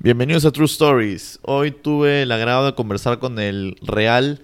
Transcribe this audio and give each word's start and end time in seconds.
Bienvenidos 0.00 0.44
a 0.44 0.50
True 0.50 0.66
Stories. 0.66 1.38
Hoy 1.42 1.70
tuve 1.70 2.22
el 2.22 2.32
agrado 2.32 2.66
de 2.66 2.74
conversar 2.74 3.20
con 3.20 3.38
el 3.38 3.76
Real 3.80 4.40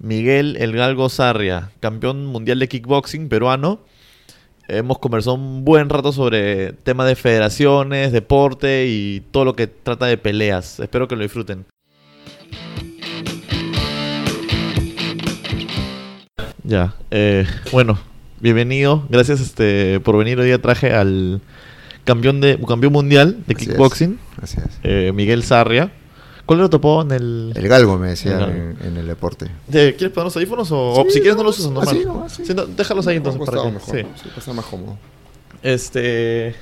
Miguel 0.00 0.56
El 0.58 0.72
Galgo 0.72 1.08
Sarria, 1.08 1.70
campeón 1.78 2.26
mundial 2.26 2.58
de 2.58 2.68
kickboxing 2.68 3.28
peruano. 3.28 3.80
Hemos 4.66 4.98
conversado 4.98 5.36
un 5.36 5.64
buen 5.64 5.90
rato 5.90 6.10
sobre 6.10 6.72
temas 6.72 7.06
de 7.06 7.16
federaciones, 7.16 8.12
deporte 8.12 8.86
y 8.88 9.20
todo 9.30 9.44
lo 9.44 9.54
que 9.54 9.66
trata 9.66 10.06
de 10.06 10.16
peleas. 10.16 10.80
Espero 10.80 11.06
que 11.06 11.16
lo 11.16 11.22
disfruten. 11.22 11.66
Ya, 16.64 16.94
eh, 17.10 17.46
bueno, 17.70 17.98
bienvenido. 18.40 19.06
Gracias 19.10 19.40
este, 19.40 20.00
por 20.00 20.16
venir. 20.16 20.40
Hoy 20.40 20.46
día 20.46 20.60
traje 20.60 20.92
al 20.92 21.42
campeón 22.04 22.40
de 22.40 22.58
campeón 22.66 22.92
mundial 22.92 23.42
de 23.46 23.54
Así 23.54 23.64
es. 23.64 23.70
kickboxing, 23.70 24.18
Así 24.42 24.58
es. 24.58 24.78
eh, 24.82 25.12
Miguel 25.14 25.42
Sarria. 25.42 25.90
¿Cuál 26.46 26.58
lo 26.58 26.68
topó 26.68 27.00
en 27.00 27.10
el...? 27.12 27.52
El 27.56 27.68
galgo 27.68 27.96
me 27.98 28.08
decía 28.08 28.32
El 28.32 28.38
galgo. 28.40 28.54
en, 28.54 28.76
en 28.86 28.96
el 28.98 29.06
deporte. 29.06 29.46
¿Quieres 29.70 30.10
poner 30.10 30.24
los 30.24 30.36
audífonos 30.36 30.68
o, 30.72 31.02
si 31.08 31.20
quieres 31.20 31.36
no 31.36 31.42
no, 31.42 31.48
los 31.48 31.58
usas 31.58 31.72
normal? 31.72 31.96
así. 32.26 32.44
Sí, 32.44 32.52
no, 32.54 32.66
déjalos 32.66 33.06
ahí 33.06 33.16
entonces 33.16 33.40
para 33.46 33.62
que... 33.62 33.70
mejor. 33.70 33.96
sí. 33.96 34.28
Estar 34.36 34.54
más 34.54 34.66
cómodo. 34.66 34.98
Este... 35.62 36.54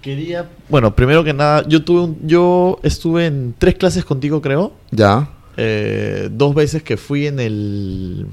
Quería... 0.00 0.48
Bueno, 0.68 0.96
primero 0.96 1.22
que 1.22 1.32
nada, 1.32 1.62
yo 1.68 1.84
tuve 1.84 2.00
un... 2.00 2.18
Yo 2.26 2.80
estuve 2.82 3.26
en 3.26 3.54
tres 3.56 3.76
clases 3.76 4.04
contigo, 4.04 4.42
creo. 4.42 4.72
Ya. 4.90 5.28
Eh, 5.56 6.28
dos 6.32 6.52
veces 6.56 6.82
que 6.82 6.96
fui 6.96 7.28
en 7.28 7.38
el... 7.38 8.26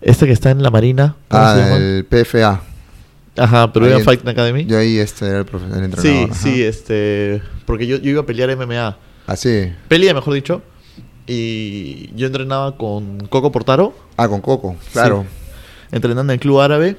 Este 0.00 0.26
que 0.26 0.32
está 0.32 0.50
en 0.52 0.62
la 0.62 0.70
Marina. 0.70 1.16
¿Cómo 1.26 1.42
se 1.42 1.60
Ah, 1.62 1.76
el 1.76 2.04
PFA. 2.08 2.60
Ajá, 3.36 3.70
Ahí 3.74 3.92
en- 3.92 4.04
Fight 4.04 4.26
Academy. 4.26 4.64
Yo 4.64 4.78
ahí 4.78 4.98
este 4.98 5.26
era 5.26 5.38
el, 5.40 5.46
profe- 5.46 5.66
el 5.66 5.72
sí, 5.78 5.84
entrenador. 5.84 6.30
ajá. 6.30 6.34
sí, 6.42 6.62
este... 6.62 7.42
Porque 7.66 7.86
yo, 7.86 7.96
yo 7.98 8.10
iba 8.10 8.20
a 8.22 8.26
pelear 8.26 8.54
MMA. 8.56 8.96
Así. 9.26 9.72
Pelea, 9.88 10.14
mejor 10.14 10.34
dicho. 10.34 10.62
Y 11.26 12.10
yo 12.14 12.26
entrenaba 12.28 12.76
con 12.76 13.26
Coco 13.26 13.50
Portaro. 13.52 13.92
Ah, 14.16 14.28
con 14.28 14.40
Coco. 14.40 14.76
Claro. 14.92 15.26
entrenando 15.90 16.32
en 16.32 16.36
el 16.36 16.40
club 16.40 16.60
árabe. 16.60 16.96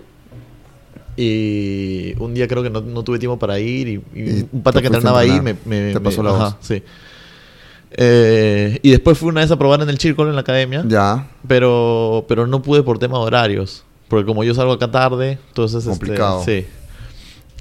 Y 1.16 2.14
un 2.20 2.34
día 2.36 2.48
creo 2.48 2.62
que 2.62 2.70
no, 2.70 2.82
no 2.82 3.04
tuve 3.04 3.18
tiempo 3.20 3.40
para 3.40 3.60
ir. 3.60 3.88
Y, 3.88 3.94
y 4.14 4.20
Y 4.42 4.50
un 4.52 4.62
pata 4.62 4.82
que 4.82 4.88
entrenaba 4.88 5.20
ahí 5.20 5.42
me, 5.42 5.56
me- 5.66 5.94
Te 5.94 5.96
me- 5.96 6.00
pasó 6.02 6.22
la 6.22 6.32
voz. 6.32 6.56
sí. 6.62 6.84
Eh, 7.92 8.80
y 8.84 8.92
después 8.92 9.18
fui 9.18 9.30
una 9.30 9.42
vez 9.42 9.50
a 9.50 9.58
probar 9.58 9.82
en 9.82 9.90
el 9.90 9.98
Círculo 9.98 10.30
en 10.30 10.36
la 10.36 10.42
academia. 10.42 10.84
Ya. 10.88 11.28
Pero, 11.48 12.26
pero 12.28 12.46
no 12.46 12.62
pude 12.62 12.84
por 12.84 13.00
tema 13.00 13.18
de 13.18 13.24
horarios. 13.24 13.84
Porque 14.08 14.26
como 14.26 14.44
yo 14.44 14.54
salgo 14.54 14.74
acá 14.74 14.90
tarde, 14.92 15.38
entonces. 15.50 15.80
este, 15.80 15.90
Complicado. 15.90 16.44
sí. 16.44 16.66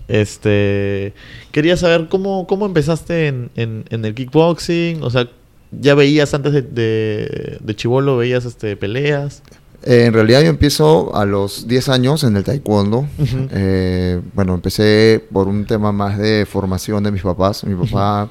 Este. 0.08 1.12
Quería 1.50 1.76
saber 1.76 2.08
cómo, 2.08 2.46
cómo 2.46 2.66
empezaste 2.66 3.26
en, 3.26 3.50
en, 3.56 3.84
en 3.90 4.04
el 4.04 4.14
kickboxing. 4.14 5.02
O 5.02 5.10
sea, 5.10 5.28
ya 5.72 5.94
veías 5.94 6.32
antes 6.34 6.52
de, 6.52 6.62
de, 6.62 7.58
de 7.60 7.76
Chivolo, 7.76 8.16
veías 8.16 8.44
este, 8.44 8.76
peleas. 8.76 9.42
Eh, 9.82 10.06
en 10.06 10.12
realidad 10.12 10.40
yo 10.42 10.48
empiezo 10.48 11.14
a 11.14 11.24
los 11.24 11.68
10 11.68 11.88
años 11.90 12.24
en 12.24 12.36
el 12.36 12.44
taekwondo. 12.44 13.06
Eh, 13.52 14.20
bueno, 14.34 14.54
empecé 14.54 15.24
por 15.32 15.48
un 15.48 15.64
tema 15.64 15.92
más 15.92 16.18
de 16.18 16.46
formación 16.46 17.04
de 17.04 17.12
mis 17.12 17.22
papás. 17.22 17.62
Mi 17.64 17.74
papá 17.86 18.28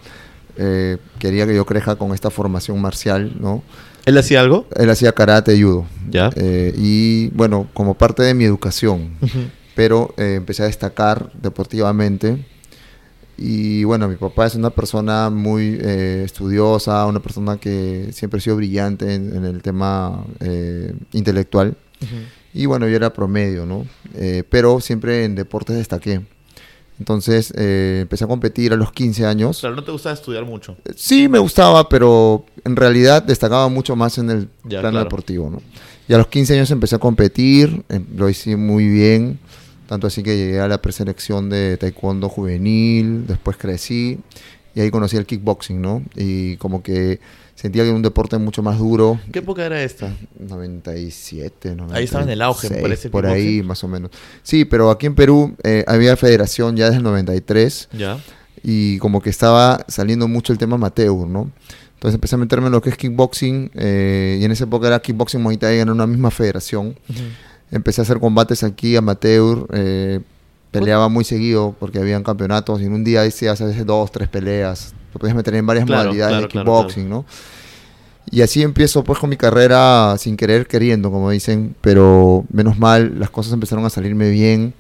eh, 0.58 0.98
quería 1.20 1.46
que 1.46 1.56
yo 1.56 1.66
crezca 1.66 1.96
con 1.96 2.14
esta 2.14 2.30
formación 2.30 2.82
marcial, 2.82 3.34
¿no? 3.40 3.64
¿Él 4.06 4.18
hacía 4.18 4.42
algo? 4.42 4.68
Él 4.76 4.90
hacía 4.90 5.12
karate 5.12 5.60
judo. 5.62 5.86
Ya. 6.10 6.30
Eh, 6.36 6.74
y 6.78 7.30
bueno, 7.30 7.68
como 7.74 7.96
parte 7.96 8.24
de 8.24 8.34
mi 8.34 8.44
educación. 8.44 9.18
Pero 9.76 10.14
eh, 10.18 10.36
empecé 10.36 10.64
a 10.64 10.68
destacar 10.68 11.32
deportivamente. 11.34 12.46
Y 13.38 13.84
bueno, 13.84 14.08
mi 14.08 14.16
papá 14.16 14.46
es 14.46 14.56
una 14.56 14.70
persona 14.70 15.30
muy 15.30 15.78
eh, 15.82 16.22
estudiosa, 16.24 17.06
una 17.06 17.20
persona 17.20 17.58
que 17.58 18.10
siempre 18.14 18.38
ha 18.38 18.42
sido 18.42 18.56
brillante 18.56 19.14
en, 19.14 19.36
en 19.36 19.44
el 19.44 19.62
tema 19.62 20.24
intelectual. 21.12 21.76
Y 22.54 22.68
bueno, 22.68 22.88
yo 22.88 22.96
era 22.96 23.12
promedio, 23.12 23.66
¿no? 23.66 23.86
Pero 24.50 24.80
siempre 24.80 25.26
en 25.26 25.36
deportes 25.36 25.76
destaqué. 25.76 26.22
Entonces 27.00 27.54
eh, 27.58 28.00
empecé 28.04 28.24
a 28.24 28.28
competir 28.28 28.72
a 28.74 28.76
los 28.78 28.92
15 28.92 29.26
años. 29.26 29.60
Claro, 29.60 29.76
no 29.76 29.84
te 29.84 29.92
gustaba 29.92 30.14
estudiar 30.16 30.46
mucho. 30.46 30.78
Eh, 30.86 30.94
Sí 30.96 31.28
me 31.28 31.40
gustaba, 31.40 31.90
pero 31.90 32.46
en 32.64 32.76
realidad 32.76 33.22
destacaba 33.24 33.68
mucho 33.68 33.96
más 33.96 34.18
en 34.18 34.30
el 34.30 34.48
Ya, 34.64 34.80
plano 34.80 34.92
claro. 34.92 35.04
deportivo, 35.06 35.50
¿no? 35.50 35.62
Y 36.08 36.14
a 36.14 36.18
los 36.18 36.28
15 36.28 36.54
años 36.54 36.72
empecé 36.72 36.96
a 36.96 37.00
competir, 37.00 37.84
em, 37.90 38.06
lo 38.16 38.30
hice 38.30 38.56
muy 38.56 38.88
bien, 38.88 39.40
tanto 39.88 40.08
así 40.08 40.24
que 40.24 40.38
llegué 40.38 40.60
a 40.60 40.68
la 40.68 40.82
preselección 40.82 41.50
de 41.50 41.78
taekwondo 41.78 42.30
juvenil, 42.30 43.28
después 43.28 43.58
crecí 43.58 44.20
y 44.74 44.80
ahí 44.82 44.90
conocí 44.92 45.18
el 45.18 45.26
kickboxing, 45.26 45.82
¿no? 45.82 46.04
Y 46.16 46.58
como 46.58 46.82
que 46.82 47.20
sentía 47.56 47.84
que 47.84 47.90
era 47.90 47.96
un 47.96 48.02
deporte 48.04 48.38
mucho 48.38 48.62
más 48.62 48.78
duro. 48.78 49.20
¿Qué 49.32 49.40
época 49.40 49.66
era 49.66 49.82
esta? 49.82 50.14
97, 50.40 51.76
96, 51.76 51.98
Ahí 51.98 52.04
estaba 52.04 52.24
en 52.24 52.30
el 52.30 52.42
auge, 52.42 52.70
me 52.70 52.78
parece, 52.82 53.10
Por 53.10 53.26
ahí, 53.26 53.64
más 53.64 53.84
o 53.84 53.88
menos. 53.88 54.12
Sí, 54.44 54.66
pero 54.66 54.90
aquí 54.92 55.06
en 55.06 55.16
Perú 55.16 55.56
eh, 55.64 55.84
había 55.88 56.16
federación 56.18 56.76
ya 56.76 56.86
desde 56.86 56.98
el 56.98 57.04
93 57.04 57.90
Ya. 57.98 58.20
y 58.64 58.98
como 59.00 59.22
que 59.22 59.30
estaba 59.30 59.84
saliendo 59.88 60.28
mucho 60.28 60.54
el 60.54 60.60
tema 60.60 60.76
amateur, 60.76 61.28
¿no? 61.28 61.50
Entonces 61.96 62.16
empecé 62.16 62.36
a 62.36 62.38
meterme 62.38 62.68
en 62.68 62.74
lo 62.74 62.82
que 62.82 62.90
es 62.90 62.98
kickboxing 62.98 63.72
eh, 63.74 64.38
y 64.40 64.44
en 64.46 64.52
esa 64.52 64.66
época 64.66 64.88
era 64.88 65.00
kickboxing 65.00 65.42
Muay 65.42 65.58
Thai 65.58 65.80
en 65.80 65.90
una 65.90 66.06
misma 66.06 66.30
federación. 66.30 66.96
Empecé 67.72 68.02
a 68.02 68.04
hacer 68.04 68.20
combates 68.20 68.64
aquí 68.64 68.96
amateur, 68.96 69.66
eh, 69.74 70.20
peleaba 70.80 71.10
muy 71.10 71.24
seguido 71.24 71.76
porque 71.80 72.00
habían 72.00 72.24
campeonatos 72.24 72.82
y 72.82 72.86
en 72.86 72.94
un 72.94 73.04
día 73.04 73.22
hacías 73.22 73.60
a 73.62 73.66
veces 73.66 73.86
dos, 73.86 74.12
tres 74.12 74.28
peleas. 74.28 74.94
Te 75.14 75.20
podías 75.20 75.36
meter 75.36 75.56
en 75.56 75.66
varias 75.66 75.86
Claro, 75.86 76.04
modalidades 76.04 76.32
claro, 76.32 76.48
de 76.48 76.52
claro, 76.52 76.66
kickboxing, 76.66 77.10
¿no? 77.10 77.26
Y 78.32 78.42
así 78.42 78.64
empiezo 78.64 79.04
pues 79.04 79.20
con 79.20 79.30
mi 79.30 79.38
carrera 79.38 80.16
sin 80.18 80.36
querer 80.36 80.68
queriendo, 80.68 81.12
como 81.12 81.30
dicen, 81.30 81.76
pero 81.82 82.44
menos 82.52 82.78
mal 82.80 83.20
las 83.20 83.30
cosas 83.30 83.54
empezaron 83.54 83.86
a 83.86 83.90
salirme 83.90 84.30
bien. 84.30 84.74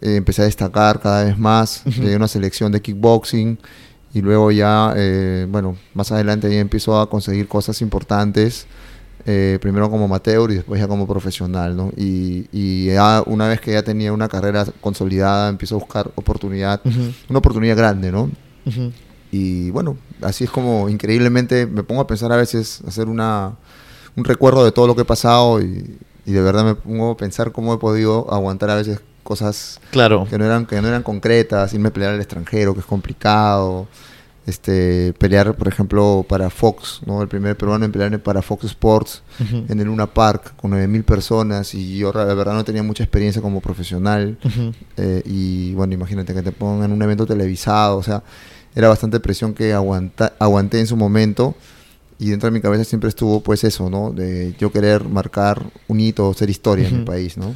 Eh, 0.00 0.16
empecé 0.16 0.42
a 0.42 0.44
destacar 0.46 1.00
cada 1.00 1.24
vez 1.24 1.38
más, 1.38 1.84
llegué 1.84 2.14
a 2.14 2.16
una 2.16 2.28
selección 2.28 2.72
de 2.72 2.80
kickboxing 2.80 3.58
y 4.12 4.22
luego 4.22 4.50
ya, 4.50 4.92
eh, 4.96 5.46
bueno, 5.48 5.76
más 5.94 6.10
adelante 6.10 6.52
ya 6.52 6.58
empiezo 6.58 6.98
a 6.98 7.08
conseguir 7.08 7.46
cosas 7.48 7.80
importantes, 7.80 8.66
eh, 9.26 9.58
primero 9.60 9.90
como 9.90 10.04
amateur 10.06 10.50
y 10.50 10.54
después 10.56 10.80
ya 10.80 10.88
como 10.88 11.06
profesional, 11.06 11.76
¿no? 11.76 11.90
Y, 11.96 12.46
y 12.52 12.86
ya 12.86 13.22
una 13.26 13.48
vez 13.48 13.60
que 13.60 13.72
ya 13.72 13.82
tenía 13.82 14.12
una 14.12 14.28
carrera 14.28 14.64
consolidada, 14.80 15.48
empiezo 15.48 15.76
a 15.76 15.78
buscar 15.78 16.10
oportunidad, 16.14 16.80
una 17.28 17.38
oportunidad 17.38 17.76
grande, 17.76 18.10
¿no? 18.12 18.30
Y 19.32 19.70
bueno, 19.70 19.96
así 20.22 20.44
es 20.44 20.50
como 20.50 20.88
increíblemente 20.88 21.66
me 21.66 21.82
pongo 21.82 22.00
a 22.00 22.06
pensar 22.06 22.32
a 22.32 22.36
veces, 22.36 22.82
hacer 22.86 23.08
una, 23.08 23.52
un 24.16 24.24
recuerdo 24.24 24.64
de 24.64 24.72
todo 24.72 24.86
lo 24.86 24.94
que 24.96 25.02
he 25.02 25.04
pasado 25.06 25.60
y, 25.62 25.96
y 26.26 26.32
de 26.32 26.40
verdad 26.42 26.64
me 26.64 26.74
pongo 26.74 27.12
a 27.12 27.16
pensar 27.16 27.52
cómo 27.52 27.72
he 27.74 27.78
podido 27.78 28.32
aguantar 28.32 28.70
a 28.70 28.74
veces 28.74 29.00
cosas 29.22 29.80
Claro. 29.92 30.26
que 30.28 30.36
no 30.38 30.44
eran, 30.44 30.66
que 30.66 30.80
no 30.82 30.88
eran 30.88 31.02
concretas, 31.04 31.72
irme 31.74 31.88
a 31.88 31.92
pelear 31.92 32.14
al 32.14 32.20
extranjero, 32.20 32.74
que 32.74 32.80
es 32.80 32.86
complicado. 32.86 33.86
Este, 34.46 35.12
pelear, 35.18 35.54
por 35.54 35.68
ejemplo, 35.68 36.24
para 36.28 36.50
Fox, 36.50 37.00
¿no? 37.06 37.22
El 37.22 37.28
primer 37.28 37.56
peruano 37.56 37.84
en 37.84 37.92
pelear 37.92 38.18
para 38.20 38.42
Fox 38.42 38.64
Sports 38.64 39.22
en 39.38 39.78
el 39.78 39.86
Luna 39.86 40.06
Park 40.06 40.54
con 40.56 40.70
9000 40.70 41.04
personas 41.04 41.74
y 41.74 41.98
yo 41.98 42.12
la 42.12 42.24
verdad 42.34 42.54
no 42.54 42.64
tenía 42.64 42.82
mucha 42.82 43.04
experiencia 43.04 43.42
como 43.42 43.60
profesional. 43.60 44.38
Eh, 44.96 45.22
y 45.26 45.74
bueno, 45.74 45.94
imagínate 45.94 46.34
que 46.34 46.42
te 46.42 46.52
pongan 46.52 46.90
en 46.90 46.96
un 46.96 47.02
evento 47.02 47.26
televisado, 47.26 47.98
o 47.98 48.02
sea, 48.02 48.22
era 48.74 48.88
bastante 48.88 49.20
presión 49.20 49.52
que 49.52 49.72
aguanta, 49.72 50.32
aguanté 50.38 50.80
en 50.80 50.86
su 50.86 50.96
momento 50.96 51.54
y 52.18 52.30
dentro 52.30 52.48
de 52.48 52.52
mi 52.52 52.60
cabeza 52.60 52.84
siempre 52.84 53.08
estuvo 53.08 53.42
pues 53.42 53.64
eso, 53.64 53.88
¿no? 53.90 54.10
De 54.10 54.54
yo 54.58 54.72
querer 54.72 55.04
marcar 55.04 55.64
un 55.88 56.00
hito, 56.00 56.32
ser 56.34 56.50
historia 56.50 56.88
en 56.88 57.00
mi 57.00 57.04
país, 57.04 57.36
¿no? 57.36 57.54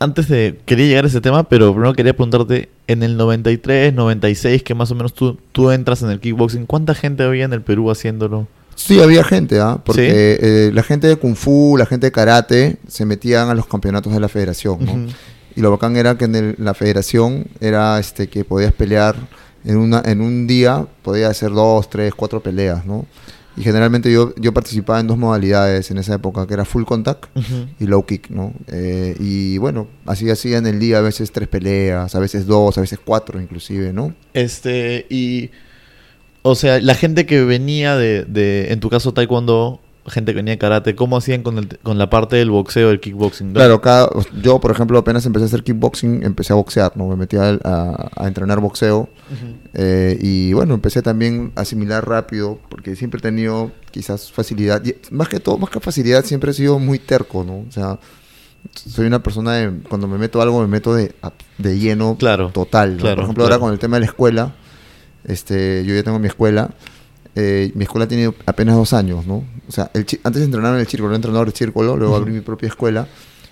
Antes 0.00 0.28
de... 0.28 0.58
Quería 0.66 0.86
llegar 0.86 1.04
a 1.04 1.08
ese 1.08 1.20
tema, 1.20 1.44
pero 1.48 1.72
primero 1.72 1.92
quería 1.94 2.12
preguntarte, 2.14 2.68
en 2.88 3.02
el 3.02 3.16
93, 3.16 3.94
96, 3.94 4.62
que 4.62 4.74
más 4.74 4.90
o 4.90 4.94
menos 4.94 5.14
tú, 5.14 5.38
tú 5.52 5.70
entras 5.70 6.02
en 6.02 6.10
el 6.10 6.20
kickboxing, 6.20 6.66
¿cuánta 6.66 6.94
gente 6.94 7.22
había 7.22 7.44
en 7.44 7.52
el 7.52 7.62
Perú 7.62 7.90
haciéndolo? 7.90 8.46
Sí, 8.74 9.00
había 9.00 9.22
gente, 9.22 9.60
¿ah? 9.60 9.78
Porque 9.84 10.02
¿Sí? 10.40 10.46
eh, 10.46 10.70
la 10.74 10.82
gente 10.82 11.06
de 11.06 11.16
Kung 11.16 11.36
Fu, 11.36 11.76
la 11.78 11.86
gente 11.86 12.06
de 12.08 12.12
Karate, 12.12 12.76
se 12.88 13.06
metían 13.06 13.48
a 13.48 13.54
los 13.54 13.66
campeonatos 13.66 14.12
de 14.12 14.18
la 14.20 14.28
federación, 14.28 14.84
¿no? 14.84 15.06
Y 15.56 15.60
lo 15.60 15.70
bacán 15.70 15.96
era 15.96 16.18
que 16.18 16.24
en 16.24 16.34
el- 16.34 16.54
la 16.58 16.74
federación 16.74 17.46
era 17.60 17.98
este 18.00 18.26
que 18.28 18.44
podías 18.44 18.72
pelear 18.72 19.14
en 19.64 19.76
una 19.76 20.02
en 20.04 20.20
un 20.20 20.48
día, 20.48 20.84
podías 21.02 21.30
hacer 21.30 21.52
dos, 21.52 21.88
tres, 21.88 22.12
cuatro 22.16 22.40
peleas, 22.42 22.84
¿no? 22.84 23.06
Y 23.56 23.62
generalmente 23.62 24.12
yo, 24.12 24.34
yo 24.36 24.52
participaba 24.52 25.00
en 25.00 25.06
dos 25.06 25.16
modalidades 25.16 25.90
en 25.90 25.98
esa 25.98 26.14
época, 26.14 26.46
que 26.46 26.54
era 26.54 26.64
full 26.64 26.84
contact 26.84 27.26
y 27.78 27.86
low 27.86 28.04
kick, 28.04 28.30
¿no? 28.30 28.52
Eh, 28.68 29.14
y 29.20 29.58
bueno, 29.58 29.86
así 30.06 30.28
hacía 30.28 30.58
en 30.58 30.66
el 30.66 30.80
día 30.80 30.98
a 30.98 31.02
veces 31.02 31.30
tres 31.30 31.48
peleas, 31.48 32.14
a 32.14 32.18
veces 32.18 32.46
dos, 32.46 32.76
a 32.78 32.80
veces 32.80 32.98
cuatro 33.04 33.40
inclusive, 33.40 33.92
¿no? 33.92 34.14
Este, 34.32 35.06
y... 35.08 35.50
O 36.46 36.56
sea, 36.56 36.78
la 36.78 36.94
gente 36.94 37.24
que 37.24 37.42
venía 37.42 37.96
de, 37.96 38.24
de 38.24 38.70
en 38.70 38.78
tu 38.78 38.90
caso, 38.90 39.14
taekwondo, 39.14 39.80
gente 40.06 40.32
que 40.32 40.36
venía 40.36 40.52
de 40.52 40.58
karate, 40.58 40.94
¿cómo 40.94 41.16
hacían 41.16 41.42
con, 41.42 41.56
el- 41.58 41.78
con 41.82 41.96
la 41.96 42.10
parte 42.10 42.36
del 42.36 42.50
boxeo, 42.50 42.88
del 42.88 43.00
kickboxing? 43.00 43.52
Claro, 43.54 43.80
cada, 43.80 44.10
yo, 44.42 44.60
por 44.60 44.70
ejemplo, 44.70 44.98
apenas 44.98 45.24
empecé 45.24 45.44
a 45.44 45.46
hacer 45.46 45.62
kickboxing, 45.64 46.22
empecé 46.24 46.52
a 46.52 46.56
boxear, 46.56 46.92
¿no? 46.96 47.08
Me 47.08 47.16
metí 47.16 47.36
a, 47.36 47.58
a- 47.64 48.10
a 48.16 48.28
entrenar 48.28 48.60
boxeo. 48.60 49.08
eh, 49.72 50.18
y 50.20 50.52
bueno, 50.52 50.74
empecé 50.74 51.00
también 51.02 51.52
a 51.56 51.62
asimilar 51.62 52.06
rápido, 52.08 52.58
porque 52.68 52.96
siempre 52.96 53.18
he 53.18 53.22
tenido 53.22 53.72
quizás 53.90 54.30
facilidad. 54.30 54.82
y 54.84 54.94
más 55.10 55.28
que 55.28 55.40
todo, 55.40 55.56
más 55.58 55.70
que 55.70 55.80
facilidad, 55.80 56.24
siempre 56.24 56.50
he 56.50 56.54
sido 56.54 56.78
muy 56.78 56.98
terco, 56.98 57.42
¿no? 57.44 57.64
O 57.66 57.70
sea, 57.72 57.98
soy 58.74 59.06
una 59.06 59.22
persona 59.22 59.52
de, 59.54 59.72
cuando 59.88 60.06
me 60.08 60.18
meto 60.18 60.40
a 60.40 60.42
algo, 60.42 60.60
me 60.60 60.66
meto 60.68 60.94
de, 60.94 61.14
de 61.58 61.78
lleno 61.78 62.16
Claro, 62.18 62.50
total. 62.50 62.96
¿no? 62.96 63.00
claro, 63.02 63.16
por 63.16 63.24
ejemplo, 63.24 63.44
claro. 63.44 63.54
ahora 63.54 63.60
con 63.64 63.72
el 63.72 63.78
tema 63.78 63.96
de 63.96 64.00
la 64.00 64.06
escuela, 64.06 64.54
este, 65.24 65.84
yo 65.86 65.94
ya 65.94 66.02
tengo 66.02 66.18
mi 66.18 66.26
escuela. 66.28 66.70
Eh, 67.34 67.72
mi 67.74 67.84
escuela 67.84 68.06
tiene 68.06 68.32
apenas 68.46 68.76
dos 68.76 68.92
años, 68.92 69.26
¿no? 69.26 69.44
O 69.68 69.72
sea, 69.72 69.90
el 69.94 70.06
antes 70.22 70.40
de 70.40 70.44
entrenar 70.44 70.74
en 70.74 70.80
el 70.80 70.86
círculo, 70.86 71.10
era 71.10 71.16
entrenador 71.16 71.50
de 71.50 71.56
círculo, 71.56 71.96
luego 71.96 72.16
abrí 72.16 72.32
mi 72.32 72.40
propia 72.40 72.68
escuela, 72.68 73.08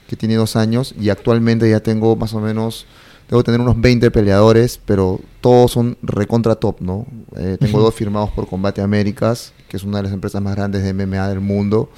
que 0.08 0.16
tiene 0.16 0.36
dos 0.36 0.56
años, 0.56 0.94
y 1.00 1.08
actualmente 1.08 1.68
ya 1.68 1.80
tengo 1.80 2.14
más 2.16 2.34
o 2.34 2.40
menos, 2.40 2.86
debo 3.28 3.42
tener 3.42 3.60
unos 3.60 3.80
20 3.80 4.10
peleadores, 4.10 4.78
pero 4.84 5.20
todos 5.40 5.72
son 5.72 5.96
recontra 6.02 6.54
top, 6.56 6.80
¿no? 6.80 7.06
Eh, 7.36 7.56
tengo 7.58 7.78
Ujú. 7.78 7.86
dos 7.86 7.94
firmados 7.94 8.30
por 8.30 8.46
Combate 8.46 8.82
Américas, 8.82 9.52
que 9.68 9.76
es 9.76 9.84
una 9.84 9.98
de 9.98 10.04
las 10.04 10.12
empresas 10.12 10.42
más 10.42 10.54
grandes 10.54 10.82
de 10.82 10.92
MMA 10.92 11.28
del 11.28 11.40
mundo. 11.40 11.90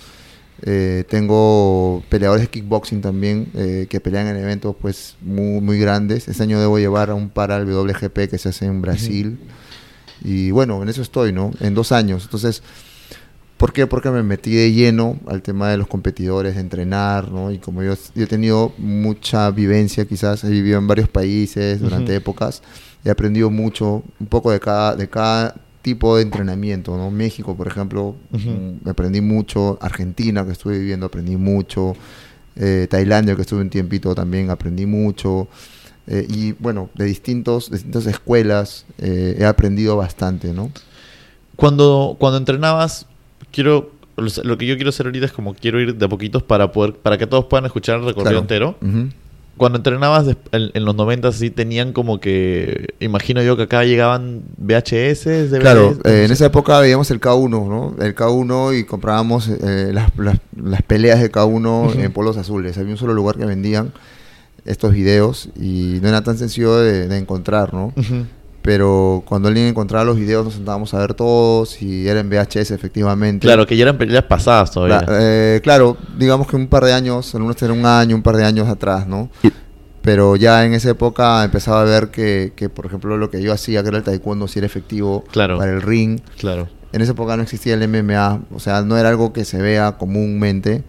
Eh, 0.62 1.04
tengo 1.10 2.02
peleadores 2.08 2.42
de 2.44 2.48
kickboxing 2.48 3.00
también 3.02 3.48
eh, 3.54 3.86
que 3.90 4.00
pelean 4.00 4.28
en 4.28 4.36
eventos 4.36 4.75
pues 4.81 5.16
muy, 5.20 5.60
muy 5.60 5.78
grandes. 5.78 6.28
Este 6.28 6.42
año 6.44 6.60
debo 6.60 6.78
llevar 6.78 7.10
a 7.10 7.14
un 7.14 7.28
para 7.28 7.56
al 7.56 7.66
WGP 7.66 8.31
que 8.31 8.38
se 8.38 8.48
hace 8.48 8.64
en 8.66 8.81
Brasil. 8.81 9.38
Y 10.22 10.50
bueno, 10.50 10.82
en 10.82 10.88
eso 10.88 11.02
estoy, 11.02 11.32
¿no? 11.32 11.50
En 11.61 11.75
dos 11.75 11.93
años. 11.93 12.25
Entonces, 12.25 12.62
¿por 13.56 13.72
qué? 13.72 13.87
Porque 13.87 14.11
me 14.11 14.22
metí 14.22 14.55
de 14.55 14.72
lleno 14.72 15.19
al 15.26 15.43
tema 15.43 15.70
de 15.70 15.76
los 15.76 15.87
competidores, 15.87 16.55
de 16.55 16.61
entrenar, 16.61 17.31
¿no? 17.31 17.50
Y 17.50 17.58
como 17.58 17.82
yo, 17.82 17.94
yo 18.14 18.25
he 18.25 18.26
tenido 18.26 18.72
mucha 18.78 19.50
vivencia, 19.50 20.05
quizás 20.05 20.44
he 20.44 20.50
vivido 20.50 20.78
en 20.78 20.87
varios 20.87 21.08
países 21.08 21.81
durante 21.81 22.14
épocas, 22.14 22.62
he 23.05 23.11
aprendido 23.11 23.50
mucho, 23.50 24.02
un 24.20 24.26
poco 24.26 24.50
de 24.50 24.61
cada, 24.61 24.96
de 24.96 25.08
cada 25.08 25.55
tipo 25.82 26.17
de 26.17 26.22
entrenamiento, 26.22 26.96
¿no? 26.96 27.10
México, 27.10 27.55
por 27.55 27.67
ejemplo, 27.67 28.17
mm, 28.31 28.88
aprendí 28.88 29.20
mucho, 29.20 29.78
Argentina, 29.82 30.44
que 30.44 30.52
estuve 30.52 30.78
viviendo, 30.78 31.06
aprendí 31.06 31.37
mucho, 31.37 31.94
eh, 32.56 32.87
Tailandia, 32.88 33.37
que 33.37 33.43
estuve 33.43 33.60
un 33.60 33.70
tiempito 33.70 34.14
también, 34.14 34.50
aprendí 34.50 34.87
mucho. 34.87 35.49
Eh, 36.06 36.27
y 36.29 36.53
bueno, 36.53 36.91
de 36.95 37.05
distintos, 37.06 37.71
de 37.71 37.77
distintas 37.77 38.06
escuelas 38.06 38.85
eh, 38.99 39.37
he 39.39 39.45
aprendido 39.47 39.97
bastante, 39.97 40.53
¿no? 40.53 40.71
Cuando, 41.56 42.17
cuando 42.19 42.39
entrenabas, 42.39 43.06
quiero 43.53 43.91
lo 44.17 44.56
que 44.59 44.67
yo 44.67 44.77
quiero 44.77 44.91
hacer 44.91 45.06
ahorita 45.06 45.27
es 45.27 45.33
como 45.33 45.55
quiero 45.55 45.81
ir 45.81 45.97
de 45.97 46.05
a 46.05 46.09
poquitos 46.09 46.43
para 46.45 46.71
poder 46.71 46.95
para 46.95 47.19
que 47.19 47.27
todos 47.27 47.47
puedan 47.47 47.65
escuchar 47.67 47.97
el 47.99 48.05
recorrido 48.05 48.45
Claro. 48.47 48.77
entero. 48.79 49.12
Cuando 49.56 49.79
entrenabas 49.79 50.27
en, 50.53 50.71
en 50.75 50.85
los 50.85 50.95
90 50.97 51.31
sí 51.33 51.51
tenían 51.51 51.93
como 51.93 52.21
que 52.21 52.95
imagino 53.01 53.41
yo 53.43 53.56
que 53.56 53.65
acá 53.65 53.85
llegaban 53.85 54.43
VHS, 54.59 55.25
DVDs, 55.51 55.61
Claro, 55.61 55.97
no 56.05 56.11
eh, 56.11 56.25
en 56.27 56.31
esa 56.33 56.47
época 56.47 56.79
veíamos 56.81 57.11
el 57.12 57.21
K1, 57.21 57.49
¿no? 57.69 57.95
El 58.05 58.15
K1 58.17 58.79
y 58.81 58.85
comprábamos 58.85 59.49
eh, 59.49 59.91
las, 59.93 60.11
las- 60.17 60.39
las 60.61 60.83
peleas 60.83 61.21
de 61.21 61.31
K1 61.33 61.89
Ujú. 61.91 62.01
en 62.01 62.12
polos 62.12 62.37
azules. 62.37 62.77
Había 62.79 62.93
un 62.93 62.99
solo 62.99 63.15
lugar 63.15 63.37
que 63.37 63.45
vendían 63.47 63.93
estos 64.64 64.93
videos 64.93 65.49
y 65.61 65.99
no 66.02 66.08
era 66.08 66.22
tan 66.22 66.38
sencillo 66.38 66.76
de, 66.78 67.06
de 67.08 67.19
encontrar, 67.19 67.75
¿no? 67.75 67.93
Pero 68.62 69.22
cuando 69.26 69.49
alguien 69.49 69.66
encontraba 69.66 70.05
los 70.06 70.16
videos 70.16 70.43
nos 70.44 70.55
sentábamos 70.55 70.94
a 70.94 70.99
ver 70.99 71.12
todos 71.12 71.82
y 71.82 72.08
era 72.08 72.20
en 72.20 72.31
VHS 72.31 72.70
efectivamente. 72.70 73.46
Claro, 73.46 73.66
que 73.66 73.76
ya 73.76 73.82
eran 73.82 73.99
peleas 73.99 74.25
pasadas 74.25 74.70
todavía. 74.70 75.02
La- 75.06 75.19
eh, 75.20 75.61
claro, 75.62 75.99
digamos 76.19 76.46
que 76.46 76.56
un 76.56 76.69
par 76.69 76.82
de 76.84 76.94
años, 76.94 77.34
algunos 77.34 77.61
eran 77.62 77.78
un 77.78 77.84
año, 77.84 78.16
un 78.16 78.22
par 78.22 78.37
de 78.38 78.44
años 78.44 78.66
atrás, 78.69 79.06
¿no? 79.06 79.28
Y- 79.43 79.50
Pero 80.00 80.37
ya 80.37 80.64
en 80.67 80.72
esa 80.75 80.90
época 80.90 81.43
empezaba 81.44 81.81
a 81.82 81.84
ver 81.84 82.08
que, 82.10 82.52
que, 82.56 82.69
por 82.70 82.84
ejemplo, 82.87 83.17
lo 83.19 83.31
que 83.31 83.40
yo 83.43 83.52
hacía, 83.52 83.82
que 83.82 83.88
era 83.88 83.99
el 83.99 84.05
taekwondo, 84.05 84.49
si 84.49 84.58
era 84.60 84.67
efectivo 84.67 85.25
Claro. 85.31 85.56
para 85.58 85.72
el 85.72 85.81
ring. 85.82 86.20
Claro. 86.38 86.69
En 86.94 87.02
esa 87.02 87.12
época 87.12 87.37
no 87.37 87.43
existía 87.43 87.75
el 87.75 87.82
MMA, 87.88 88.43
o 88.55 88.61
sea, 88.61 88.82
no 88.82 88.96
era 88.96 89.08
algo 89.08 89.32
que 89.32 89.44
se 89.44 89.61
vea 89.61 89.96
comúnmente. 89.99 90.85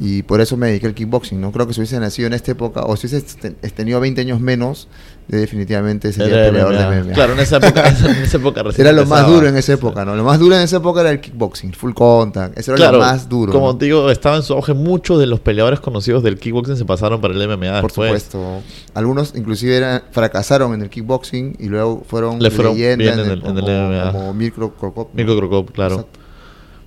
Y 0.00 0.22
por 0.24 0.40
eso 0.40 0.56
me 0.56 0.66
dediqué 0.66 0.86
al 0.88 0.94
kickboxing, 0.94 1.40
¿no? 1.40 1.52
Creo 1.52 1.66
que 1.68 1.72
si 1.74 1.80
hubiese 1.80 2.00
nacido 2.00 2.26
en 2.26 2.32
esta 2.34 2.50
época, 2.52 2.80
o 2.82 2.96
si 2.96 3.06
hubiese 3.06 3.36
ten- 3.40 3.54
tenido 3.74 4.00
20 4.00 4.20
años 4.22 4.40
menos, 4.40 4.88
definitivamente 5.28 6.12
sería 6.12 6.34
Era 6.34 6.46
peleador 6.52 6.76
de 6.78 7.00
MMA. 7.02 7.12
Claro, 7.14 7.32
en 7.32 7.40
esa 7.40 7.56
época, 7.56 7.88
en 7.88 8.22
esa 8.22 8.36
época 8.36 8.62
recién 8.62 8.86
Era 8.86 8.96
lo 8.96 9.06
más 9.06 9.26
duro 9.26 9.48
en 9.48 9.56
esa 9.56 9.72
época, 9.72 10.04
¿no? 10.04 10.14
Lo 10.14 10.22
más 10.24 10.38
duro 10.38 10.54
en 10.56 10.62
esa 10.62 10.76
época 10.76 11.00
era 11.00 11.10
el 11.10 11.20
kickboxing, 11.20 11.72
full 11.72 11.92
contact. 11.94 12.56
Eso 12.58 12.72
era 12.72 12.76
Claro, 12.76 12.98
lo 12.98 13.04
más 13.04 13.28
duro. 13.28 13.52
Como 13.52 13.66
¿no? 13.72 13.76
te 13.76 13.86
digo, 13.86 14.10
estaba 14.10 14.36
en 14.36 14.42
su 14.42 14.52
auge. 14.52 14.74
Muchos 14.74 15.18
de 15.18 15.26
los 15.26 15.40
peleadores 15.40 15.80
conocidos 15.80 16.22
del 16.22 16.38
kickboxing 16.38 16.76
se 16.76 16.84
pasaron 16.84 17.20
para 17.20 17.34
el 17.34 17.40
MMA 17.48 17.80
Por 17.80 17.90
después. 17.90 18.22
supuesto. 18.22 18.62
Algunos 18.94 19.34
inclusive 19.34 19.76
eran- 19.76 20.02
fracasaron 20.12 20.74
en 20.74 20.82
el 20.82 20.90
kickboxing 20.90 21.56
y 21.58 21.66
luego 21.68 22.04
fueron 22.08 22.38
Le 22.40 22.50
fueron 22.50 22.74
leyenda 22.74 22.96
bien 23.04 23.18
en 23.18 23.24
en 23.26 23.30
el, 23.32 23.38
el- 23.42 23.46
en 23.46 23.56
el 23.58 23.64
como, 23.64 23.88
MMA. 23.88 24.12
como 24.12 24.34
Mirko 24.34 24.72
Krokop, 24.74 25.08
¿no? 25.08 25.16
Mirko 25.16 25.36
Krokop, 25.38 25.70
claro. 25.72 25.94
Exacto. 25.96 26.20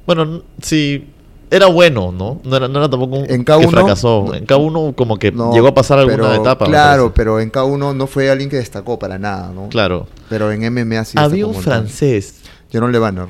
Bueno, 0.05 0.41
sí, 0.61 1.09
era 1.51 1.67
bueno, 1.67 2.11
¿no? 2.11 2.39
No 2.43 2.55
era, 2.55 2.67
no 2.67 2.79
era 2.79 2.89
tampoco 2.89 3.17
un 3.17 3.29
En 3.29 3.43
que 3.43 3.51
K1, 3.53 3.69
fracasó. 3.69 4.25
no. 4.27 4.35
en 4.35 4.45
K1 4.45 4.95
como 4.95 5.17
que 5.17 5.31
No, 5.31 5.53
llegó 5.53 5.67
a 5.67 5.73
pasar 5.73 5.99
alguna 5.99 6.29
pero- 6.29 6.41
etapa. 6.41 6.65
Claro, 6.65 7.13
pero 7.13 7.39
en 7.39 7.51
K1 7.51 7.95
no 7.95 8.07
fue 8.07 8.29
alguien 8.29 8.49
que 8.49 8.57
destacó 8.57 8.97
para 8.99 9.17
nada, 9.17 9.51
¿no? 9.53 9.69
Claro. 9.69 10.07
Pero 10.29 10.51
en 10.51 10.61
MMA 10.73 11.05
sí 11.05 11.17
Había 11.17 11.47
un 11.47 11.55
francés. 11.55 12.35
Jerome 12.71 12.91
Lebanner. 12.91 13.27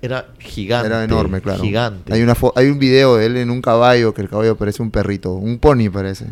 Era 0.00 0.26
gigante. 0.38 0.86
Era 0.86 1.02
enorme, 1.02 1.40
claro. 1.40 1.60
Gigante. 1.60 2.12
Hay, 2.14 2.22
una 2.22 2.36
hay 2.54 2.66
un 2.68 2.78
video 2.78 3.16
de 3.16 3.26
él 3.26 3.36
en 3.36 3.50
un 3.50 3.60
caballo, 3.60 4.14
que 4.14 4.22
el 4.22 4.28
caballo 4.28 4.56
parece 4.56 4.80
un 4.80 4.92
perrito. 4.92 5.32
Un 5.32 5.58
pony 5.58 5.90
parece. 5.92 6.26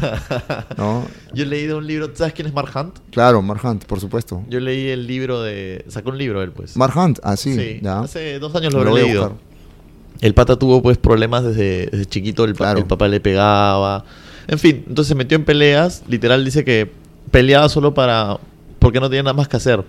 ¿No? 0.78 1.04
Yo 1.34 1.44
he 1.44 1.46
leído 1.46 1.76
un 1.78 1.86
libro. 1.86 2.10
¿Sabes 2.14 2.32
quién 2.32 2.48
es 2.48 2.54
Mark 2.54 2.70
Hunt? 2.74 2.98
Claro, 3.10 3.42
Mark 3.42 3.60
Hunt, 3.62 3.84
por 3.84 4.00
supuesto. 4.00 4.42
Yo 4.48 4.58
leí 4.58 4.88
el 4.88 5.06
libro 5.06 5.42
de. 5.42 5.84
Sacó 5.88 6.08
un 6.10 6.18
libro 6.18 6.42
él, 6.42 6.52
pues. 6.52 6.76
Mark 6.78 6.96
Hunt, 6.96 7.18
ah, 7.22 7.36
sí, 7.36 7.80
ya. 7.82 8.00
Hace 8.00 8.38
dos 8.38 8.54
años 8.54 8.72
lo 8.72 8.80
habré 8.80 8.90
a 8.90 8.94
leído. 9.04 9.34
El 10.20 10.34
pata 10.34 10.56
tuvo 10.56 10.82
pues 10.82 10.98
problemas 10.98 11.44
desde, 11.44 11.86
desde 11.86 12.04
chiquito, 12.06 12.44
el, 12.44 12.52
pa- 12.54 12.64
Claro. 12.66 12.78
el 12.80 12.86
papá 12.86 13.08
le 13.08 13.20
pegaba. 13.20 14.04
En 14.48 14.58
fin, 14.58 14.84
entonces 14.88 15.08
se 15.08 15.14
metió 15.14 15.36
en 15.36 15.44
peleas. 15.44 16.02
Literal 16.08 16.44
dice 16.44 16.64
que 16.64 16.90
peleaba 17.30 17.68
solo 17.68 17.94
para. 17.94 18.38
porque 18.78 19.00
no 19.00 19.08
tenía 19.08 19.22
nada 19.22 19.34
más 19.34 19.48
que 19.48 19.56
hacer. 19.56 19.84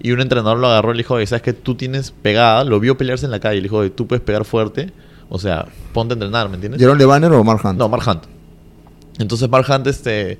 Y 0.00 0.10
un 0.12 0.20
entrenador 0.20 0.58
lo 0.58 0.66
agarró 0.68 0.90
y 0.90 0.94
le 0.94 0.98
dijo, 1.02 1.14
"Oye, 1.14 1.26
¿sabes 1.26 1.42
que 1.42 1.52
Tú 1.52 1.74
tienes 1.76 2.10
pegada, 2.10 2.64
lo 2.64 2.78
vio 2.80 2.96
pelearse 2.98 3.24
en 3.24 3.30
la 3.30 3.40
calle. 3.40 3.56
Le 3.56 3.62
dijo, 3.64 3.78
"Oye, 3.78 3.90
tú 3.90 4.06
puedes 4.06 4.22
pegar 4.22 4.44
fuerte. 4.44 4.92
O 5.28 5.38
sea, 5.38 5.66
ponte 5.92 6.12
a 6.12 6.16
entrenar, 6.16 6.48
¿me 6.48 6.56
entiendes? 6.56 6.80
¿Jerome 6.80 6.98
Lebanner 6.98 7.32
o 7.32 7.42
Mark 7.44 7.60
Hunt? 7.64 7.78
No, 7.78 7.88
Mark 7.88 8.02
Hunt. 8.06 8.24
Entonces 9.18 9.48
Mark 9.48 9.66
Hunt 9.68 9.86
este, 9.86 10.38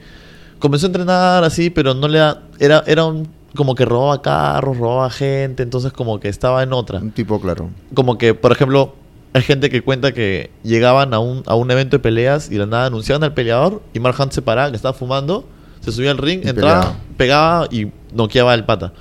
comenzó 0.59 0.87
a 0.87 0.89
entrenar 0.89 1.45
así, 1.45 1.71
pero 1.71 1.95
no 1.95 2.09
le 2.09 2.19
da... 2.19 2.43
Era, 2.59 2.83
era 2.87 3.05
un, 3.05 3.29
como 3.55 3.75
que 3.75 3.85
robaba 3.85 4.21
carros, 4.23 4.77
robaba 4.79 5.09
gente, 5.11 5.63
entonces 5.63 5.93
como 5.93 6.21
que 6.21 6.29
estaba 6.29 6.63
en 6.63 6.73
otra. 6.73 6.99
Un 6.99 7.11
tipo, 7.13 7.41
claro. 7.41 7.71
Como 7.95 8.19
que, 8.19 8.35
por 8.35 8.53
ejemplo, 8.53 8.95
hay 9.35 9.43
gente 9.43 9.71
que 9.71 9.83
cuenta 9.83 10.13
que 10.13 10.51
llegaban 10.63 11.15
a 11.15 11.19
un, 11.19 11.43
a 11.47 11.55
un 11.55 11.71
evento 11.71 11.97
de 11.97 12.01
peleas 12.03 12.49
y 12.49 12.55
de 12.55 12.59
la 12.61 12.67
nada 12.67 12.87
anunciaban 12.87 13.25
al 13.25 13.33
peleador 13.35 13.83
y 13.95 14.01
Mark 14.01 14.17
Hunt 14.19 14.33
se 14.33 14.43
paraba, 14.43 14.71
que 14.71 14.77
estaba 14.77 14.93
fumando, 14.95 15.47
se 15.81 15.91
subía 15.93 16.11
al 16.11 16.19
ring, 16.19 16.43
Y 16.45 16.49
entraba, 16.49 16.81
peleaba. 16.81 16.97
pegaba 17.17 17.69
y 17.71 17.91
noqueaba 18.15 18.53
al 18.53 18.67
pata. 18.67 18.93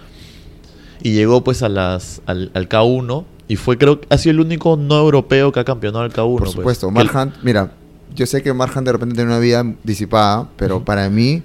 Y 1.04 1.12
llegó 1.14 1.44
pues 1.44 1.64
a 1.64 1.70
las, 1.70 2.22
al, 2.26 2.52
al 2.54 2.70
K1 2.70 3.26
y 3.48 3.56
fue 3.58 3.78
creo 3.78 4.00
que 4.02 4.08
ha 4.10 4.18
sido 4.18 4.32
el 4.34 4.40
único 4.40 4.78
no 4.78 4.98
europeo 5.00 5.52
que 5.52 5.60
ha 5.60 5.66
campeonado 5.66 6.06
el 6.06 6.14
K1. 6.14 6.16
Por 6.32 6.40
pues. 6.40 6.52
supuesto. 6.52 6.92
Mark 6.92 7.10
el- 7.14 7.18
Hunt, 7.18 7.36
mira, 7.44 7.72
yo 8.16 8.26
sé 8.26 8.42
que 8.44 8.54
Mark 8.54 8.72
Hunt 8.76 8.86
de 8.86 8.92
repente 8.94 9.16
tiene 9.16 9.32
una 9.32 9.40
vida 9.40 9.66
disipada, 9.84 10.48
pero 10.56 10.86
para 10.86 11.10
mí, 11.10 11.44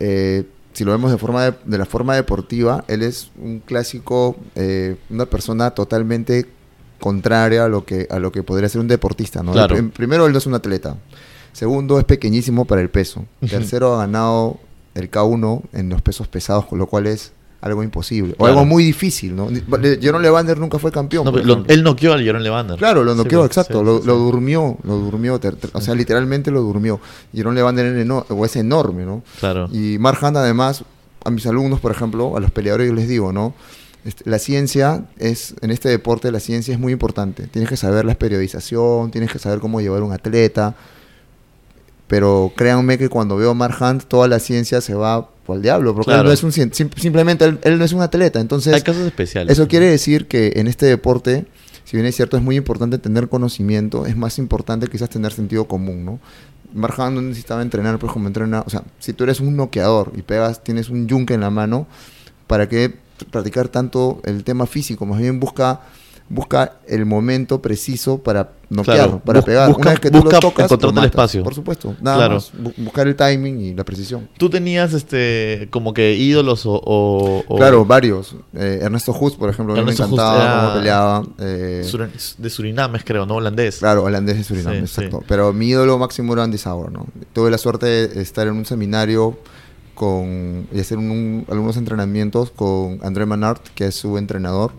eh, 0.00 0.44
si 0.72 0.84
lo 0.84 0.92
vemos 0.92 1.10
de, 1.10 1.18
forma 1.18 1.44
de, 1.44 1.54
de 1.64 1.76
la 1.78 1.84
forma 1.86 2.14
deportiva, 2.14 2.84
él 2.88 3.02
es 3.02 3.30
un 3.38 3.58
clásico, 3.60 4.36
eh, 4.54 4.96
una 5.10 5.26
persona 5.26 5.72
totalmente 5.72 6.46
contraria 7.00 7.64
a 7.64 7.68
lo 7.68 7.84
que 7.84 8.06
a 8.10 8.18
lo 8.18 8.32
que 8.32 8.42
podría 8.42 8.68
ser 8.68 8.80
un 8.80 8.88
deportista, 8.88 9.42
¿no? 9.42 9.52
Claro. 9.52 9.74
Prim- 9.74 9.90
Primero, 9.90 10.26
él 10.26 10.32
no 10.32 10.38
es 10.38 10.46
un 10.46 10.54
atleta. 10.54 10.96
Segundo, 11.52 11.98
es 11.98 12.04
pequeñísimo 12.04 12.64
para 12.64 12.80
el 12.80 12.90
peso. 12.90 13.24
Tercero, 13.48 13.94
ha 13.94 13.98
ganado 13.98 14.58
el 14.94 15.10
K1 15.10 15.62
en 15.72 15.88
los 15.88 16.02
pesos 16.02 16.28
pesados, 16.28 16.66
con 16.66 16.78
lo 16.78 16.86
cual 16.86 17.06
es 17.06 17.32
algo 17.60 17.82
imposible. 17.82 18.36
O 18.38 18.46
algo 18.46 18.64
muy 18.64 18.84
difícil, 18.84 19.34
¿no? 19.34 19.48
Jerome 20.00 20.22
Levander 20.22 20.58
nunca 20.58 20.78
fue 20.78 20.92
campeón. 20.92 21.24
No, 21.24 21.32
lo- 21.32 21.64
él 21.66 21.82
noqueó 21.82 22.12
al 22.12 22.22
Jerome 22.22 22.44
Levander. 22.44 22.76
Claro, 22.78 23.02
lo 23.02 23.16
noqueó, 23.16 23.40
sí, 23.42 23.46
exacto. 23.46 23.80
sí, 23.80 23.84
lo, 23.84 23.98
sí, 24.00 24.06
lo 24.06 24.14
sí. 24.14 24.20
durmió, 24.20 24.76
lo 24.84 24.98
durmió. 24.98 25.40
ter- 25.40 25.56
ter- 25.56 25.70
o 25.72 25.80
sea, 25.80 25.94
literalmente 25.96 26.52
lo 26.52 26.60
durmió. 26.62 27.00
Y 27.32 27.42
Ron 27.42 27.56
Levander 27.56 27.86
es 28.44 28.56
enorme, 28.56 29.04
¿no? 29.04 29.22
Claro. 29.40 29.68
Y 29.72 29.98
Mark 29.98 30.18
Hunt, 30.22 30.36
además, 30.36 30.84
a 31.24 31.30
mis 31.30 31.44
alumnos, 31.46 31.80
por 31.80 31.90
ejemplo, 31.90 32.36
a 32.36 32.40
los 32.40 32.52
peleadores, 32.52 32.86
yo 32.88 32.94
les 32.94 33.08
digo, 33.08 33.32
¿no? 33.32 33.54
Este, 34.04 34.28
la 34.30 34.38
ciencia 34.38 35.04
es, 35.18 35.54
en 35.60 35.70
este 35.70 35.88
deporte, 35.88 36.30
la 36.32 36.40
ciencia 36.40 36.72
es 36.72 36.80
muy 36.80 36.92
importante. 36.92 37.46
Tienes 37.48 37.68
que 37.68 37.76
saber 37.76 38.04
la 38.04 38.14
periodización, 38.14 39.10
tienes 39.10 39.30
que 39.32 39.38
saber 39.38 39.58
cómo 39.58 39.80
llevar 39.80 40.02
un 40.02 40.12
atleta. 40.12 40.74
Pero 42.06 42.52
créanme 42.56 42.96
que 42.96 43.08
cuando 43.08 43.36
veo 43.36 43.50
a 43.50 43.54
Mark 43.54 43.76
Hunt, 43.80 44.04
toda 44.04 44.28
la 44.28 44.38
ciencia 44.38 44.80
se 44.80 44.94
va 44.94 45.28
el 45.48 45.62
diablo. 45.62 45.94
Porque 45.94 46.06
Claro. 46.10 46.22
él 46.22 46.26
no 46.28 46.32
es 46.32 46.42
un 46.42 46.52
sim- 46.52 46.70
simplemente 46.96 47.44
él, 47.44 47.58
él 47.62 47.78
no 47.78 47.84
es 47.84 47.92
un 47.92 48.00
atleta. 48.00 48.40
Entonces, 48.40 48.72
Hay 48.74 48.82
casos 48.82 49.02
especiales. 49.06 49.52
eso 49.52 49.68
quiere 49.68 49.86
decir 49.90 50.26
que 50.26 50.52
en 50.56 50.68
este 50.68 50.86
deporte, 50.86 51.46
si 51.84 51.96
bien 51.96 52.06
es 52.06 52.16
cierto, 52.16 52.36
es 52.38 52.42
muy 52.42 52.56
importante 52.56 52.96
tener 52.98 53.28
conocimiento, 53.28 54.06
es 54.06 54.16
más 54.16 54.38
importante 54.38 54.86
quizás 54.86 55.10
tener 55.10 55.32
sentido 55.32 55.66
común, 55.66 56.04
¿no? 56.04 56.18
Mark 56.74 56.96
no 57.12 57.22
necesitaba 57.22 57.62
entrenar, 57.62 57.98
pues 57.98 58.12
como 58.12 58.26
entrena, 58.26 58.62
o 58.66 58.70
sea, 58.70 58.82
si 58.98 59.14
tú 59.14 59.24
eres 59.24 59.40
un 59.40 59.56
noqueador 59.56 60.12
y 60.16 60.20
pegas, 60.22 60.62
tienes 60.62 60.90
un 60.90 61.08
yunque 61.08 61.32
en 61.34 61.40
la 61.40 61.48
mano, 61.50 61.86
¿para 62.46 62.68
qué 62.68 62.94
practicar 63.30 63.68
tanto 63.68 64.20
el 64.24 64.44
tema 64.44 64.66
físico? 64.66 65.06
Más 65.06 65.18
bien 65.20 65.40
busca 65.40 65.80
busca 66.28 66.74
el 66.86 67.06
momento 67.06 67.62
preciso 67.62 68.18
para 68.18 68.50
noquear, 68.68 69.20
para 69.20 69.40
pegar. 69.40 69.74
Una 69.74 69.90
vez 69.90 70.00
que 70.00 70.10
tú 70.10 70.22
lo 70.22 70.30
tocas, 70.30 70.66
encontrarte 70.66 71.00
el 71.00 71.06
espacio. 71.06 71.42
Por 71.42 71.54
supuesto, 71.54 71.96
nada 72.00 72.28
más. 72.28 72.52
buscar 72.76 73.08
el 73.08 73.16
timing 73.16 73.60
y 73.60 73.74
la 73.74 73.84
precisión. 73.84 74.28
¿Tú 74.36 74.50
tenías 74.50 74.92
este 74.92 75.68
como 75.70 75.94
que 75.94 76.14
ídolos 76.14 76.62
o...? 76.64 77.44
Claro, 77.56 77.84
varios. 77.84 78.36
Eh, 78.54 78.80
Ernesto 78.82 79.12
Just, 79.12 79.38
por 79.38 79.50
ejemplo, 79.50 79.74
me 79.82 79.92
encantaba 79.92 80.62
cómo 80.62 80.74
peleaba. 80.74 81.26
Eh, 81.38 81.90
de 82.38 82.50
Surinam, 82.50 82.92
creo, 83.04 83.24
¿no? 83.24 83.36
Holandés. 83.36 83.78
Claro, 83.78 84.04
holandés 84.04 84.36
de 84.36 84.44
Surinam, 84.44 84.74
exacto. 84.74 85.22
Pero 85.26 85.52
mi 85.52 85.68
ídolo 85.68 85.98
máximo 85.98 86.34
era 86.34 86.44
Andy 86.44 86.58
Sauer, 86.58 86.92
¿no? 86.92 87.06
Tuve 87.32 87.50
la 87.50 87.58
suerte 87.58 87.86
de 87.86 88.22
estar 88.22 88.46
en 88.46 88.54
un 88.54 88.66
seminario 88.66 89.38
con 89.98 90.68
y 90.72 90.78
hacer 90.78 90.96
algunos 90.96 91.76
entrenamientos 91.76 92.52
con 92.52 93.00
André 93.02 93.26
Manart, 93.26 93.66
que 93.74 93.88
es 93.88 93.96
su 93.96 94.16
entrenador. 94.16 94.72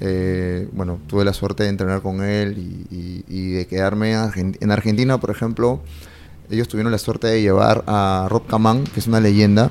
Eh, 0.00 0.68
bueno, 0.72 0.98
tuve 1.06 1.24
la 1.24 1.32
suerte 1.32 1.62
de 1.62 1.68
entrenar 1.68 2.02
con 2.02 2.22
él 2.24 2.56
y, 2.90 3.52
de 3.52 3.66
quedarme 3.66 4.12
en 4.12 4.70
Argentina, 4.70 5.20
por 5.20 5.30
ejemplo. 5.30 5.80
Ellos 6.50 6.66
tuvieron 6.66 6.90
la 6.90 6.98
suerte 6.98 7.28
de 7.28 7.40
llevar 7.42 7.84
a 7.86 8.26
Rob 8.28 8.44
Kaman, 8.46 8.82
que 8.84 8.98
es 8.98 9.06
una 9.06 9.20
leyenda, 9.20 9.70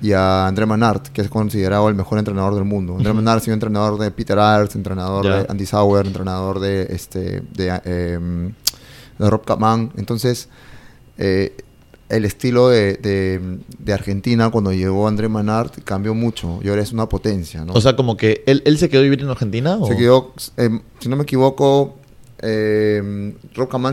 y 0.00 0.12
a 0.12 0.46
André 0.46 0.66
Manart, 0.66 1.08
que 1.08 1.22
es 1.22 1.28
considerado 1.28 1.88
el 1.88 1.96
mejor 1.96 2.20
entrenador 2.20 2.54
del 2.54 2.64
mundo. 2.64 2.96
André 2.96 3.12
Manart 3.12 3.38
ha 3.38 3.44
sido 3.44 3.54
entrenador 3.54 3.98
de 3.98 4.12
Peter 4.12 4.38
Arts, 4.38 4.76
entrenador 4.76 5.26
de 5.26 5.46
Andy 5.48 5.66
Sauer, 5.66 6.06
entrenador 6.06 6.60
de, 6.60 6.86
este, 6.90 7.42
de, 7.52 7.80
em, 7.84 8.52
de 9.18 9.30
Rob 9.30 9.44
Kaman. 9.44 9.90
Entonces, 9.96 10.48
eh, 11.18 11.56
el 12.08 12.24
estilo 12.24 12.68
de, 12.68 13.60
Argentina 13.92 14.50
cuando 14.50 14.72
llegó 14.72 15.08
André 15.08 15.28
Manart 15.28 15.82
cambió 15.84 16.14
mucho 16.14 16.60
y 16.62 16.68
ahora 16.68 16.82
es 16.82 16.92
una 16.92 17.08
potencia, 17.08 17.64
¿no? 17.64 17.72
O 17.72 17.80
sea, 17.80 17.96
como 17.96 18.16
que 18.16 18.42
él, 18.46 18.62
él 18.64 18.78
se 18.78 18.88
quedó 18.88 19.02
vivir 19.02 19.20
en 19.20 19.28
Argentina. 19.28 19.78
Se 19.86 19.96
quedó, 19.96 20.34
em, 20.56 20.80
si 21.00 21.08
no 21.08 21.16
me 21.16 21.24
equivoco, 21.24 21.96
eh, 22.40 23.32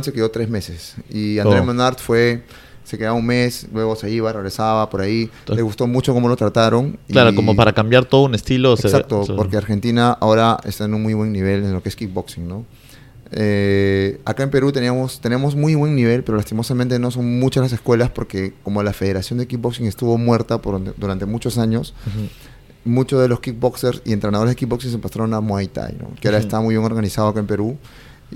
se 0.01 0.13
quedó 0.13 0.31
tres 0.31 0.49
meses 0.49 0.95
y 1.09 1.39
André 1.39 1.59
oh. 1.59 1.63
Manart 1.63 1.99
fue, 1.99 2.43
se 2.83 2.97
quedaba 2.97 3.15
un 3.15 3.25
mes, 3.25 3.67
luego 3.73 3.95
se 3.95 4.11
iba, 4.11 4.31
regresaba 4.31 4.89
por 4.89 5.01
ahí. 5.01 5.29
Le 5.47 5.61
gustó 5.61 5.87
mucho 5.87 6.13
cómo 6.13 6.27
lo 6.27 6.35
trataron. 6.35 6.97
Claro, 7.07 7.33
como 7.33 7.55
para 7.55 7.73
cambiar 7.73 8.05
todo 8.05 8.23
un 8.23 8.35
estilo. 8.35 8.73
Exacto, 8.73 9.23
porque 9.35 9.57
Argentina 9.57 10.11
ahora 10.11 10.59
está 10.65 10.85
en 10.85 10.93
un 10.93 11.01
muy 11.01 11.13
buen 11.13 11.31
nivel 11.31 11.63
en 11.63 11.73
lo 11.73 11.81
que 11.81 11.89
es 11.89 11.95
kickboxing, 11.95 12.47
¿no? 12.47 12.65
Eh, 13.35 14.19
acá 14.25 14.43
en 14.43 14.51
Perú 14.51 14.71
teníamos, 14.71 15.19
tenemos 15.19 15.55
muy 15.55 15.75
buen 15.75 15.95
nivel, 15.95 16.23
pero 16.23 16.37
lastimosamente 16.37 16.99
no 16.99 17.11
son 17.11 17.39
muchas 17.39 17.63
las 17.63 17.73
escuelas 17.73 18.09
porque 18.09 18.53
como 18.63 18.83
la 18.83 18.93
Federación 18.93 19.39
de 19.39 19.47
Kickboxing 19.47 19.87
estuvo 19.87 20.17
muerta 20.17 20.61
por, 20.61 20.95
durante 20.97 21.25
muchos 21.25 21.57
años, 21.57 21.93
muchos 22.85 23.21
de 23.21 23.27
los 23.27 23.39
kickboxers 23.39 24.01
y 24.05 24.13
entrenadores 24.13 24.51
de 24.51 24.55
kickboxing 24.55 24.91
se 24.91 24.99
pasaron 24.99 25.33
a 25.33 25.41
Muay 25.41 25.67
Thai, 25.67 25.95
que 26.19 26.27
ahora 26.27 26.37
está 26.37 26.59
muy 26.59 26.75
bien 26.75 26.85
organizado 26.85 27.27
acá 27.27 27.39
en 27.39 27.47
Perú. 27.47 27.77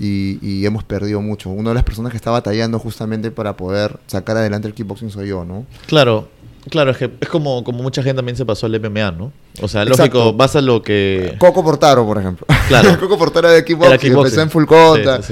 Y, 0.00 0.64
hemos 0.64 0.84
perdido 0.84 1.20
mucho. 1.20 1.50
Una 1.50 1.70
de 1.70 1.74
las 1.74 1.82
personas 1.82 2.12
que 2.12 2.16
está 2.16 2.30
batallando 2.30 2.78
justamente 2.78 3.32
para 3.32 3.56
poder 3.56 3.98
sacar 4.06 4.36
adelante 4.36 4.68
el 4.68 4.74
kickboxing 4.74 5.10
soy 5.10 5.28
yo, 5.28 5.44
¿no? 5.44 5.66
Claro, 5.88 6.28
Claro, 6.70 6.90
es 6.90 6.98
que 6.98 7.10
es 7.20 7.28
como, 7.28 7.64
como 7.64 7.82
mucha 7.82 8.02
gente 8.02 8.16
también 8.16 8.36
se 8.36 8.44
pasó 8.44 8.66
al 8.66 8.78
MMA, 8.78 9.12
¿no? 9.12 9.32
O 9.60 9.68
sea, 9.68 9.84
lógico, 9.84 10.32
vas 10.32 10.56
a 10.56 10.60
lo 10.60 10.82
que... 10.82 11.36
Coco 11.38 11.64
Portaro, 11.64 12.06
por 12.06 12.18
ejemplo. 12.18 12.46
Claro. 12.68 12.96
Coco 13.00 13.18
Portaro 13.18 13.50
de 13.50 13.64
kickboxing, 13.64 14.12
empezó 14.12 14.42
en 14.42 14.50
full 14.50 14.64
contact, 14.64 15.28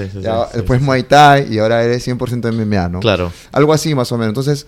después 0.54 0.80
Muay 0.80 1.04
Thai 1.04 1.52
y 1.52 1.59
ahora 1.59 1.83
eres 1.83 2.06
100% 2.06 2.52
MMA, 2.52 2.88
¿no? 2.88 3.00
Claro. 3.00 3.33
Algo 3.52 3.73
así 3.73 3.95
más 3.95 4.11
o 4.12 4.18
menos. 4.18 4.30
Entonces, 4.30 4.66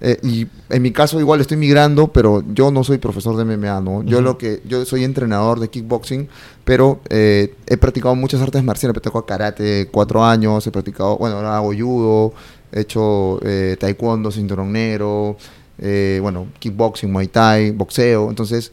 eh, 0.00 0.18
y 0.22 0.46
en 0.70 0.82
mi 0.82 0.92
caso 0.92 1.18
igual 1.18 1.40
estoy 1.40 1.56
migrando, 1.56 2.08
pero 2.08 2.44
yo 2.54 2.70
no 2.70 2.84
soy 2.84 2.98
profesor 2.98 3.36
de 3.36 3.44
MMA, 3.44 3.80
¿no? 3.80 4.02
Yo 4.04 4.20
lo 4.20 4.38
que 4.38 4.62
yo 4.64 4.84
soy 4.84 5.02
entrenador 5.02 5.58
de 5.58 5.68
kickboxing, 5.68 6.28
pero 6.64 7.00
eh, 7.08 7.54
he 7.66 7.76
practicado 7.76 8.14
muchas 8.14 8.40
artes 8.40 8.62
marciales, 8.62 8.92
he 8.92 9.00
practicado 9.00 9.26
karate 9.26 9.88
cuatro 9.90 10.24
años, 10.24 10.64
he 10.66 10.70
practicado, 10.70 11.18
bueno, 11.18 11.36
ahora 11.36 11.56
hago 11.56 11.72
judo, 11.76 12.32
he 12.70 12.82
hecho 12.82 13.40
eh, 13.42 13.76
taekwondo, 13.78 14.30
cinturón 14.30 14.72
negro, 14.72 15.36
eh, 15.78 16.18
bueno, 16.22 16.46
kickboxing, 16.58 17.10
muay 17.10 17.28
thai, 17.28 17.70
boxeo. 17.70 18.28
Entonces, 18.28 18.72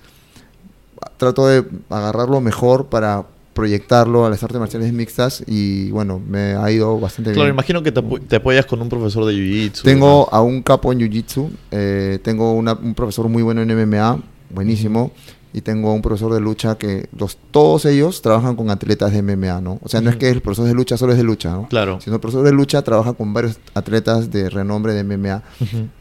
trato 1.18 1.48
de 1.48 1.64
agarrarlo 1.90 2.42
mejor 2.42 2.88
para 2.88 3.26
proyectarlo 3.54 4.26
a 4.26 4.30
las 4.30 4.44
artes 4.44 4.60
marciales 4.60 4.92
mixtas 4.92 5.42
y 5.48 5.90
bueno, 5.92 6.20
me 6.20 6.56
ha 6.56 6.70
ido 6.72 7.00
bastante 7.00 7.30
bien. 7.30 7.36
Claro, 7.36 7.50
imagino 7.50 7.82
que 7.82 7.92
te, 7.92 8.36
apoyas 8.36 8.66
con 8.66 8.82
un 8.82 8.90
profesor 8.90 9.26
de 9.26 9.34
Jiu-Jitsu. 9.34 9.84
Tengo 9.84 10.28
a 10.32 10.42
un 10.42 10.62
capo 10.62 10.92
en 10.92 11.00
Jiu-Jitsu, 11.00 11.50
eh, 11.72 12.20
tengo 12.22 12.52
un 12.52 12.94
profesor 12.96 13.30
muy 13.30 13.44
bueno 13.44 13.62
en 13.62 13.70
MMA, 13.70 14.20
buenísimo 14.50 15.12
y 15.56 15.62
tengo 15.62 15.94
un 15.94 16.02
profesor 16.02 16.34
de 16.34 16.42
lucha 16.42 16.78
que 16.78 17.08
los, 17.18 17.38
todos 17.50 17.86
ellos 17.86 18.22
trabajan 18.22 18.58
con 18.58 18.70
atletas 18.70 19.14
de 19.14 19.22
MMA, 19.22 19.62
¿no? 19.62 19.80
O 19.82 19.88
sea, 19.88 20.02
no 20.02 20.10
es 20.10 20.18
que 20.18 20.30
el 20.30 20.42
profesor 20.42 20.68
de 20.68 20.74
lucha 20.74 20.98
solo 20.98 21.14
es 21.14 21.18
de 21.18 21.24
lucha, 21.24 21.50
¿no? 21.50 21.70
Claro. 21.70 22.02
Sino 22.02 22.18
el 22.18 22.20
profesor 22.20 22.44
de 22.44 22.52
lucha 22.52 22.82
trabaja 22.82 23.14
con 23.14 23.34
varios 23.34 23.58
atletas 23.74 24.32
de 24.32 24.50
renombre 24.50 24.94
de 24.94 25.06
MMA. 25.06 25.44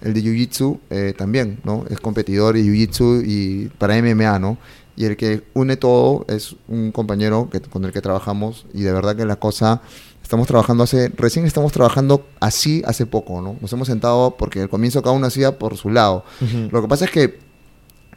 El 0.02 0.12
de 0.12 0.22
Jiu-Jitsu 0.24 0.80
eh, 0.90 1.14
también, 1.16 1.60
¿no? 1.62 1.84
Es 1.88 2.00
competidor 2.00 2.56
de 2.56 2.64
Jiu-Jitsu 2.64 3.22
y 3.24 3.68
para 3.78 3.94
MMA, 4.02 4.40
¿no? 4.40 4.58
Y 4.96 5.04
el 5.04 5.16
que 5.16 5.44
une 5.54 5.76
todo 5.76 6.24
es 6.28 6.56
un 6.66 6.90
compañero 6.90 7.48
que, 7.48 7.60
con 7.60 7.84
el 7.84 7.92
que 7.92 8.00
trabajamos 8.00 8.66
y 8.74 8.82
de 8.82 8.92
verdad 8.92 9.14
que 9.14 9.24
la 9.24 9.36
cosa 9.36 9.82
estamos 10.20 10.48
trabajando 10.48 10.82
hace, 10.82 11.12
recién 11.16 11.46
estamos 11.46 11.70
trabajando 11.70 12.26
así 12.40 12.82
hace 12.86 13.06
poco, 13.06 13.40
¿no? 13.40 13.56
Nos 13.60 13.72
hemos 13.72 13.86
sentado 13.86 14.36
porque 14.36 14.62
al 14.62 14.68
comienzo 14.68 15.00
cada 15.00 15.14
uno 15.14 15.28
hacía 15.28 15.60
por 15.60 15.76
su 15.76 15.90
lado. 15.90 16.24
Lo 16.72 16.82
que 16.82 16.88
pasa 16.88 17.04
es 17.04 17.12
que 17.12 17.43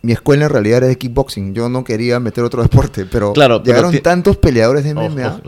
mi 0.02 0.12
escuela 0.12 0.46
en 0.46 0.52
realidad 0.52 0.78
era 0.78 0.88
de 0.88 0.98
kickboxing. 0.98 1.54
Yo 1.54 1.70
no 1.70 1.84
quería 1.84 2.20
meter 2.20 2.44
otro 2.44 2.62
deporte, 2.68 3.06
pero 3.06 3.34
llegaron 3.64 3.98
tantos 4.00 4.38
peleadores 4.38 4.84
de 4.84 4.94
MMA 4.94 5.42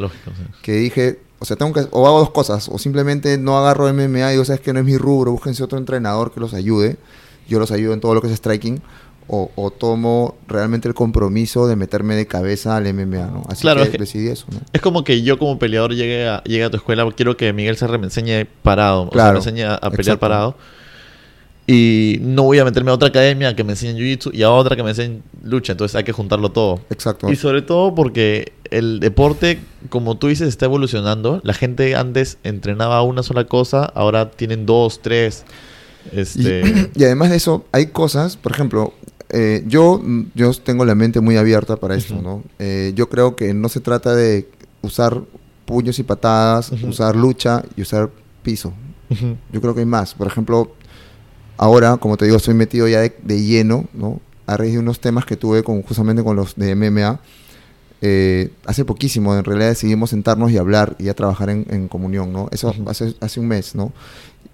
que 0.61 0.73
dije, 0.73 1.19
o 1.39 1.45
sea, 1.45 1.55
tengo 1.55 1.73
que, 1.73 1.87
o 1.91 2.07
hago 2.07 2.19
dos 2.19 2.31
cosas, 2.31 2.69
o 2.69 2.77
simplemente 2.77 3.37
no 3.37 3.57
agarro 3.57 3.91
MMA 3.93 4.29
y 4.29 4.31
digo, 4.33 4.45
sabes 4.45 4.61
que 4.61 4.73
no 4.73 4.79
es 4.79 4.85
mi 4.85 4.97
rubro, 4.97 5.31
búsquense 5.31 5.63
otro 5.63 5.77
entrenador 5.77 6.33
que 6.33 6.39
los 6.39 6.53
ayude. 6.53 6.97
Yo 7.47 7.59
los 7.59 7.71
ayudo 7.71 7.93
en 7.93 8.01
todo 8.01 8.13
lo 8.13 8.21
que 8.21 8.27
es 8.27 8.33
striking. 8.33 8.81
O, 9.31 9.69
tomo 9.69 10.37
realmente 10.47 10.87
el 10.87 10.95
compromiso 10.95 11.67
de 11.67 11.75
meterme 11.75 12.15
de 12.15 12.25
cabeza 12.25 12.75
al 12.75 12.91
MMA, 12.91 13.27
¿no? 13.27 13.43
Así 13.47 13.67
que, 13.67 13.97
decidí 13.99 14.27
eso, 14.27 14.47
Es 14.73 14.81
como 14.81 15.03
que 15.03 15.21
yo 15.21 15.37
como 15.37 15.59
peleador 15.59 15.93
llegue 15.93 16.27
a, 16.27 16.43
llegue 16.45 16.63
a 16.63 16.71
tu 16.71 16.77
escuela, 16.77 17.07
quiero 17.15 17.37
que 17.37 17.53
Miguel 17.53 17.77
Serra 17.77 17.99
me 17.99 18.05
enseñe 18.05 18.45
parado, 18.63 19.07
claro, 19.11 19.37
o 19.37 19.41
sea, 19.43 19.51
me 19.51 19.61
enseñe 19.61 19.71
a, 19.71 19.91
pelear 19.91 20.17
parado 20.17 20.55
y 21.71 22.17
no 22.21 22.45
voy 22.45 22.57
a 22.57 22.65
meterme 22.65 22.89
a 22.89 22.95
otra 22.95 23.09
academia 23.09 23.55
que 23.55 23.63
me 23.63 23.73
enseñe 23.73 23.93
Jiu-Jitsu 23.93 24.33
y 24.33 24.41
a 24.41 24.49
otra 24.49 24.75
que 24.75 24.81
me 24.81 24.89
enseñe 24.89 25.21
lucha. 25.43 25.73
Entonces 25.73 25.95
hay 25.95 26.03
que 26.03 26.11
juntarlo 26.11 26.49
todo. 26.49 26.81
Exacto. 26.89 27.31
Y 27.31 27.35
sobre 27.35 27.61
todo 27.61 27.93
porque 27.93 28.53
el 28.71 28.99
deporte, 28.99 29.59
como 29.89 30.17
tú 30.17 30.29
dices, 30.29 30.47
está 30.47 30.65
evolucionando. 30.65 31.41
La 31.43 31.53
gente 31.53 31.95
antes 31.95 32.39
entrenaba 32.43 33.03
una 33.03 33.21
sola 33.21 33.43
cosa, 33.43 33.85
ahora 33.85 34.31
tienen 34.31 34.65
dos, 34.65 35.03
tres. 35.03 35.45
Este... 36.11 36.89
Y, 36.95 37.03
además 37.03 37.29
de 37.29 37.35
eso, 37.35 37.67
hay 37.71 37.85
cosas, 37.87 38.35
por 38.35 38.51
ejemplo, 38.51 38.95
eh, 39.29 39.63
yo, 39.67 40.01
yo 40.33 40.51
tengo 40.53 40.85
la 40.85 40.95
mente 40.95 41.21
muy 41.21 41.37
abierta 41.37 41.75
para 41.75 41.93
esto, 41.93 42.15
¿no? 42.19 42.43
Eh, 42.57 42.93
yo 42.95 43.09
creo 43.09 43.35
que 43.35 43.53
no 43.53 43.69
se 43.69 43.79
trata 43.79 44.15
de 44.15 44.49
usar 44.81 45.21
puños 45.65 45.99
y 45.99 46.03
patadas, 46.03 46.71
usar 46.71 47.15
lucha 47.15 47.63
y 47.75 47.83
usar 47.83 48.09
piso. 48.41 48.73
Yo 49.51 49.61
creo 49.61 49.75
que 49.75 49.81
hay 49.81 49.85
más. 49.85 50.15
Por 50.15 50.25
ejemplo, 50.25 50.71
Ahora, 51.59 51.97
como 51.97 52.15
te 52.15 52.23
digo, 52.23 52.37
estoy 52.37 52.53
metido 52.53 52.87
ya 52.87 53.01
de, 53.01 53.43
lleno, 53.43 53.83
¿no? 53.93 54.21
A 54.47 54.55
raíz 54.55 54.71
de 54.71 54.79
unos 54.79 55.01
temas 55.01 55.25
que 55.25 55.35
tuve 55.35 55.61
con, 55.61 55.81
justamente 55.81 56.23
con 56.23 56.37
los 56.37 56.55
de 56.55 56.73
MMA. 56.73 57.19
Eh, 58.01 58.51
hace 58.65 58.85
poquísimo, 58.85 59.35
en 59.35 59.43
realidad 59.43 59.67
decidimos 59.67 60.11
sentarnos 60.11 60.51
y 60.51 60.57
hablar 60.57 60.95
y 60.99 61.09
a 61.09 61.13
trabajar 61.13 61.49
en, 61.49 61.89
comunión, 61.89 62.31
¿no? 62.31 62.47
Eso 62.53 62.73
hace, 62.87 63.13
hace 63.19 63.41
un 63.41 63.49
mes, 63.49 63.75
¿no? 63.75 63.91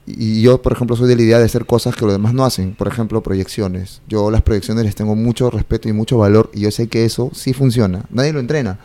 Y 0.07 0.41
yo, 0.41 0.63
por 0.63 0.73
ejemplo, 0.73 0.95
soy 0.95 1.07
de 1.07 1.15
la 1.15 1.21
idea 1.21 1.37
de 1.37 1.45
hacer 1.45 1.67
cosas 1.67 1.95
que 1.95 2.05
los 2.05 2.13
demás 2.15 2.33
no 2.33 2.43
hacen. 2.43 2.73
Por 2.73 2.87
ejemplo, 2.87 3.21
proyecciones. 3.21 4.01
Yo 4.07 4.31
las 4.31 4.41
proyecciones 4.41 4.83
les 4.83 4.95
tengo 4.95 5.15
mucho 5.15 5.51
respeto 5.51 5.87
y 5.87 5.93
mucho 5.93 6.17
valor 6.17 6.49
y 6.55 6.61
yo 6.61 6.71
sé 6.71 6.87
que 6.87 7.05
eso 7.05 7.29
sí 7.35 7.53
funciona. 7.53 8.05
Nadie 8.09 8.33
lo 8.33 8.39
entrena. 8.39 8.79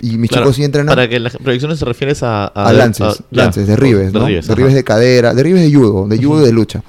Y 0.00 0.18
mis 0.18 0.32
chicos 0.32 0.56
sí 0.56 0.64
entrenan. 0.64 0.88
Para 0.88 1.08
que 1.08 1.20
las 1.20 1.36
proyecciones 1.36 1.78
se 1.78 1.84
refieres 1.84 2.24
a... 2.24 2.46
A, 2.46 2.72
lances, 2.72 3.22
lances, 3.30 3.68
derribes, 3.68 4.12
¿no? 4.12 4.24
Derribes, 4.24 4.74
de 4.74 4.82
cadera, 4.82 5.32
derribes 5.32 5.62
de 5.62 5.72
judo, 5.72 6.08
de 6.08 6.18
judo 6.18 6.44
de 6.44 6.52
lucha 6.52 6.82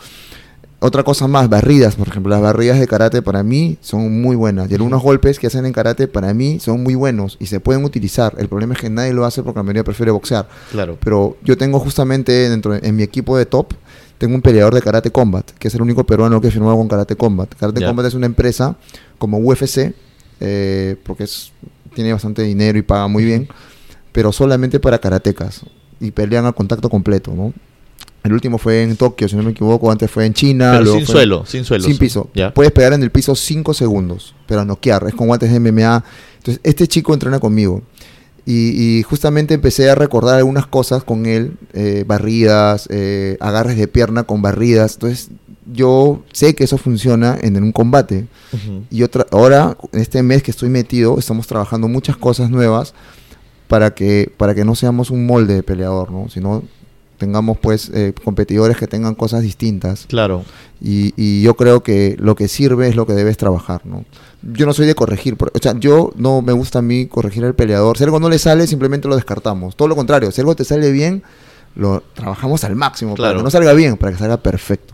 otra 0.80 1.04
cosa 1.04 1.28
más, 1.28 1.50
barridas, 1.50 1.96
por 1.96 2.08
ejemplo. 2.08 2.30
Las 2.30 2.42
barridas 2.42 2.80
de 2.80 2.88
karate 2.88 3.22
para 3.22 3.44
mí 3.44 3.78
son 3.82 4.22
muy 4.22 4.36
buenas. 4.36 4.70
Y 4.70 4.76
algunos 4.76 5.02
golpes 5.02 5.40
que 5.40 5.48
hacen 5.48 5.66
en 5.66 5.74
karate 5.74 6.08
para 6.08 6.34
mí 6.34 6.60
son 6.60 6.84
muy 6.84 6.96
buenos 6.96 7.38
y 7.40 7.48
se 7.48 7.60
pueden 7.60 7.84
utilizar. 7.84 8.36
El 8.38 8.48
problema 8.48 8.74
es 8.74 8.82
que 8.82 8.90
nadie 8.90 9.14
lo 9.14 9.26
hace 9.26 9.42
porque 9.42 9.60
la 9.60 9.64
mayoría 9.64 9.84
prefiere 9.84 10.12
boxear. 10.12 10.48
Claro. 10.72 10.98
Pero 11.04 11.38
yo 11.44 11.58
tengo 11.58 11.80
justamente 11.80 12.32
dentro 12.50 12.76
en 12.76 12.96
mi 12.96 13.04
equipo 13.04 13.38
de 13.38 13.46
top, 13.46 13.74
tengo 14.18 14.36
un 14.36 14.42
peleador 14.42 14.74
de 14.74 14.82
Karate 14.82 15.12
Combat, 15.12 15.50
que 15.52 15.68
es 15.68 15.76
el 15.76 15.82
único 15.82 16.06
peruano 16.06 16.42
que 16.42 16.52
firmó 16.52 16.76
con 16.76 16.88
Karate 16.88 17.16
Combat. 17.16 17.54
Karate 17.56 17.86
Combat 17.86 18.06
es 18.06 18.14
una 18.14 18.26
empresa 18.26 18.76
como 19.18 19.38
UFC, 19.40 19.94
eh, 20.40 20.96
porque 21.04 21.24
es 21.24 21.52
tiene 21.98 22.14
bastante 22.14 22.44
dinero 22.44 22.78
y 22.78 22.84
paga 22.84 23.08
muy 23.08 23.26
bien, 23.26 23.48
pero 24.12 24.32
solamente 24.32 24.80
para 24.80 25.00
karatecas 25.00 25.62
y 26.00 26.12
pelean 26.12 26.46
al 26.46 26.54
contacto 26.54 26.92
completo, 26.92 27.34
¿no? 27.36 27.54
El 28.24 28.34
último 28.34 28.58
fue 28.58 28.84
en 28.84 28.98
Tokio, 28.98 29.30
si 29.30 29.36
no 29.36 29.44
me 29.44 29.52
equivoco, 29.52 29.90
antes 29.92 30.12
fue 30.12 30.26
en 30.26 30.34
China. 30.34 30.76
Pero 30.80 30.94
sin 30.96 31.06
suelo, 31.06 31.46
sin 31.46 31.64
suelo. 31.64 31.86
Sin 31.86 31.98
piso. 31.98 32.30
Ya. 32.34 32.54
Puedes 32.54 32.72
pegar 32.72 32.94
en 32.94 33.04
el 33.04 33.12
piso 33.12 33.36
5 33.36 33.74
segundos, 33.74 34.36
pero 34.46 34.62
a 34.62 34.66
noquear, 34.66 35.06
es 35.08 35.16
con 35.16 35.28
guantes 35.28 35.52
de 35.52 35.60
MMA. 35.60 36.04
Entonces, 36.38 36.60
este 36.64 36.88
chico 36.88 37.14
entrena 37.14 37.40
conmigo. 37.40 37.84
Y, 38.46 39.00
y 39.00 39.04
justamente 39.04 39.54
empecé 39.54 39.90
a 39.90 39.96
recordar 39.96 40.38
algunas 40.38 40.68
cosas 40.68 41.04
con 41.04 41.26
él, 41.26 41.58
eh, 41.74 42.06
barridas, 42.08 42.88
eh, 42.90 43.38
agarres 43.42 43.78
de 43.78 43.88
pierna 43.90 44.24
con 44.24 44.42
barridas. 44.42 44.94
Entonces, 44.94 45.30
yo 45.72 46.24
sé 46.32 46.56
que 46.56 46.64
eso 46.64 46.78
funciona 46.78 47.38
en 47.42 47.62
un 47.62 47.72
combate. 47.72 48.28
Y 48.90 49.04
otra, 49.04 49.26
ahora, 49.32 49.78
en 49.92 50.00
este 50.00 50.24
mes 50.24 50.44
que 50.44 50.52
estoy 50.52 50.70
metido, 50.70 51.20
estamos 51.20 51.48
trabajando 51.48 51.88
muchas 51.88 52.16
cosas 52.16 52.50
nuevas 52.50 52.94
para 53.68 53.94
que, 53.94 54.32
para 54.38 54.56
que 54.56 54.64
no 54.64 54.76
seamos 54.76 55.10
un 55.10 55.26
molde 55.26 55.56
de 55.56 55.64
peleador, 55.64 56.12
¿no? 56.12 56.30
Sino 56.30 56.64
tengamos 57.18 57.58
pues 57.58 57.90
eh, 57.94 58.14
competidores 58.24 58.78
que 58.78 58.88
tengan 58.88 59.16
cosas 59.16 59.42
distintas. 59.42 60.06
Claro. 60.08 60.44
Y, 60.82 61.14
y 61.18 61.42
yo 61.42 61.56
creo 61.56 61.82
que 61.84 62.16
lo 62.20 62.36
que 62.36 62.48
sirve 62.48 62.88
es 62.88 62.96
lo 62.96 63.06
que 63.06 63.14
debes 63.14 63.38
trabajar, 63.38 63.82
¿no? 63.86 64.06
Yo 64.44 64.66
no 64.66 64.74
soy 64.74 64.86
de 64.86 64.94
corregir, 64.96 65.36
o 65.42 65.60
sea, 65.62 65.74
yo 65.80 66.12
no 66.16 66.42
me 66.42 66.54
gusta 66.54 66.80
a 66.80 66.82
mí 66.84 67.08
corregir 67.08 67.44
al 67.44 67.56
peleador. 67.56 67.98
Si 67.98 68.04
algo 68.04 68.20
no 68.20 68.30
le 68.30 68.38
sale, 68.40 68.68
simplemente 68.68 69.08
lo 69.08 69.16
descartamos. 69.16 69.76
Todo 69.76 69.88
lo 69.88 69.96
contrario, 69.96 70.32
si 70.32 70.42
algo 70.42 70.56
te 70.56 70.64
sale 70.64 70.92
bien, 70.92 71.24
lo 71.76 72.04
trabajamos 72.14 72.64
al 72.64 72.76
máximo 72.76 73.12
para 73.16 73.30
Claro. 73.30 73.38
que 73.40 73.44
no 73.44 73.50
salga 73.50 73.74
bien, 73.74 73.98
para 73.98 74.12
que 74.12 74.20
salga 74.20 74.38
perfecto. 74.38 74.94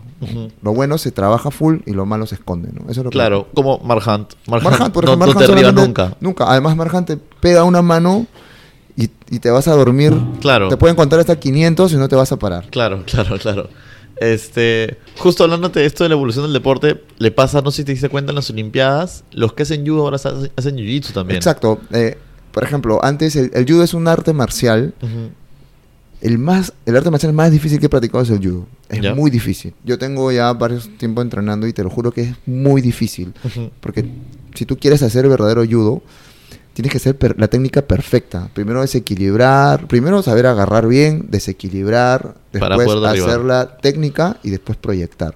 Lo 0.62 0.72
bueno 0.72 0.96
se 0.96 1.10
trabaja 1.10 1.50
full 1.50 1.80
y 1.84 1.90
lo 1.92 2.06
malo 2.06 2.24
se 2.24 2.36
esconde, 2.36 2.70
¿no? 2.72 2.82
Eso 2.90 3.00
es 3.02 3.04
lo 3.04 3.10
que 3.10 3.14
Claro, 3.14 3.48
como 3.52 3.78
Marhant. 3.80 4.32
Marhant, 4.46 4.70
Marjan, 4.70 4.92
por 4.92 5.04
no, 5.04 5.10
ejemplo, 5.12 5.26
no 5.26 5.34
te 5.34 5.46
derriba 5.46 5.68
solamente- 5.68 5.86
nunca. 5.86 6.16
Nunca. 6.20 6.50
Además, 6.50 6.76
Marjan 6.76 7.04
te 7.04 7.18
pega 7.18 7.64
una 7.64 7.82
mano 7.82 8.26
y, 9.30 9.38
te 9.38 9.50
vas 9.50 9.68
a 9.68 9.72
dormir. 9.74 10.12
Claro. 10.40 10.68
Te 10.68 10.76
pueden 10.76 10.96
contar 10.96 11.20
hasta 11.20 11.38
500 11.38 11.92
y 11.92 11.96
no 11.96 12.08
te 12.08 12.16
vas 12.16 12.32
a 12.32 12.38
parar. 12.38 12.66
Claro, 12.70 13.04
claro, 13.06 13.38
claro. 13.38 13.68
Este, 14.16 14.98
justo 15.18 15.42
hablándote 15.44 15.80
de 15.80 15.86
esto 15.86 16.04
de 16.04 16.08
la 16.08 16.14
evolución 16.14 16.44
del 16.44 16.52
deporte, 16.52 17.02
le 17.18 17.30
pasa, 17.32 17.60
no 17.62 17.70
sé 17.70 17.78
si 17.78 17.84
te 17.84 17.92
diste 17.92 18.08
cuenta 18.08 18.30
en 18.30 18.36
las 18.36 18.48
Olimpiadas, 18.50 19.24
los 19.32 19.52
que 19.54 19.64
hacen 19.64 19.84
judo 19.86 20.02
ahora 20.02 20.16
hacen, 20.16 20.50
hacen 20.56 20.76
jiu-jitsu 20.76 21.12
también. 21.12 21.36
Exacto. 21.36 21.80
Eh, 21.92 22.16
por 22.52 22.62
ejemplo, 22.62 23.00
antes 23.04 23.34
el, 23.34 23.50
el 23.54 23.64
judo 23.66 23.82
es 23.82 23.92
un 23.94 24.06
arte 24.06 24.32
marcial. 24.32 24.94
El, 26.20 26.38
más, 26.38 26.72
el 26.86 26.96
arte 26.96 27.10
marcial 27.10 27.32
más 27.32 27.50
difícil 27.50 27.80
que 27.80 27.86
he 27.86 27.88
practicado 27.88 28.22
es 28.22 28.30
el 28.30 28.38
judo. 28.38 28.66
Es 28.88 29.00
Ya. 29.02 29.14
muy 29.14 29.30
difícil. 29.30 29.74
Yo 29.84 29.98
tengo 29.98 30.30
ya 30.32 30.52
varios 30.52 30.88
tiempos 30.96 31.24
entrenando 31.24 31.66
y 31.66 31.72
te 31.72 31.82
lo 31.82 31.90
juro 31.90 32.12
que 32.12 32.22
es 32.22 32.34
muy 32.46 32.80
difícil. 32.80 33.34
Porque 33.80 34.08
si 34.54 34.64
tú 34.64 34.78
quieres 34.78 35.02
hacer 35.02 35.28
verdadero 35.28 35.64
judo, 35.68 36.02
tienes 36.74 36.92
que 36.92 37.14
per- 37.14 37.38
la 37.40 37.48
técnica 37.48 37.80
perfecta. 37.82 38.50
Primero 38.52 38.82
desequilibrar, 38.82 39.86
primero 39.86 40.22
saber 40.22 40.46
agarrar 40.46 40.86
bien, 40.86 41.26
desequilibrar, 41.30 42.34
después 42.52 42.88
hacer 43.06 43.40
la 43.40 43.78
técnica 43.78 44.36
y 44.42 44.50
después 44.50 44.76
proyectar. 44.76 45.34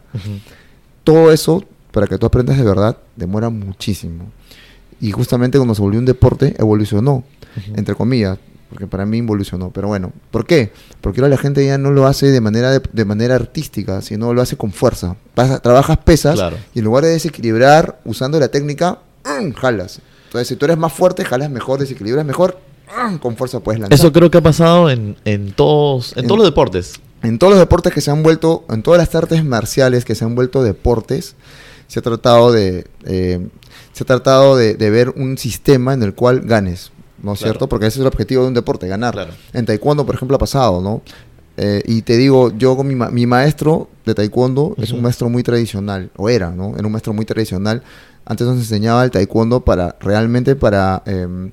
Todo 1.04 1.32
eso, 1.32 1.64
para 1.92 2.06
que 2.06 2.18
tú 2.18 2.26
aprendas 2.26 2.58
de 2.58 2.64
verdad, 2.64 2.96
demora 3.16 3.48
muchísimo. 3.50 4.30
Y 5.00 5.10
justamente 5.12 5.58
cuando 5.58 5.74
se 5.74 5.80
volvió 5.82 5.98
un 5.98 6.04
deporte, 6.06 6.54
evolucionó, 6.58 7.12
Ujú. 7.56 7.72
entre 7.76 7.94
comillas, 7.94 8.36
porque 8.68 8.86
para 8.86 9.06
mí 9.06 9.16
involucionó. 9.18 9.70
Pero 9.70 9.88
bueno, 9.88 10.12
¿por 10.30 10.44
qué? 10.44 10.72
Porque 11.00 11.20
ahora 11.20 11.30
la 11.30 11.38
gente 11.38 11.64
ya 11.64 11.78
no 11.78 11.90
lo 11.92 12.06
hace 12.06 12.26
de 12.26 12.40
manera, 12.40 12.70
de, 12.72 12.82
de 12.92 13.04
manera 13.04 13.36
artística, 13.36 14.02
sino 14.02 14.34
lo 14.34 14.42
hace 14.42 14.56
con 14.56 14.72
fuerza. 14.72 15.16
Pasa- 15.34 15.60
trabajas 15.60 15.98
pesas 15.98 16.34
Claro. 16.34 16.56
y 16.74 16.80
en 16.80 16.84
lugar 16.84 17.04
de 17.04 17.10
desequilibrar 17.10 18.00
usando 18.04 18.38
la 18.40 18.48
técnica, 18.48 18.98
¡mm! 19.24 19.52
jalas. 19.52 20.00
Entonces, 20.28 20.48
si 20.48 20.56
tú 20.56 20.64
eres 20.66 20.78
más 20.78 20.92
fuerte, 20.92 21.24
jalas 21.24 21.50
mejor, 21.50 21.80
desequilibras 21.80 22.24
mejor, 22.24 22.58
¡mm! 23.10 23.16
con 23.16 23.36
fuerza 23.36 23.60
puedes 23.60 23.80
lanzar. 23.80 23.98
Eso 23.98 24.12
creo 24.12 24.30
que 24.30 24.38
ha 24.38 24.42
pasado 24.42 24.88
en, 24.90 25.16
en 25.24 25.52
todos, 25.52 26.12
en, 26.12 26.20
En- 26.20 26.26
todos 26.28 26.38
los 26.38 26.46
deportes. 26.46 26.94
En 27.22 27.38
todos 27.38 27.50
los 27.52 27.58
deportes 27.58 27.92
que 27.92 28.00
se 28.00 28.10
han 28.12 28.22
vuelto, 28.22 28.64
en 28.70 28.82
todas 28.82 28.98
las 28.98 29.12
artes 29.14 29.44
marciales 29.44 30.04
que 30.04 30.14
se 30.14 30.24
han 30.24 30.34
vuelto 30.36 30.62
deportes, 30.62 31.34
se 31.88 31.98
ha 31.98 32.02
tratado 32.02 32.52
de, 32.52 32.86
eh, 33.06 33.40
se 33.92 34.04
ha 34.04 34.06
tratado 34.06 34.56
de, 34.56 34.74
de 34.74 34.90
ver 34.90 35.08
un 35.16 35.36
sistema 35.36 35.94
en 35.94 36.02
el 36.04 36.14
cual 36.14 36.40
ganes, 36.40 36.92
¿no 37.22 37.32
es 37.32 37.38
Claro. 37.40 37.52
cierto? 37.54 37.68
Porque 37.68 37.86
ese 37.86 37.98
es 37.98 38.02
el 38.02 38.06
objetivo 38.06 38.42
de 38.42 38.48
un 38.48 38.54
deporte, 38.54 38.86
ganar. 38.86 39.14
Claro. 39.14 39.32
En 39.52 39.66
taekwondo, 39.66 40.06
por 40.06 40.14
ejemplo, 40.14 40.36
ha 40.36 40.38
pasado, 40.38 40.80
¿no? 40.80 41.02
Eh, 41.56 41.82
y 41.86 42.02
te 42.02 42.16
digo, 42.16 42.52
yo 42.56 42.76
con 42.76 42.86
mi, 42.86 42.94
ma- 42.94 43.10
mi 43.10 43.26
maestro 43.26 43.88
de 44.06 44.14
taekwondo 44.14 44.76
es 44.78 44.92
un 44.92 45.02
maestro 45.02 45.28
muy 45.28 45.42
tradicional, 45.42 46.10
o 46.16 46.28
era, 46.28 46.50
¿no? 46.50 46.76
Era 46.76 46.86
un 46.86 46.92
maestro 46.92 47.12
muy 47.14 47.24
tradicional. 47.24 47.82
Antes 48.28 48.46
nos 48.46 48.56
enseñaba 48.58 49.02
el 49.04 49.10
taekwondo 49.10 49.60
para, 49.64 49.96
realmente 50.00 50.54
para... 50.54 51.02
em, 51.06 51.50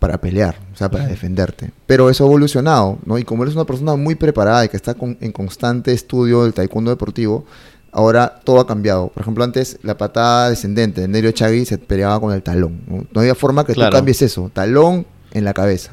para 0.00 0.20
pelear, 0.20 0.56
o 0.74 0.76
sea, 0.76 0.90
para 0.90 1.06
defenderte. 1.06 1.70
Pero 1.86 2.10
eso 2.10 2.24
ha 2.24 2.26
evolucionado, 2.26 2.98
¿no? 3.06 3.18
Y 3.18 3.22
como 3.24 3.44
eres 3.44 3.54
una 3.54 3.64
persona 3.66 3.94
muy 3.94 4.16
preparada 4.16 4.64
y 4.64 4.68
que 4.68 4.76
está 4.76 4.94
con- 4.94 5.16
en 5.20 5.30
constante 5.30 5.92
estudio 5.92 6.42
del 6.42 6.54
taekwondo 6.54 6.90
deportivo, 6.90 7.44
ahora 7.92 8.40
todo 8.42 8.58
ha 8.58 8.66
cambiado. 8.66 9.10
Por 9.10 9.20
ejemplo, 9.22 9.44
antes 9.44 9.78
la 9.84 9.96
patada 9.96 10.50
descendente 10.50 11.02
de 11.02 11.06
Nerio 11.06 11.30
Chagui 11.30 11.64
se 11.66 11.78
peleaba 11.78 12.18
con 12.18 12.32
el 12.32 12.42
talón. 12.42 12.80
No, 12.88 13.04
No 13.12 13.20
había 13.20 13.36
forma 13.36 13.64
que 13.64 13.74
Claro. 13.74 13.92
tú 13.92 13.98
cambies 13.98 14.22
eso, 14.22 14.50
talón 14.52 15.06
en 15.30 15.44
la 15.44 15.54
cabeza. 15.54 15.92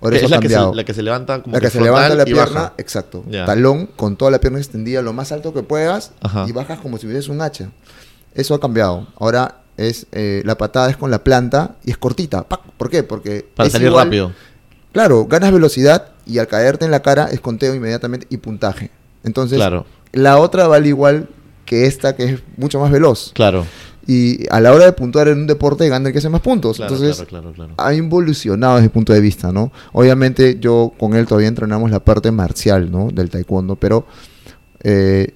Ahora 0.00 0.16
Que 0.20 0.24
eso 0.26 0.28
la 0.32 0.38
que, 0.38 0.48
se, 0.48 0.54
cambiado. 0.54 0.74
la 0.76 0.84
que 0.84 0.94
se 0.94 1.02
levanta 1.02 1.42
como 1.42 1.52
La 1.56 1.60
que 1.60 1.70
se 1.70 1.80
levanta 1.80 2.14
la 2.14 2.24
pierna, 2.26 2.44
baja. 2.44 2.72
exacto. 2.78 3.24
Talón 3.44 3.86
con 3.96 4.14
toda 4.16 4.30
la 4.30 4.38
pierna 4.38 4.60
extendida 4.60 5.02
lo 5.02 5.12
más 5.12 5.32
alto 5.32 5.52
que 5.52 5.64
puedas 5.64 6.12
Ajá. 6.20 6.46
y 6.48 6.52
bajas 6.52 6.78
como 6.78 6.96
si 6.98 7.08
hubieses 7.08 7.28
un 7.28 7.40
hacha. 7.40 7.70
Eso 8.38 8.54
ha 8.54 8.60
cambiado. 8.60 9.06
Ahora 9.18 9.56
es 9.76 10.06
eh, 10.12 10.42
la 10.44 10.56
patada 10.56 10.88
es 10.90 10.96
con 10.96 11.10
la 11.10 11.22
planta 11.22 11.76
y 11.84 11.90
es 11.90 11.98
cortita. 11.98 12.48
¡Pac! 12.48 12.60
¿Por 12.76 12.88
qué? 12.88 13.02
Porque 13.02 13.46
Para 13.54 13.66
es 13.66 13.72
salir 13.72 13.88
igual- 13.88 14.06
rápido. 14.06 14.32
Claro, 14.92 15.26
ganas 15.26 15.52
velocidad 15.52 16.08
y 16.26 16.38
al 16.38 16.46
caerte 16.48 16.84
en 16.84 16.90
la 16.90 17.00
cara 17.02 17.26
es 17.30 17.40
conteo 17.40 17.74
inmediatamente 17.74 18.26
y 18.30 18.38
puntaje. 18.38 18.90
Entonces, 19.24 19.58
Claro, 19.58 19.84
la 20.12 20.38
otra 20.38 20.66
vale 20.68 20.88
igual 20.88 21.28
que 21.66 21.86
esta 21.86 22.16
que 22.16 22.24
es 22.24 22.40
mucho 22.56 22.80
más 22.80 22.90
veloz. 22.90 23.32
claro. 23.34 23.66
Y 24.10 24.46
a 24.50 24.58
la 24.60 24.72
hora 24.72 24.86
de 24.86 24.92
puntuar 24.94 25.28
en 25.28 25.40
un 25.40 25.46
deporte 25.46 25.86
gana 25.90 26.06
el 26.08 26.12
que 26.14 26.18
hace 26.20 26.30
más 26.30 26.40
puntos. 26.40 26.78
Claro, 26.78 26.94
Entonces, 26.94 27.26
claro, 27.26 27.52
ha 27.76 27.92
involucionado 27.92 28.76
desde 28.76 28.88
mi 28.88 28.88
punto 28.88 29.12
de 29.12 29.20
vista, 29.20 29.52
¿no? 29.52 29.70
Obviamente 29.92 30.56
yo 30.58 30.94
con 30.98 31.14
él 31.14 31.26
todavía 31.26 31.48
entrenamos 31.48 31.90
la 31.90 32.00
parte 32.00 32.30
marcial, 32.32 32.90
¿no? 32.90 33.08
Del 33.12 33.28
taekwondo, 33.28 33.76
pero 33.76 34.06
eh, 34.82 35.34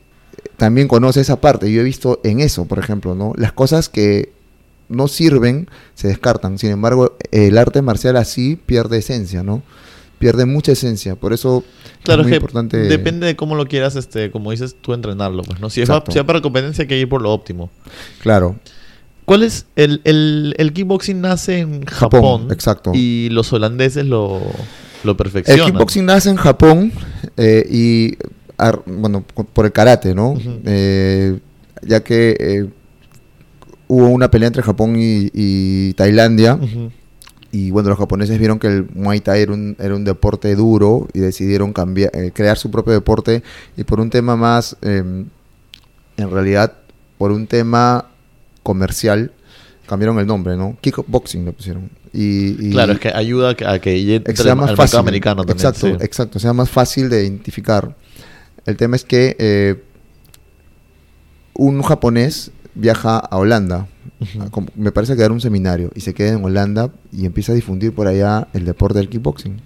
también 0.56 0.88
conoce 0.88 1.20
esa 1.20 1.40
parte. 1.40 1.70
Yo 1.72 1.80
he 1.80 1.84
visto 1.84 2.20
en 2.24 2.40
eso, 2.40 2.66
por 2.66 2.78
ejemplo, 2.78 3.14
¿no? 3.14 3.32
Las 3.36 3.52
cosas 3.52 3.88
que 3.88 4.32
no 4.88 5.08
sirven 5.08 5.68
se 5.94 6.08
descartan. 6.08 6.58
Sin 6.58 6.70
embargo, 6.70 7.16
el 7.30 7.56
arte 7.58 7.82
marcial 7.82 8.16
así 8.16 8.56
pierde 8.66 8.98
esencia, 8.98 9.42
¿no? 9.42 9.62
Pierde 10.18 10.46
mucha 10.46 10.72
esencia. 10.72 11.16
Por 11.16 11.32
eso 11.32 11.64
Claro, 12.04 12.22
es 12.22 12.26
muy 12.26 12.32
que 12.32 12.36
importante. 12.36 12.76
depende 12.76 13.26
de 13.26 13.34
cómo 13.36 13.54
lo 13.56 13.66
quieras, 13.66 13.96
este, 13.96 14.30
como 14.30 14.50
dices 14.52 14.76
tú, 14.80 14.92
entrenarlo, 14.92 15.42
pues, 15.42 15.58
¿no? 15.60 15.68
Si 15.70 15.80
es, 15.82 15.88
Exacto. 15.88 16.12
si 16.12 16.18
es 16.18 16.24
para 16.24 16.40
competencia 16.40 16.82
hay 16.82 16.88
que 16.88 16.98
ir 16.98 17.08
por 17.08 17.22
lo 17.22 17.32
óptimo. 17.32 17.70
Claro, 18.20 18.56
¿Cuál 19.24 19.44
es 19.44 19.66
el, 19.76 20.00
el, 20.04 20.54
el 20.58 20.72
kickboxing 20.72 21.20
nace 21.20 21.58
en 21.60 21.84
Japón? 21.86 22.20
Japón, 22.22 22.48
exacto. 22.52 22.90
Y 22.92 23.28
los 23.30 23.52
holandeses 23.52 24.04
lo, 24.04 24.40
lo 25.04 25.10
El 25.12 25.16
perfeccionan. 25.16 25.66
kickboxing 25.66 26.04
nace 26.04 26.28
en 26.30 26.36
Japón 26.36 26.92
eh, 27.36 27.64
y, 27.70 28.16
bueno, 28.86 29.22
por 29.22 29.64
el 29.66 29.72
karate, 29.72 30.14
¿no? 30.14 30.34
Eh, 30.64 31.38
ya 31.82 32.02
que 32.04 32.36
eh, 32.38 32.68
hubo 33.88 34.08
una 34.08 34.30
pelea 34.30 34.46
entre 34.48 34.62
Japón 34.62 34.94
y, 34.96 35.30
y 35.34 35.92
Tailandia 35.94 36.58
y, 37.50 37.70
bueno, 37.70 37.90
los 37.90 37.98
japoneses 37.98 38.38
vieron 38.38 38.58
que 38.58 38.66
el 38.68 38.86
Muay 38.94 39.20
Thai 39.20 39.42
era 39.42 39.52
un, 39.52 39.76
era 39.78 39.94
un 39.94 40.04
deporte 40.04 40.54
duro 40.54 41.06
y 41.12 41.18
decidieron 41.20 41.72
cambiar, 41.74 42.10
eh, 42.14 42.30
crear 42.34 42.56
su 42.56 42.70
propio 42.70 42.94
deporte 42.94 43.42
y 43.76 43.84
por 43.84 44.00
un 44.00 44.08
tema 44.08 44.36
más, 44.36 44.76
eh, 44.80 45.02
en 46.16 46.30
realidad, 46.30 46.72
por 47.18 47.30
un 47.32 47.46
tema 47.46 48.06
comercial, 48.62 49.32
cambiaron 49.86 50.18
el 50.18 50.26
nombre, 50.26 50.56
¿no? 50.56 50.78
Kickboxing 50.80 51.44
lo 51.44 51.52
pusieron. 51.52 51.90
Y, 52.14 52.68
y- 52.68 52.70
Claro, 52.70 52.92
es 52.92 53.00
que 53.00 53.08
ayuda 53.14 53.50
a 53.50 53.54
que, 53.54 53.66
a 53.66 53.78
que 53.80 54.14
entre 54.16 54.34
sea 54.36 54.52
al 54.52 54.58
más 54.58 54.66
mercado 54.68 54.86
fácil. 54.86 54.98
americano 55.00 55.44
también. 55.44 55.66
Exacto, 55.68 55.86
sí. 55.98 56.04
exacto, 56.04 56.38
sea 56.38 56.52
más 56.54 56.70
fácil 56.70 57.10
de 57.10 57.22
identificar. 57.22 57.94
El 58.66 58.76
tema 58.76 58.96
es 58.96 59.04
que 59.04 59.36
eh, 59.38 59.82
un 61.54 61.82
japonés 61.82 62.50
viaja 62.74 63.18
a 63.18 63.36
Holanda, 63.36 63.86
Ujú. 64.20 64.42
a 64.42 64.50
como- 64.50 64.68
me 64.76 64.92
parece 64.92 65.14
que 65.14 65.22
dar 65.22 65.32
un 65.32 65.40
seminario, 65.40 65.90
y 65.94 66.00
se 66.00 66.14
queda 66.14 66.32
en 66.32 66.44
Holanda 66.44 66.90
y 67.12 67.26
empieza 67.26 67.52
a 67.52 67.54
difundir 67.54 67.94
por 67.94 68.06
allá 68.06 68.48
el 68.54 68.64
deporte 68.64 68.98
del 68.98 69.08
kickboxing. 69.08 69.60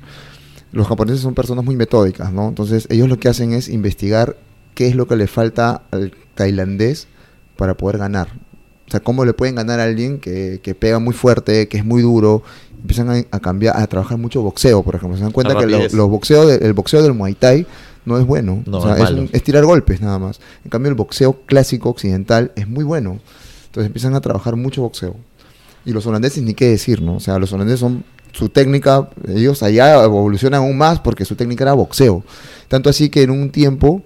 Los 0.72 0.88
japoneses 0.88 1.20
son 1.20 1.34
personas 1.34 1.64
muy 1.64 1.76
metódicas, 1.76 2.32
¿no? 2.32 2.48
Entonces 2.48 2.86
ellos 2.90 3.08
lo 3.08 3.18
que 3.18 3.28
hacen 3.28 3.52
es 3.52 3.68
investigar 3.68 4.36
qué 4.74 4.88
es 4.88 4.96
lo 4.96 5.06
que 5.06 5.16
le 5.16 5.26
falta 5.26 5.82
al 5.90 6.12
tailandés 6.34 7.06
para 7.56 7.74
poder 7.76 7.98
ganar. 7.98 8.28
O 8.86 8.90
sea, 8.90 9.00
cómo 9.00 9.24
le 9.24 9.32
pueden 9.32 9.54
ganar 9.54 9.80
a 9.80 9.84
alguien 9.84 10.18
que, 10.18 10.60
que 10.62 10.74
pega 10.74 10.98
muy 10.98 11.14
fuerte, 11.14 11.66
que 11.68 11.78
es 11.78 11.84
muy 11.84 12.02
duro. 12.02 12.42
Empiezan 12.80 13.08
a, 13.10 13.14
a 13.30 13.40
cambiar, 13.40 13.76
a 13.76 13.86
trabajar 13.86 14.18
mucho 14.18 14.42
boxeo, 14.42 14.82
por 14.82 14.94
ejemplo. 14.96 15.16
Se 15.16 15.22
dan 15.24 15.32
cuenta 15.32 15.56
que 15.56 15.66
lo- 15.66 15.78
los 15.88 16.10
boxeo 16.10 16.46
de- 16.46 16.56
el 16.66 16.72
boxeo 16.72 17.02
del 17.02 17.14
Muay 17.14 17.34
Thai 17.34 17.66
no 18.06 18.18
es 18.18 18.24
bueno. 18.24 18.62
No, 18.66 18.78
o 18.78 18.82
sea, 18.82 18.94
es 18.94 19.10
un- 19.20 19.30
es 19.32 19.42
tirar 19.42 19.64
golpes 19.66 20.00
nada 20.00 20.18
más. 20.18 20.40
En 20.64 20.70
cambio, 20.70 20.88
el 20.88 20.94
boxeo 20.94 21.40
clásico 21.44 21.90
occidental 21.90 22.52
es 22.56 22.66
muy 22.68 22.84
bueno. 22.84 23.18
Entonces 23.66 23.86
empiezan 23.88 24.14
a 24.14 24.20
trabajar 24.22 24.56
mucho 24.56 24.80
boxeo. 24.82 25.16
Y 25.84 25.92
los 25.92 26.06
holandeses 26.06 26.42
ni 26.42 26.54
qué 26.54 26.66
decir, 26.68 27.02
¿no? 27.02 27.16
O 27.16 27.20
sea, 27.20 27.38
los 27.38 27.52
holandeses 27.52 27.80
son 27.80 28.04
su 28.32 28.48
técnica, 28.48 29.08
ellos 29.28 29.62
allá 29.62 30.02
evolucionan 30.04 30.60
aún 30.62 30.76
más 30.78 31.00
porque 31.00 31.24
su 31.24 31.36
técnica 31.36 31.64
era 31.64 31.72
boxeo. 31.74 32.24
Tanto 32.68 32.88
así 32.90 33.08
que 33.10 33.22
en 33.22 33.30
un 33.30 33.50
tiempo, 33.50 34.02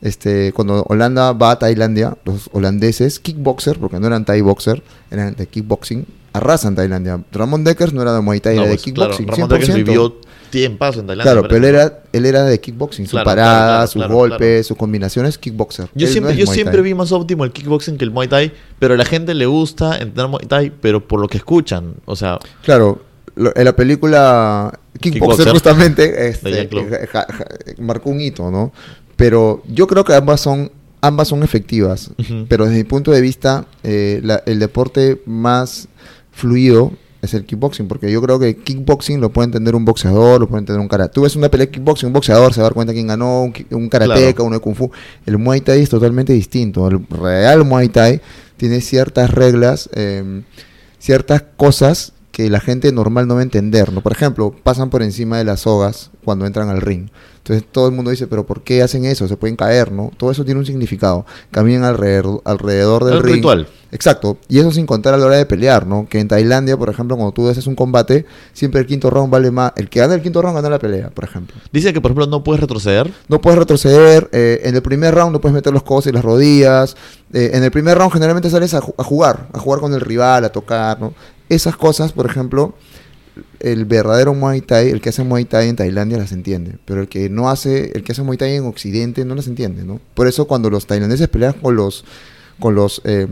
este, 0.00 0.52
cuando 0.52 0.84
Holanda 0.88 1.32
va 1.32 1.52
a 1.52 1.58
Tailandia, 1.58 2.16
los 2.24 2.48
holandeses, 2.52 3.18
kickboxer, 3.18 3.78
porque 3.78 3.98
no 3.98 4.06
eran 4.06 4.24
Thai 4.24 4.40
boxer, 4.40 4.82
eran 5.10 5.34
de 5.34 5.46
kickboxing, 5.46 6.06
arrasan 6.38 6.74
Tailandia. 6.74 7.22
Ramón 7.32 7.62
Deckers 7.64 7.92
no 7.92 8.02
era 8.02 8.14
de 8.14 8.20
Muay 8.20 8.40
Thai, 8.40 8.56
No, 8.56 8.62
era 8.62 8.70
de 8.70 8.76
pues, 8.78 8.92
claro, 8.94 9.10
kickboxing. 9.16 9.28
Ramón 9.28 9.48
100%. 9.50 9.52
Deckers 9.60 9.74
vivió 9.76 10.16
tiempazo 10.50 11.00
en 11.00 11.06
Tailandia. 11.08 11.32
Claro, 11.32 11.46
pero 11.48 11.56
él 11.58 11.64
era, 11.74 12.02
él 12.12 12.24
era 12.26 12.44
de 12.44 12.58
kickboxing. 12.60 13.04
Sus 13.04 13.10
Claro, 13.12 13.24
paradas, 13.26 13.52
claro, 13.58 13.68
claro, 13.68 13.86
sus 13.86 13.94
claro, 14.00 14.14
golpes, 14.14 14.38
claro. 14.38 14.64
sus 14.64 14.76
combinaciones, 14.78 15.38
kickboxer. 15.38 15.88
Yo 15.94 16.06
Él 16.06 16.12
siempre, 16.12 16.32
no 16.32 16.38
yo 16.40 16.46
siempre 16.46 16.80
vi 16.82 16.94
más 16.94 17.12
óptimo 17.12 17.44
el 17.44 17.52
kickboxing 17.52 17.98
que 17.98 18.04
el 18.04 18.10
Muay 18.10 18.28
Thai, 18.28 18.52
pero 18.78 18.94
a 18.94 18.96
la 18.96 19.04
gente 19.04 19.34
le 19.34 19.44
gusta 19.46 19.98
entrenar 19.98 20.30
Muay 20.30 20.46
Thai, 20.46 20.72
pero 20.80 21.06
por 21.06 21.20
lo 21.20 21.28
que 21.28 21.36
escuchan. 21.36 21.94
O 22.06 22.16
sea, 22.16 22.38
Claro, 22.62 23.02
en 23.36 23.64
la 23.64 23.76
película 23.76 24.72
Kickboxer, 25.00 25.44
Kickboxer, 25.44 25.52
justamente 25.52 26.28
este, 26.28 26.68
ja- 27.12 27.26
ja- 27.30 27.46
marcó 27.78 28.10
un 28.10 28.20
hito, 28.20 28.50
¿no? 28.50 28.72
Pero 29.16 29.62
yo 29.68 29.86
creo 29.86 30.04
que 30.04 30.14
ambas 30.14 30.40
son 30.40 30.70
ambas 31.00 31.28
son 31.28 31.44
efectivas, 31.44 32.10
Ujú. 32.18 32.46
pero 32.48 32.64
desde 32.64 32.78
mi 32.78 32.82
punto 32.84 33.12
de 33.12 33.20
vista 33.20 33.66
eh, 33.84 34.20
la- 34.24 34.42
el 34.46 34.58
deporte 34.58 35.22
más 35.26 35.86
fluido 36.38 36.92
es 37.20 37.34
el 37.34 37.44
kickboxing, 37.44 37.88
porque 37.88 38.10
yo 38.12 38.22
creo 38.22 38.38
que 38.38 38.56
kickboxing 38.56 39.20
lo 39.20 39.30
puede 39.30 39.46
entender 39.46 39.74
un 39.74 39.84
boxeador, 39.84 40.40
lo 40.40 40.48
puede 40.48 40.60
entender 40.60 40.80
un 40.80 40.86
karate. 40.88 41.12
Tú 41.12 41.22
ves 41.22 41.34
una 41.34 41.48
pelea 41.48 41.66
de 41.66 41.72
kickboxing, 41.72 42.06
un 42.06 42.12
boxeador 42.12 42.54
se 42.54 42.60
va 42.60 42.66
a 42.66 42.68
dar 42.70 42.74
cuenta 42.74 42.92
quién 42.92 43.08
ganó, 43.08 43.42
un, 43.42 43.52
un 43.72 43.88
karateca, 43.88 44.32
Claro. 44.34 44.44
uno 44.44 44.56
de 44.56 44.60
kung 44.60 44.76
fu. 44.76 44.90
El 45.26 45.36
muay 45.38 45.60
thai 45.60 45.82
es 45.82 45.88
totalmente 45.90 46.32
distinto. 46.32 46.86
El 46.88 47.04
real 47.10 47.64
muay 47.64 47.88
thai 47.88 48.20
tiene 48.56 48.80
ciertas 48.80 49.30
reglas, 49.32 49.90
eh, 49.94 50.42
ciertas 50.98 51.42
cosas 51.56 52.12
que 52.30 52.48
la 52.50 52.60
gente 52.60 52.92
normal 52.92 53.26
no 53.26 53.34
va 53.34 53.40
a 53.40 53.42
entender, 53.42 53.92
¿no? 53.92 54.00
Por 54.00 54.12
ejemplo, 54.12 54.54
pasan 54.62 54.90
por 54.90 55.02
encima 55.02 55.38
de 55.38 55.44
las 55.44 55.60
sogas 55.60 56.12
cuando 56.24 56.46
entran 56.46 56.68
al 56.68 56.80
ring. 56.80 57.08
Entonces 57.38 57.64
todo 57.72 57.88
el 57.88 57.94
mundo 57.94 58.12
dice, 58.12 58.28
pero 58.28 58.46
¿por 58.46 58.62
qué 58.62 58.80
hacen 58.82 59.04
eso? 59.06 59.26
Se 59.26 59.36
pueden 59.36 59.56
caer, 59.56 59.90
¿no? 59.90 60.12
Todo 60.16 60.30
eso 60.30 60.44
tiene 60.44 60.60
un 60.60 60.66
significado. 60.66 61.26
Caminan 61.50 61.82
alrededor, 61.82 62.42
alrededor 62.44 63.04
del 63.04 63.14
el 63.16 63.22
ring. 63.24 63.34
ritual. 63.36 63.66
Exacto. 63.90 64.38
Y 64.48 64.58
eso 64.58 64.70
sin 64.70 64.86
contar 64.86 65.14
a 65.14 65.16
la 65.16 65.26
hora 65.26 65.36
de 65.36 65.46
pelear, 65.46 65.86
¿no? 65.86 66.06
Que 66.08 66.20
en 66.20 66.28
Tailandia, 66.28 66.76
por 66.76 66.90
ejemplo, 66.90 67.16
cuando 67.16 67.32
tú 67.32 67.48
haces 67.48 67.66
un 67.66 67.74
combate, 67.74 68.26
siempre 68.52 68.80
el 68.80 68.86
quinto 68.86 69.08
round 69.10 69.30
vale 69.32 69.50
más. 69.50 69.72
El 69.76 69.88
que 69.88 70.00
gana 70.00 70.14
el 70.14 70.22
quinto 70.22 70.42
round 70.42 70.56
gana 70.56 70.68
la 70.68 70.78
pelea, 70.78 71.10
por 71.10 71.24
ejemplo. 71.24 71.56
Dice 71.72 71.92
que, 71.92 72.00
por 72.00 72.10
ejemplo, 72.10 72.26
no 72.26 72.44
puedes 72.44 72.60
retroceder. 72.60 73.10
No 73.28 73.40
puedes 73.40 73.58
retroceder. 73.58 74.28
eh, 74.32 74.60
en 74.64 74.74
el 74.74 74.82
primer 74.82 75.14
round 75.14 75.32
no 75.32 75.40
puedes 75.40 75.54
meter 75.54 75.72
los 75.72 75.82
codos 75.82 76.06
y 76.06 76.12
las 76.12 76.22
rodillas. 76.24 76.96
eh, 77.32 77.50
en 77.54 77.64
el 77.64 77.70
primer 77.70 77.96
round 77.96 78.12
generalmente 78.12 78.50
sales 78.50 78.74
a, 78.74 78.78
a 78.78 79.04
jugar, 79.04 79.48
a 79.52 79.58
jugar 79.58 79.80
con 79.80 79.92
el 79.94 80.00
rival, 80.00 80.44
a 80.44 80.50
tocar, 80.50 81.00
¿no? 81.00 81.14
Esas 81.48 81.76
cosas, 81.76 82.12
por 82.12 82.26
ejemplo, 82.26 82.74
el 83.60 83.84
verdadero 83.84 84.34
Muay 84.34 84.60
Thai, 84.60 84.90
el 84.90 85.00
que 85.00 85.08
hace 85.10 85.24
Muay 85.24 85.44
Thai 85.44 85.68
en 85.68 85.76
Tailandia 85.76 86.18
las 86.18 86.32
entiende, 86.32 86.76
pero 86.84 87.00
el 87.00 87.08
que 87.08 87.30
no 87.30 87.48
hace, 87.48 87.92
el 87.94 88.02
que 88.02 88.12
hace 88.12 88.22
Muay 88.22 88.36
Thai 88.36 88.56
en 88.56 88.66
Occidente 88.66 89.24
no 89.24 89.34
las 89.34 89.46
entiende, 89.46 89.84
¿no? 89.84 90.00
Por 90.14 90.26
eso 90.26 90.46
cuando 90.46 90.70
los 90.70 90.86
tailandeses 90.86 91.28
pelean 91.28 91.54
con 91.54 91.76
los, 91.76 92.04
con 92.60 92.74
los, 92.74 93.00
eh, 93.04 93.26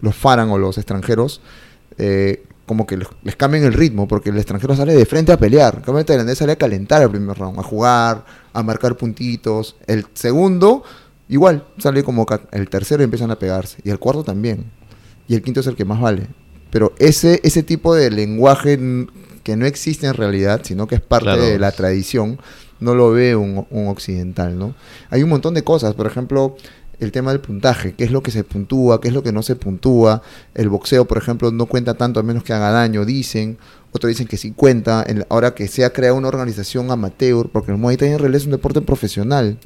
los 0.00 0.14
faran 0.14 0.50
o 0.50 0.58
los 0.58 0.78
extranjeros, 0.78 1.40
eh, 1.98 2.44
como 2.66 2.86
que 2.86 2.96
les, 2.96 3.36
cambian 3.36 3.64
el 3.64 3.72
ritmo, 3.74 4.08
porque 4.08 4.30
el 4.30 4.36
extranjero 4.36 4.74
sale 4.74 4.94
de 4.94 5.04
frente 5.06 5.32
a 5.32 5.36
pelear, 5.36 5.74
en 5.76 5.80
cambio 5.82 6.00
el 6.00 6.06
tailandés 6.06 6.38
sale 6.38 6.52
a 6.52 6.56
calentar 6.56 7.02
el 7.02 7.10
primer 7.10 7.36
round, 7.36 7.58
a 7.58 7.62
jugar, 7.62 8.24
a 8.52 8.62
marcar 8.62 8.96
puntitos, 8.96 9.76
el 9.86 10.06
segundo 10.14 10.82
igual, 11.28 11.66
sale 11.78 12.02
como 12.02 12.26
el 12.52 12.68
tercero 12.68 13.02
y 13.02 13.04
empiezan 13.04 13.30
a 13.30 13.38
pegarse, 13.38 13.78
y 13.84 13.90
el 13.90 13.98
cuarto 13.98 14.24
también, 14.24 14.64
y 15.28 15.34
el 15.34 15.42
quinto 15.42 15.60
es 15.60 15.66
el 15.66 15.76
que 15.76 15.84
más 15.84 16.00
vale. 16.00 16.26
Pero 16.70 16.92
ese, 16.98 17.40
ese 17.44 17.62
tipo 17.62 17.94
de 17.94 18.10
lenguaje 18.10 18.78
que 19.42 19.56
no 19.56 19.66
existe 19.66 20.06
en 20.06 20.14
realidad, 20.14 20.62
sino 20.64 20.86
que 20.86 20.96
es 20.96 21.00
parte 21.00 21.26
Claro. 21.26 21.42
de 21.42 21.58
la 21.58 21.70
tradición, 21.70 22.38
no 22.80 22.94
lo 22.94 23.10
ve 23.12 23.36
un, 23.36 23.66
un 23.70 23.88
occidental, 23.88 24.58
¿no? 24.58 24.74
Hay 25.10 25.22
un 25.22 25.28
montón 25.28 25.54
de 25.54 25.62
cosas, 25.62 25.94
por 25.94 26.06
ejemplo, 26.06 26.56
el 27.04 27.12
tema 27.12 27.30
del 27.30 27.40
puntaje, 27.40 27.94
qué 27.94 28.04
es 28.04 28.10
lo 28.10 28.22
que 28.22 28.30
se 28.30 28.44
puntúa, 28.44 29.00
qué 29.00 29.08
es 29.08 29.14
lo 29.14 29.22
que 29.22 29.32
no 29.32 29.42
se 29.42 29.56
puntúa. 29.56 30.22
El 30.54 30.68
boxeo, 30.68 31.04
por 31.06 31.18
ejemplo, 31.18 31.50
no 31.52 31.66
cuenta 31.66 31.94
tanto 31.94 32.20
a 32.20 32.22
menos 32.22 32.42
que 32.42 32.52
haga 32.52 32.70
daño, 32.70 33.04
dicen. 33.04 33.58
Otros 33.92 34.08
dicen 34.08 34.26
que 34.26 34.36
sí 34.36 34.52
cuenta. 34.52 35.04
En- 35.06 35.24
ahora 35.28 35.54
que 35.54 35.68
se 35.68 35.84
ha 35.84 35.90
creado 35.92 36.16
una 36.16 36.28
organización 36.28 36.90
amateur, 36.90 37.48
porque 37.50 37.70
el 37.70 37.78
Muay 37.78 37.96
Thai 37.96 38.08
en 38.12 38.18
realidad 38.18 38.40
es 38.40 38.46
un 38.46 38.50
deporte 38.52 38.80
profesional. 38.80 39.58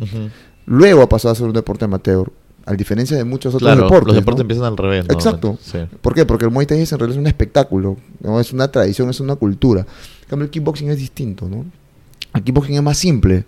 Luego 0.66 1.02
ha 1.02 1.08
pasado 1.08 1.32
a 1.32 1.34
ser 1.34 1.46
un 1.46 1.52
deporte 1.54 1.84
amateur, 1.86 2.30
a 2.66 2.74
diferencia 2.74 3.16
de 3.16 3.24
muchos 3.24 3.54
otros 3.54 3.66
Claro, 3.66 3.84
deportes. 3.84 4.06
los 4.08 4.16
deportes 4.16 4.38
¿no? 4.38 4.42
empiezan 4.42 4.64
al 4.66 4.76
revés. 4.76 5.06
¿no? 5.08 5.14
Exacto. 5.14 5.58
Sí. 5.62 5.78
¿Por 6.02 6.14
qué? 6.14 6.26
Porque 6.26 6.44
el 6.44 6.50
Muay 6.50 6.66
Thai 6.66 6.80
es 6.82 6.92
en 6.92 6.98
realidad 6.98 7.16
es 7.16 7.20
un 7.22 7.26
espectáculo, 7.26 7.96
¿no? 8.20 8.38
es 8.40 8.52
una 8.52 8.68
tradición, 8.70 9.08
es 9.08 9.20
una 9.20 9.36
cultura. 9.36 9.80
En 9.80 10.28
cambio, 10.28 10.44
el 10.44 10.50
kickboxing 10.50 10.90
es 10.90 10.98
distinto, 10.98 11.48
¿no? 11.48 11.64
El 12.34 12.42
kickboxing 12.42 12.76
es 12.76 12.82
más 12.82 12.98
simple. 12.98 13.46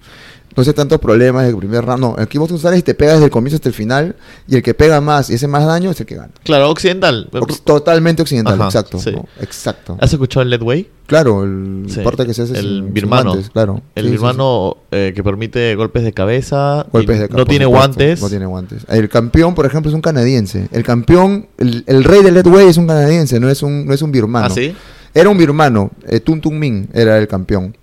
No 0.56 0.64
sé 0.64 0.72
tantos 0.74 0.98
problemas 0.98 1.46
del 1.46 1.56
primer 1.56 1.84
round. 1.84 2.00
No, 2.00 2.16
el 2.18 2.26
kickboxing 2.26 2.56
tú 2.56 2.60
sales 2.60 2.80
y 2.80 2.82
te 2.82 2.94
pegas 2.94 3.14
desde 3.14 3.26
el 3.26 3.30
comienzo 3.30 3.54
hasta 3.56 3.68
el 3.68 3.74
final. 3.74 4.16
Y 4.48 4.56
el 4.56 4.62
que 4.62 4.74
pega 4.74 5.00
más 5.00 5.30
y 5.30 5.34
hace 5.34 5.46
más 5.46 5.64
daño 5.64 5.92
es 5.92 6.00
el 6.00 6.06
que 6.06 6.16
gana. 6.16 6.30
Claro, 6.42 6.68
occidental. 6.70 7.28
Ox- 7.32 7.62
Totalmente 7.62 8.22
occidental, 8.22 8.54
Ajá, 8.54 8.64
exacto. 8.64 8.98
sí. 8.98 9.12
¿no? 9.12 9.26
Exacto. 9.40 9.96
¿Has 10.00 10.12
escuchado 10.12 10.42
el 10.42 10.50
Lead 10.50 10.62
Way? 10.62 10.88
Claro, 11.06 11.44
el 11.44 11.86
Sí. 11.88 12.00
parte 12.00 12.26
que 12.26 12.34
se 12.34 12.42
hace 12.42 12.54
El 12.58 12.60
sin- 12.64 12.84
sin 12.84 12.92
birmano. 12.94 13.30
guantes, 13.30 13.50
claro. 13.50 13.80
El 13.94 14.04
Sí, 14.06 14.10
birmano 14.10 14.76
eh, 14.90 15.12
que 15.14 15.22
permite 15.22 15.74
golpes 15.76 16.02
de 16.02 16.12
cabeza. 16.12 16.84
Golpes 16.92 17.20
de 17.20 17.28
No 17.28 17.36
por 17.36 17.44
tiene 17.48 17.64
supuesto, 17.66 17.86
guantes. 17.88 18.20
No 18.22 18.28
tiene 18.28 18.46
guantes. 18.46 18.82
El 18.88 19.08
campeón, 19.08 19.54
por 19.54 19.66
ejemplo, 19.66 19.88
es 19.88 19.94
un 19.94 20.02
canadiense. 20.02 20.68
El 20.72 20.82
campeón, 20.82 21.46
el, 21.58 21.84
el 21.86 22.02
rey 22.04 22.22
del 22.24 22.34
Leadway 22.34 22.66
es 22.68 22.76
un 22.76 22.86
canadiense, 22.88 23.38
no 23.38 23.48
es 23.48 23.62
un, 23.62 23.86
no 23.86 23.94
es 23.94 24.02
un 24.02 24.10
birmano. 24.12 24.46
¿Ah, 24.46 24.50
sí? 24.50 24.74
Era 25.14 25.28
un 25.28 25.38
birmano, 25.38 25.90
eh, 26.08 26.20
Tun 26.20 26.40
Tun 26.40 26.58
Min 26.58 26.88
era 26.92 27.18
el 27.18 27.28
campeón. 27.28 27.76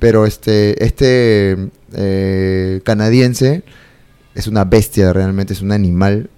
Pero 0.00 0.26
este, 0.26 0.84
este 0.84 1.56
eh, 1.96 2.80
canadiense 2.84 3.62
es 4.34 4.46
una 4.46 4.64
bestia 4.64 5.12
realmente, 5.12 5.52
es 5.52 5.62
un 5.62 5.72
animal. 5.72 6.30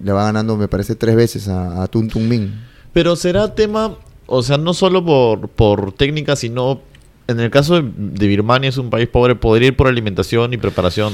Le 0.00 0.12
va 0.12 0.24
ganando, 0.24 0.56
me 0.56 0.68
parece, 0.68 0.94
tres 0.94 1.16
veces 1.16 1.48
a, 1.48 1.82
a 1.82 1.86
Tun 1.88 2.08
Tun 2.08 2.28
Min. 2.28 2.54
Pero 2.92 3.16
será 3.16 3.54
tema, 3.54 3.96
o 4.26 4.42
sea, 4.42 4.58
no 4.58 4.74
solo 4.74 5.04
por, 5.04 5.48
por 5.48 5.92
técnica, 5.92 6.36
sino 6.36 6.80
en 7.26 7.40
el 7.40 7.50
caso 7.50 7.80
de, 7.80 7.90
de 7.96 8.26
Birmania, 8.26 8.68
es 8.68 8.76
un 8.76 8.90
país 8.90 9.08
pobre, 9.08 9.34
podría 9.34 9.68
ir 9.68 9.76
por 9.76 9.88
alimentación 9.88 10.52
y 10.52 10.58
preparación. 10.58 11.12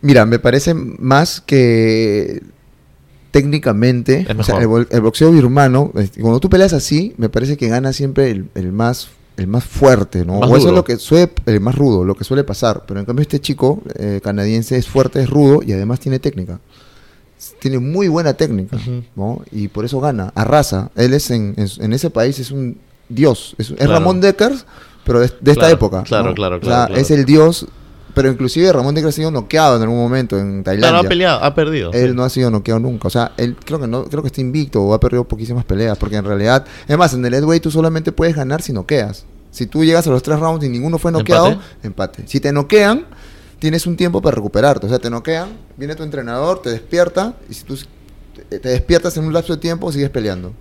Mira, 0.00 0.26
me 0.26 0.38
parece 0.38 0.74
más 0.74 1.40
que 1.40 2.42
técnicamente, 3.30 4.26
o 4.38 4.42
sea, 4.42 4.58
el, 4.58 4.86
el 4.90 5.00
boxeo 5.00 5.32
birmano, 5.32 5.92
cuando 6.20 6.38
tú 6.38 6.50
peleas 6.50 6.72
así, 6.74 7.14
me 7.16 7.28
parece 7.28 7.56
que 7.56 7.68
gana 7.68 7.92
siempre 7.92 8.30
el, 8.30 8.48
el 8.54 8.72
más 8.72 9.08
el 9.36 9.46
más 9.46 9.64
fuerte, 9.64 10.24
¿no? 10.24 10.38
Más 10.40 10.50
o 10.50 10.56
eso 10.56 10.68
es 10.68 10.74
lo 10.74 10.84
que 10.84 10.96
suele, 10.98 11.32
el 11.46 11.60
más 11.60 11.74
rudo, 11.74 12.04
lo 12.04 12.14
que 12.14 12.24
suele 12.24 12.44
pasar. 12.44 12.84
Pero 12.86 13.00
en 13.00 13.06
cambio 13.06 13.22
este 13.22 13.40
chico 13.40 13.82
eh, 13.98 14.20
canadiense 14.22 14.76
es 14.76 14.86
fuerte, 14.88 15.22
es 15.22 15.30
rudo 15.30 15.60
y 15.64 15.72
además 15.72 16.00
tiene 16.00 16.18
técnica. 16.18 16.60
Tiene 17.58 17.78
muy 17.78 18.08
buena 18.08 18.34
técnica. 18.34 18.78
¿no? 19.16 19.42
Y 19.50 19.68
por 19.68 19.84
eso 19.84 20.00
gana, 20.00 20.32
arrasa. 20.34 20.90
Él 20.94 21.12
es 21.14 21.30
en, 21.30 21.54
en, 21.56 21.66
en 21.78 21.92
ese 21.92 22.10
país 22.10 22.38
es 22.38 22.50
un 22.52 22.78
dios, 23.08 23.54
es, 23.58 23.70
es 23.70 23.76
Claro. 23.76 23.92
Ramón 23.94 24.20
Deckers, 24.20 24.64
pero 25.04 25.18
de, 25.20 25.26
de 25.40 25.50
esta 25.50 25.62
Claro, 25.62 25.74
época. 25.74 26.02
claro, 26.04 26.28
¿no? 26.30 26.34
claro, 26.34 26.56
O 26.56 26.60
sea, 26.60 26.66
claro, 26.68 26.86
claro. 26.88 27.00
es 27.00 27.10
el 27.10 27.24
dios, 27.24 27.66
pero 28.14 28.30
inclusive 28.30 28.72
Ramón 28.72 28.94
Deckers 28.94 29.14
ha 29.14 29.16
sido 29.16 29.30
noqueado 29.30 29.76
en 29.76 29.82
algún 29.82 29.98
momento 29.98 30.38
en 30.38 30.62
Tailandia. 30.64 30.90
Claro, 30.90 31.06
ha 31.06 31.08
peleado, 31.08 31.44
ha 31.44 31.54
perdido. 31.54 31.92
Él 31.92 32.10
sí. 32.10 32.16
no 32.16 32.24
ha 32.24 32.30
sido 32.30 32.50
noqueado 32.50 32.80
nunca. 32.80 33.08
O 33.08 33.10
sea, 33.10 33.32
él 33.36 33.56
creo 33.64 33.80
que 33.80 33.86
no, 33.86 34.04
creo 34.04 34.22
que 34.22 34.28
está 34.28 34.40
invicto 34.40 34.82
o 34.82 34.94
ha 34.94 35.00
perdido 35.00 35.24
poquísimas 35.24 35.64
peleas. 35.64 35.96
Porque 35.98 36.16
en 36.16 36.24
realidad, 36.24 36.64
es 36.86 36.98
más, 36.98 37.14
en 37.14 37.24
el 37.24 37.32
headway 37.34 37.60
tú 37.60 37.70
solamente 37.70 38.12
puedes 38.12 38.34
ganar 38.36 38.60
si 38.62 38.72
noqueas. 38.72 39.24
Si 39.50 39.66
tú 39.66 39.84
llegas 39.84 40.06
a 40.06 40.10
los 40.10 40.22
tres 40.22 40.38
rounds 40.38 40.64
y 40.64 40.68
ninguno 40.68 40.98
fue 40.98 41.12
noqueado, 41.12 41.48
¿Empate? 41.48 41.86
empate. 41.86 42.22
Si 42.26 42.40
te 42.40 42.52
noquean, 42.52 43.06
tienes 43.58 43.86
un 43.86 43.96
tiempo 43.96 44.20
para 44.22 44.34
recuperarte. 44.36 44.86
O 44.86 44.88
sea, 44.88 44.98
te 44.98 45.10
noquean, 45.10 45.50
viene 45.76 45.94
tu 45.94 46.02
entrenador, 46.02 46.62
te 46.62 46.70
despierta, 46.70 47.34
y 47.50 47.54
si 47.54 47.64
tú 47.64 47.76
te 48.48 48.58
despiertas 48.60 49.16
en 49.18 49.24
un 49.24 49.32
lapso 49.32 49.54
de 49.54 49.60
tiempo, 49.60 49.92
sigues 49.92 50.10
peleando. 50.10 50.52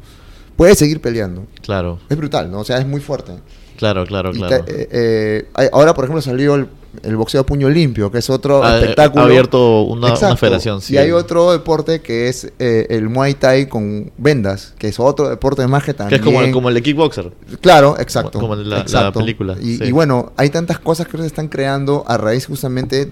Puedes 0.57 0.77
seguir 0.77 0.99
peleando. 1.01 1.47
Claro, 1.61 1.99
Es 2.09 2.17
brutal, 2.17 2.51
¿no? 2.51 2.59
O 2.59 2.63
sea, 2.65 2.77
es 2.79 2.85
muy 2.85 2.99
fuerte. 2.99 3.31
claro, 3.77 4.05
claro, 4.05 4.31
claro. 4.33 4.63
te- 4.65 4.83
eh, 4.91 5.47
eh, 5.57 5.69
ahora, 5.71 5.93
por 5.93 6.03
ejemplo, 6.03 6.21
salió 6.21 6.55
el, 6.55 6.67
el 7.03 7.15
boxeo 7.15 7.41
a 7.41 7.45
puño 7.45 7.69
limpio, 7.69 8.11
que 8.11 8.17
es 8.19 8.29
otro 8.29 8.63
Ha- 8.63 8.79
espectáculo. 8.79 9.23
Ha 9.23 9.25
abierto 9.25 9.81
una, 9.83 10.13
una 10.13 10.35
federación, 10.37 10.81
sí. 10.81 10.93
Y 10.93 10.97
hay 10.97 11.11
otro 11.11 11.51
deporte 11.51 12.01
que 12.01 12.27
es 12.27 12.51
eh, 12.59 12.87
el 12.89 13.09
Muay 13.09 13.33
Thai 13.35 13.67
con 13.67 14.11
vendas, 14.17 14.73
que 14.77 14.87
es 14.89 14.99
otro 14.99 15.29
deporte 15.29 15.65
más 15.67 15.83
que 15.83 15.91
Que 15.91 15.97
también. 15.97 16.19
es 16.21 16.25
como, 16.25 16.41
el- 16.41 16.51
como 16.51 16.69
el 16.69 16.75
de 16.75 16.81
Kickboxer. 16.83 17.31
Claro, 17.61 17.95
exacto. 17.99 18.39
como 18.39 18.53
en 18.55 18.69
la- 18.69 19.11
película, 19.13 19.55
Y, 19.61 19.77
sí. 19.77 19.83
y 19.85 19.91
bueno, 19.91 20.33
hay 20.37 20.49
tantas 20.49 20.79
cosas 20.79 21.07
que 21.07 21.17
se 21.17 21.25
están 21.25 21.47
creando 21.47 22.03
a 22.07 22.17
raíz 22.17 22.45
justamente. 22.45 23.09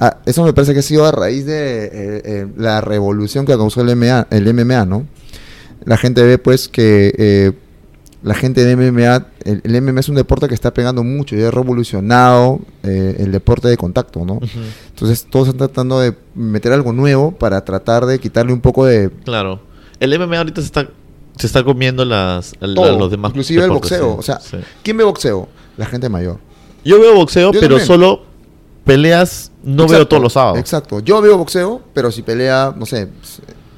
a- 0.00 0.18
eso 0.26 0.44
me 0.44 0.52
parece 0.52 0.72
que 0.74 0.78
ha 0.78 0.82
sido 0.82 1.04
a 1.06 1.10
raíz 1.10 1.44
de 1.44 1.84
eh, 1.86 1.90
eh, 2.24 2.46
la 2.56 2.80
revolución 2.80 3.44
que 3.44 3.56
causó 3.56 3.80
el 3.80 3.88
MMA, 3.96 4.28
el 4.30 4.46
MMA, 4.54 4.84
¿no? 4.84 5.06
La 5.84 5.96
gente 5.96 6.22
ve 6.22 6.38
pues 6.38 6.68
que 6.68 7.52
la 8.22 8.34
gente 8.34 8.64
de 8.64 8.74
MMA, 8.76 9.26
el, 9.44 9.60
el 9.64 9.82
MMA 9.82 10.00
es 10.00 10.08
un 10.08 10.16
deporte 10.16 10.48
que 10.48 10.54
está 10.54 10.74
pegando 10.74 11.04
mucho 11.04 11.36
y 11.36 11.42
ha 11.42 11.50
revolucionado 11.50 12.58
eh, 12.82 13.16
el 13.20 13.30
deporte 13.32 13.68
de 13.68 13.76
contacto, 13.76 14.24
¿no? 14.24 14.40
Entonces 14.88 15.26
todos 15.30 15.48
están 15.48 15.68
tratando 15.68 16.00
de 16.00 16.14
meter 16.34 16.72
algo 16.72 16.92
nuevo 16.92 17.30
para 17.32 17.64
tratar 17.64 18.06
de 18.06 18.18
quitarle 18.18 18.52
un 18.52 18.60
poco 18.60 18.84
de... 18.86 19.10
Claro. 19.24 19.60
El 20.00 20.18
MMA 20.18 20.38
ahorita 20.38 20.60
se 20.60 20.66
está 20.66 20.88
Se 21.36 21.46
está 21.46 21.62
comiendo 21.62 22.04
las, 22.04 22.52
Todo, 22.74 22.98
los 22.98 23.10
demás. 23.10 23.30
inclusive 23.30 23.62
el 23.62 23.68
deportes, 23.70 24.00
boxeo. 24.00 24.12
sí, 24.14 24.18
O 24.18 24.22
sea, 24.22 24.40
sí. 24.40 24.56
¿quién 24.82 24.96
ve 24.96 25.04
boxeo? 25.04 25.48
La 25.76 25.86
gente 25.86 26.08
mayor. 26.08 26.38
Yo 26.84 27.00
veo 27.00 27.14
boxeo, 27.14 27.52
Yo 27.52 27.60
pero 27.60 27.76
también. 27.76 27.86
solo 27.86 28.22
peleas 28.84 29.52
no 29.62 29.86
veo 29.86 30.06
todos 30.08 30.22
los 30.22 30.32
sábados. 30.32 30.58
Exacto. 30.58 31.00
Yo 31.00 31.20
veo 31.20 31.36
boxeo, 31.38 31.82
pero 31.94 32.10
si 32.10 32.22
pelea, 32.22 32.74
no 32.76 32.86
sé, 32.86 33.08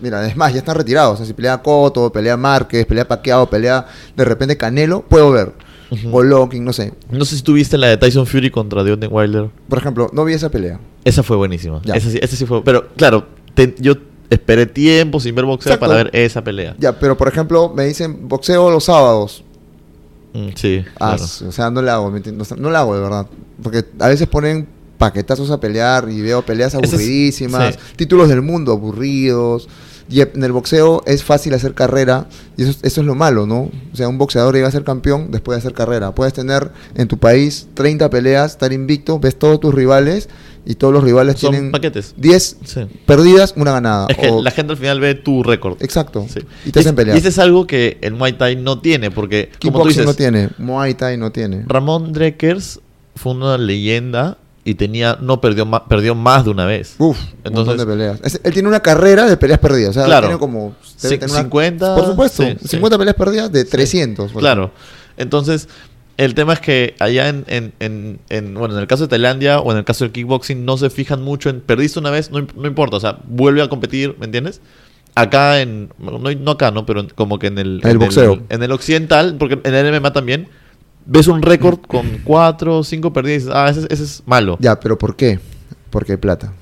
mira, 0.01 0.27
es 0.27 0.37
más, 0.37 0.53
ya 0.53 0.59
están 0.59 0.77
retirados. 0.77 1.15
O 1.15 1.17
sea, 1.19 1.27
si 1.27 1.33
pelea 1.33 1.59
Coto, 1.63 2.11
pelea 2.13 2.37
Márquez, 2.37 2.87
pelea 2.87 3.07
Paqueado, 3.07 3.49
pelea 3.49 3.87
de 4.17 4.25
repente 4.25 4.57
Canelo, 4.57 5.03
puedo 5.03 5.31
ver. 5.31 5.53
Ujú. 5.91 6.09
Golovkin, 6.11 6.65
no 6.65 6.73
sé. 6.73 6.93
No 7.11 7.25
sé 7.25 7.37
si 7.37 7.43
tuviste 7.43 7.77
la 7.77 7.89
de 7.89 7.97
Tyson 7.97 8.27
Fury 8.27 8.51
contra 8.51 8.85
Deontay 8.85 9.09
Wilder. 9.09 9.51
Por 9.69 9.79
ejemplo, 9.79 10.09
no 10.13 10.25
vi 10.25 10.35
esa 10.35 10.49
pelea. 10.49 10.79
Esa 11.05 11.23
fue 11.25 11.37
buenísima. 11.37 11.81
Ya. 11.85 11.95
Esa 11.95 12.11
sí, 12.11 12.19
esa 12.23 12.37
sí 12.37 12.47
fue. 12.47 12.63
Pero 12.63 12.89
claro, 12.97 13.27
te- 13.55 13.75
yo 13.81 13.95
esperé 14.31 14.67
tiempo 14.67 15.19
sin 15.19 15.35
ver 15.35 15.45
boxeo 15.47 15.73
Exacto. 15.73 15.87
para 15.93 16.05
ver 16.05 16.11
esa 16.15 16.45
pelea. 16.45 16.77
Ya, 16.79 16.97
pero 16.97 17.17
por 17.17 17.27
ejemplo, 17.27 17.73
me 17.75 17.85
dicen 17.87 18.29
boxeo 18.29 18.71
los 18.71 18.85
sábados. 18.85 19.43
Mm, 20.33 20.51
sí, 20.55 20.85
Ah, 21.01 21.17
claro. 21.17 21.25
O 21.49 21.53
sea, 21.53 21.71
no 21.71 21.83
la 21.83 21.95
hago, 21.95 22.13
no, 22.57 22.71
la 22.71 22.79
hago 22.79 22.95
de 22.95 23.01
verdad. 23.01 23.27
Porque 23.61 23.85
a 23.99 24.07
veces 24.07 24.29
ponen 24.29 24.69
paquetazos 24.97 25.51
a 25.51 25.59
pelear 25.59 26.09
y 26.09 26.21
veo 26.21 26.43
peleas 26.43 26.73
es- 26.75 26.93
aburridísimas, 26.93 27.75
sí. 27.75 27.81
títulos 27.97 28.29
del 28.29 28.43
mundo 28.43 28.71
aburridos. 28.73 29.69
Y 30.11 30.21
en 30.23 30.43
el 30.43 30.51
boxeo 30.53 31.03
es 31.07 31.23
fácil 31.23 31.55
hacer 31.55 31.73
carrera 31.75 32.27
y 32.57 32.63
eso, 32.63 32.71
es- 32.73 32.79
eso 32.83 33.01
es 33.01 33.07
lo 33.07 33.15
malo, 33.15 33.47
¿no? 33.47 33.71
O 33.93 33.97
sea, 33.97 34.09
un 34.09 34.19
boxeador 34.19 34.55
llega 34.55 34.67
a 34.67 34.71
ser 34.73 34.83
campeón 34.85 35.31
después 35.31 35.55
de 35.57 35.61
hacer 35.61 35.73
carrera. 35.73 36.15
Puedes 36.15 36.33
tener 36.35 36.71
en 36.97 37.07
tu 37.07 37.17
país 37.19 37.69
30 37.75 38.11
peleas, 38.11 38.53
estar 38.53 38.73
invicto, 38.73 39.19
ves 39.21 39.39
todos 39.39 39.61
tus 39.61 39.73
rivales 39.73 40.29
y 40.67 40.75
todos 40.75 40.93
los 40.93 41.05
rivales 41.05 41.39
Son 41.39 41.53
tienen 41.53 41.71
paquetes. 41.71 42.15
10 42.17 42.57
Sí. 42.65 42.81
perdidas, 43.07 43.55
una 43.57 43.73
ganada. 43.73 44.07
Es 44.11 44.17
que 44.19 44.29
O- 44.31 44.43
la 44.43 44.51
gente 44.51 44.73
al 44.73 44.79
final 44.79 44.99
ve 45.01 45.15
tu 45.15 45.43
récord. 45.43 45.81
Exacto. 45.83 46.27
Sí. 46.29 46.41
Y 46.67 46.71
te 46.73 46.81
hacen 46.81 46.95
pelear. 46.97 47.17
Y 47.17 47.21
ese 47.21 47.29
es 47.29 47.39
algo 47.39 47.67
que 47.67 47.99
el 48.03 48.15
Muay 48.15 48.33
Thai 48.35 48.57
no 48.57 48.81
tiene, 48.81 49.11
porque 49.13 49.51
como 49.63 49.83
tú 49.83 49.89
dices, 49.89 50.05
no 50.05 50.15
tiene, 50.15 50.51
Muay 50.59 50.95
Thai 50.95 51.17
no 51.19 51.31
tiene. 51.33 51.65
Ramón 51.67 52.13
Dreckers 52.13 52.81
fue 53.15 53.33
una 53.33 53.57
leyenda 53.59 54.39
y 54.65 54.75
tenía 54.75 55.17
no 55.21 55.41
perdió 55.41 55.65
más, 55.67 55.83
perdió 55.89 56.15
más 56.15 56.45
de 56.45 56.51
una 56.51 56.67
vez. 56.67 56.95
Uf, 56.99 57.19
Entonces- 57.45 57.67
montón 57.67 57.79
de 57.79 57.87
peleas. 57.87 58.21
Es- 58.23 58.41
él 58.45 58.53
tiene 58.53 58.69
una 58.69 58.81
carrera 58.81 59.27
de 59.27 59.37
peleas 59.37 59.59
perdidas. 59.59 59.91
O 59.91 59.93
sea, 59.95 60.05
Claro. 60.05 60.27
tiene 60.29 60.39
como. 60.39 60.75
debe 61.03 61.15
Sí, 61.15 61.19
tener 61.19 61.31
una- 61.31 61.41
50, 61.41 61.95
Por 61.97 62.07
supuesto, 62.07 62.43
sí, 62.43 62.57
sí. 62.61 62.69
50 62.69 62.99
peleas 62.99 63.17
perdidas 63.17 63.51
de 63.51 63.65
300. 63.65 64.33
por 64.33 64.41
Claro. 64.41 64.71
Entonces, 65.17 65.69
el 66.19 66.35
tema 66.35 66.53
es 66.53 66.61
que 66.61 66.95
allá 66.99 67.29
en, 67.29 67.45
en, 67.49 67.73
en, 67.81 68.21
en- 68.29 68.55
bueno, 68.55 68.75
en 68.75 68.81
el 68.81 68.87
caso 68.87 69.05
de 69.05 69.09
Tailandia 69.09 69.61
o 69.61 69.73
en 69.73 69.79
el 69.79 69.85
caso 69.85 70.05
del 70.05 70.13
kickboxing 70.13 70.65
no 70.65 70.77
se 70.77 70.91
fijan 70.91 71.23
mucho 71.23 71.49
en 71.49 71.61
perdiste 71.63 71.99
una 71.99 72.11
vez, 72.11 72.31
no, 72.31 72.47
no 72.55 72.67
importa, 72.69 72.97
o 72.97 73.01
sea, 73.01 73.19
vuelve 73.27 73.63
a 73.63 73.69
competir, 73.69 74.15
¿me 74.19 74.27
entiendes? 74.27 74.61
Acá 75.15 75.61
en, 75.61 75.89
no, 75.99 76.19
no 76.19 76.51
acá, 76.53 76.71
¿no? 76.71 76.87
Pero 76.87 77.07
como 77.17 77.39
que 77.39 77.49
en 77.49 77.59
el, 77.59 77.81
El 77.83 77.99
boxeo. 77.99 78.43
en 78.49 78.63
el 78.63 78.71
occidental, 78.73 79.37
porque 79.39 79.59
en 79.65 79.75
el 79.75 79.87
MMA 80.01 80.13
también, 80.13 80.49
ves 81.07 81.29
un 81.29 81.43
récord 81.43 81.81
con 81.81 82.07
cuatro 82.25 82.79
o 82.79 82.85
cinco 82.85 83.13
perdidas 83.13 83.43
y 83.43 83.45
dices, 83.47 83.55
ah, 83.55 83.69
ese, 83.71 83.87
ese 83.91 84.05
es 84.05 84.23
malo. 84.27 84.57
Ya, 84.61 84.79
pero 84.79 84.99
¿por 84.99 85.17
qué? 85.17 85.39
Porque 85.91 86.13
hay 86.13 86.19
plata. 86.19 86.53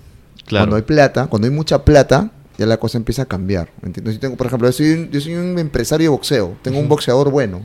claro. 0.46 0.64
Cuando 0.64 0.77
hay 0.77 0.83
plata, 0.83 1.27
cuando 1.27 1.46
hay 1.46 1.55
mucha 1.55 1.85
plata, 1.85 2.31
ya 2.59 2.66
la 2.66 2.77
cosa 2.77 2.98
empieza 2.98 3.22
a 3.22 3.27
cambiar. 3.27 3.70
¿me 3.81 3.87
entiendes? 3.87 4.14
Yo 4.14 4.20
tengo, 4.20 4.37
por 4.37 4.46
ejemplo, 4.46 4.68
yo 4.68 4.72
soy, 4.72 4.90
un, 4.90 5.11
yo 5.11 5.20
soy 5.20 5.35
un 5.35 5.59
empresario 5.59 6.07
de 6.07 6.09
boxeo. 6.09 6.57
Tengo 6.62 6.79
un 6.81 6.88
boxeador 6.88 7.31
bueno. 7.31 7.62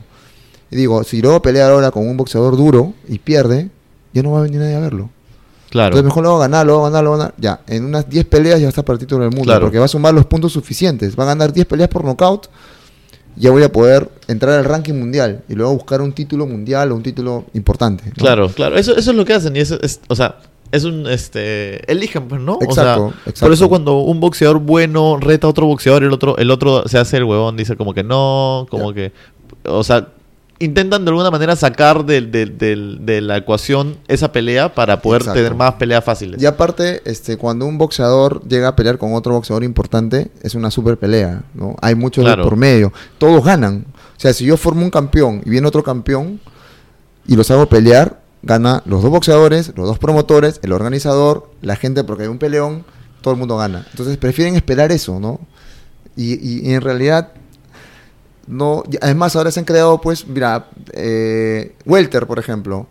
Y 0.70 0.76
digo, 0.76 1.02
si 1.04 1.20
luego 1.20 1.42
pelear 1.42 1.72
ahora 1.72 1.90
con 1.90 2.06
un 2.08 2.16
boxeador 2.16 2.56
duro 2.56 2.94
y 3.08 3.18
pierde, 3.18 3.70
ya 4.12 4.22
no 4.22 4.32
va 4.32 4.38
a 4.40 4.42
venir 4.42 4.60
nadie 4.60 4.76
a 4.76 4.80
verlo. 4.80 5.10
claro. 5.70 5.88
Entonces 5.88 6.04
mejor 6.04 6.22
lo 6.22 6.30
hago 6.30 6.38
ganar, 6.38 6.64
lo 6.64 6.74
hago 6.74 6.84
ganar, 6.84 7.04
lo 7.04 7.10
hago 7.10 7.18
ganar. 7.18 7.34
Ya, 7.38 7.60
en 7.66 7.84
unas 7.84 8.08
10 8.08 8.24
peleas 8.26 8.60
ya 8.60 8.68
está 8.68 8.84
para 8.84 8.94
el 8.94 9.00
título 9.00 9.24
del 9.24 9.32
mundo. 9.32 9.46
Claro. 9.46 9.62
Porque 9.62 9.78
va 9.78 9.86
a 9.86 9.88
sumar 9.88 10.14
los 10.14 10.26
puntos 10.26 10.52
suficientes. 10.52 11.18
Va 11.18 11.24
a 11.24 11.26
ganar 11.26 11.52
10 11.52 11.66
peleas 11.66 11.88
por 11.88 12.04
nocaut. 12.04 12.46
Ya 13.36 13.50
voy 13.50 13.62
a 13.62 13.72
poder 13.72 14.08
entrar 14.28 14.58
al 14.58 14.64
ranking 14.64 14.94
mundial. 14.94 15.42
Y 15.48 15.54
luego 15.54 15.72
buscar 15.74 16.00
un 16.00 16.12
título 16.12 16.46
mundial 16.46 16.92
o 16.92 16.96
un 16.96 17.02
título 17.02 17.44
importante. 17.54 18.04
¿no? 18.06 18.12
Claro, 18.14 18.48
claro. 18.48 18.76
Eso, 18.76 18.96
eso 18.96 19.10
es 19.10 19.16
lo 19.16 19.24
que 19.24 19.34
hacen. 19.34 19.56
Y 19.56 19.60
eso 19.60 19.78
es, 19.82 20.00
o 20.08 20.14
sea, 20.14 20.38
es 20.74 20.84
un 20.84 21.06
este. 21.06 21.90
Eligen, 21.90 22.28
pues, 22.28 22.40
¿no? 22.40 22.58
Exacto, 22.60 23.06
o 23.06 23.10
sea, 23.10 23.18
exacto. 23.26 23.40
Por 23.40 23.52
eso 23.52 23.68
cuando 23.68 23.98
un 23.98 24.20
boxeador 24.20 24.58
bueno 24.58 25.18
reta 25.18 25.46
a 25.46 25.50
otro 25.50 25.66
boxeador 25.66 26.04
el 26.04 26.12
otro, 26.12 26.36
el 26.36 26.50
otro 26.50 26.88
se 26.88 26.98
hace 26.98 27.18
el 27.18 27.24
huevón, 27.24 27.56
dice 27.56 27.76
como 27.76 27.94
que 27.94 28.02
no, 28.02 28.66
como 28.70 28.92
que. 28.92 29.12
O 29.64 29.84
sea, 29.84 30.08
intentan 30.64 31.04
de 31.04 31.10
alguna 31.10 31.30
manera 31.30 31.54
sacar 31.56 32.04
del- 32.04 32.30
del- 32.30 33.04
de 33.06 33.20
la 33.20 33.36
ecuación 33.36 33.96
esa 34.08 34.32
pelea 34.32 34.74
para 34.74 35.00
poder 35.02 35.22
Exacto. 35.22 35.38
tener 35.38 35.54
más 35.54 35.74
peleas 35.74 36.02
fáciles. 36.04 36.42
Y 36.42 36.46
aparte, 36.46 37.02
este, 37.04 37.36
cuando 37.36 37.66
un 37.66 37.78
boxeador 37.78 38.42
llega 38.48 38.68
a 38.68 38.76
pelear 38.76 38.98
con 38.98 39.14
otro 39.14 39.34
boxeador 39.34 39.62
importante, 39.64 40.30
es 40.42 40.54
una 40.54 40.70
super 40.70 40.96
pelea, 40.98 41.42
¿no? 41.54 41.76
Hay 41.80 41.94
mucho 41.94 42.20
de 42.22 42.26
Claro. 42.26 42.44
por 42.44 42.56
medio. 42.56 42.92
Todos 43.18 43.44
ganan. 43.44 43.84
O 44.16 44.20
sea, 44.20 44.32
si 44.32 44.44
yo 44.44 44.56
formo 44.56 44.82
un 44.82 44.90
campeón 44.90 45.42
y 45.44 45.50
viene 45.50 45.66
otro 45.68 45.82
campeón 45.82 46.40
y 47.26 47.36
los 47.36 47.50
hago 47.50 47.66
pelear, 47.66 48.20
gana 48.42 48.82
los 48.86 49.02
dos 49.02 49.10
boxeadores, 49.10 49.72
los 49.76 49.86
dos 49.86 49.98
promotores, 49.98 50.60
el 50.62 50.72
organizador, 50.72 51.50
la 51.62 51.76
gente, 51.76 52.04
porque 52.04 52.24
hay 52.24 52.28
un 52.28 52.38
peleón, 52.38 52.84
todo 53.22 53.32
el 53.34 53.40
mundo 53.40 53.56
gana. 53.56 53.86
Entonces 53.90 54.16
prefieren 54.18 54.54
esperar 54.54 54.92
eso, 54.92 55.18
¿no? 55.18 55.40
Y, 56.16 56.34
y- 56.34 56.68
y 56.70 56.74
en 56.74 56.80
realidad, 56.82 57.30
no. 58.46 58.82
Además, 59.00 59.34
ahora 59.36 59.50
se 59.50 59.60
han 59.60 59.66
creado, 59.66 60.00
pues, 60.00 60.26
mira, 60.26 60.68
eh, 60.92 61.74
Welter, 61.84 62.26
por 62.26 62.38
ejemplo. 62.38 62.86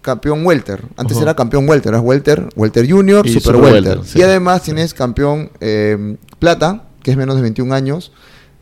Campeón 0.00 0.44
Welter. 0.44 0.82
Antes 0.96 1.16
era 1.20 1.34
campeón 1.36 1.68
Welter. 1.68 1.92
Era 1.92 2.00
Welter, 2.00 2.48
Welter 2.56 2.90
Junior, 2.90 3.24
Y 3.24 3.34
Super, 3.34 3.54
Super 3.54 3.72
Welter. 3.72 3.96
Welter, 3.98 4.04
sí. 4.12 4.18
Y 4.18 4.22
además 4.22 4.62
tienes 4.62 4.94
campeón 4.94 5.50
eh, 5.60 6.16
Plata, 6.40 6.88
que 7.04 7.12
es 7.12 7.16
menos 7.16 7.36
de 7.36 7.42
21 7.42 7.72
años. 7.72 8.10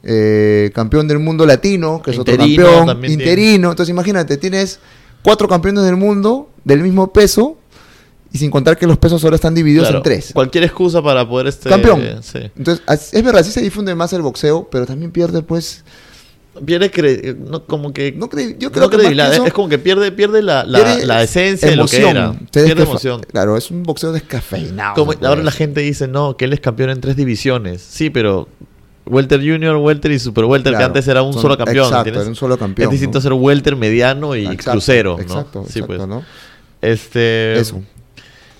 eh, 0.03 0.71
campeón 0.75 1.09
del 1.09 1.19
mundo 1.19 1.47
latino, 1.47 2.03
que 2.03 2.11
es 2.11 2.19
otro 2.19 2.37
campeón. 2.37 3.01
tiene. 3.01 3.13
Interino. 3.15 3.71
Entonces, 3.71 3.91
imagínate, 3.91 4.37
tienes 4.37 4.81
cuatro 5.23 5.49
campeones 5.49 5.85
del 5.85 5.97
mundo 5.97 6.51
del 6.65 6.83
mismo 6.83 7.11
peso. 7.13 7.57
Y 8.33 8.39
sin 8.39 8.51
contar 8.51 8.77
que 8.79 8.87
los 8.87 8.97
pesos 8.99 9.25
ahora 9.25 9.35
están 9.37 9.55
divididos 9.55 9.87
Claro, 9.89 9.99
en 9.99 10.03
tres. 10.05 10.31
Cualquier 10.33 10.65
excusa 10.65 11.03
para 11.03 11.29
poder 11.29 11.47
este. 11.49 11.69
Campeón. 11.69 12.03
Sí. 12.23 12.39
Entonces, 12.55 12.85
es 13.13 13.25
verdad, 13.25 13.43
sí 13.43 13.51
se 13.51 13.61
difunde 13.61 13.95
más 13.95 14.13
el 14.13 14.23
boxeo, 14.23 14.69
pero 14.71 14.85
también 14.87 15.11
pierde, 15.11 15.43
pues. 15.43 15.85
Pierde 16.65 16.91
cre- 16.91 17.37
no, 17.37 17.65
como 17.65 17.93
que. 17.93 18.11
No 18.13 18.29
cre- 18.29 18.57
yo 18.59 18.69
no 18.71 18.73
creo 18.73 18.91
que 18.91 19.07
eso- 19.13 19.47
es 19.47 19.53
como 19.53 19.69
que 19.69 19.79
pierde, 19.79 20.11
pierde 20.11 20.43
la, 20.43 20.65
la, 20.65 20.79
pierde 20.85 21.07
la 21.07 21.23
esencia 21.23 21.69
de 21.71 21.77
lo 21.77 21.87
que 21.87 21.99
emoción. 21.99 22.17
era. 22.17 22.35
Pierde 22.65 22.83
emoción. 22.83 23.21
Claro, 23.31 23.57
es 23.57 23.71
un 23.71 23.85
boxeo 23.85 24.13
descafeinado. 24.13 24.95
Como 24.95 25.13
ahora 25.27 25.43
la 25.45 25.53
gente 25.53 25.81
dice, 25.81 26.09
no, 26.09 26.37
que 26.37 26.47
él 26.47 26.53
es 26.53 26.61
campeón 26.61 26.91
en 26.91 27.01
tres 27.01 27.15
divisiones. 27.17 27.81
Sí, 27.83 28.11
pero 28.11 28.49
Welter 29.07 29.39
Junior, 29.41 29.77
Welter 29.77 30.11
y 30.11 30.19
Super 30.19 30.45
Welter, 30.45 30.77
que 30.77 30.83
antes 30.83 31.07
era 31.07 31.23
un 31.23 31.33
son- 31.33 31.43
solo 31.43 31.57
campeón. 31.57 31.85
Exacto, 31.87 31.99
¿entiendes? 31.99 32.21
era 32.23 32.29
un 32.31 32.37
solo 32.37 32.59
campeón. 32.59 32.87
es 32.89 32.91
distinto 32.93 33.19
¿no? 33.19 33.23
ser 33.23 33.33
Welter 33.33 33.77
mediano 33.77 34.35
y 34.35 34.47
Exacto, 34.47 34.71
crucero. 34.73 35.17
¿no? 35.17 35.23
Exacto, 35.23 35.63
Sí, 35.69 35.79
exacto, 35.81 35.87
pues. 35.87 36.09
¿no? 36.09 36.25
Este, 36.83 37.59
Eso. 37.61 37.81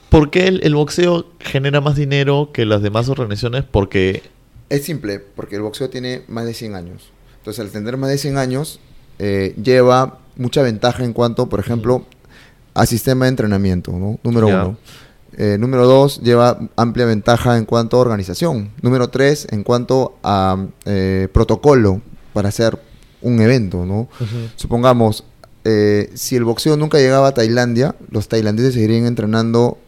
¿Por 0.09 0.31
qué 0.31 0.47
el, 0.49 0.61
el 0.65 0.75
boxeo 0.75 1.27
genera 1.41 1.81
más 1.81 1.97
dinero 1.97 2.51
que 2.53 2.67
las 2.67 2.83
demás 2.83 3.09
organizaciones? 3.09 3.65
Porque 3.71 4.23
Es 4.69 4.85
simple, 4.85 5.19
porque 5.21 5.57
el 5.57 5.63
boxeo 5.63 5.89
tiene 5.91 6.23
más 6.29 6.45
de 6.47 6.55
100 6.55 6.75
años. 6.75 7.11
Entonces, 7.41 7.65
al 7.65 7.71
tener 7.71 7.97
más 7.97 8.11
de 8.11 8.19
100 8.19 8.39
años, 8.39 8.81
eh, 9.19 9.55
lleva 9.63 10.21
mucha 10.37 10.63
ventaja 10.63 11.05
en 11.05 11.13
cuanto, 11.13 11.49
por 11.49 11.61
ejemplo, 11.61 12.07
a 12.75 12.87
sistema 12.87 13.27
de 13.27 13.31
entrenamiento, 13.31 13.93
¿no? 13.93 14.19
Número 14.23 14.47
uno. 14.47 14.77
Eh, 15.37 15.57
número 15.59 15.87
dos, 15.87 16.21
lleva 16.21 16.59
amplia 16.77 17.07
ventaja 17.07 17.57
en 17.57 17.65
cuanto 17.65 17.97
a 17.97 18.01
organización. 18.01 18.73
Número 18.83 19.09
tres, 19.09 19.47
en 19.51 19.63
cuanto 19.63 20.19
a 20.23 20.67
eh, 20.85 21.29
protocolo 21.33 22.03
para 22.33 22.49
hacer 22.49 22.79
un 23.23 23.41
evento, 23.41 23.87
¿no? 23.87 24.09
Supongamos, 24.57 25.25
eh, 25.65 26.11
si 26.15 26.37
el 26.37 26.45
boxeo 26.45 26.77
nunca 26.77 26.99
llegaba 26.99 27.29
a 27.29 27.35
Tailandia, 27.35 27.95
los 28.11 28.29
tailandeses 28.29 28.75
seguirían 28.75 29.07
entrenando, 29.07 29.79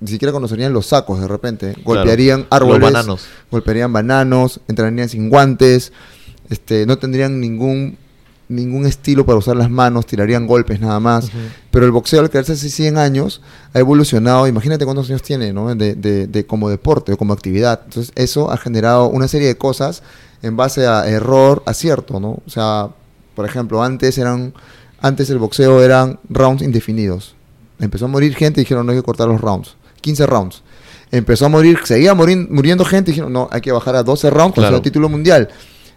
ni 0.00 0.08
siquiera 0.08 0.32
conocerían 0.32 0.72
los 0.72 0.86
sacos 0.86 1.20
de 1.20 1.28
repente, 1.28 1.74
golpearían 1.84 2.46
árboles, 2.50 2.80
bananos. 2.80 3.26
golpearían 3.50 3.92
bananos, 3.92 4.60
entrarían 4.66 5.08
sin 5.08 5.28
guantes, 5.28 5.92
este, 6.50 6.84
no 6.86 6.98
tendrían 6.98 7.40
ningún 7.40 7.96
ningún 8.48 8.84
estilo 8.84 9.24
para 9.24 9.38
usar 9.38 9.56
las 9.56 9.70
manos, 9.70 10.06
tirarían 10.06 10.48
golpes 10.48 10.80
nada 10.80 10.98
más. 10.98 11.30
Pero 11.70 11.86
el 11.86 11.92
boxeo 11.92 12.18
al 12.20 12.30
crearse 12.30 12.54
hace 12.54 12.68
100 12.68 12.98
años 12.98 13.42
ha 13.72 13.78
evolucionado, 13.78 14.48
imagínate 14.48 14.84
cuántos 14.84 15.08
años 15.08 15.22
tiene, 15.22 15.52
¿no? 15.52 15.72
De, 15.76 15.94
de- 15.94 16.26
de 16.26 16.46
como 16.46 16.68
deporte 16.68 17.12
o 17.12 17.16
como 17.16 17.32
actividad. 17.32 17.82
Entonces 17.84 18.12
eso 18.16 18.50
ha 18.50 18.56
generado 18.56 19.06
una 19.06 19.28
serie 19.28 19.46
de 19.46 19.56
cosas 19.56 20.02
en 20.42 20.56
base 20.56 20.84
a 20.88 21.08
error, 21.08 21.62
acierto, 21.64 22.18
¿no? 22.18 22.38
O 22.44 22.50
sea, 22.50 22.88
por 23.36 23.46
ejemplo, 23.46 23.84
antes 23.84 24.18
eran 24.18 24.52
antes 25.00 25.30
el 25.30 25.38
boxeo 25.38 25.80
eran 25.80 26.18
rounds 26.28 26.60
indefinidos. 26.62 27.36
Empezó 27.78 28.06
a 28.06 28.08
morir 28.08 28.34
gente 28.34 28.60
y 28.60 28.64
dijeron, 28.64 28.84
no 28.84 28.90
hay 28.90 28.98
que 28.98 29.04
cortar 29.04 29.28
los 29.28 29.40
rounds. 29.40 29.76
15 30.00 30.26
rounds. 30.26 30.62
Empezó 31.12 31.46
a 31.46 31.48
morir, 31.50 31.78
seguía 31.84 32.14
morir- 32.14 32.48
muriendo 32.50 32.84
gente 32.84 33.10
y 33.10 33.14
dijeron, 33.14 33.32
no, 33.32 33.48
hay 33.52 33.60
que 33.60 33.70
bajar 33.70 33.94
a 33.94 34.02
12 34.02 34.28
rounds 34.28 34.56
para 34.56 34.66
Claro. 34.66 34.76
el 34.78 34.82
título 34.82 35.08
mundial. 35.08 35.48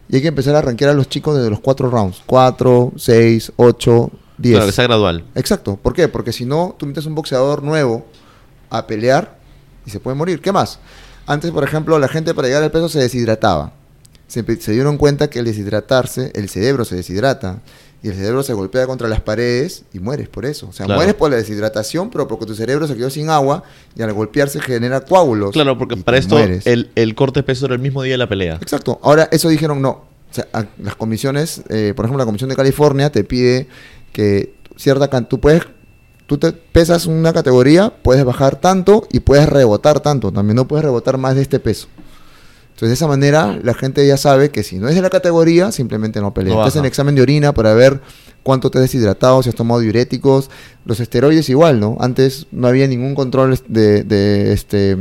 Y 0.09 0.17
hay 0.17 0.21
que 0.21 0.27
empezar 0.27 0.55
a 0.55 0.59
arranquear 0.59 0.91
a 0.91 0.93
los 0.93 1.09
chicos 1.09 1.35
desde 1.35 1.49
los 1.49 1.59
4 1.59 1.89
rounds. 1.89 2.21
4, 2.25 2.93
6, 2.95 3.53
8, 3.55 4.11
10. 4.37 4.53
Claro, 4.55 4.65
que 4.67 4.71
sea 4.71 4.83
gradual. 4.85 5.23
Exacto. 5.35 5.77
¿Por 5.81 5.93
qué? 5.93 6.07
Porque 6.07 6.31
si 6.31 6.45
no, 6.45 6.75
tú 6.77 6.85
metes 6.85 7.05
un 7.05 7.15
boxeador 7.15 7.63
nuevo 7.63 8.05
a 8.69 8.85
pelear 8.85 9.39
y 9.85 9.89
se 9.89 9.99
puede 9.99 10.15
morir. 10.15 10.41
¿Qué 10.41 10.51
más? 10.51 10.79
Antes, 11.25 11.51
por 11.51 11.63
ejemplo, 11.63 11.97
la 11.99 12.07
gente 12.07 12.33
para 12.33 12.47
llegar 12.47 12.63
al 12.63 12.71
peso 12.71 12.89
se 12.89 12.99
deshidrataba. 12.99 13.73
se, 14.27 14.43
se 14.59 14.71
dieron 14.73 14.97
cuenta 14.97 15.29
que 15.29 15.39
al 15.39 15.45
deshidratarse, 15.45 16.31
el 16.35 16.49
cerebro 16.49 16.85
se 16.85 16.95
deshidrata. 16.95 17.61
Y 18.03 18.09
el 18.09 18.15
cerebro 18.15 18.43
se 18.43 18.53
golpea 18.53 18.85
contra 18.85 19.07
las 19.07 19.21
paredes 19.21 19.85
y 19.93 19.99
mueres 19.99 20.27
por 20.27 20.45
eso. 20.45 20.67
O 20.67 20.73
sea, 20.73 20.85
Claro. 20.85 20.99
mueres 20.99 21.15
por 21.15 21.31
la 21.31 21.37
deshidratación, 21.37 22.09
pero 22.09 22.27
porque 22.27 22.45
tu 22.45 22.53
cerebro 22.53 22.85
se 22.85 22.95
quedó 22.97 23.09
sin 23.09 23.29
agua 23.29 23.63
y 23.95 24.01
al 24.01 24.11
golpearse 24.13 24.59
genera 24.59 25.01
coágulos. 25.01 25.51
Claro, 25.51 25.77
porque 25.77 25.95
para 25.97 26.17
esto 26.17 26.37
el, 26.37 26.91
el 26.95 27.15
corte 27.15 27.39
de 27.39 27.43
peso 27.43 27.65
era 27.65 27.75
el 27.75 27.79
mismo 27.81 28.03
día 28.03 28.13
de 28.15 28.17
la 28.17 28.27
pelea. 28.27 28.59
Exacto. 28.61 28.99
Ahora, 29.01 29.29
eso 29.31 29.47
dijeron 29.49 29.81
no. 29.81 29.89
O 30.29 30.33
sea, 30.35 30.47
a- 30.51 30.65
las 30.81 30.95
comisiones, 30.95 31.61
eh, 31.69 31.93
por 31.95 32.03
ejemplo, 32.05 32.17
la 32.19 32.25
Comisión 32.25 32.49
de 32.49 32.55
California 32.57 33.09
te 33.09 33.23
pide 33.23 33.67
que 34.11 34.53
cierta 34.75 35.07
can- 35.09 35.29
tú 35.29 35.39
puedes, 35.39 35.61
tú 36.25 36.37
te 36.37 36.51
pesas 36.51 37.05
una 37.05 37.31
categoría, 37.31 37.89
puedes 38.01 38.25
bajar 38.25 38.57
tanto 38.59 39.07
y 39.11 39.21
puedes 39.21 39.47
rebotar 39.47 40.01
tanto. 40.01 40.31
También 40.31 40.55
no 40.57 40.67
puedes 40.67 40.83
rebotar 40.83 41.17
más 41.17 41.35
de 41.35 41.41
este 41.43 41.59
peso. 41.59 41.87
Entonces, 42.73 42.89
de 42.89 42.93
esa 42.95 43.07
manera, 43.07 43.59
la 43.63 43.73
gente 43.73 44.05
ya 44.05 44.17
sabe 44.17 44.49
que 44.49 44.63
si 44.63 44.77
no 44.77 44.89
es 44.89 44.95
de 44.95 45.01
la 45.01 45.09
categoría, 45.09 45.71
simplemente 45.71 46.19
no 46.19 46.33
pelea. 46.33 46.53
No 46.53 46.59
Entonces, 46.59 46.79
en 46.79 46.86
examen 46.86 47.13
de 47.15 47.21
orina 47.21 47.53
para 47.53 47.73
ver 47.73 48.01
cuánto 48.41 48.69
te 48.69 48.79
has 48.79 48.83
deshidratado, 48.83 49.41
si 49.41 49.49
has 49.49 49.55
tomado 49.55 49.79
diuréticos. 49.79 50.49
Los 50.86 50.99
esteroides 50.99 51.49
igual, 51.49 51.79
¿no? 51.79 51.97
Antes 51.99 52.47
no 52.51 52.67
había 52.67 52.88
ningún 52.88 53.15
control 53.15 53.57
de, 53.67 54.03
de 54.03 54.53
este 54.53 54.95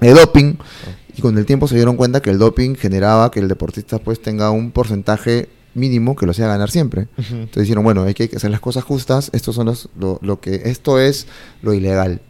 de 0.00 0.10
doping 0.10 0.54
y 1.16 1.20
con 1.20 1.36
el 1.38 1.46
tiempo 1.46 1.66
se 1.66 1.74
dieron 1.74 1.96
cuenta 1.96 2.20
que 2.20 2.30
el 2.30 2.38
doping 2.38 2.74
generaba 2.74 3.30
que 3.30 3.40
el 3.40 3.48
deportista 3.48 3.98
pues 3.98 4.20
tenga 4.20 4.50
un 4.50 4.70
porcentaje 4.70 5.48
mínimo 5.74 6.14
que 6.14 6.26
lo 6.26 6.32
hacía 6.32 6.46
ganar 6.46 6.70
siempre. 6.70 7.08
Entonces 7.16 7.62
dijeron, 7.62 7.84
bueno, 7.84 8.02
hay 8.02 8.14
que 8.14 8.30
hacer 8.36 8.50
las 8.50 8.60
cosas 8.60 8.84
justas, 8.84 9.30
estos 9.32 9.54
son 9.54 9.66
los, 9.66 9.88
lo, 9.98 10.18
lo 10.22 10.40
que, 10.40 10.62
esto 10.66 10.98
es 10.98 11.26
lo 11.62 11.72
ilegal. 11.72 12.20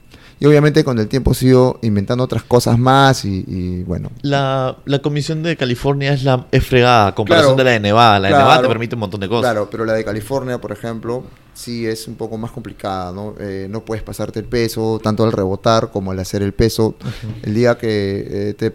Y 0.40 0.46
obviamente 0.46 0.85
con 0.85 0.98
el 1.01 1.09
tiempo 1.09 1.35
sigo 1.35 1.79
inventando 1.83 2.22
otras 2.22 2.44
cosas 2.44 2.79
más 2.79 3.24
y, 3.24 3.44
y, 3.48 3.83
bueno. 3.83 4.11
La, 4.22 4.77
la 4.85 5.01
comisión 5.01 5.42
de 5.42 5.57
California 5.57 6.12
es 6.12 6.22
la 6.22 6.46
es 6.53 6.64
fregada 6.64 7.14
comparación 7.14 7.55
Claro. 7.55 7.57
de 7.59 7.64
la 7.64 7.70
de 7.72 7.81
Nevada. 7.81 8.18
La 8.20 8.29
de 8.29 8.35
Nevada 8.35 8.62
te 8.62 8.68
permite 8.68 8.94
un 8.94 9.01
montón 9.01 9.20
de 9.20 9.29
cosas. 9.29 9.51
Claro, 9.51 9.68
pero 9.70 9.85
la 9.85 9.94
de 9.94 10.05
California, 10.05 10.61
por 10.61 10.70
ejemplo, 10.70 11.24
sí 11.55 11.87
es 11.87 12.07
un 12.07 12.14
poco 12.14 12.38
más 12.38 12.53
complicada, 12.53 13.11
¿no? 13.12 13.35
Eh, 13.40 13.66
no 13.68 13.85
puedes 13.85 14.05
pasarte 14.05 14.38
el 14.38 14.44
peso, 14.44 15.01
tanto 15.03 15.24
al 15.24 15.33
rebotar 15.33 15.90
como 15.90 16.12
al 16.12 16.20
hacer 16.20 16.42
el 16.42 16.53
peso. 16.53 16.94
El 17.42 17.55
día 17.55 17.77
que 17.77 18.51
eh, 18.51 18.55
te, 18.55 18.72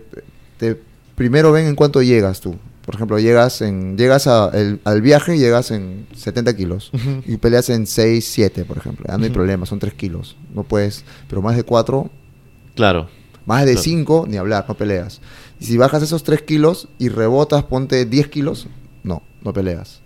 te- 0.57 0.77
primero 1.15 1.51
ven 1.53 1.67
en 1.67 1.75
cuánto 1.75 2.01
llegas 2.01 2.41
tú. 2.41 2.55
Por 2.85 2.95
ejemplo, 2.95 3.17
llegas 3.17 3.61
en 3.61 3.97
llegas 3.97 4.27
a- 4.27 4.49
el- 4.53 4.81
al 4.83 5.01
viaje 5.01 5.35
y 5.35 5.39
llegas 5.39 5.71
en 5.71 6.05
70 6.15 6.53
kilos 6.55 6.91
Ujú. 6.93 7.23
y 7.25 7.37
peleas 7.37 7.69
en 7.69 7.87
6, 7.87 8.25
7, 8.29 8.65
por 8.65 8.77
ejemplo. 8.77 9.05
Ya 9.07 9.17
no 9.17 9.23
hay 9.23 9.29
Ujú. 9.29 9.35
problema, 9.35 9.65
son 9.65 9.79
3 9.79 9.93
kilos. 9.93 10.35
No 10.53 10.63
puedes, 10.63 11.05
pero 11.29 11.41
más 11.41 11.55
de 11.55 11.63
4, 11.63 12.09
Claro. 12.75 13.07
más 13.45 13.65
de 13.65 13.71
Claro. 13.73 13.83
5, 13.83 14.25
ni 14.27 14.35
hablar, 14.37 14.65
no 14.67 14.75
peleas. 14.75 15.21
Y 15.61 15.65
si 15.65 15.77
bajas 15.77 16.03
esos 16.03 16.23
3 16.23 16.41
kilos 16.41 16.89
y 16.99 17.07
rebotas, 17.07 17.63
ponte 17.63 18.05
10 18.05 18.27
kilos, 18.27 18.67
no, 19.03 19.21
no 19.43 19.53
peleas. 19.53 20.01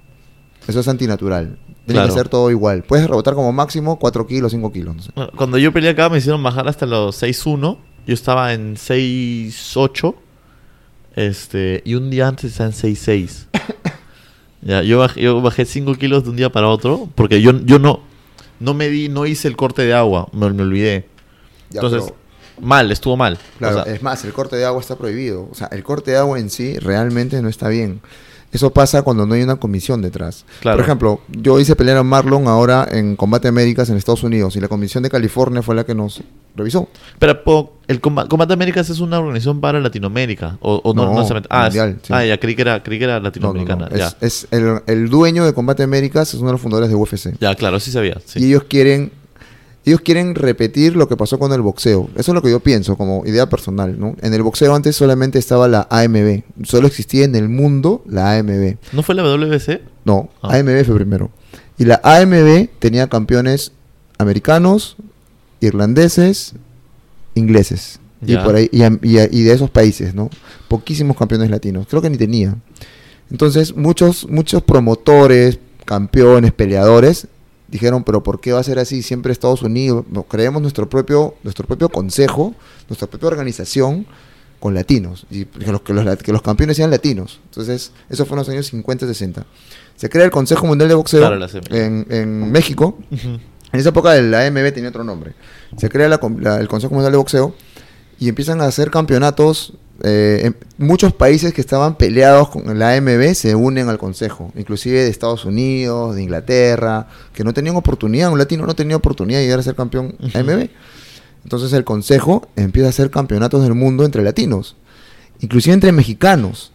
Eso 0.67 0.79
es 0.81 0.87
antinatural. 0.87 1.57
Tiene 1.87 2.01
Claro. 2.01 2.07
que 2.09 2.13
ser 2.19 2.29
todo 2.29 2.51
igual. 2.51 2.83
Puedes 2.83 3.07
rebotar 3.07 3.33
como 3.33 3.51
máximo 3.53 3.97
4 3.97 4.27
kilos, 4.27 4.51
5 4.51 4.71
kilos. 4.71 4.95
No 4.97 5.01
sé. 5.01 5.11
Bueno, 5.15 5.31
Cuando 5.35 5.57
yo 5.57 5.71
peleé 5.73 5.91
acá 5.91 6.09
me 6.09 6.17
hicieron 6.19 6.43
bajar 6.43 6.67
hasta 6.67 6.85
los 6.85 7.15
6-1. 7.15 7.79
Yo 8.05 8.13
estaba 8.13 8.53
en 8.53 8.75
6-8. 8.77 10.15
Este, 11.17 11.81
y 11.83 11.95
un 11.95 12.11
día 12.11 12.27
antes 12.27 12.51
estaba 12.51 12.69
en 12.69 12.75
6-6. 12.75 13.47
ya, 14.61 14.83
yo 14.83 14.99
bajé, 14.99 15.19
yo 15.19 15.41
bajé 15.41 15.65
5 15.65 15.95
kilos 15.95 16.23
de 16.23 16.29
un 16.29 16.35
día 16.35 16.51
para 16.51 16.67
otro. 16.67 17.09
Porque 17.15 17.41
yo, 17.41 17.59
yo 17.65 17.79
no, 17.79 18.01
no 18.59 18.75
me 18.75 18.87
di, 18.87 19.09
no 19.09 19.25
hice 19.25 19.47
el 19.47 19.57
corte 19.57 19.81
de 19.81 19.95
agua. 19.95 20.29
Me, 20.31 20.47
me 20.51 20.61
olvidé. 20.61 21.07
Ya, 21.71 21.81
Entonces, 21.81 22.03
pero, 22.03 22.67
mal, 22.67 22.91
estuvo 22.91 23.17
mal. 23.17 23.33
O 23.33 23.57
claro, 23.57 23.83
sea, 23.83 23.93
es 23.95 24.03
más, 24.03 24.23
el 24.25 24.31
corte 24.31 24.57
de 24.57 24.65
agua 24.65 24.79
está 24.79 24.95
prohibido. 24.95 25.49
O 25.51 25.55
sea, 25.55 25.67
el 25.71 25.83
corte 25.83 26.11
de 26.11 26.17
agua 26.17 26.37
en 26.37 26.51
sí 26.51 26.77
realmente 26.77 27.41
no 27.41 27.49
está 27.49 27.67
bien. 27.67 27.99
Eso 28.51 28.71
pasa 28.71 29.01
cuando 29.01 29.25
no 29.25 29.33
hay 29.33 29.41
una 29.43 29.57
comisión 29.57 30.01
detrás. 30.01 30.45
Claro. 30.61 30.77
Por 30.77 30.85
ejemplo, 30.85 31.21
yo 31.29 31.59
hice 31.59 31.75
pelear 31.75 31.97
a 31.97 32.03
Marlon 32.03 32.47
ahora 32.47 32.87
en 32.89 33.15
Combate 33.17 33.49
Américas 33.49 33.89
en 33.89 33.97
Estados 33.97 34.23
Unidos 34.23 34.55
y 34.55 34.61
la 34.61 34.67
comisión 34.69 35.03
de 35.03 35.09
California 35.09 35.61
fue 35.61 35.75
la 35.75 35.83
que 35.85 35.93
nos 35.93 36.21
revisó. 36.55 36.87
Pero 37.19 37.73
el 37.87 38.01
Comba- 38.01 38.27
Combate 38.27 38.53
Américas 38.53 38.89
es 38.89 38.99
una 38.99 39.19
organización 39.19 39.59
para 39.59 39.79
Latinoamérica. 39.81 40.57
O, 40.61 40.79
o 40.83 40.93
no, 40.93 41.05
No, 41.05 41.13
no 41.13 41.19
ah, 41.49 41.67
es- 41.67 41.73
mundial, 41.73 41.99
sí. 42.01 42.13
ah, 42.13 42.25
ya, 42.25 42.39
creí 42.39 42.55
que 42.55 42.61
era, 42.61 42.81
creí 42.81 42.97
que 42.99 43.03
era 43.03 43.15
No, 43.15 43.19
no, 43.19 43.23
latinoamericana. 43.25 43.89
Es, 43.91 44.15
es 44.21 44.47
el 44.87 45.09
dueño 45.09 45.45
de 45.45 45.53
Combate 45.53 45.83
Américas 45.83 46.29
es 46.33 46.35
uno 46.39 46.47
de 46.47 46.53
los 46.53 46.61
fundadores 46.61 46.89
de 46.89 46.95
UFC. 46.95 47.37
ya, 47.39 47.53
claro, 47.53 47.79
sí 47.81 47.91
sabía. 47.91 48.17
sí. 48.25 48.39
Y 48.39 48.45
ellos 48.45 48.63
quieren 48.69 49.11
ellos 49.89 50.01
quieren 50.01 50.35
repetir 50.35 50.95
lo 50.95 51.07
que 51.07 51.17
pasó 51.17 51.39
con 51.39 51.51
el 51.53 51.61
boxeo. 51.61 52.09
Eso 52.15 52.31
es 52.31 52.35
lo 52.35 52.41
que 52.41 52.49
yo 52.51 52.59
pienso 52.59 52.95
como 52.97 53.25
idea 53.25 53.47
personal, 53.49 53.99
¿no? 53.99 54.15
En 54.21 54.33
el 54.33 54.43
boxeo 54.43 54.73
antes 54.75 54.95
solamente 54.95 55.39
estaba 55.39 55.67
la 55.67 55.87
AMB, 55.89 56.43
solo 56.63 56.87
existía 56.87 57.25
en 57.25 57.35
el 57.35 57.49
mundo 57.49 58.03
la 58.07 58.37
AMB. 58.37 58.77
¿No 58.93 59.03
fue 59.03 59.15
la 59.15 59.23
WBC? 59.23 59.81
No, 60.05 60.29
Ah. 60.41 60.55
AMB 60.57 60.83
fue 60.85 60.95
primero. 60.95 61.31
Y 61.77 61.85
la 61.85 61.99
AMB 62.03 62.69
tenía 62.79 63.07
campeones 63.07 63.71
americanos, 64.17 64.95
irlandeses, 65.61 66.53
ingleses. 67.35 67.99
Y, 68.21 68.33
Ya. 68.33 68.43
por 68.43 68.55
ahí, 68.55 68.67
y, 68.71 68.81
am- 68.83 68.99
y 69.03 69.19
a- 69.19 69.29
y 69.31 69.43
de 69.43 69.53
esos 69.53 69.69
países, 69.69 70.15
¿no? 70.15 70.29
Poquísimos 70.67 71.15
campeones 71.17 71.49
latinos. 71.51 71.85
Creo 71.87 72.01
que 72.01 72.09
ni 72.09 72.17
tenía. 72.17 72.55
Entonces, 73.29 73.75
muchos, 73.75 74.27
muchos 74.27 74.63
promotores, 74.63 75.59
campeones, 75.85 76.51
peleadores, 76.51 77.27
dijeron, 77.67 78.03
pero 78.03 78.23
¿por 78.23 78.39
qué 78.39 78.53
va 78.53 78.59
a 78.59 78.63
ser 78.63 78.79
así? 78.79 79.01
Siempre 79.03 79.31
Estados 79.31 79.61
Unidos. 79.61 80.05
No, 80.11 80.23
creemos 80.23 80.61
nuestro 80.61 80.89
propio, 80.89 81.35
nuestro 81.43 81.65
propio 81.67 81.89
consejo, 81.89 82.53
nuestra 82.89 83.07
propia 83.07 83.27
organización 83.29 84.05
con 84.59 84.73
latinos. 84.73 85.25
Y 85.29 85.45
que 85.45 85.71
los, 85.71 85.81
que 85.81 85.93
los, 85.93 86.17
que 86.17 86.31
los 86.31 86.41
campeones 86.41 86.77
sean 86.77 86.89
latinos. 86.89 87.39
Entonces, 87.45 87.91
eso 88.09 88.25
fue 88.25 88.35
en 88.35 88.39
los 88.39 88.49
años 88.49 88.65
50, 88.67 89.05
60. 89.07 89.45
Se 89.95 90.09
crea 90.09 90.25
el 90.25 90.31
Consejo 90.31 90.65
Mundial 90.65 90.89
de 90.89 90.95
Boxeo 90.95 91.19
Claro, 91.21 91.35
en, 91.71 92.05
en 92.09 92.51
México. 92.51 92.97
En 93.73 93.79
esa 93.79 93.89
época 93.89 94.15
la 94.21 94.45
AMB 94.47 94.71
tenía 94.73 94.89
otro 94.89 95.03
nombre. 95.03 95.33
Se 95.77 95.89
crea 95.89 96.07
la 96.07 96.19
com- 96.19 96.37
la- 96.39 96.59
el 96.59 96.67
Consejo 96.67 96.93
Mundial 96.93 97.11
de 97.11 97.17
Boxeo 97.17 97.53
y 98.19 98.29
empiezan 98.29 98.61
a 98.61 98.65
hacer 98.65 98.89
campeonatos. 98.91 99.73
Eh, 100.03 100.41
en 100.43 100.55
muchos 100.77 101.13
países 101.13 101.53
que 101.53 101.61
estaban 101.61 101.95
peleados 101.95 102.49
con 102.49 102.77
la 102.77 102.95
AMB 102.95 103.33
se 103.33 103.55
unen 103.55 103.89
al 103.89 103.97
Consejo, 103.97 104.51
inclusive 104.55 105.03
de 105.03 105.09
Estados 105.09 105.45
Unidos, 105.45 106.15
de 106.15 106.23
Inglaterra, 106.23 107.07
que 107.33 107.43
no 107.43 107.53
tenían 107.53 107.75
oportunidad, 107.75 108.31
un 108.31 108.37
latino 108.37 108.65
no 108.65 108.75
tenía 108.75 108.95
oportunidad 108.95 109.39
de 109.39 109.45
llegar 109.45 109.59
a 109.59 109.63
ser 109.63 109.75
campeón 109.75 110.15
Ujú. 110.19 110.37
AMB. 110.37 110.69
Entonces 111.43 111.73
el 111.73 111.83
Consejo 111.83 112.47
empieza 112.55 112.87
a 112.87 112.89
hacer 112.89 113.09
campeonatos 113.09 113.63
del 113.63 113.73
mundo 113.73 114.05
entre 114.05 114.23
latinos, 114.23 114.75
inclusive 115.39 115.73
entre 115.73 115.91
mexicanos. 115.91 116.71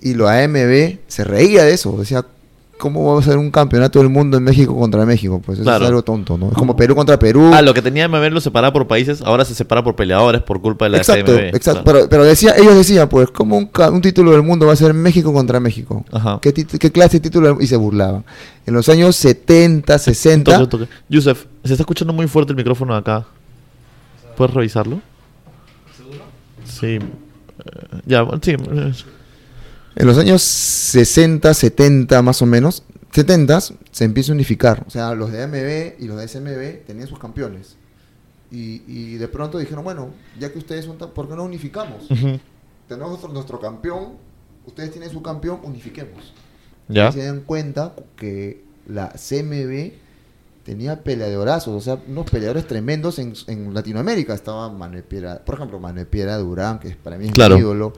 Y 0.00 0.14
la 0.14 0.42
AMB 0.42 0.98
se 1.06 1.24
reía 1.24 1.64
de 1.64 1.74
eso, 1.74 1.96
decía, 1.98 2.26
¿cómo 2.82 3.04
vamos 3.06 3.24
a 3.24 3.28
hacer 3.30 3.38
un 3.38 3.52
campeonato 3.52 4.00
del 4.00 4.08
mundo 4.08 4.36
en 4.36 4.42
México 4.42 4.76
contra 4.76 5.06
México? 5.06 5.40
Pues 5.44 5.58
eso 5.58 5.64
Claro. 5.64 5.84
es 5.84 5.88
algo 5.88 6.02
tonto, 6.02 6.36
¿no? 6.36 6.48
Es 6.48 6.54
como 6.54 6.74
Perú 6.74 6.96
contra 6.96 7.16
Perú. 7.16 7.52
Ah, 7.54 7.62
lo 7.62 7.72
que 7.72 7.80
tenía 7.80 8.08
MB 8.08 8.30
lo 8.32 8.40
separaba 8.40 8.72
por 8.72 8.88
países, 8.88 9.22
ahora 9.22 9.44
se 9.44 9.54
separa 9.54 9.84
por 9.84 9.94
peleadores 9.94 10.42
por 10.42 10.60
culpa 10.60 10.86
de 10.86 10.90
la 10.90 10.96
exacto, 10.98 11.32
CMB. 11.32 11.54
exacto. 11.54 11.84
Claro. 11.84 11.98
Pero, 12.00 12.08
pero 12.10 12.24
decía, 12.24 12.54
ellos 12.58 12.74
decían, 12.74 13.08
pues, 13.08 13.30
¿cómo 13.30 13.56
un, 13.56 13.70
un 13.92 14.00
título 14.02 14.32
del 14.32 14.42
mundo 14.42 14.66
va 14.66 14.72
a 14.72 14.76
ser 14.76 14.92
México 14.94 15.32
contra 15.32 15.60
México? 15.60 16.04
Ajá. 16.10 16.40
¿Qué, 16.42 16.52
clase 16.90 17.18
de 17.18 17.20
título? 17.20 17.54
del- 17.54 17.62
Y 17.62 17.68
se 17.68 17.76
burlaban. 17.76 18.24
En 18.66 18.74
los 18.74 18.88
años 18.88 19.14
70, 19.14 19.96
60, 19.98 20.58
Toque, 20.58 20.66
toque. 20.70 20.88
Yusef, 21.08 21.44
se 21.64 21.72
está 21.74 21.82
escuchando 21.84 22.12
muy 22.12 22.26
fuerte 22.26 22.50
el 22.52 22.56
micrófono 22.56 22.94
de 22.94 22.98
acá. 22.98 23.24
¿Puedes 24.36 24.52
revisarlo? 24.54 25.00
Sí. 26.64 26.86
Eh, 26.96 27.00
ya, 28.06 28.22
bueno, 28.22 28.40
sí. 28.42 28.56
En 29.96 30.06
los 30.06 30.18
años 30.18 30.42
60, 30.42 31.52
70 31.54 32.22
más 32.22 32.40
o 32.42 32.46
menos, 32.46 32.82
70 33.12 33.60
se 33.60 34.04
empieza 34.04 34.32
a 34.32 34.34
unificar. 34.34 34.84
O 34.86 34.90
sea, 34.90 35.14
los 35.14 35.30
de 35.32 35.42
AMB 35.42 36.02
y 36.02 36.06
los 36.06 36.16
de 36.18 36.28
SMB 36.28 36.86
tenían 36.86 37.06
sus 37.08 37.18
campeones. 37.18 37.76
Y, 38.50 38.82
y 38.86 39.14
de 39.16 39.28
pronto 39.28 39.58
dijeron, 39.58 39.84
bueno, 39.84 40.10
ya 40.38 40.52
que 40.52 40.58
ustedes 40.58 40.84
son 40.84 40.98
tan, 40.98 41.10
¿por 41.10 41.28
qué 41.28 41.34
no 41.36 41.44
unificamos? 41.44 42.06
Tenemos 42.88 43.08
nuestro, 43.10 43.32
nuestro 43.32 43.60
campeón, 43.60 44.14
ustedes 44.66 44.90
tienen 44.92 45.10
su 45.10 45.22
campeón, 45.22 45.60
unifiquemos. 45.62 46.32
Ya. 46.88 47.08
Y 47.08 47.12
se 47.12 47.24
dan 47.24 47.40
cuenta 47.40 47.94
que 48.16 48.64
la 48.86 49.08
CMB 49.10 49.92
tenía 50.64 51.02
peleadorazos, 51.02 51.74
o 51.74 51.80
sea, 51.80 51.98
unos 52.06 52.30
peleadores 52.30 52.66
tremendos 52.66 53.18
en, 53.18 53.32
en 53.46 53.72
Latinoamérica. 53.74 54.34
Estaba 54.34 54.70
Manuel 54.70 55.02
Piedra, 55.04 55.42
por 55.44 55.54
ejemplo, 55.56 55.80
Manuel 55.80 56.06
Piedra 56.06 56.36
Durán, 56.38 56.78
que 56.78 56.88
es- 56.88 56.96
para 56.96 57.16
mí 57.18 57.26
es 57.26 57.32
Claro. 57.32 57.54
mi 57.56 57.60
ídolo. 57.62 57.94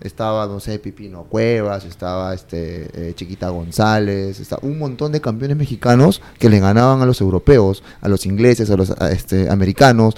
Estaba, 0.00 0.46
no 0.46 0.60
sé, 0.60 0.78
Pipino 0.78 1.24
Cuevas, 1.24 1.84
estaba 1.84 2.32
este 2.32 2.88
eh, 2.94 3.14
Chiquita 3.14 3.48
González, 3.48 4.38
está 4.38 4.58
un 4.62 4.78
montón 4.78 5.10
de 5.10 5.20
campeones 5.20 5.56
mexicanos 5.56 6.22
que 6.38 6.48
le 6.48 6.60
ganaban 6.60 7.02
a 7.02 7.06
los 7.06 7.20
europeos, 7.20 7.82
a 8.00 8.08
los 8.08 8.24
ingleses, 8.24 8.70
a 8.70 8.76
los 8.76 8.90
a, 8.92 9.10
este, 9.10 9.50
americanos. 9.50 10.14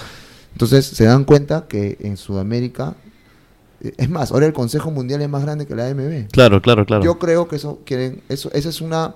Entonces 0.52 0.84
se 0.84 1.04
dan 1.04 1.24
cuenta 1.24 1.66
que 1.66 1.96
en 2.00 2.18
Sudamérica, 2.18 2.94
eh, 3.80 3.94
es 3.96 4.10
más, 4.10 4.32
ahora 4.32 4.46
el 4.46 4.52
Consejo 4.52 4.90
Mundial 4.90 5.22
es 5.22 5.28
más 5.30 5.42
grande 5.42 5.66
que 5.66 5.74
la 5.74 5.86
AMB. 5.86 6.28
Claro, 6.30 6.60
claro, 6.60 6.84
claro. 6.84 7.02
Yo 7.02 7.18
creo 7.18 7.48
que 7.48 7.56
eso 7.56 7.80
quieren, 7.86 8.22
eso, 8.28 8.50
esa 8.52 8.68
es 8.68 8.82
una, 8.82 9.14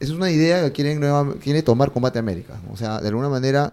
esa 0.00 0.12
es 0.12 0.18
una 0.18 0.30
idea 0.30 0.62
que 0.64 0.72
quieren 0.72 1.00
quiere 1.40 1.62
tomar 1.62 1.92
Combate 1.92 2.18
América. 2.18 2.60
O 2.70 2.76
sea, 2.76 3.00
de 3.00 3.08
alguna 3.08 3.30
manera, 3.30 3.72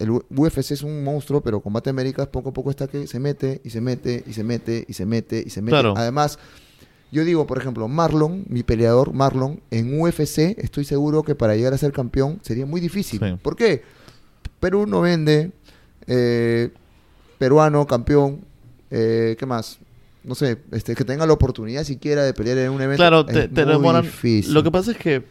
el 0.00 0.10
UFC 0.10 0.72
es 0.72 0.82
un 0.82 1.04
monstruo, 1.04 1.40
pero 1.42 1.60
Combate 1.60 1.90
América 1.90 2.26
poco 2.30 2.48
a 2.48 2.52
poco 2.52 2.70
está 2.70 2.88
que 2.88 3.06
se 3.06 3.20
mete 3.20 3.60
y 3.64 3.70
se 3.70 3.80
mete 3.80 4.24
y 4.26 4.32
se 4.32 4.42
mete 4.42 4.84
y 4.88 4.92
se 4.94 5.06
mete 5.06 5.42
y 5.46 5.50
se 5.50 5.62
mete. 5.62 5.70
Claro. 5.70 5.94
Además, 5.96 6.38
Yo 7.12 7.24
digo, 7.24 7.44
por 7.46 7.58
ejemplo, 7.58 7.88
Marlon, 7.88 8.44
mi 8.48 8.62
peleador, 8.62 9.12
Marlon, 9.12 9.60
en 9.72 10.00
UFC, 10.00 10.56
estoy 10.58 10.84
seguro 10.84 11.22
que 11.24 11.34
para 11.34 11.56
llegar 11.56 11.74
a 11.74 11.78
ser 11.78 11.92
campeón 11.92 12.38
sería 12.42 12.66
muy 12.66 12.80
difícil. 12.80 13.18
Sí. 13.18 13.36
¿Por 13.42 13.56
qué? 13.56 13.82
Perú 14.60 14.86
no 14.86 15.00
vende, 15.00 15.50
eh, 16.06 16.70
peruano, 17.38 17.86
campeón, 17.86 18.40
eh, 18.92 19.34
¿qué 19.38 19.44
más? 19.46 19.78
No 20.22 20.34
sé, 20.36 20.58
este, 20.70 20.94
que 20.94 21.04
tenga 21.04 21.26
la 21.26 21.32
oportunidad 21.32 21.82
siquiera 21.84 22.22
de 22.22 22.32
pelear 22.32 22.58
en 22.58 22.70
un 22.70 22.80
evento. 22.80 23.00
Claro, 23.00 23.20
es 23.26 23.34
te, 23.34 23.48
te 23.48 23.64
muy 23.64 23.72
demoran. 23.74 24.02
difícil. 24.02 24.54
Lo 24.54 24.62
que 24.62 24.70
pasa 24.70 24.92
es 24.92 24.96
que 24.98 25.24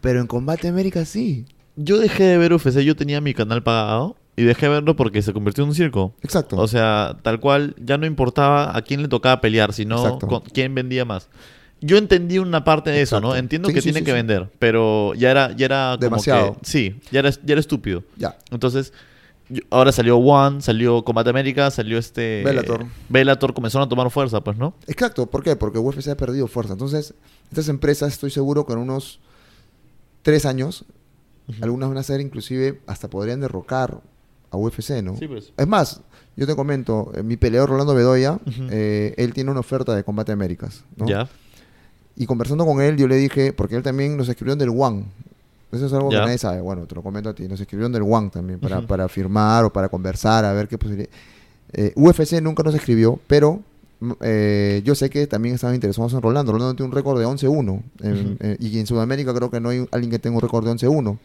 Pero 0.00 0.20
en 0.20 0.26
Combate 0.26 0.68
América 0.68 1.04
sí. 1.04 1.44
Yo 1.76 1.98
dejé 1.98 2.24
de 2.24 2.38
ver 2.38 2.52
UFC, 2.52 2.80
yo 2.80 2.96
tenía 2.96 3.20
mi 3.20 3.34
canal 3.34 3.62
pagado 3.62 4.16
y 4.36 4.42
dejé 4.44 4.66
de 4.66 4.72
verlo 4.72 4.96
porque 4.96 5.22
se 5.22 5.32
convirtió 5.32 5.64
en 5.64 5.70
un 5.70 5.74
circo. 5.74 6.14
Exacto. 6.22 6.56
O 6.56 6.66
sea, 6.68 7.16
tal 7.22 7.40
cual, 7.40 7.74
ya 7.78 7.96
no 7.98 8.06
importaba 8.06 8.76
a 8.76 8.82
quién 8.82 9.02
le 9.02 9.08
tocaba 9.08 9.40
pelear, 9.40 9.72
sino 9.72 10.18
con- 10.18 10.40
quién 10.42 10.74
vendía 10.74 11.04
más. 11.04 11.28
Yo 11.80 11.98
entendí 11.98 12.38
una 12.38 12.64
parte 12.64 12.90
de 12.90 13.02
eso, 13.02 13.20
¿no? 13.20 13.36
Entiendo 13.36 13.68
Sí, 13.68 13.74
que 13.74 13.80
sí, 13.80 13.84
tiene 13.86 13.98
sí, 14.00 14.04
que 14.06 14.12
vender, 14.12 14.48
pero 14.58 15.12
ya 15.14 15.30
era, 15.30 15.52
ya 15.54 15.66
era 15.66 15.90
como 15.92 16.00
Demasiado. 16.00 16.54
que- 16.54 16.58
sí, 16.64 17.00
ya 17.10 17.20
era, 17.20 17.30
ya 17.30 17.38
era 17.52 17.60
estúpido. 17.60 18.02
ya. 18.16 18.36
Entonces, 18.50 18.92
yo- 19.50 19.62
ahora 19.70 19.92
salió 19.92 20.16
One, 20.16 20.62
salió 20.62 21.04
Combate 21.04 21.28
América, 21.30 21.70
salió 21.70 21.98
este... 21.98 22.42
Bellator. 22.44 22.86
Bellator 23.10 23.52
comenzaron 23.54 23.86
a 23.86 23.88
tomar 23.90 24.10
fuerza, 24.10 24.42
pues, 24.42 24.56
¿no? 24.56 24.74
Exacto, 24.86 25.26
¿por 25.26 25.42
qué? 25.42 25.54
Porque 25.54 25.78
UFC 25.78 26.08
ha 26.10 26.16
perdido 26.16 26.46
fuerza. 26.48 26.72
Entonces, 26.72 27.12
estas 27.50 27.68
empresas, 27.68 28.12
estoy 28.14 28.30
seguro 28.30 28.64
que 28.66 28.72
en 28.72 28.78
unos 28.80 29.20
tres 30.22 30.46
años, 30.46 30.84
algunas 31.60 31.88
van 31.88 31.98
a 31.98 32.02
ser 32.02 32.20
inclusive, 32.20 32.80
hasta 32.86 33.08
podrían 33.08 33.40
derrocar 33.40 34.00
a 34.50 34.56
UFC, 34.56 35.02
¿no? 35.02 35.16
Sí, 35.16 35.26
pues. 35.28 35.52
Es 35.56 35.66
más, 35.66 36.00
yo 36.36 36.46
te 36.46 36.54
comento, 36.56 37.12
eh, 37.14 37.22
mi 37.22 37.36
peleador 37.36 37.70
Rolando 37.70 37.94
Bedoya, 37.94 38.38
eh, 38.70 39.14
él 39.16 39.32
tiene 39.32 39.50
una 39.50 39.60
oferta 39.60 39.94
de 39.94 40.04
Combate 40.04 40.32
Américas, 40.32 40.84
¿no? 40.96 41.06
Ya. 41.06 41.28
Y 42.16 42.26
conversando 42.26 42.64
con 42.64 42.80
él, 42.80 42.96
yo 42.96 43.08
le 43.08 43.16
dije, 43.16 43.52
porque 43.52 43.76
él 43.76 43.82
también 43.82 44.16
nos 44.16 44.28
escribió 44.28 44.56
del 44.56 44.70
One. 44.70 45.04
Eso 45.72 45.86
es 45.86 45.92
algo 45.92 46.10
Ya. 46.10 46.20
que 46.20 46.24
nadie 46.26 46.38
sabe. 46.38 46.60
Bueno, 46.62 46.86
te 46.86 46.94
lo 46.94 47.02
comento 47.02 47.28
a 47.28 47.34
ti. 47.34 47.46
Nos 47.48 47.60
escribieron 47.60 47.92
del 47.92 48.02
One 48.02 48.30
también 48.30 48.58
para, 48.58 48.78
Ujú. 48.78 48.86
para 48.86 49.08
firmar 49.08 49.64
o 49.64 49.72
para 49.72 49.88
conversar, 49.88 50.44
a 50.44 50.52
ver 50.52 50.68
qué 50.68 50.78
posibilidad. 50.78 51.10
Eh, 51.72 51.92
UFC 51.96 52.40
nunca 52.40 52.62
nos 52.62 52.74
escribió, 52.74 53.18
pero 53.26 53.60
eh, 54.20 54.82
yo 54.84 54.94
sé 54.94 55.08
que 55.10 55.26
también 55.26 55.54
estaban 55.54 55.74
interesados 55.74 56.12
en 56.12 56.22
Rolando. 56.22 56.52
Rolando 56.52 56.74
tiene 56.74 56.90
un 56.90 56.94
récord 56.94 57.18
de 57.18 57.26
11-1. 57.26 57.82
en- 58.02 58.12
Ujú. 58.12 58.36
eh, 58.40 58.56
y 58.60 58.78
en 58.78 58.86
Sudamérica 58.86 59.32
creo 59.34 59.50
que 59.50 59.60
no 59.60 59.70
hay 59.70 59.86
alguien 59.90 60.10
que 60.10 60.18
tenga 60.18 60.36
un 60.36 60.42
récord 60.42 60.64
de 60.64 60.70
11-1. 60.72 61.18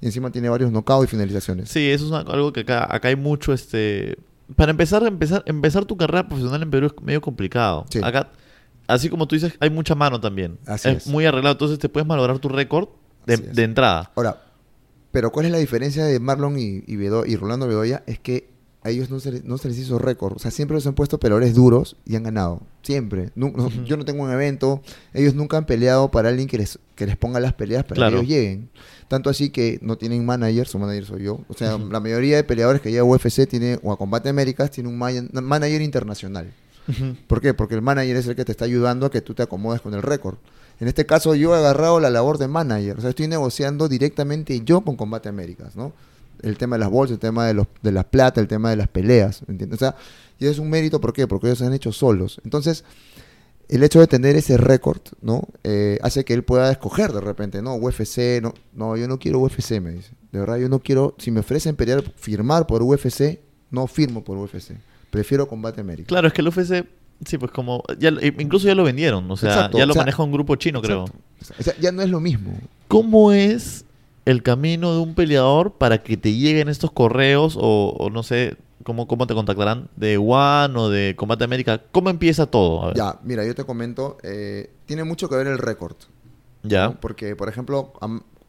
Y 0.00 0.06
encima 0.06 0.30
tiene 0.30 0.48
varios 0.48 0.70
knockouts 0.70 1.04
y 1.04 1.10
finalizaciones. 1.10 1.70
Sí, 1.70 1.88
eso 1.90 2.04
es 2.04 2.10
una- 2.10 2.20
algo 2.32 2.52
que 2.52 2.60
acá, 2.60 2.86
acá 2.94 3.08
hay 3.08 3.16
mucho, 3.16 3.52
este... 3.52 4.16
Para 4.54 4.70
empezar, 4.70 5.02
empezar, 5.06 5.42
empezar 5.46 5.84
tu 5.86 5.96
carrera 5.96 6.28
profesional 6.28 6.62
en 6.62 6.70
Perú 6.70 6.86
es 6.86 6.92
medio 7.02 7.20
complicado. 7.20 7.84
Sí. 7.90 8.00
Acá, 8.04 8.30
así 8.86 9.08
como 9.08 9.26
tú 9.26 9.34
dices, 9.34 9.54
hay 9.58 9.70
mucha 9.70 9.94
mano 9.96 10.20
también. 10.20 10.58
Así 10.66 10.88
es, 10.88 10.98
es. 10.98 11.06
muy 11.08 11.24
arreglado, 11.24 11.52
entonces 11.54 11.78
te 11.80 11.88
puedes 11.88 12.06
malograr 12.06 12.38
tu 12.38 12.48
récord 12.48 12.88
de, 13.26 13.64
entrada. 13.64 14.12
Ahora, 14.14 14.42
pero 15.10 15.32
¿cuál 15.32 15.46
es 15.46 15.52
la 15.52 15.58
diferencia 15.58 16.04
de 16.04 16.20
Marlon 16.20 16.58
y, 16.60 16.84
y, 16.86 16.94
Bedo- 16.96 17.24
y 17.26 17.34
Rolando 17.36 17.66
Bedoya? 17.66 18.04
Es 18.06 18.20
que 18.20 18.48
a 18.86 18.90
ellos 18.90 19.10
no 19.10 19.20
se, 19.20 19.32
les, 19.32 19.44
no 19.44 19.58
se 19.58 19.68
les 19.68 19.78
hizo 19.78 19.98
récord. 19.98 20.34
O 20.36 20.38
sea, 20.38 20.50
siempre 20.50 20.74
los 20.74 20.86
han 20.86 20.94
puesto 20.94 21.18
peleadores 21.18 21.54
duros 21.54 21.96
y 22.06 22.16
han 22.16 22.22
ganado. 22.22 22.62
Siempre. 22.82 23.30
No-. 23.34 23.52
Yo 23.84 23.96
no 23.96 24.04
tengo 24.04 24.22
un 24.22 24.30
evento. 24.30 24.80
Ellos 25.12 25.34
nunca 25.34 25.56
han 25.58 25.66
peleado 25.66 26.10
para 26.10 26.28
alguien 26.28 26.48
que 26.48 26.58
les, 26.58 26.78
que 26.94 27.06
les 27.06 27.16
ponga 27.16 27.40
las 27.40 27.52
peleas 27.52 27.84
para 27.84 27.96
Claro. 27.96 28.16
que 28.20 28.24
ellos 28.24 28.28
lleguen. 28.30 28.70
Tanto 29.08 29.30
así 29.30 29.50
que 29.50 29.78
no 29.82 29.96
tienen 29.98 30.24
manager, 30.24 30.66
su 30.66 30.78
manager 30.78 31.04
soy 31.04 31.22
yo. 31.24 31.40
O 31.48 31.54
sea, 31.54 31.78
la 31.78 32.00
mayoría 32.00 32.36
de 32.36 32.44
peleadores 32.44 32.80
que 32.80 32.90
llega 32.90 33.02
a 33.02 33.04
UFC 33.04 33.46
tiene, 33.48 33.78
o 33.82 33.92
a 33.92 33.96
Combate 33.98 34.28
Américas 34.28 34.70
tiene 34.70 34.88
un 34.88 34.98
ma- 34.98 35.10
manager 35.32 35.82
internacional. 35.82 36.52
¿Por 37.26 37.40
qué? 37.40 37.52
Porque 37.54 37.74
el 37.74 37.82
manager 37.82 38.16
es 38.16 38.26
el 38.28 38.36
que 38.36 38.44
te 38.44 38.52
está 38.52 38.64
ayudando 38.64 39.06
a 39.06 39.10
que 39.10 39.20
tú 39.20 39.34
te 39.34 39.42
acomodes 39.42 39.80
con 39.80 39.94
el 39.94 40.02
récord. 40.02 40.36
En 40.78 40.86
este 40.88 41.06
caso 41.06 41.34
yo 41.34 41.54
he 41.54 41.58
agarrado 41.58 41.98
la 42.00 42.10
labor 42.10 42.38
de 42.38 42.48
manager, 42.48 42.98
o 42.98 43.00
sea, 43.00 43.10
estoy 43.10 43.26
negociando 43.28 43.88
directamente 43.88 44.60
yo 44.64 44.82
con 44.82 44.94
Combate 44.96 45.28
Américas, 45.28 45.74
¿no? 45.74 45.92
El 46.46 46.56
tema 46.58 46.76
de 46.76 46.80
las 46.80 46.90
bolsas, 46.90 47.14
el 47.14 47.20
tema 47.20 47.46
de, 47.46 47.54
los, 47.54 47.66
de 47.82 47.92
las 47.92 48.04
plata, 48.04 48.40
el 48.40 48.48
tema 48.48 48.70
de 48.70 48.76
las 48.76 48.88
peleas, 48.88 49.42
¿entiendes? 49.48 49.76
O 49.76 49.84
sea, 49.84 49.96
y 50.38 50.46
es 50.46 50.58
un 50.58 50.70
mérito, 50.70 51.00
¿por 51.00 51.12
qué? 51.12 51.26
Porque 51.26 51.46
ellos 51.48 51.58
se 51.58 51.66
han 51.66 51.72
hecho 51.74 51.92
solos. 51.92 52.40
Entonces, 52.44 52.84
el 53.68 53.82
hecho 53.82 53.98
de 54.00 54.06
tener 54.06 54.36
ese 54.36 54.56
récord, 54.56 55.00
¿no? 55.22 55.42
Eh, 55.64 55.98
hace 56.02 56.24
que 56.24 56.34
él 56.34 56.44
pueda 56.44 56.70
escoger 56.70 57.12
de 57.12 57.20
repente, 57.20 57.62
¿no? 57.62 57.74
UFC, 57.74 58.40
no, 58.40 58.54
no, 58.74 58.96
yo 58.96 59.08
no 59.08 59.18
quiero 59.18 59.40
UFC, 59.40 59.80
me 59.80 59.90
dice. 59.90 60.12
De 60.30 60.38
verdad, 60.38 60.56
yo 60.58 60.68
no 60.68 60.78
quiero, 60.78 61.14
si 61.18 61.30
me 61.30 61.40
ofrecen 61.40 61.74
pelear, 61.74 62.04
firmar 62.16 62.66
por 62.66 62.82
UFC, 62.82 63.40
no 63.70 63.86
firmo 63.88 64.22
por 64.22 64.38
UFC. 64.38 64.72
Prefiero 65.10 65.48
Combate 65.48 65.80
América. 65.80 66.06
Claro, 66.08 66.28
es 66.28 66.32
que 66.32 66.42
el 66.42 66.48
UFC, 66.48 66.84
sí, 67.24 67.38
pues 67.38 67.50
como... 67.50 67.82
Ya, 67.98 68.10
lo- 68.12 68.20
incluso 68.24 68.66
ya 68.68 68.74
lo 68.74 68.84
vendieron, 68.84 69.28
o 69.30 69.36
sea, 69.36 69.50
Exacto, 69.50 69.78
ya 69.78 69.86
lo 69.86 69.92
o 69.92 69.94
sea, 69.94 70.02
maneja 70.02 70.22
un 70.22 70.30
grupo 70.32 70.54
chino, 70.56 70.80
creo. 70.80 71.06
Exacto. 71.40 71.54
O 71.58 71.62
sea, 71.64 71.74
ya 71.80 71.90
no 71.90 72.02
es 72.02 72.10
lo 72.10 72.20
mismo. 72.20 72.52
¿Cómo 72.86 73.32
es 73.32 73.84
el 74.26 74.42
camino 74.42 74.92
de 74.92 75.00
un 75.00 75.14
peleador 75.14 75.72
para 75.72 76.02
que 76.02 76.16
te 76.18 76.34
lleguen 76.34 76.68
estos 76.68 76.92
correos 76.92 77.56
o, 77.58 77.94
o 77.98 78.10
no 78.10 78.22
sé 78.22 78.56
cómo, 78.82 79.06
cómo 79.08 79.26
te 79.26 79.34
contactarán 79.34 79.88
de 79.96 80.18
One 80.18 80.78
o 80.78 80.90
de 80.90 81.14
Combate 81.16 81.44
América? 81.44 81.82
¿Cómo 81.92 82.10
empieza 82.10 82.46
todo? 82.46 82.82
A 82.82 82.88
ver. 82.88 82.96
Ya, 82.96 83.18
mira, 83.24 83.44
yo 83.46 83.54
te 83.54 83.64
comento, 83.64 84.18
eh, 84.22 84.70
tiene 84.84 85.04
mucho 85.04 85.28
que 85.28 85.36
ver 85.36 85.46
el 85.46 85.58
récord. 85.58 85.96
Ya. 86.62 86.88
¿no? 86.88 87.00
Porque, 87.00 87.34
por 87.36 87.48
ejemplo, 87.48 87.92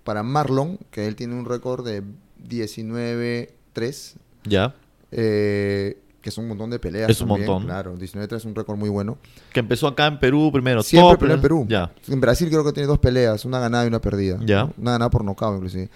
para 0.04 0.24
Marlon, 0.24 0.78
que 0.92 1.08
él 1.08 1.16
tiene 1.16 1.36
un 1.36 1.46
récord 1.46 1.86
de 1.86 2.04
19-3, 2.48 4.16
Ya. 4.46 4.76
eh, 5.12 5.98
que 6.28 6.32
es 6.32 6.38
un 6.38 6.50
montón 6.50 6.70
de 6.70 6.78
peleas. 6.78 7.10
Es 7.10 7.22
un 7.22 7.30
también, 7.30 7.48
montón. 7.50 7.68
Claro, 7.68 7.98
19-3 7.98 8.36
es 8.36 8.44
un 8.44 8.54
récord 8.54 8.78
muy 8.78 8.90
bueno. 8.90 9.18
Que 9.54 9.62
empezó 9.62 9.88
acá 9.88 10.08
en 10.08 10.20
Perú 10.20 10.50
primero. 10.52 10.84
Siempre 10.84 11.14
top, 11.14 11.20
peleó 11.22 11.36
en 11.36 11.42
Perú. 11.42 11.66
Ya. 11.70 11.90
En 12.10 12.20
Brasil 12.20 12.50
creo 12.50 12.66
que 12.66 12.74
tiene 12.74 12.86
dos 12.86 13.00
peleas, 13.00 13.46
una 13.46 13.62
ganada 13.62 13.86
y 13.86 13.88
una 13.88 14.02
perdida. 14.02 14.38
Ya. 14.44 14.66
Una 14.78 14.92
ganada 14.92 15.10
por 15.10 15.24
nocaut, 15.24 15.56
inclusive. 15.56 15.90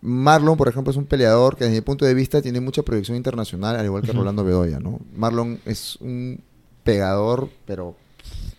Marlon, 0.00 0.56
por 0.56 0.68
ejemplo, 0.68 0.92
es 0.92 0.96
un 0.96 1.06
peleador 1.06 1.56
que 1.56 1.64
desde 1.64 1.74
mi 1.74 1.80
punto 1.80 2.04
de 2.04 2.14
vista 2.14 2.40
tiene 2.40 2.60
mucha 2.60 2.84
proyección 2.84 3.16
internacional, 3.16 3.74
al 3.74 3.84
igual 3.84 4.02
que 4.02 4.12
Ujú. 4.12 4.20
Rolando 4.20 4.44
Bedoya, 4.44 4.78
¿no? 4.78 5.00
Marlon 5.16 5.58
es 5.66 5.96
un 5.96 6.38
pegador, 6.84 7.48
pero 7.66 7.96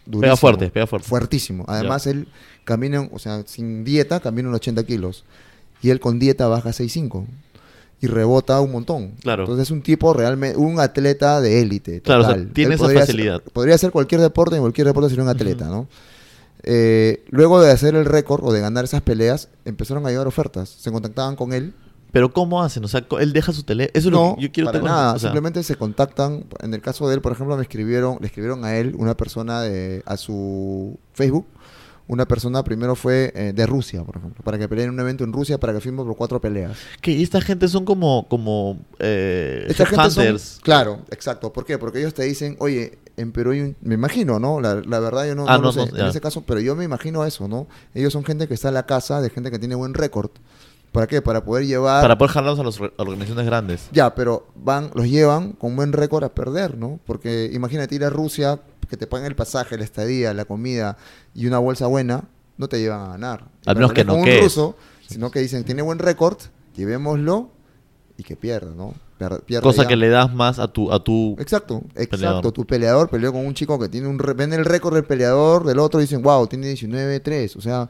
durísimo. 0.05 0.21
Pega 0.21 0.35
fuerte, 0.35 0.69
pega 0.69 0.85
fuerte. 0.85 1.07
Fuertísimo. 1.07 1.63
Además, 1.69 2.07
él 2.07 2.27
camina, 2.65 3.07
o 3.09 3.19
sea, 3.19 3.43
sin 3.45 3.85
dieta, 3.85 4.19
camina 4.19 4.49
en 4.49 4.55
80 4.55 4.83
kilos. 4.83 5.23
Y 5.81 5.91
él 5.91 6.01
con 6.01 6.19
dieta 6.19 6.49
baja 6.49 6.71
6'5". 6.71 7.25
Y 8.05 8.07
rebota 8.07 8.61
un 8.61 8.71
montón. 8.71 9.11
Claro. 9.21 9.43
Entonces 9.43 9.63
es 9.67 9.71
un 9.71 9.81
tipo 9.81 10.13
realmente, 10.13 10.57
un 10.57 10.79
atleta 10.79 11.41
de 11.41 11.61
élite. 11.61 12.01
Claro, 12.01 12.23
o 12.23 12.25
sea, 12.25 12.35
tiene 12.53 12.75
Él 12.75 12.79
esa 12.79 12.87
ser- 12.87 12.99
facilidad. 12.99 13.41
podría 13.53 13.75
hacer 13.75 13.91
cualquier 13.91 14.21
deporte, 14.21 14.55
en 14.55 14.61
cualquier 14.61 14.87
deporte 14.87 15.09
sería 15.09 15.23
un 15.23 15.29
atleta, 15.29 15.65
¿no? 15.65 15.87
Eh, 16.63 17.23
luego 17.29 17.61
de 17.61 17.71
hacer 17.71 17.95
el 17.95 18.05
récord 18.05 18.43
o 18.43 18.51
de 18.51 18.59
ganar 18.59 18.83
esas 18.85 19.01
peleas, 19.01 19.49
empezaron 19.65 20.05
a 20.05 20.09
llegar 20.09 20.27
ofertas. 20.27 20.69
Se 20.69 20.91
contactaban 20.91 21.35
con 21.35 21.53
él. 21.53 21.73
Pero 22.11 22.31
¿cómo 22.31 22.63
hacen? 22.63 22.83
O 22.85 22.87
sea, 22.87 23.05
él 23.19 23.33
deja 23.33 23.51
su 23.51 23.63
tele... 23.63 23.91
Eso 23.93 24.07
es 24.07 24.13
lo 24.13 24.19
No, 24.29 24.35
que 24.37 24.43
yo 24.43 24.51
quiero 24.51 24.71
para 24.71 24.83
nada. 24.83 25.13
o 25.15 25.19
sea, 25.19 25.29
Simplemente 25.29 25.61
se 25.63 25.75
contactan. 25.75 26.45
En 26.61 26.73
el 26.73 26.81
caso 26.81 27.07
de 27.09 27.15
él, 27.15 27.21
por 27.21 27.33
ejemplo, 27.33 27.57
me 27.57 27.61
escribieron, 27.61 28.17
le 28.21 28.27
escribieron 28.27 28.63
a 28.63 28.77
él 28.77 28.95
una 28.97 29.17
persona 29.17 29.61
de, 29.61 30.01
a 30.05 30.15
su 30.15 30.97
Facebook. 31.13 31.45
Una 32.07 32.27
persona 32.27 32.63
primero 32.63 32.95
fue 32.95 33.31
eh, 33.35 33.51
de 33.55 33.65
Rusia, 33.65 34.03
por 34.03 34.17
ejemplo, 34.17 34.43
para 34.43 34.59
que 34.59 34.67
pelee 34.69 34.85
en 34.85 34.91
un 34.91 34.99
evento 34.99 35.23
en 35.23 35.33
Rusia 35.33 35.59
para 35.59 35.73
que 35.73 35.81
firme 35.81 36.03
por 36.03 36.15
cuatro 36.15 36.39
peleas. 36.39 36.77
que 37.01 37.21
esta 37.23 37.41
gente 37.41 37.67
son 37.67 37.83
como, 37.83 38.27
como 38.29 38.79
eh, 38.99 39.65
Esta 39.69 39.85
gente 39.87 39.95
son- 40.11 40.23
claro, 40.61 40.99
exacto. 41.09 41.51
¿Por 41.51 41.65
qué? 41.65 41.79
Porque 41.79 41.99
ellos 41.99 42.13
te 42.13 42.21
dicen, 42.23 42.57
oye, 42.59 42.99
en 43.17 43.31
Perú 43.31 43.51
hay 43.51 43.61
un... 43.61 43.75
Me 43.81 43.95
imagino, 43.95 44.39
¿no? 44.39 44.61
La, 44.61 44.75
la 44.75 44.99
verdad 44.99 45.25
yo 45.25 45.33
no, 45.33 45.45
Ah, 45.47 45.57
no 45.57 45.63
lo 45.63 45.71
sé 45.71 45.79
no, 45.79 45.97
en 45.97 46.07
ese 46.09 46.21
caso, 46.21 46.43
pero 46.45 46.59
yo 46.59 46.75
me 46.75 46.83
imagino 46.83 47.25
eso, 47.25 47.47
¿no? 47.47 47.67
Ellos 47.95 48.13
son 48.13 48.23
gente 48.23 48.47
que 48.47 48.53
está 48.53 48.67
en 48.67 48.75
la 48.75 48.85
casa 48.85 49.19
de 49.21 49.29
gente 49.31 49.49
que 49.49 49.57
tiene 49.57 49.73
buen 49.73 49.93
récord. 49.95 50.29
¿Para 50.95 51.07
qué? 51.07 51.21
Para 51.21 51.43
poder 51.43 51.65
llevar... 51.67 52.01
Para 52.01 52.17
poder 52.17 52.31
jalarlos 52.31 52.59
a 52.59 52.63
las 52.63 52.79
or- 52.79 52.93
organizaciones 52.97 53.45
grandes. 53.45 53.89
Ya, 53.91 54.15
pero 54.15 54.47
van, 54.55 54.89
los 54.95 55.05
llevan 55.07 55.51
con 55.51 55.75
buen 55.75 55.91
récord 55.93 56.23
a 56.23 56.33
perder, 56.33 56.77
¿no? 56.77 56.99
Porque 57.05 57.49
imagínate 57.53 57.93
ir 57.95 58.03
a 58.05 58.09
Rusia, 58.09 58.61
que 58.89 58.97
te 58.97 59.05
paguen 59.05 59.27
el 59.27 59.35
pasaje, 59.35 59.77
la 59.77 59.83
estadía, 59.83 60.33
la 60.33 60.45
comida 60.45 60.97
y 61.33 61.47
una 61.47 61.59
bolsa 61.59 61.87
buena, 61.87 62.23
no 62.57 62.67
te 62.69 62.79
llevan 62.79 63.01
a 63.01 63.07
ganar. 63.09 63.45
Al 63.65 63.75
menos 63.75 63.91
que 63.93 64.05
noquees. 64.05 64.37
un 64.37 64.43
ruso, 64.43 64.75
sino 65.07 65.29
que 65.31 65.39
dicen, 65.39 65.63
tiene 65.65 65.81
buen 65.81 65.99
récord, 65.99 66.37
llevémoslo 66.75 67.49
y 68.17 68.23
que 68.23 68.35
pierda, 68.35 68.71
¿no? 68.75 68.93
Pierde 69.17 69.61
Cosa 69.61 69.83
ya. 69.83 69.87
que 69.87 69.95
le 69.95 70.09
das 70.09 70.33
más 70.33 70.59
a 70.59 70.67
tu... 70.67 70.91
A 70.91 71.01
tu 71.03 71.35
Exacto, 71.39 71.81
exacto. 71.95 72.17
Peleador. 72.17 72.51
Tu 72.51 72.65
peleador 72.65 73.09
peleó 73.09 73.31
con 73.31 73.45
un 73.45 73.53
chico 73.53 73.79
que 73.79 73.87
tiene 73.89 74.07
un... 74.07 74.17
Ven 74.17 74.51
el 74.53 74.65
récord 74.65 74.93
del 74.93 75.05
peleador, 75.05 75.63
del 75.65 75.79
otro 75.79 75.99
y 75.99 76.03
dicen, 76.03 76.21
wow, 76.21 76.47
tiene 76.47 76.73
19-3. 76.73 77.55
O 77.57 77.61
sea, 77.61 77.89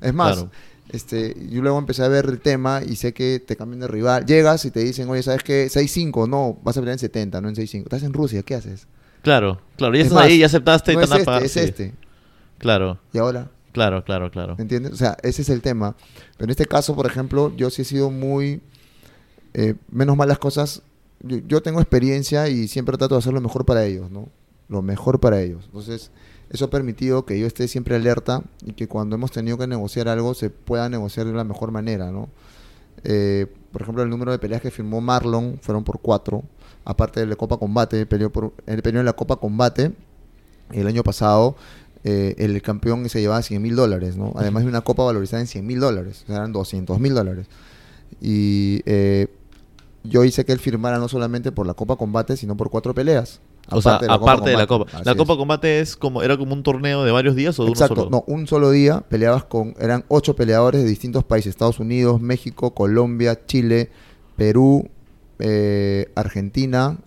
es 0.00 0.14
más, 0.14 0.34
Claro. 0.36 0.50
Este, 0.90 1.34
yo 1.50 1.62
luego 1.62 1.78
empecé 1.78 2.02
a 2.02 2.08
ver 2.08 2.26
el 2.26 2.40
tema 2.40 2.82
y 2.86 2.96
sé 2.96 3.12
que 3.14 3.40
te 3.44 3.56
cambian 3.56 3.80
de 3.80 3.88
rival. 3.88 4.26
Llegas 4.26 4.64
y 4.64 4.70
te 4.70 4.80
dicen, 4.80 5.08
oye, 5.08 5.22
¿sabes 5.22 5.42
qué? 5.42 5.66
6-5, 5.68 6.28
no, 6.28 6.58
vas 6.62 6.76
a 6.76 6.80
pelear 6.80 6.94
en 6.94 6.98
70, 6.98 7.40
no 7.40 7.48
en 7.48 7.54
6-5. 7.54 7.82
Estás 7.84 8.02
en 8.02 8.12
Rusia, 8.12 8.42
¿qué 8.42 8.54
haces? 8.54 8.86
Claro, 9.22 9.60
claro. 9.76 9.94
Ya 9.94 10.00
Es 10.00 10.06
estás 10.08 10.16
más, 10.16 10.26
ahí, 10.26 10.38
ya 10.38 10.46
aceptaste 10.46 10.92
y 10.92 10.96
te 10.96 11.02
es 11.04 11.10
este, 11.12 11.44
es 11.44 11.56
este. 11.56 11.94
Claro, 12.58 12.98
Y 13.12 13.18
ahora, 13.18 13.50
claro, 13.72 14.04
claro, 14.04 14.30
claro. 14.30 14.56
¿entiendes? 14.58 14.92
O 14.92 14.96
sea, 14.96 15.16
ese 15.22 15.42
es 15.42 15.48
el 15.48 15.62
tema. 15.62 15.96
Pero 16.36 16.44
en 16.46 16.50
este 16.50 16.66
caso, 16.66 16.94
por 16.94 17.06
ejemplo, 17.06 17.52
yo 17.56 17.70
sí 17.70 17.82
he 17.82 17.84
sido 17.84 18.10
muy... 18.10 18.60
eh, 19.54 19.74
menos 19.90 20.16
mal 20.16 20.28
las 20.28 20.38
cosas... 20.38 20.82
Yo, 21.20 21.38
yo 21.46 21.62
tengo 21.62 21.80
experiencia 21.80 22.48
y 22.48 22.66
siempre 22.68 22.96
trato 22.98 23.14
de 23.14 23.20
hacer 23.20 23.32
lo 23.32 23.40
mejor 23.40 23.64
para 23.64 23.84
ellos, 23.84 24.10
¿no? 24.10 24.28
Lo 24.68 24.82
mejor 24.82 25.20
para 25.20 25.40
ellos. 25.40 25.64
Entonces, 25.66 26.10
Eso 26.52 26.66
ha 26.66 26.70
permitido 26.70 27.24
que 27.24 27.38
yo 27.38 27.46
esté 27.46 27.66
siempre 27.66 27.96
alerta 27.96 28.42
y 28.64 28.74
que 28.74 28.86
cuando 28.86 29.16
hemos 29.16 29.32
tenido 29.32 29.56
que 29.56 29.66
negociar 29.66 30.08
algo 30.08 30.34
se 30.34 30.50
pueda 30.50 30.88
negociar 30.90 31.26
de 31.26 31.32
la 31.32 31.44
mejor 31.44 31.70
manera, 31.70 32.12
¿no? 32.12 32.28
Eh, 33.04 33.46
por 33.72 33.80
ejemplo, 33.80 34.02
el 34.02 34.10
número 34.10 34.32
de 34.32 34.38
peleas 34.38 34.60
que 34.60 34.70
firmó 34.70 35.00
Marlon 35.00 35.58
fueron 35.62 35.82
por 35.82 36.00
cuatro. 36.00 36.42
Aparte 36.84 37.20
de 37.20 37.26
la 37.26 37.36
Copa 37.36 37.56
Combate, 37.56 38.04
por, 38.06 38.52
él 38.66 38.82
peleó 38.82 39.00
en 39.00 39.06
la 39.06 39.14
Copa 39.14 39.36
Combate 39.36 39.92
el 40.72 40.86
año 40.86 41.02
pasado. 41.02 41.56
eh, 42.04 42.34
el 42.38 42.60
campeón 42.60 43.08
se 43.08 43.20
llevaba 43.20 43.40
100 43.42 43.62
mil 43.62 43.74
dólares, 43.74 44.16
¿no? 44.16 44.32
Además 44.36 44.64
de 44.64 44.68
una 44.68 44.80
copa 44.82 45.04
valorizada 45.04 45.40
en 45.40 45.46
100 45.46 45.66
mil 45.66 45.80
dólares, 45.80 46.22
o 46.24 46.26
sea, 46.26 46.36
eran 46.36 46.52
200 46.52 46.98
mil 46.98 47.14
dólares. 47.14 47.46
Y 48.20 48.82
eh, 48.86 49.28
yo 50.04 50.24
hice 50.24 50.44
que 50.44 50.52
él 50.52 50.58
firmara 50.58 50.98
no 50.98 51.08
solamente 51.08 51.52
por 51.52 51.66
la 51.66 51.74
Copa 51.74 51.96
Combate, 51.96 52.36
sino 52.36 52.56
por 52.56 52.70
cuatro 52.70 52.94
peleas. 52.94 53.40
O 53.70 53.80
sea, 53.80 53.96
aparte 54.08 54.50
de 54.50 54.56
la 54.56 54.66
Copa. 54.66 54.86
Así 54.92 55.02
La 55.04 55.12
es. 55.12 55.16
Copa 55.16 55.36
Combate 55.36 55.80
es 55.80 55.96
como, 55.96 56.22
era 56.22 56.36
como 56.36 56.52
un 56.52 56.62
torneo 56.62 57.04
de 57.04 57.12
varios 57.12 57.34
días 57.36 57.58
o 57.58 57.64
de 57.64 57.70
Exacto, 57.70 57.94
uno 57.94 58.02
solo. 58.04 58.24
no, 58.28 58.34
un 58.34 58.46
solo 58.46 58.70
día 58.70 59.00
peleabas 59.08 59.44
con, 59.44 59.74
eran 59.78 60.04
ocho 60.08 60.34
peleadores 60.36 60.82
de 60.82 60.88
distintos 60.88 61.24
países, 61.24 61.50
Estados 61.50 61.78
Unidos, 61.80 62.20
México, 62.20 62.72
Colombia, 62.74 63.46
Chile, 63.46 63.90
Perú, 64.36 64.88
eh, 65.38 66.10
Argentina, 66.14 66.98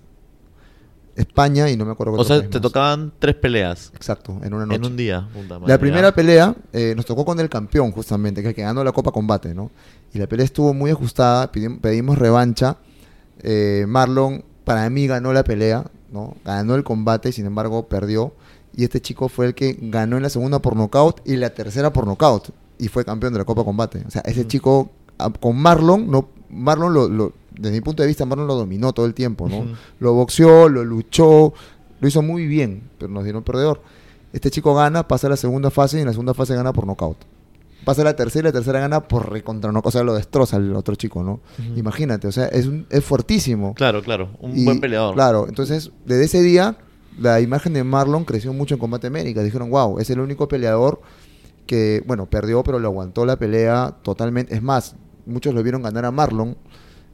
España 1.15 1.69
y 1.69 1.77
no 1.77 1.85
me 1.85 1.91
acuerdo 1.91 2.15
qué 2.15 2.21
O 2.21 2.23
sea, 2.25 2.41
te 2.41 2.47
más. 2.57 2.61
tocaban 2.61 3.13
tres 3.19 3.35
peleas 3.35 3.91
Exacto, 3.95 4.37
en 4.43 4.53
una 4.53 4.65
noche. 4.65 4.75
en 4.77 4.85
un 4.85 4.97
día. 4.97 5.29
Puta 5.33 5.59
madre, 5.59 5.73
La 5.73 5.77
primera 5.79 6.09
ya. 6.09 6.15
pelea 6.15 6.55
eh, 6.73 6.93
nos 6.95 7.05
tocó 7.05 7.23
con 7.23 7.39
el 7.39 7.47
campeón, 7.49 7.91
justamente, 7.91 8.43
que, 8.43 8.53
que 8.53 8.63
ganó 8.63 8.83
la 8.83 8.91
Copa 8.91 9.11
Combate, 9.11 9.53
¿no? 9.53 9.71
Y 10.13 10.19
la 10.19 10.27
pelea 10.27 10.43
estuvo 10.45 10.73
muy 10.73 10.91
ajustada, 10.91 11.51
pedimos 11.51 12.17
revancha. 12.17 12.77
Eh, 13.41 13.85
Marlon, 13.87 14.43
para 14.65 14.89
mí, 14.89 15.07
ganó 15.07 15.31
la 15.31 15.43
pelea, 15.45 15.85
¿no? 16.15 16.33
Ganó 16.45 16.73
el 16.75 16.83
combate, 16.83 17.31
sin 17.31 17.45
embargo, 17.45 17.87
perdió. 17.87 18.31
Y 18.75 18.83
este 18.83 18.99
chico 19.01 19.29
fue 19.29 19.45
el 19.47 19.53
que 19.55 19.77
ganó 19.79 20.17
en 20.17 20.23
la 20.23 20.29
segunda 20.29 20.59
por 20.59 20.75
nocaut 20.75 21.21
y 21.27 21.35
la 21.35 21.51
tercera 21.51 21.91
por 21.93 22.07
nocaut. 22.07 22.49
Y 22.79 22.87
fue 22.87 23.05
campeón 23.05 23.33
de 23.33 23.39
la 23.39 23.45
Copa 23.45 23.63
Combate. 23.63 24.03
O 24.07 24.11
sea, 24.11 24.21
ese 24.25 24.47
chico, 24.47 24.89
ah, 25.19 25.29
con 25.39 25.57
Marlon, 25.57 26.09
no, 26.09 26.27
Marlon 26.49 26.93
lo, 26.93 27.07
lo- 27.07 27.33
desde 27.51 27.71
mi 27.75 27.81
punto 27.81 28.01
de 28.03 28.07
vista, 28.07 28.25
Marlon 28.25 28.47
lo 28.47 28.55
dominó 28.55 28.91
todo 28.91 29.05
el 29.05 29.13
tiempo, 29.13 29.47
¿no? 29.47 29.61
Lo 29.99 30.13
boxeó, 30.13 30.67
lo 30.67 30.83
luchó, 30.83 31.53
lo 32.01 32.07
hizo 32.07 32.21
muy 32.21 32.47
bien, 32.47 32.89
pero 32.97 33.11
nos 33.11 33.23
dieron 33.23 33.43
perdedor. 33.43 33.81
Este 34.33 34.51
chico 34.51 34.75
gana, 34.75 35.07
pasa 35.07 35.27
a 35.27 35.29
la 35.29 35.37
segunda 35.37 35.71
fase 35.71 35.97
y 35.97 36.01
en 36.01 36.07
la 36.07 36.11
segunda 36.13 36.33
fase 36.33 36.53
gana 36.55 36.73
por 36.73 36.85
nocaut. 36.85 37.17
Pasa 37.85 38.03
la 38.03 38.15
tercera 38.15 38.49
y 38.49 38.51
la 38.51 38.53
tercera 38.53 38.79
gana 38.79 39.07
por 39.07 39.31
recontra 39.31 39.71
nocaut. 39.71 39.87
O 39.87 39.91
sea, 39.91 40.03
lo 40.03 40.13
destroza 40.15 40.57
el 40.57 40.75
otro 40.75 40.95
chico, 40.95 41.23
¿no? 41.23 41.39
Imagínate, 41.75 42.27
o 42.27 42.31
sea, 42.31 42.47
es, 42.47 42.65
un- 42.65 42.85
es 42.89 43.03
fuertísimo. 43.05 43.73
Claro, 43.75 44.01
claro. 44.01 44.31
Un 44.39 44.57
Y, 44.57 44.65
buen 44.65 44.79
peleador. 44.81 45.13
Claro, 45.13 45.45
entonces, 45.47 45.91
desde 46.05 46.25
ese 46.25 46.41
día, 46.41 46.77
la 47.19 47.39
imagen 47.41 47.73
de 47.73 47.83
Marlon 47.83 48.25
creció 48.25 48.51
mucho 48.53 48.73
en 48.75 48.79
Combate 48.79 49.07
América. 49.07 49.41
Dijeron, 49.43 49.69
wow, 49.69 49.99
es 49.99 50.09
el 50.09 50.19
único 50.19 50.47
peleador 50.47 50.99
que, 51.67 52.03
bueno, 52.05 52.25
perdió, 52.25 52.63
pero 52.63 52.79
le 52.79 52.85
aguantó 52.87 53.25
la 53.25 53.37
pelea 53.37 53.95
totalmente. 54.01 54.53
Es 54.55 54.61
más, 54.61 54.95
muchos 55.25 55.53
lo 55.53 55.63
vieron 55.63 55.81
ganar 55.83 56.05
a 56.05 56.11
Marlon. 56.11 56.57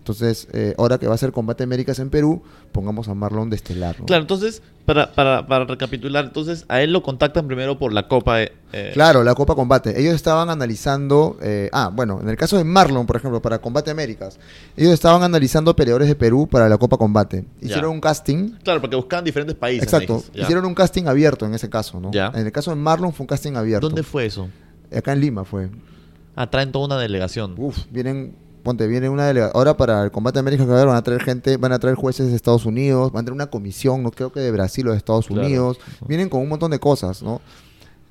Entonces, 0.01 0.47
eh, 0.51 0.73
ahora 0.79 0.97
que 0.97 1.05
va 1.05 1.13
a 1.13 1.17
ser 1.19 1.31
Combate 1.31 1.63
Américas 1.63 1.99
en 1.99 2.09
Perú, 2.09 2.41
pongamos 2.71 3.07
a 3.07 3.13
Marlon 3.13 3.51
de 3.51 3.55
estelar. 3.55 3.99
¿no? 3.99 4.07
Claro, 4.07 4.23
entonces, 4.23 4.63
para, 4.85 5.11
para, 5.11 5.45
para 5.45 5.65
recapitular, 5.65 6.25
entonces 6.25 6.65
a 6.69 6.81
él 6.81 6.91
lo 6.91 7.03
contactan 7.03 7.45
primero 7.45 7.77
por 7.77 7.93
la 7.93 8.07
Copa. 8.07 8.41
eh, 8.41 8.51
eh, 8.73 8.89
Claro, 8.95 9.23
la 9.23 9.35
Copa 9.35 9.53
Combate. 9.53 10.01
Ellos 10.01 10.15
estaban 10.15 10.49
analizando, 10.49 11.37
eh, 11.39 11.69
ah, 11.71 11.91
bueno, 11.93 12.19
en 12.19 12.29
el 12.29 12.35
caso 12.35 12.57
de 12.57 12.63
Marlon, 12.63 13.05
por 13.05 13.15
ejemplo, 13.17 13.43
para 13.43 13.59
Combate 13.59 13.91
Américas, 13.91 14.39
ellos 14.75 14.91
estaban 14.91 15.21
analizando 15.21 15.75
peleadores 15.75 16.07
de 16.07 16.15
Perú 16.15 16.47
para 16.49 16.67
la 16.67 16.79
Copa 16.79 16.97
Combate. 16.97 17.45
Hicieron 17.61 17.83
Ya. 17.83 17.89
un 17.89 18.01
casting. 18.01 18.53
Claro, 18.63 18.81
porque 18.81 18.95
buscaban 18.95 19.23
diferentes 19.23 19.55
países. 19.55 19.83
Exacto. 19.83 20.23
Hicieron 20.33 20.65
un 20.65 20.73
casting 20.73 21.05
abierto 21.05 21.45
en 21.45 21.53
ese 21.53 21.69
caso, 21.69 21.99
¿no? 21.99 22.09
Ya. 22.11 22.31
En 22.33 22.43
el 22.47 22.51
caso 22.51 22.71
de 22.71 22.75
Marlon 22.77 23.13
fue 23.13 23.25
un 23.25 23.27
casting 23.27 23.53
abierto. 23.53 23.87
¿Dónde 23.87 24.01
fue 24.01 24.25
eso? 24.25 24.49
Acá 24.91 25.13
en 25.13 25.21
Lima 25.21 25.45
fue. 25.45 25.69
Ah, 26.35 26.49
traen 26.49 26.71
toda 26.71 26.85
una 26.87 26.97
delegación. 26.97 27.53
Uf, 27.57 27.77
vienen, 27.91 28.33
ponte, 28.61 28.87
viene 28.87 29.09
una 29.09 29.25
delegación. 29.27 29.55
Ahora 29.57 29.75
para 29.77 30.03
el 30.03 30.11
combate 30.11 30.39
América 30.39 30.63
que 30.63 30.69
va 30.69 30.75
a 30.75 30.77
haber, 30.79 30.87
van 30.89 30.97
a 30.97 31.03
traer 31.03 31.21
gente, 31.23 31.57
van 31.57 31.71
a 31.73 31.79
traer 31.79 31.95
jueces 31.95 32.29
de 32.29 32.35
Estados 32.35 32.65
Unidos, 32.65 33.11
van 33.11 33.21
a 33.21 33.25
traer 33.25 33.33
una 33.35 33.47
comisión, 33.49 34.03
no 34.03 34.11
creo 34.11 34.31
que 34.31 34.39
de 34.39 34.51
Brasil 34.51 34.87
o 34.87 34.91
de 34.91 34.97
Estados 34.97 35.27
Claro. 35.27 35.45
Unidos. 35.45 35.79
Vienen 36.07 36.29
con 36.29 36.41
un 36.41 36.49
montón 36.49 36.71
de 36.71 36.79
cosas, 36.79 37.21
¿no? 37.23 37.41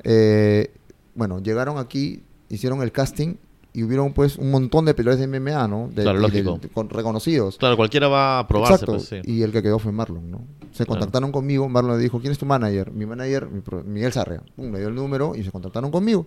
Eh, 0.03 0.73
bueno, 1.15 1.41
llegaron 1.41 1.79
aquí, 1.79 2.23
hicieron 2.49 2.83
el 2.83 2.93
casting 2.93 3.35
y 3.73 3.85
hubieron 3.85 4.13
pues 4.13 4.37
un 4.37 4.51
montón 4.51 4.85
de 4.85 4.95
peleadores 4.95 5.21
de 5.21 5.27
MMA, 5.39 5.69
¿no? 5.69 5.89
De, 5.95 6.03
Claro, 6.03 6.19
de- 6.19 6.23
lógico. 6.23 6.59
de- 6.61 6.69
con- 6.69 6.91
reconocidos. 6.91 7.57
Claro, 7.59 7.77
cualquiera 7.77 8.09
va 8.09 8.41
a 8.41 8.49
probarse. 8.49 8.75
Exacto. 8.75 8.93
Pues, 8.95 9.05
sí. 9.09 9.17
Y 9.25 9.43
el 9.43 9.53
que 9.53 9.63
quedó 9.63 9.79
fue 9.79 9.93
Marlon, 9.93 10.31
¿no? 10.31 10.39
Se 10.73 10.85
Claro. 10.85 10.99
contactaron 11.01 11.31
conmigo, 11.33 11.69
Marlon 11.69 11.97
le 11.97 12.03
dijo, 12.03 12.21
¿quién 12.21 12.33
es 12.33 12.39
tu 12.39 12.47
manager? 12.47 12.91
Mi 12.93 13.07
manager, 13.07 13.49
mi 13.49 13.61
Miguel 13.87 14.13
Sarria. 14.13 14.43
Pum, 14.57 14.73
le 14.73 14.79
dio 14.81 14.89
el 14.89 14.95
número 14.95 15.35
y 15.37 15.45
se 15.45 15.51
contactaron 15.53 15.91
conmigo. 15.91 16.27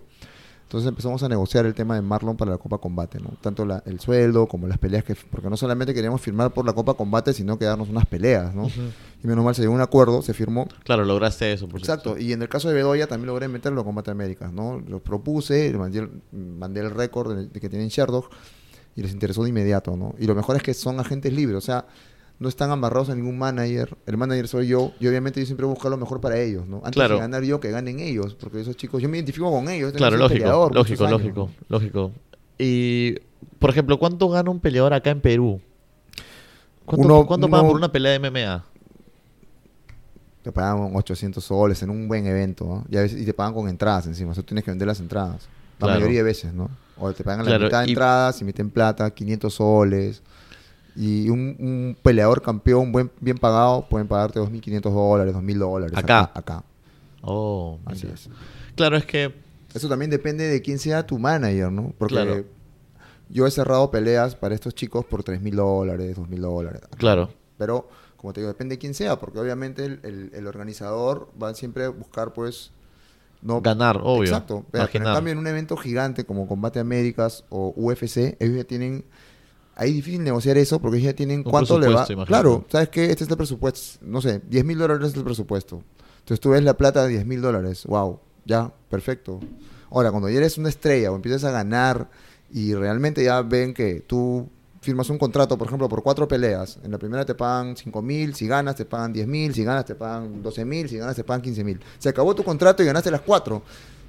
Entonces 0.64 0.88
empezamos 0.88 1.22
a 1.22 1.28
negociar 1.28 1.66
el 1.66 1.74
tema 1.74 1.94
de 1.94 2.02
Marlon 2.02 2.36
para 2.36 2.50
la 2.50 2.58
Copa 2.58 2.78
Combate, 2.78 3.20
¿no? 3.20 3.30
Tanto 3.40 3.64
la- 3.64 3.82
el 3.86 4.00
sueldo 4.00 4.46
como 4.48 4.66
las 4.66 4.78
peleas 4.78 5.04
que... 5.04 5.14
Porque 5.14 5.48
no 5.48 5.56
solamente 5.56 5.94
queríamos 5.94 6.20
firmar 6.20 6.52
por 6.52 6.66
la 6.66 6.72
Copa 6.72 6.94
Combate, 6.94 7.32
sino 7.32 7.58
que 7.58 7.64
darnos 7.64 7.88
unas 7.88 8.06
peleas, 8.06 8.52
¿no? 8.54 8.66
Y 9.22 9.26
menos 9.26 9.44
mal 9.44 9.54
se 9.54 9.62
llegó 9.62 9.74
a 9.74 9.76
un 9.76 9.82
acuerdo, 9.82 10.20
se 10.22 10.34
firmó. 10.34 10.66
Claro, 10.82 11.04
lograste 11.04 11.52
eso. 11.52 11.68
Por 11.68 11.78
Exacto. 11.80 12.10
supuesto. 12.10 12.28
Y 12.28 12.32
en 12.32 12.42
el 12.42 12.48
caso 12.48 12.68
de 12.68 12.74
Bedoya 12.74 13.06
también 13.06 13.28
logré 13.28 13.46
meterlo 13.46 13.82
a 13.82 13.84
Combate 13.84 14.10
Américas, 14.10 14.52
¿no? 14.52 14.80
Lo 14.80 15.00
propuse, 15.00 15.72
mandé 15.78 16.00
el, 16.00 16.10
mandé 16.32 16.80
el 16.80 16.90
récord 16.90 17.36
de, 17.36 17.46
de 17.46 17.60
que 17.60 17.68
tienen 17.68 17.88
Sherdog 17.88 18.28
y 18.96 19.02
les 19.02 19.12
interesó 19.12 19.42
de 19.44 19.50
inmediato, 19.50 19.96
¿no? 19.96 20.14
Y 20.18 20.26
lo 20.26 20.34
mejor 20.34 20.56
es 20.56 20.62
que 20.62 20.74
son 20.74 20.98
agentes 20.98 21.32
libres, 21.32 21.56
o 21.58 21.60
sea, 21.60 21.84
no 22.38 22.48
están 22.48 22.70
amarrados 22.70 23.10
a 23.10 23.14
ningún 23.14 23.38
manager. 23.38 23.96
El 24.06 24.16
manager 24.16 24.48
soy 24.48 24.66
yo 24.66 24.92
y 25.00 25.06
obviamente 25.06 25.40
yo 25.40 25.46
siempre 25.46 25.66
busco 25.66 25.88
lo 25.88 25.96
mejor 25.96 26.20
para 26.20 26.38
ellos, 26.40 26.66
¿no? 26.66 26.78
Antes 26.78 26.92
Claro. 26.94 27.14
de 27.14 27.20
ganar 27.20 27.42
yo, 27.44 27.60
que 27.60 27.70
ganen 27.70 28.00
ellos, 28.00 28.34
porque 28.34 28.60
esos 28.60 28.76
chicos, 28.76 29.00
yo 29.02 29.08
me 29.08 29.16
identifico 29.18 29.50
con 29.50 29.68
ellos. 29.68 29.92
Claro, 29.92 30.16
lógico, 30.16 30.38
peleador 30.40 30.74
lógico, 30.74 31.06
lógico, 31.08 31.50
lógico. 31.68 32.12
Y, 32.58 33.14
por 33.58 33.70
ejemplo, 33.70 33.98
¿cuánto 33.98 34.28
gana 34.28 34.50
un 34.50 34.60
peleador 34.60 34.92
acá 34.94 35.10
en 35.10 35.20
Perú? 35.20 35.60
¿Cuánto, 36.84 37.06
Uno- 37.06 37.26
cuánto 37.26 37.48
pagan 37.48 37.66
por 37.66 37.76
una 37.76 37.90
pelea 37.90 38.12
de 38.12 38.18
MMA? 38.18 38.64
Te 40.42 40.52
pagan 40.52 40.90
800 40.94 41.42
soles 41.42 41.82
en 41.82 41.88
un 41.90 42.06
buen 42.06 42.26
evento, 42.26 42.64
¿no? 42.66 42.84
Y, 42.90 42.96
a 42.98 43.00
veces- 43.00 43.20
y 43.22 43.24
te 43.24 43.32
pagan 43.32 43.54
con 43.54 43.68
entradas 43.68 44.06
encima, 44.06 44.32
o 44.32 44.34
sea, 44.34 44.42
tú 44.42 44.48
tienes 44.48 44.64
que 44.64 44.70
vender 44.70 44.86
las 44.86 45.00
entradas. 45.00 45.48
La 45.78 45.86
Claro. 45.86 45.94
mayoría 46.00 46.18
de 46.18 46.24
veces, 46.24 46.52
¿no? 46.52 46.68
O 46.98 47.10
te 47.12 47.24
pagan 47.24 47.44
Claro, 47.46 47.58
la 47.60 47.64
mitad 47.66 47.80
de 47.80 47.86
y- 47.86 47.90
entradas 47.92 48.40
y 48.40 48.44
meten 48.44 48.70
plata, 48.70 49.10
500 49.10 49.54
soles. 49.54 50.22
Y 50.96 51.28
un, 51.28 51.56
un 51.58 51.96
peleador 52.02 52.40
campeón 52.42 52.92
buen, 52.92 53.10
bien 53.20 53.36
pagado 53.38 53.86
pueden 53.88 54.06
pagarte 54.06 54.38
2.500 54.40 54.80
dólares, 54.92 55.34
2.000 55.34 55.58
dólares. 55.58 55.96
Acá. 55.98 56.30
Acá. 56.34 56.62
Oh, 57.22 57.78
Así 57.86 58.06
es. 58.06 58.28
Claro, 58.76 58.96
es 58.96 59.04
que 59.06 59.34
Eso 59.74 59.88
también 59.88 60.10
depende 60.10 60.44
de 60.48 60.60
quién 60.62 60.78
sea 60.78 61.04
tu 61.06 61.18
manager, 61.18 61.72
¿no? 61.72 61.92
Porque 61.98 62.14
Claro. 62.14 62.44
yo 63.28 63.46
he 63.46 63.50
cerrado 63.50 63.90
peleas 63.90 64.36
para 64.36 64.54
estos 64.54 64.74
chicos 64.74 65.04
por 65.04 65.24
3.000 65.24 65.54
dólares, 65.56 66.16
2.000 66.16 66.40
dólares. 66.40 66.80
Claro. 66.96 67.30
Pero, 67.58 67.88
como 68.16 68.32
te 68.32 68.40
digo, 68.40 68.48
depende 68.52 68.76
de 68.76 68.78
quién 68.78 68.94
sea, 68.94 69.18
porque 69.18 69.38
obviamente 69.40 69.84
el, 69.84 70.00
el- 70.04 70.30
el 70.34 70.46
organizador 70.46 71.28
va 71.42 71.54
siempre 71.54 71.84
a 71.86 71.88
buscar, 71.88 72.32
pues, 72.34 72.70
no 73.42 73.60
ganar, 73.60 73.98
obvio. 74.02 74.24
Exacto. 74.24 74.64
Pero, 74.70 74.88
en 74.92 75.02
cambio, 75.02 75.32
en 75.32 75.38
un 75.38 75.46
evento 75.46 75.76
gigante 75.76 76.24
como 76.24 76.46
Combate 76.46 76.78
Américas 76.78 77.44
o 77.48 77.72
UFC, 77.76 78.36
ellos 78.38 78.56
ya 78.56 78.64
tienen. 78.64 79.04
Ahí 79.76 79.90
es 79.90 79.96
difícil 79.96 80.22
negociar 80.22 80.56
eso 80.56 80.80
porque 80.80 81.00
ya 81.00 81.14
tienen 81.14 81.38
Un 81.38 81.50
cuánto 81.50 81.78
le 81.78 81.88
va. 81.88 82.06
Claro, 82.26 82.64
¿sabes 82.68 82.88
qué? 82.90 83.10
Este 83.10 83.24
es 83.24 83.30
el 83.30 83.36
presupuesto. 83.36 83.98
No 84.02 84.20
sé, 84.20 84.40
10 84.48 84.64
mil 84.64 84.78
dólares 84.78 85.10
es 85.10 85.16
el 85.16 85.24
presupuesto. 85.24 85.82
Entonces 86.20 86.40
tú 86.40 86.50
ves 86.50 86.62
la 86.62 86.74
plata 86.74 87.02
de 87.02 87.08
10 87.10 87.26
mil 87.26 87.40
dólares. 87.40 87.84
Wow, 87.86 88.20
ya, 88.44 88.72
perfecto. 88.88 89.40
Ahora, 89.90 90.10
cuando 90.10 90.28
ya 90.28 90.38
eres 90.38 90.58
una 90.58 90.68
estrella 90.68 91.12
o 91.12 91.16
empiezas 91.16 91.44
a 91.44 91.50
ganar 91.50 92.08
y 92.50 92.74
realmente 92.74 93.22
ya 93.22 93.42
ven 93.42 93.74
que 93.74 94.00
tú 94.00 94.48
firmas 94.80 95.08
un 95.10 95.18
contrato, 95.18 95.58
por 95.58 95.66
ejemplo, 95.66 95.88
por 95.88 96.02
cuatro 96.02 96.28
peleas. 96.28 96.78
En 96.84 96.92
la 96.92 96.98
primera 96.98 97.24
te 97.24 97.34
pagan 97.34 97.76
5 97.76 98.02
mil, 98.02 98.34
si 98.34 98.46
ganas 98.46 98.76
te 98.76 98.84
pagan 98.84 99.12
10 99.12 99.26
mil, 99.26 99.54
si 99.54 99.64
ganas 99.64 99.84
te 99.84 99.94
pagan 99.94 100.42
12 100.42 100.64
mil, 100.64 100.88
si 100.88 100.98
ganas 100.98 101.16
te 101.16 101.24
pagan 101.24 101.42
15 101.42 101.64
mil. 101.64 101.80
Se 101.98 102.08
acabó 102.08 102.34
tu 102.34 102.44
contrato 102.44 102.82
y 102.82 102.86
ganaste 102.86 103.10
las 103.10 103.22
cuatro. 103.22 103.62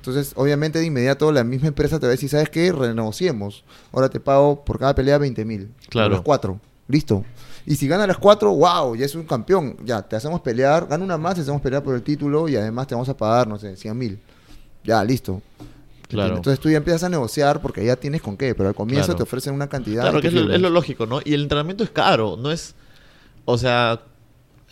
Entonces, 0.07 0.33
obviamente, 0.35 0.79
de 0.79 0.85
inmediato 0.85 1.31
la 1.31 1.43
misma 1.43 1.67
empresa 1.67 1.99
te 1.99 2.05
va 2.05 2.09
a 2.09 2.11
decir, 2.11 2.29
¿sabes 2.29 2.49
qué? 2.49 2.71
Renegociemos. 2.71 3.63
Ahora 3.91 4.09
te 4.09 4.19
pago 4.19 4.63
por 4.63 4.79
cada 4.79 4.93
pelea 4.95 5.17
20 5.17 5.45
mil. 5.45 5.71
Claro. 5.89 6.09
Las 6.11 6.21
cuatro. 6.21 6.59
Listo. 6.87 7.23
Y 7.65 7.75
si 7.75 7.87
gana 7.87 8.05
las 8.05 8.17
cuatro, 8.17 8.53
wow, 8.53 8.95
ya 8.95 9.05
es 9.05 9.15
un 9.15 9.23
campeón. 9.25 9.77
Ya, 9.83 10.01
te 10.03 10.15
hacemos 10.15 10.41
pelear, 10.41 10.87
gana 10.87 11.03
una 11.03 11.17
más, 11.17 11.35
te 11.35 11.41
hacemos 11.41 11.61
pelear 11.61 11.81
por 11.83 11.95
el 11.95 12.03
título 12.03 12.47
y 12.47 12.55
además 12.55 12.85
te 12.87 12.93
vamos 12.93 13.09
a 13.09 13.17
pagar, 13.17 13.47
no 13.47 13.57
sé, 13.57 13.75
100 13.75 13.97
mil. 13.97 14.19
Ya, 14.83 15.03
listo. 15.03 15.41
Claro. 16.07 16.35
Entonces 16.35 16.59
tú 16.59 16.69
ya 16.69 16.77
empiezas 16.77 17.03
a 17.03 17.09
negociar 17.09 17.59
porque 17.61 17.83
ya 17.83 17.95
tienes 17.95 18.21
con 18.21 18.37
qué, 18.37 18.53
pero 18.53 18.69
al 18.69 18.75
comienzo 18.75 19.05
Claro. 19.07 19.17
te 19.17 19.23
ofrecen 19.23 19.55
una 19.55 19.67
cantidad. 19.67 20.03
Claro, 20.03 20.21
que 20.21 20.27
es 20.27 20.33
lo, 20.33 20.53
es 20.53 20.61
lo 20.61 20.69
lógico, 20.69 21.07
¿no? 21.07 21.19
Y 21.25 21.33
el 21.33 21.41
entrenamiento 21.41 21.83
es 21.83 21.89
caro, 21.89 22.37
no 22.37 22.51
es... 22.51 22.75
O 23.45 23.57
sea, 23.57 24.01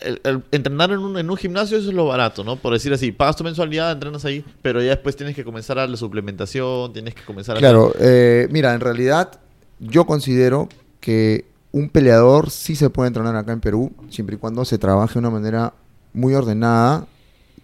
el, 0.00 0.20
el 0.24 0.42
entrenar 0.50 0.90
en 0.90 0.98
un, 0.98 1.18
en 1.18 1.30
un 1.30 1.36
gimnasio 1.36 1.78
eso 1.78 1.88
es 1.88 1.94
lo 1.94 2.06
barato, 2.06 2.44
¿no? 2.44 2.56
Por 2.56 2.72
decir 2.72 2.92
así, 2.92 3.12
pagas 3.12 3.36
tu 3.36 3.44
mensualidad, 3.44 3.92
entrenas 3.92 4.24
ahí, 4.24 4.44
pero 4.62 4.80
ya 4.82 4.90
después 4.90 5.16
tienes 5.16 5.34
que 5.36 5.44
comenzar 5.44 5.78
a 5.78 5.86
la 5.86 5.96
suplementación, 5.96 6.92
tienes 6.92 7.14
que 7.14 7.22
comenzar 7.24 7.56
a... 7.56 7.60
Claro, 7.60 7.92
eh, 7.98 8.48
mira, 8.50 8.74
en 8.74 8.80
realidad 8.80 9.40
yo 9.78 10.04
considero 10.06 10.68
que 11.00 11.46
un 11.72 11.88
peleador 11.88 12.50
sí 12.50 12.76
se 12.76 12.90
puede 12.90 13.08
entrenar 13.08 13.34
acá 13.36 13.52
en 13.52 13.60
Perú, 13.60 13.92
siempre 14.08 14.36
y 14.36 14.38
cuando 14.38 14.64
se 14.64 14.78
trabaje 14.78 15.14
de 15.14 15.18
una 15.20 15.30
manera 15.30 15.74
muy 16.12 16.34
ordenada 16.34 17.06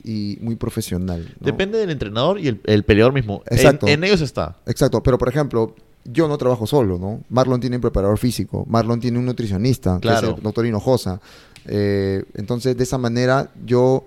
y 0.02 0.38
muy 0.40 0.56
profesional. 0.56 1.34
¿no? 1.38 1.46
Depende 1.46 1.78
del 1.78 1.90
entrenador 1.90 2.38
y 2.40 2.48
el, 2.48 2.60
el 2.64 2.82
peleador 2.84 3.12
mismo. 3.12 3.42
En- 3.46 3.56
Exacto. 3.58 3.86
En, 3.86 4.02
ellos 4.02 4.20
está. 4.20 4.56
Exacto, 4.66 5.02
pero 5.02 5.18
por 5.18 5.28
ejemplo, 5.28 5.74
yo 6.04 6.28
no 6.28 6.38
trabajo 6.38 6.66
solo, 6.66 6.98
¿no? 6.98 7.20
Marlon 7.28 7.60
tiene 7.60 7.76
un 7.76 7.82
preparador 7.82 8.18
físico, 8.18 8.64
Marlon 8.68 9.00
tiene 9.00 9.18
un 9.18 9.26
nutricionista, 9.26 9.98
Claro. 10.00 10.20
que 10.20 10.26
es 10.32 10.36
el 10.38 10.42
doctor 10.42 10.66
Hinojosa. 10.66 11.20
Eh, 11.66 12.24
entonces, 12.34 12.76
de 12.76 12.82
esa 12.84 12.98
manera, 12.98 13.50
yo... 13.64 14.06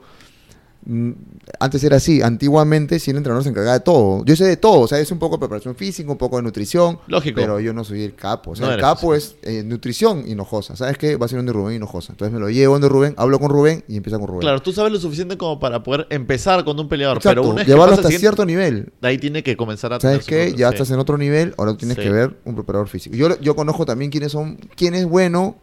mm, 0.86 1.12
Antes 1.60 1.84
era 1.84 1.98
así, 1.98 2.22
antiguamente 2.22 3.00
si 3.00 3.12
el 3.12 3.18
entrenador 3.18 3.44
se 3.44 3.50
encargaba 3.50 3.74
de 3.78 3.84
todo. 3.84 4.24
Yo 4.26 4.36
sé 4.36 4.46
de 4.46 4.58
todo, 4.58 4.82
o 4.82 4.88
sea, 4.88 5.00
es 5.00 5.12
un 5.12 5.20
poco 5.20 5.36
de 5.36 5.40
preparación 5.40 5.76
física, 5.76 6.12
un 6.12 6.18
poco 6.18 6.38
de 6.38 6.44
nutrición. 6.44 7.00
Lógico. 7.08 7.40
Pero 7.40 7.60
yo 7.60 7.74
no 7.74 7.84
soy 7.84 8.04
el 8.04 8.16
capo. 8.16 8.52
O 8.52 8.56
sea, 8.56 8.68
No 8.68 8.74
el 8.74 8.80
capo 8.82 9.14
es 9.16 9.36
eh, 9.44 9.64
nutrición 9.64 10.24
Hinojosa. 10.28 10.76
¿Sabes 10.76 10.98
qué? 10.98 11.16
Va 11.18 11.26
a 11.26 11.30
ser 11.30 11.38
donde 11.40 11.54
Rubén 11.54 11.76
Hinojosa. 11.76 12.14
Entonces 12.14 12.34
me 12.34 12.40
lo 12.40 12.50
llevo 12.50 12.74
donde 12.74 12.90
Rubén, 12.90 13.14
hablo 13.18 13.40
con 13.40 13.50
Rubén 13.50 13.84
y 13.88 13.98
empieza 13.98 14.18
con 14.18 14.28
Rubén. 14.28 14.42
Claro, 14.42 14.62
tú 14.62 14.72
sabes 14.74 14.92
lo 14.92 15.00
suficiente 15.00 15.38
como 15.38 15.60
para 15.60 15.84
poder 15.84 16.08
empezar 16.10 16.64
con 16.64 16.80
un 16.80 16.88
peleador. 16.90 17.18
Exacto, 17.18 17.42
pero 17.42 17.54
una 17.54 17.64
llevarlo 17.64 17.96
hasta 17.96 18.10
cierto 18.10 18.46
nivel. 18.46 18.92
de 19.02 19.08
ahí 19.08 19.18
tiene 19.18 19.44
que 19.44 19.56
comenzar 19.58 19.94
a 19.94 20.00
¿Sabes 20.00 20.24
su 20.26 20.30
qué? 20.30 20.54
Ya 20.58 20.70
sí. 20.70 20.76
estás 20.76 20.92
en 20.92 21.00
otro 21.00 21.18
nivel, 21.18 21.54
ahora 21.58 21.76
tienes 21.78 21.98
Sí. 21.98 22.04
que 22.04 22.10
ver 22.10 22.38
un 22.46 22.56
preparador 22.56 22.88
físico. 22.88 23.16
Yo, 23.16 23.40
yo 23.40 23.56
conozco 23.56 23.86
también 23.86 24.10
quiénes 24.12 24.32
son, 24.32 24.58
quién 24.76 24.94
es 24.96 25.06
bueno 25.06 25.56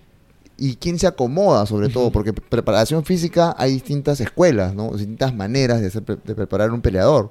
y 0.60 0.76
quién 0.76 0.98
se 0.98 1.06
acomoda, 1.06 1.64
sobre 1.64 1.88
todo, 1.88 2.12
porque 2.12 2.34
preparación 2.34 3.02
física 3.04 3.56
hay 3.58 3.72
distintas 3.72 4.20
escuelas, 4.20 4.74
¿no? 4.74 4.90
Distintas 4.90 5.34
maneras 5.34 5.80
de, 5.80 5.86
hacer, 5.86 6.04
de 6.04 6.34
preparar 6.34 6.70
un 6.70 6.82
peleador. 6.82 7.30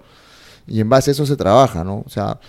Y 0.68 0.82
en 0.82 0.90
base 0.90 1.12
a 1.12 1.14
eso 1.14 1.28
se 1.28 1.36
trabaja, 1.36 1.84
¿no? 1.84 2.04
O 2.06 2.10
sea, 2.10 2.40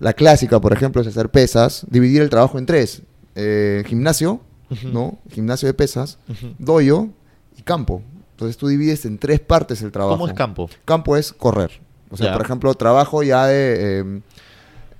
la 0.00 0.14
clásica, 0.14 0.60
por 0.60 0.72
ejemplo, 0.72 1.02
es 1.02 1.08
hacer 1.08 1.28
pesas, 1.28 1.84
dividir 1.90 2.22
el 2.22 2.30
trabajo 2.30 2.58
en 2.58 2.64
tres. 2.64 3.02
Eh, 3.34 3.84
gimnasio. 3.86 4.40
¿no? 4.84 5.18
Gimnasio 5.30 5.68
de 5.68 5.74
pesas, 5.74 6.18
doyo 6.58 7.08
y 7.56 7.62
campo. 7.62 8.02
Entonces 8.32 8.56
tú 8.56 8.68
divides 8.68 9.04
en 9.04 9.18
tres 9.18 9.40
partes 9.40 9.82
el 9.82 9.92
trabajo. 9.92 10.16
¿Cómo 10.16 10.28
es 10.28 10.34
campo? 10.34 10.68
Campo 10.84 11.16
es 11.16 11.32
correr. 11.32 11.70
O 12.10 12.16
sea, 12.16 12.32
por 12.32 12.42
ejemplo, 12.42 12.72
trabajo 12.74 13.22
ya 13.22 13.46
de 13.46 14.00
eh, 14.00 14.20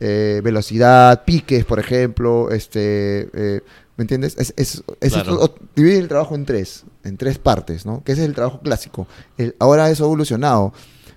eh, 0.01 0.41
velocidad, 0.43 1.25
piques, 1.25 1.65
por 1.65 1.79
ejemplo, 1.79 2.51
este, 2.51 3.29
eh, 3.33 3.61
¿me 3.97 4.03
entiendes? 4.03 4.37
Es, 4.39 4.53
es, 4.57 4.83
es 5.01 5.13
Claro. 5.13 5.33
esto- 5.43 5.55
dividir 5.75 5.99
el 6.01 6.09
trabajo 6.09 6.35
en 6.35 6.45
tres, 6.47 6.85
en 7.05 7.17
tres 7.17 7.39
partes, 7.39 7.87
¿no? 7.87 8.03
Que 8.05 8.13
ese 8.13 8.23
es 8.23 8.29
el 8.29 8.35
trabajo 8.35 8.61
clásico. 8.61 9.07
El- 9.39 9.55
ahora 9.59 9.91
eso 9.91 10.05
ha 10.05 10.07
evolucionado. 10.07 10.73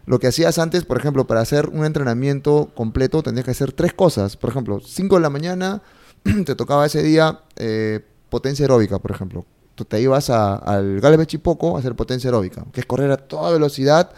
Lo 0.05 0.17
que 0.19 0.27
hacías 0.27 0.57
antes, 0.57 0.86
por 0.86 0.97
ejemplo, 0.97 1.27
para 1.27 1.41
hacer 1.41 1.67
un 1.69 1.86
entrenamiento 1.86 2.71
completo, 2.75 3.21
tendrías 3.21 3.45
que 3.45 3.51
hacer 3.51 3.73
tres 3.73 3.93
cosas. 3.93 4.38
Por 4.38 4.49
ejemplo, 4.49 4.80
5 4.80 5.15
de 5.15 5.21
la 5.21 5.30
mañana, 5.30 5.82
te 6.45 6.55
tocaba 6.55 6.86
ese 6.86 7.03
día 7.03 7.41
eh, 7.57 7.99
potencia 8.30 8.63
aeróbica, 8.63 8.97
por 8.99 9.11
ejemplo. 9.11 9.45
Tú 9.75 9.86
te 9.86 10.01
ibas 10.01 10.30
a- 10.30 10.55
al 10.55 10.99
Galvez 10.99 11.27
Chipoco 11.27 11.75
a 11.75 11.80
hacer 11.80 11.95
potencia 11.95 12.27
aeróbica, 12.30 12.65
que 12.73 12.80
es 12.82 12.86
correr 12.86 13.11
a 13.11 13.17
toda 13.17 13.51
velocidad 13.51 14.09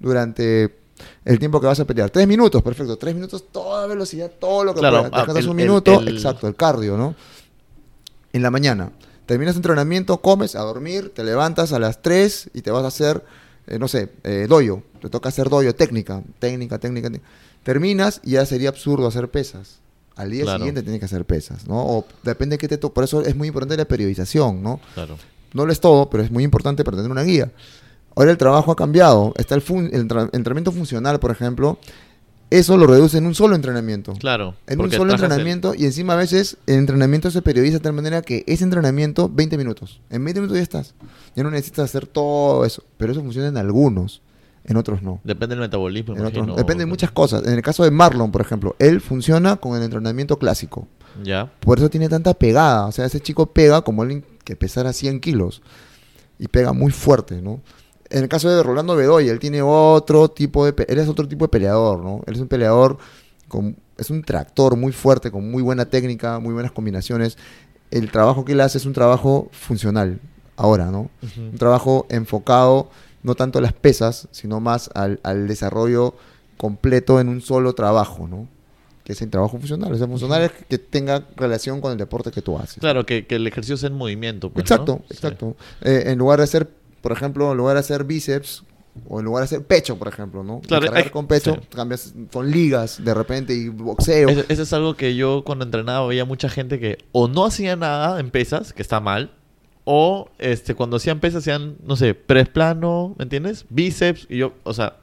durante 0.00 0.74
el 1.24 1.38
tiempo 1.38 1.60
que 1.60 1.66
vas 1.66 1.78
a 1.80 1.84
pelear. 1.84 2.10
Tres 2.10 2.26
minutos, 2.26 2.62
perfecto. 2.62 2.96
Tres 2.96 3.14
minutos, 3.14 3.44
toda 3.52 3.86
velocidad, 3.86 4.30
todo 4.38 4.64
lo 4.64 4.74
que 4.74 4.80
Claro, 4.80 4.98
puedas. 5.02 5.12
ah, 5.12 5.16
Descansas 5.18 5.44
el- 5.44 5.50
un 5.50 5.60
el- 5.60 5.66
minuto, 5.66 6.00
el- 6.00 6.08
exacto, 6.16 6.46
el 6.48 6.54
cardio, 6.56 6.96
¿no? 6.96 7.14
En 8.34 8.42
la 8.42 8.50
mañana. 8.50 8.90
Terminas 9.26 9.56
entrenamiento, 9.56 10.18
comes, 10.20 10.54
a 10.54 10.60
dormir, 10.60 11.10
te 11.14 11.24
levantas 11.24 11.72
a 11.72 11.78
las 11.78 12.02
3 12.02 12.50
y 12.52 12.60
te 12.60 12.70
vas 12.70 12.84
a 12.84 12.88
hacer, 12.88 13.24
eh, 13.66 13.78
no 13.78 13.88
sé, 13.88 14.10
eh, 14.24 14.46
doyo. 14.48 14.82
Te 15.00 15.08
toca 15.08 15.30
hacer 15.30 15.48
doyo, 15.48 15.74
técnica, 15.74 16.22
técnica, 16.40 16.78
técnica. 16.78 17.08
técnica. 17.08 17.26
Terminas 17.62 18.20
y 18.22 18.32
ya 18.32 18.44
sería 18.44 18.68
absurdo 18.68 19.06
hacer 19.06 19.30
pesas. 19.30 19.78
Al 20.16 20.30
día 20.30 20.42
Claro. 20.42 20.58
siguiente 20.58 20.82
tienes 20.82 20.98
que 21.00 21.06
hacer 21.06 21.24
pesas, 21.24 21.66
¿no? 21.66 21.80
O 21.82 22.06
depende 22.22 22.54
de 22.54 22.58
qué 22.58 22.68
te 22.68 22.76
to- 22.76 22.92
Por 22.92 23.04
eso 23.04 23.22
es 23.22 23.34
muy 23.34 23.48
importante 23.48 23.76
la 23.76 23.86
periodización, 23.86 24.62
¿no? 24.62 24.80
Claro. 24.94 25.16
No 25.54 25.64
lo 25.64 25.72
es 25.72 25.80
todo, 25.80 26.10
pero 26.10 26.22
es 26.22 26.30
muy 26.30 26.44
importante 26.44 26.84
para 26.84 26.96
tener 26.98 27.10
una 27.10 27.22
guía. 27.22 27.50
Ahora 28.16 28.30
el 28.30 28.36
trabajo 28.38 28.70
ha 28.72 28.76
cambiado. 28.76 29.32
Está 29.36 29.54
el, 29.54 29.62
fun- 29.62 29.90
el 29.92 30.02
entrenamiento 30.32 30.70
funcional, 30.72 31.18
por 31.18 31.30
ejemplo. 31.30 31.78
Eso 32.50 32.76
lo 32.76 32.86
reduce 32.86 33.18
en 33.18 33.26
un 33.26 33.34
solo 33.34 33.56
entrenamiento. 33.56 34.12
Claro. 34.14 34.54
En 34.66 34.80
un 34.80 34.90
solo 34.90 35.12
el- 35.12 35.20
entrenamiento 35.20 35.74
y 35.74 35.86
encima 35.86 36.12
a 36.12 36.16
veces 36.16 36.56
el 36.66 36.76
entrenamiento 36.76 37.30
se 37.30 37.42
periodiza 37.42 37.74
de 37.78 37.80
tal 37.80 37.94
manera 37.94 38.22
que 38.22 38.44
ese 38.46 38.62
entrenamiento 38.64 39.28
20 39.28 39.56
minutos. 39.58 40.00
En 40.10 40.24
20 40.24 40.40
minutos 40.40 40.56
ya 40.58 40.62
estás. 40.62 40.94
Ya 41.34 41.42
no 41.42 41.50
necesitas 41.50 41.86
hacer 41.86 42.06
todo 42.06 42.64
eso. 42.64 42.84
Pero 42.96 43.12
eso 43.12 43.22
funciona 43.22 43.48
en 43.48 43.56
algunos, 43.56 44.22
en 44.64 44.76
otros 44.76 45.02
no. 45.02 45.20
Depende 45.24 45.54
del 45.56 45.62
metabolismo, 45.62 46.14
En 46.16 46.24
otros 46.24 46.46
no. 46.46 46.54
Depende 46.54 46.82
de 46.84 46.86
muchas 46.86 47.10
cosas. 47.10 47.44
En 47.46 47.54
el 47.54 47.62
caso 47.62 47.82
de 47.82 47.90
Marlon, 47.90 48.30
por 48.30 48.40
ejemplo, 48.42 48.76
él 48.78 49.00
funciona 49.00 49.56
con 49.56 49.76
el 49.76 49.82
entrenamiento 49.82 50.38
clásico. 50.38 50.86
Ya. 51.24 51.50
Por 51.60 51.78
eso 51.78 51.90
tiene 51.90 52.08
tanta 52.08 52.34
pegada. 52.34 52.86
O 52.86 52.92
sea, 52.92 53.06
ese 53.06 53.20
chico 53.20 53.46
pega 53.46 53.82
como 53.82 54.02
alguien 54.02 54.24
que 54.44 54.54
pesara 54.54 54.92
100 54.92 55.20
kilos. 55.20 55.62
Y 56.38 56.48
pega 56.48 56.72
muy 56.72 56.90
fuerte, 56.92 57.40
¿no? 57.40 57.60
En 58.10 58.22
el 58.22 58.28
caso 58.28 58.48
de 58.50 58.62
Rolando 58.62 58.94
Bedoya, 58.96 59.32
él 59.32 59.38
tiene 59.38 59.62
otro 59.62 60.28
tipo 60.30 60.64
de... 60.70 60.74
Él 60.88 60.98
es 60.98 61.08
otro 61.08 61.26
tipo 61.26 61.44
de 61.46 61.48
peleador, 61.48 62.00
¿no? 62.02 62.22
Él 62.26 62.34
es 62.34 62.40
un 62.40 62.48
peleador 62.48 62.98
con... 63.48 63.76
Es 63.96 64.10
un 64.10 64.22
tractor 64.22 64.76
muy 64.76 64.92
fuerte, 64.92 65.30
con 65.30 65.50
muy 65.50 65.62
buena 65.62 65.84
técnica, 65.86 66.38
muy 66.40 66.52
buenas 66.52 66.72
combinaciones. 66.72 67.38
El 67.90 68.10
trabajo 68.10 68.44
que 68.44 68.52
él 68.52 68.60
hace 68.60 68.78
es 68.78 68.86
un 68.86 68.92
trabajo 68.92 69.48
funcional, 69.52 70.18
ahora, 70.56 70.86
¿no? 70.86 71.10
Un 71.36 71.56
trabajo 71.58 72.06
enfocado 72.10 72.90
no 73.22 73.34
tanto 73.36 73.58
a 73.60 73.62
las 73.62 73.72
pesas, 73.72 74.28
sino 74.32 74.58
más 74.60 74.90
al, 74.94 75.20
al 75.22 75.46
desarrollo 75.48 76.14
completo 76.56 77.20
en 77.20 77.28
un 77.28 77.40
solo 77.40 77.72
trabajo, 77.74 78.26
¿no? 78.28 78.48
Que 79.04 79.12
es 79.12 79.22
el 79.22 79.30
trabajo 79.30 79.58
funcional. 79.58 79.92
O 79.92 79.96
sea, 79.96 80.06
funcional 80.08 80.42
es 80.42 80.52
que 80.68 80.78
tenga 80.78 81.24
relación 81.36 81.80
con 81.80 81.92
el 81.92 81.98
deporte 81.98 82.30
que 82.32 82.42
tú 82.42 82.58
haces. 82.58 82.78
Claro, 82.80 83.06
que, 83.06 83.26
que 83.26 83.36
el 83.36 83.46
ejercicio 83.46 83.76
sea 83.76 83.88
en 83.90 83.94
movimiento. 83.96 84.50
pues, 84.50 84.68
¿no? 84.68 84.74
exacto, 84.74 85.02
Sí. 85.08 85.14
exacto. 85.14 85.56
Eh, 85.82 86.04
en 86.06 86.18
lugar 86.18 86.38
de 86.38 86.44
hacer, 86.44 86.68
por 87.04 87.12
ejemplo, 87.12 87.52
en 87.52 87.58
lugar 87.58 87.74
de 87.74 87.80
hacer 87.80 88.02
bíceps, 88.04 88.64
o 89.08 89.18
en 89.18 89.26
lugar 89.26 89.42
de 89.42 89.44
hacer 89.44 89.62
pecho, 89.66 89.98
por 89.98 90.08
ejemplo, 90.08 90.42
¿no? 90.42 90.60
Claro, 90.66 90.86
cargar 90.86 91.04
hay- 91.04 91.10
con 91.10 91.26
pecho, 91.26 91.54
sí. 91.60 91.68
cambias 91.76 92.14
con 92.32 92.50
ligas 92.50 93.04
de 93.04 93.12
repente 93.12 93.52
y 93.54 93.68
boxeo. 93.68 94.28
Ese, 94.30 94.46
ese 94.48 94.62
es 94.62 94.72
algo 94.72 94.94
que 94.94 95.14
yo 95.14 95.42
cuando 95.44 95.64
entrenaba 95.66 96.06
veía 96.06 96.24
mucha 96.24 96.48
gente 96.48 96.80
que 96.80 96.96
o 97.12 97.28
no 97.28 97.44
hacía 97.44 97.76
nada 97.76 98.18
en 98.20 98.30
pesas, 98.30 98.72
que 98.72 98.80
está 98.80 99.00
mal, 99.00 99.32
o 99.84 100.30
este 100.38 100.74
cuando 100.74 100.96
hacían 100.96 101.20
pesas 101.20 101.40
hacían, 101.42 101.76
no 101.84 101.96
sé, 101.96 102.14
press 102.14 102.48
plano, 102.48 103.14
¿me 103.18 103.24
entiendes? 103.24 103.66
Bíceps, 103.68 104.26
y 104.30 104.38
yo, 104.38 104.54
o 104.62 104.72
sea, 104.72 104.96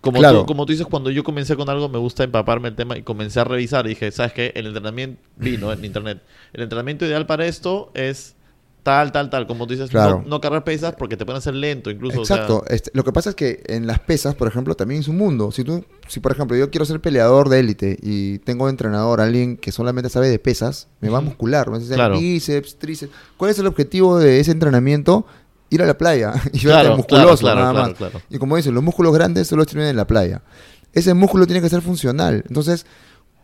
como, 0.00 0.18
Claro. 0.18 0.40
tú, 0.40 0.46
como 0.46 0.66
tú 0.66 0.72
dices, 0.72 0.86
cuando 0.88 1.10
yo 1.10 1.22
comencé 1.22 1.54
con 1.54 1.68
algo 1.70 1.88
me 1.88 1.98
gusta 1.98 2.24
empaparme 2.24 2.68
el 2.68 2.74
tema 2.74 2.98
y 2.98 3.02
comencé 3.02 3.38
a 3.38 3.44
revisar 3.44 3.86
y 3.86 3.90
dije, 3.90 4.10
¿sabes 4.10 4.32
qué? 4.32 4.52
El 4.56 4.66
entrenamiento, 4.66 5.20
vino 5.36 5.72
en 5.72 5.84
internet, 5.84 6.20
el 6.54 6.62
entrenamiento 6.62 7.04
ideal 7.06 7.26
para 7.26 7.46
esto 7.46 7.92
es 7.94 8.34
tal, 8.82 9.12
tal, 9.12 9.30
tal, 9.30 9.46
como 9.46 9.66
tú 9.66 9.74
dices, 9.74 9.90
Claro. 9.90 10.22
no, 10.24 10.28
no 10.30 10.40
cargar 10.40 10.64
pesas 10.64 10.94
porque 10.98 11.16
te 11.16 11.24
pueden 11.24 11.38
hacer 11.38 11.54
lento 11.54 11.90
incluso. 11.90 12.20
o 12.22 12.24
sea, 12.24 12.36
Exacto. 12.36 12.64
Este, 12.68 12.90
lo 12.94 13.04
que 13.04 13.12
pasa 13.12 13.30
es 13.30 13.36
que 13.36 13.62
en 13.66 13.86
las 13.86 14.00
pesas, 14.00 14.34
por 14.34 14.48
ejemplo, 14.48 14.74
también 14.74 15.00
es 15.00 15.08
un 15.08 15.16
mundo. 15.16 15.52
Si 15.52 15.62
tú, 15.64 15.84
si 16.08 16.18
por 16.20 16.32
ejemplo 16.32 16.56
yo 16.56 16.70
quiero 16.70 16.84
ser 16.84 17.00
peleador 17.00 17.48
de 17.48 17.60
élite 17.60 17.96
y 18.02 18.38
tengo 18.40 18.66
de 18.66 18.70
entrenador 18.70 19.20
a 19.20 19.24
alguien 19.24 19.56
que 19.56 19.70
solamente 19.72 20.10
sabe 20.10 20.28
de 20.28 20.38
pesas, 20.38 20.88
me 21.00 21.08
va 21.10 21.18
a 21.18 21.20
muscular, 21.20 21.66
me 21.68 21.72
va 21.72 21.78
a 21.78 21.84
hacer 21.84 21.94
Claro. 21.94 22.18
bíceps, 22.18 22.76
tríceps. 22.78 23.12
¿Cuál 23.36 23.50
es 23.52 23.58
el 23.58 23.66
objetivo 23.66 24.18
de 24.18 24.40
ese 24.40 24.50
entrenamiento? 24.50 25.26
Ir 25.70 25.80
a 25.82 25.86
la 25.86 25.96
playa 25.96 26.32
y 26.52 26.58
Claro, 26.60 26.90
verte 26.90 26.96
musculoso, 26.96 27.46
nada 27.54 27.72
más. 27.72 27.92
Y 28.28 28.38
como 28.38 28.56
dicen, 28.56 28.74
los 28.74 28.82
músculos 28.82 29.14
grandes 29.14 29.46
solo 29.48 29.64
sirven 29.64 29.86
en 29.86 29.96
la 29.96 30.06
playa. 30.06 30.42
Ese 30.92 31.14
músculo 31.14 31.46
tiene 31.46 31.62
que 31.62 31.68
ser 31.70 31.80
funcional. 31.80 32.44
Entonces, 32.48 32.84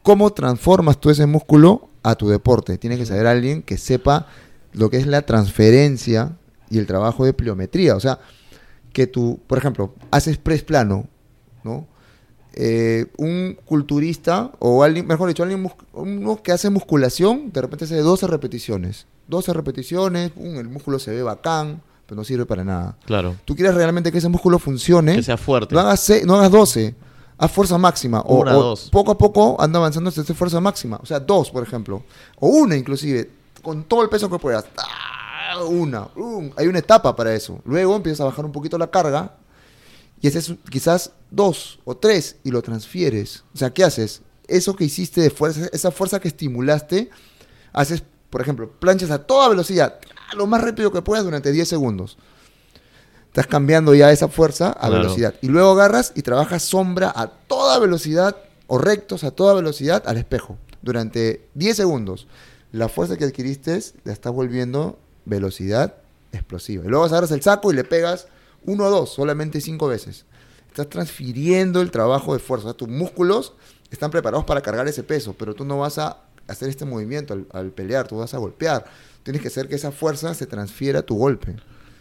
¿cómo 0.03 0.30
transformas 0.32 1.01
tú 1.01 1.09
ese 1.11 1.24
músculo 1.26 1.89
a 2.03 2.16
tu 2.16 2.28
deporte? 2.28 2.76
Tiene 2.76 2.99
que 2.99 3.07
saber 3.07 3.26
alguien 3.26 3.62
que 3.62 3.78
sepa 3.78 4.26
lo 4.73 4.91
que 4.91 4.97
es 4.99 5.07
la 5.07 5.23
transferencia 5.23 6.37
y 6.71 6.79
el 6.79 6.87
trabajo 6.87 7.25
de 7.25 7.33
pliometría. 7.33 7.97
O 7.97 8.01
sea, 8.01 8.19
que 8.93 9.07
tú, 9.07 9.41
por 9.47 9.59
ejemplo, 9.59 9.95
haces 10.11 10.39
press 10.39 10.62
plano, 10.62 11.07
¿no? 11.64 11.87
Eh, 12.55 13.07
un 13.19 13.57
culturista 13.64 14.51
o 14.59 14.83
alguien, 14.83 15.07
mejor 15.07 15.29
dicho, 15.29 15.43
alguien 15.45 15.71
uno 15.93 16.43
que 16.43 16.51
hace 16.51 16.71
musculación, 16.71 17.53
de 17.53 17.61
repente 17.61 17.85
hace 17.85 17.99
12 17.99 18.27
repeticiones. 18.27 19.07
12 19.29 19.53
repeticiones, 19.53 20.33
el 20.37 20.69
músculo 20.69 20.99
se 20.99 21.11
ve 21.12 21.23
bacán, 21.23 21.83
pero 22.07 22.16
no 22.16 22.25
sirve 22.25 22.47
para 22.47 22.64
nada. 22.64 22.97
Claro, 23.05 23.37
Tú 23.45 23.55
quieres 23.55 23.75
realmente 23.75 24.11
que 24.11 24.19
ese 24.19 24.29
músculo 24.29 24.59
funcione, 24.59 25.14
que 25.14 25.23
sea 25.23 25.37
fuerte. 25.37 25.75
no 25.75 25.81
hagas, 25.83 26.11
no 26.25 26.35
hagas 26.37 26.51
12, 26.51 26.95
haz 27.37 27.53
fuerza 27.53 27.77
máxima. 27.79 28.21
O, 28.23 28.41
Una, 28.41 28.57
o 28.57 28.62
dos. 28.62 28.89
poco 28.91 29.12
a 29.12 29.19
poco 29.19 29.61
anda 29.61 29.79
avanzando 29.79 30.09
hasta 30.09 30.23
hacer 30.23 30.35
fuerza 30.35 30.61
máxima. 30.61 30.99
O 31.03 31.07
sea, 31.07 31.21
dos, 31.21 31.51
por 31.51 31.62
ejemplo. 31.62 32.03
O 32.41 32.49
una 32.49 32.75
inclusive, 32.75 33.31
con 33.62 33.84
todo 33.84 34.02
el 34.02 34.09
peso 34.09 34.28
que 34.30 34.38
puedas. 34.38 34.64
¡Ah! 34.76 35.64
Una. 35.66 36.09
¡um! 36.16 36.50
Hay 36.56 36.66
una 36.66 36.78
etapa 36.78 37.14
para 37.16 37.34
eso. 37.34 37.61
Luego 37.64 37.96
empiezas 37.96 38.20
a 38.20 38.24
bajar 38.24 38.44
un 38.44 38.52
poquito 38.52 38.76
la 38.78 38.90
carga 38.90 39.34
y 40.20 40.28
haces 40.28 40.52
quizás 40.70 41.12
dos 41.30 41.78
o 41.84 41.96
tres 41.96 42.36
y 42.44 42.50
lo 42.50 42.62
transfieres. 42.62 43.44
O 43.54 43.59
sea, 43.59 43.70
¿qué 43.70 43.84
haces? 43.84 44.22
Eso 44.46 44.74
que 44.76 44.84
hiciste 44.84 45.20
de 45.20 45.30
fuerza, 45.30 45.68
esa 45.72 45.90
fuerza 45.90 46.20
que 46.20 46.28
estimulaste, 46.28 47.11
haces, 47.72 48.02
por 48.30 48.40
ejemplo, 48.40 48.70
planchas 48.70 49.11
a 49.11 49.26
toda 49.26 49.48
velocidad, 49.48 49.98
¡ah! 50.30 50.34
lo 50.36 50.46
más 50.46 50.61
rápido 50.62 50.92
que 50.92 51.02
puedas 51.02 51.24
durante 51.24 51.50
10 51.52 51.68
segundos. 51.68 52.18
Estás 53.26 53.46
cambiando 53.46 53.94
ya 53.94 54.11
esa 54.11 54.28
fuerza 54.28 54.68
a 54.70 54.88
Claro. 54.88 54.94
velocidad. 55.02 55.34
Y 55.42 55.48
luego 55.48 55.72
agarras 55.72 56.12
y 56.14 56.22
trabajas 56.22 56.62
sombra 56.62 57.12
a 57.14 57.26
toda 57.28 57.78
velocidad 57.78 58.36
o 58.66 58.78
rectos 58.78 59.22
a 59.24 59.30
toda 59.30 59.54
velocidad 59.54 60.02
al 60.06 60.16
espejo 60.16 60.56
durante 60.82 61.48
10 61.54 61.76
segundos. 61.76 62.26
La 62.73 62.89
fuerza 62.89 63.16
que 63.16 63.25
adquiriste 63.25 63.81
la 64.05 64.12
estás 64.12 64.33
volviendo 64.33 64.99
velocidad 65.25 65.97
explosiva. 66.33 66.85
Y 66.85 66.89
luego 66.89 67.05
agarras 67.05 67.31
el 67.31 67.43
saco 67.43 67.73
y 67.73 67.77
le 67.77 67.85
pegas 67.85 68.29
Uno 68.64 68.85
o 68.85 68.91
dos, 68.91 69.11
solamente 69.11 69.61
cinco 69.61 69.89
veces. 69.89 70.27
Estás 70.69 70.89
transfiriendo 70.89 71.81
el 71.81 71.91
trabajo 71.91 72.33
de 72.35 72.39
fuerza. 72.41 72.75
Tus 72.75 72.89
músculos 72.89 73.55
están 73.91 74.11
preparados 74.11 74.45
para 74.45 74.61
cargar 74.61 74.87
ese 74.89 75.03
peso, 75.03 75.35
pero 75.39 75.55
tú 75.55 75.64
no 75.64 75.79
vas 75.79 75.99
a 75.99 76.25
hacer 76.47 76.69
este 76.69 76.85
movimiento 76.85 77.35
al, 77.35 77.47
al 77.53 77.71
pelear, 77.71 78.09
tú 78.09 78.19
vas 78.19 78.35
a 78.35 78.39
golpear. 78.39 78.85
Tienes 79.23 79.41
que 79.43 79.49
hacer 79.49 79.69
que 79.69 79.77
esa 79.77 79.93
fuerza 79.93 80.35
se 80.35 80.47
transfiera 80.47 81.01
a 81.01 81.03
tu 81.03 81.16
golpe. 81.16 81.57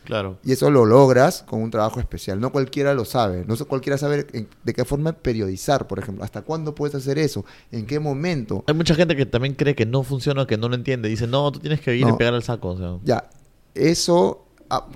Claro. 0.08 0.38
Y 0.42 0.54
eso 0.54 0.72
lo 0.72 0.86
logras 0.86 1.44
con 1.46 1.62
un 1.62 1.70
trabajo 1.70 2.00
especial. 2.00 2.40
No 2.40 2.54
cualquiera 2.54 2.94
lo 2.94 3.04
sabe. 3.04 3.44
No 3.46 3.58
sé- 3.58 3.66
cualquiera 3.66 3.98
sabe 3.98 4.26
en- 4.32 4.48
de 4.64 4.74
qué 4.74 4.86
forma 4.86 5.12
periodizar, 5.12 5.86
por 5.86 6.00
ejemplo. 6.00 6.24
¿Hasta 6.24 6.44
cuándo 6.44 6.74
puedes 6.74 6.96
hacer 6.96 7.20
eso? 7.20 7.44
¿En 7.74 7.86
qué 7.86 8.00
momento? 8.00 8.64
Hay 8.68 8.74
mucha 8.74 8.96
gente 8.96 9.18
que 9.18 9.26
también 9.26 9.54
cree 9.54 9.76
que 9.76 9.86
no 9.86 10.04
funciona, 10.04 10.48
que 10.48 10.56
no 10.58 10.70
lo 10.70 10.76
entiende. 10.76 11.10
Dice, 11.10 11.28
no, 11.28 11.52
tú 11.52 11.60
tienes 11.60 11.82
que 11.82 11.94
ir 11.94 12.08
No. 12.08 12.14
y 12.14 12.18
pegar 12.18 12.34
al 12.34 12.42
saco. 12.44 12.70
O 12.70 12.78
sea, 12.78 12.96
Ya, 13.04 13.30
eso... 13.76 14.46
ah, 14.70 14.88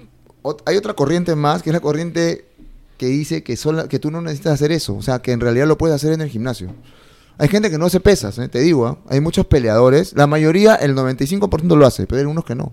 hay 0.66 0.78
otra 0.78 0.94
corriente 0.94 1.36
más, 1.36 1.62
que 1.62 1.70
es 1.70 1.74
la 1.74 1.82
corriente 1.82 2.46
que 2.98 3.08
dice 3.08 3.44
que, 3.44 3.58
sola, 3.58 3.88
que 3.90 4.00
tú 4.00 4.12
no 4.12 4.22
necesitas 4.22 4.54
hacer 4.54 4.72
eso. 4.72 4.96
O 4.96 5.02
sea, 5.02 5.20
que 5.20 5.34
en 5.34 5.40
realidad 5.42 5.68
lo 5.68 5.78
puedes 5.78 5.94
hacer 5.96 6.14
en 6.14 6.22
el 6.22 6.30
gimnasio. 6.30 6.74
Hay 7.38 7.48
gente 7.48 7.70
que 7.70 7.78
no 7.78 7.90
se 7.90 8.00
pesas, 8.00 8.38
¿eh? 8.40 8.48
te 8.48 8.60
digo. 8.60 8.86
¿ah? 8.88 8.98
Hay 9.10 9.20
muchos 9.20 9.46
peleadores. 9.46 10.14
La 10.14 10.28
mayoría, 10.28 10.76
el 10.76 10.96
95% 10.96 11.76
lo 11.76 11.86
hace, 11.86 12.06
pero 12.08 12.18
hay 12.18 12.22
algunos 12.22 12.46
que 12.46 12.56
no. 12.56 12.72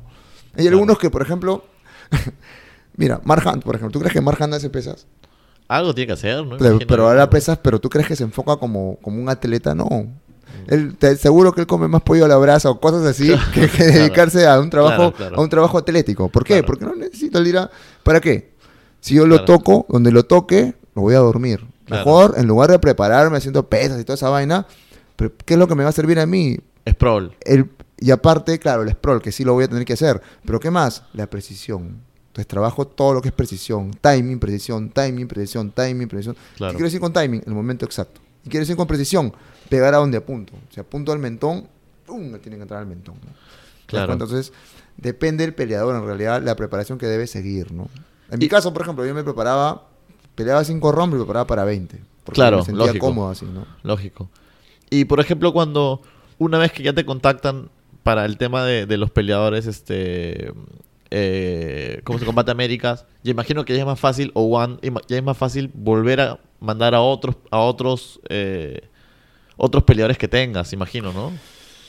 Hay 0.55 0.62
Claro. 0.64 0.76
algunos 0.76 0.99
que, 0.99 1.11
por 1.11 1.22
ejemplo... 1.22 1.64
Mira, 2.97 3.21
Mark 3.25 3.45
Hunt, 3.47 3.63
por 3.63 3.77
ejemplo. 3.77 3.93
¿Tú 3.93 4.01
crees 4.01 4.13
que 4.13 4.21
Mark 4.21 4.39
Hunt 4.41 4.55
hace 4.55 4.71
pesas? 4.71 5.07
algo 5.69 5.95
tiene 5.95 6.07
que 6.07 6.13
hacer, 6.15 6.45
¿no? 6.45 6.57
Pero, 6.57 6.79
pero 6.89 7.09
ahora 7.09 7.29
pesas, 7.29 7.59
pero 7.59 7.79
tú 7.79 7.91
crees 7.91 8.09
que 8.09 8.17
se 8.17 8.25
enfoca 8.25 8.57
como, 8.57 8.97
como 9.03 9.21
un 9.21 9.29
atleta, 9.29 9.75
no. 9.75 10.07
Él, 10.67 10.97
te, 10.97 11.15
seguro 11.17 11.53
que 11.53 11.61
él 11.61 11.67
come 11.67 11.89
más 11.89 12.03
pollo 12.03 12.25
a 12.25 12.29
la 12.29 12.37
brasa 12.37 12.71
o 12.71 12.81
cosas 12.81 13.05
así 13.05 13.29
Claro, 13.29 13.43
que, 13.53 13.61
que 13.63 13.69
claro. 13.69 13.93
dedicarse 13.93 14.47
a 14.47 14.59
un 14.59 14.71
trabajo 14.71 15.13
Claro, 15.13 15.37
a 15.37 15.41
un 15.41 15.49
trabajo 15.49 15.79
atlético. 15.79 16.29
¿Por 16.31 16.45
qué? 16.45 16.63
Porque 16.63 16.85
no 16.85 16.95
necesito 16.95 17.39
el 17.39 17.47
ir 17.47 17.59
a... 17.59 17.71
¿Para 18.03 18.21
qué? 18.21 18.53
Si 19.01 19.15
yo 19.15 19.27
lo 19.27 19.45
toco, 19.45 19.87
donde 19.89 20.11
lo 20.11 20.25
toque, 20.25 20.75
lo 20.95 21.03
voy 21.03 21.15
a 21.15 21.19
dormir. 21.19 21.65
Mejor, 21.89 22.35
en 22.37 22.47
lugar 22.47 22.71
de 22.71 22.79
prepararme 22.79 23.37
haciendo 23.37 23.69
pesas 23.69 24.01
y 24.01 24.05
toda 24.05 24.15
esa 24.15 24.31
vaina, 24.31 24.67
¿qué 25.45 25.55
es 25.55 25.59
lo 25.59 25.69
que 25.69 25.75
me 25.75 25.85
va 25.85 25.91
a 25.91 25.93
servir 25.93 26.19
a 26.19 26.27
mí? 26.27 26.59
Es 26.85 26.95
prol. 26.95 27.35
El, 27.43 27.71
y 28.01 28.11
aparte, 28.11 28.59
claro, 28.59 28.83
el 28.83 28.91
sprawl, 28.91 29.21
que 29.23 29.33
sí 29.33 29.45
lo 29.45 29.55
voy 29.55 29.65
a 29.65 29.69
tener 29.69 29.85
que 29.85 29.93
hacer. 29.95 30.21
Pero 30.45 30.61
¿qué 30.61 30.71
más? 30.71 31.03
La 31.15 31.29
precisión. 31.29 32.03
Entonces 32.29 32.47
trabajo 32.47 32.87
todo 32.87 33.15
lo 33.15 33.23
que 33.23 33.29
es 33.29 33.35
precisión. 33.35 33.91
Timing, 34.01 34.39
precisión, 34.39 34.91
timing, 34.91 35.27
precisión, 35.27 35.71
timing, 35.73 36.07
precisión. 36.09 36.37
Claro. 36.57 36.73
¿Qué 36.73 36.77
quiero 36.77 36.87
decir 36.87 37.01
con 37.01 37.13
timing? 37.13 37.43
El 37.47 37.55
momento 37.55 37.85
exacto. 37.85 38.21
¿Y 38.45 38.49
quiero 38.51 38.63
decir 38.63 38.77
con 38.77 38.87
precisión? 38.87 39.33
Pegar 39.69 39.95
a 39.95 39.99
donde 39.99 40.19
apunto. 40.19 40.53
Si 40.71 40.79
apunto 40.81 41.11
al 41.13 41.19
mentón, 41.19 41.67
¡pum! 42.07 42.31
Me 42.31 42.39
tiene 42.39 42.57
que 42.57 42.63
entrar 42.63 42.81
al 42.81 42.87
mentón. 42.87 43.17
¿no? 43.17 43.21
¿Te 43.27 43.29
das 43.33 44.07
Claro. 44.07 44.13
Entonces, 44.13 44.53
depende 44.97 45.45
del 45.45 45.55
peleador, 45.55 45.95
en 45.97 46.05
realidad, 46.07 46.41
la 46.43 46.55
preparación 46.55 46.99
que 46.99 47.07
debe 47.07 47.27
seguir, 47.27 47.73
¿no? 47.73 47.89
En 48.31 48.37
Y- 48.41 48.45
mi 48.45 48.49
caso, 48.49 48.73
por 48.73 48.83
ejemplo, 48.83 49.05
yo 49.05 49.15
me 49.15 49.25
preparaba, 49.25 49.89
peleaba 50.35 50.63
5 50.63 50.93
rounds, 50.93 51.15
me 51.15 51.19
preparaba 51.21 51.47
para 51.47 51.65
20. 51.65 51.99
Porque 52.25 52.37
Claro, 52.37 52.59
me 52.59 52.65
sentía 52.65 52.87
lógico. 52.87 53.07
cómodo 53.07 53.31
así, 53.31 53.47
¿no? 53.47 53.67
Lógico. 53.83 54.29
Y 54.91 55.07
por 55.07 55.19
ejemplo, 55.21 55.53
cuando 55.53 56.03
una 56.39 56.59
vez 56.59 56.73
que 56.73 56.83
ya 56.83 56.93
te 56.93 57.05
contactan 57.05 57.71
para 58.03 58.25
el 58.25 58.39
tema 58.39 58.65
de, 58.65 58.87
de 58.87 58.97
los 58.97 59.11
peleadores, 59.11 59.67
este, 59.67 60.53
eh, 61.11 62.01
cómo 62.05 62.19
se 62.19 62.27
combate 62.27 62.51
Américas, 62.51 63.07
yo 63.23 63.31
imagino 63.31 63.65
que 63.65 63.75
ya 63.75 63.81
es 63.81 63.87
más 63.87 64.01
fácil, 64.01 64.31
o 64.35 64.43
One, 64.43 64.79
ya 65.09 65.17
es 65.17 65.23
más 65.23 65.37
fácil 65.37 65.71
volver 65.75 66.21
a 66.21 66.39
mandar 66.61 66.95
a 66.95 67.01
otros, 67.01 67.37
a 67.51 67.59
otros, 67.59 68.21
eh, 68.29 68.83
otros 69.57 69.85
peleadores 69.85 70.19
que 70.19 70.29
tengas, 70.29 70.73
imagino, 70.73 71.13
¿no? 71.13 71.33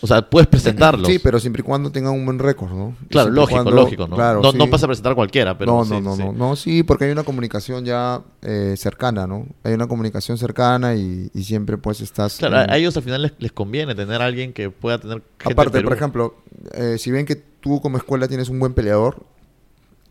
O 0.01 0.07
sea, 0.07 0.21
puedes 0.29 0.47
presentarlos. 0.47 1.07
Sí, 1.07 1.19
pero 1.19 1.39
siempre 1.39 1.61
y 1.61 1.63
cuando 1.63 1.91
tengan 1.91 2.13
un 2.13 2.25
buen 2.25 2.39
récord, 2.39 2.71
¿no? 2.71 2.95
Claro, 3.09 3.29
lógico, 3.31 3.55
cuando- 3.63 3.71
lógico, 3.71 4.07
¿no? 4.07 4.15
Claro, 4.15 4.41
no, 4.41 4.53
no 4.53 4.65
sí. 4.65 4.69
vas 4.71 4.83
a 4.83 4.87
presentar 4.87 5.15
cualquiera, 5.15 5.57
pero 5.57 5.73
no, 5.73 5.83
sí, 5.83 5.91
no, 5.91 6.01
no, 6.01 6.15
sí. 6.15 6.23
no, 6.23 6.31
no, 6.33 6.55
sí, 6.55 6.83
porque 6.83 7.05
hay 7.05 7.11
una 7.11 7.23
comunicación 7.23 7.83
ya 7.83 8.21
eh, 8.41 8.75
cercana, 8.77 9.27
¿no? 9.27 9.45
Hay 9.63 9.73
una 9.73 9.87
comunicación 9.87 10.37
cercana 10.37 10.95
y, 10.95 11.29
y 11.33 11.43
siempre 11.43 11.77
pues 11.77 12.01
estás... 12.01 12.37
Claro, 12.37 12.71
a 12.71 12.77
ellos 12.77 12.95
al 12.95 13.03
final 13.03 13.21
les, 13.23 13.33
les 13.39 13.51
conviene 13.51 13.93
tener 13.95 14.21
a 14.21 14.25
alguien 14.25 14.53
que 14.53 14.69
pueda 14.69 14.99
tener 14.99 15.21
gente 15.37 15.53
Aparte, 15.53 15.81
por 15.81 15.93
ejemplo, 15.93 16.35
eh, 16.73 16.95
si 16.97 17.11
ven 17.11 17.25
que 17.25 17.35
tú 17.35 17.81
como 17.81 17.97
escuela 17.97 18.27
tienes 18.27 18.47
un 18.49 18.59
buen 18.59 18.73
peleador, 18.73 19.23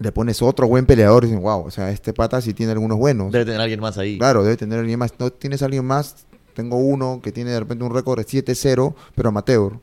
le 0.01 0.12
pones 0.12 0.43
otro 0.43 0.68
buen 0.68 0.86
peleador 0.86 1.24
y 1.24 1.26
dicen, 1.26 1.43
wow, 1.43 1.64
o 1.66 1.70
sea, 1.70 1.91
este 1.91 2.12
pata 2.12 2.41
sí 2.41 2.55
tiene 2.55 2.72
algunos 2.72 2.99
buenos. 2.99 3.32
Debe 3.32 3.45
tener 3.47 3.61
alguien 3.61 3.80
más 3.80 3.99
ahí. 3.99 4.16
Claro, 4.18 4.45
debe 4.45 4.57
tener 4.57 4.78
alguien 4.78 4.99
más. 4.99 5.12
No 5.18 5.30
tienes 5.30 5.61
alguien 5.62 5.84
más, 5.84 6.24
tengo 6.59 6.77
uno 6.77 7.21
que 7.23 7.31
tiene 7.31 7.53
de 7.53 7.61
repente 7.61 7.85
un 7.85 7.95
récord 7.95 8.19
de 8.19 8.27
7-0, 8.27 8.93
pero 9.15 9.29
amateur. 9.29 9.75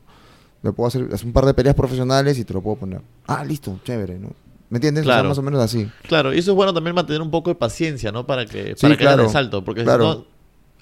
Le 0.62 0.72
puedo 0.72 0.88
hacer, 0.88 1.08
hacer 1.10 1.26
un 1.26 1.32
par 1.32 1.46
de 1.46 1.54
peleas 1.54 1.74
profesionales 1.74 2.38
y 2.38 2.44
te 2.44 2.52
lo 2.52 2.60
puedo 2.60 2.76
poner. 2.76 3.00
Ah, 3.26 3.42
listo, 3.44 3.80
chévere, 3.82 4.18
¿no? 4.18 4.28
¿Me 4.68 4.76
entiendes? 4.76 5.02
O 5.02 5.06
sea, 5.06 5.14
Claro. 5.14 5.28
más 5.30 5.38
o 5.38 5.42
menos 5.42 5.62
así. 5.62 5.90
Claro, 6.06 6.34
y 6.34 6.38
eso 6.38 6.50
es 6.50 6.54
bueno 6.54 6.74
también 6.74 6.94
mantener 6.94 7.22
un 7.22 7.30
poco 7.30 7.48
de 7.48 7.54
paciencia, 7.54 8.12
¿no? 8.12 8.26
Para 8.26 8.44
que, 8.44 8.74
Sí, 8.76 8.82
para 8.82 8.96
que 8.98 9.04
claro, 9.04 9.22
el 9.24 9.30
salto, 9.30 9.64
porque 9.64 9.84
claro. 9.84 10.12
si 10.12 10.18
no, 10.18 10.24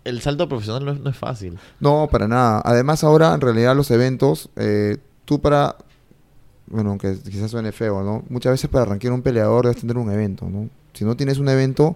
el 0.02 0.20
salto 0.20 0.48
profesional 0.48 0.84
no 0.84 0.90
es, 0.92 0.98
no 1.00 1.10
es 1.10 1.16
fácil. 1.16 1.56
No, 1.78 2.08
para 2.10 2.26
nada. 2.26 2.60
Además, 2.64 3.04
ahora 3.04 3.32
en 3.34 3.40
realidad 3.40 3.76
los 3.76 3.90
eventos, 3.92 4.50
eh, 4.56 4.96
tú 5.24 5.40
para. 5.40 5.76
Bueno, 6.66 6.90
aunque 6.90 7.16
quizás 7.30 7.52
suene 7.52 7.70
feo, 7.70 8.02
¿no? 8.02 8.24
Muchas 8.30 8.50
veces 8.52 8.68
para 8.68 8.82
arranquear 8.82 9.12
un 9.12 9.22
peleador 9.22 9.66
debes 9.66 9.80
tener 9.80 9.96
un 9.96 10.10
evento, 10.10 10.48
¿no? 10.50 10.68
Si 10.92 11.04
no 11.04 11.14
tienes 11.16 11.38
un 11.38 11.48
evento, 11.48 11.94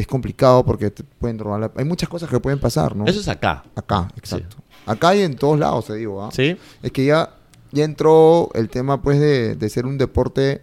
es 0.00 0.06
complicado 0.06 0.64
porque 0.64 0.90
te 0.90 1.02
pueden 1.04 1.38
robar 1.38 1.60
la- 1.60 1.72
Hay 1.76 1.84
muchas 1.84 2.08
cosas 2.08 2.28
que 2.30 2.38
pueden 2.38 2.58
pasar, 2.60 2.94
¿no? 2.94 3.06
Eso 3.06 3.20
es 3.20 3.28
acá, 3.28 3.64
Acá, 3.74 4.08
exacto. 4.16 4.56
Acá 4.86 5.14
y 5.16 5.22
en 5.22 5.34
todos 5.36 5.58
lados, 5.58 5.86
te 5.86 5.94
digo, 5.94 6.22
¿ah? 6.22 6.30
¿sí? 6.32 6.56
Es 6.82 6.92
que 6.92 7.04
ya, 7.04 7.30
ya 7.72 7.84
entró 7.84 8.50
el 8.54 8.68
tema, 8.68 9.02
pues, 9.02 9.18
de, 9.18 9.56
de 9.56 9.68
ser 9.68 9.86
un 9.86 9.98
deporte 9.98 10.62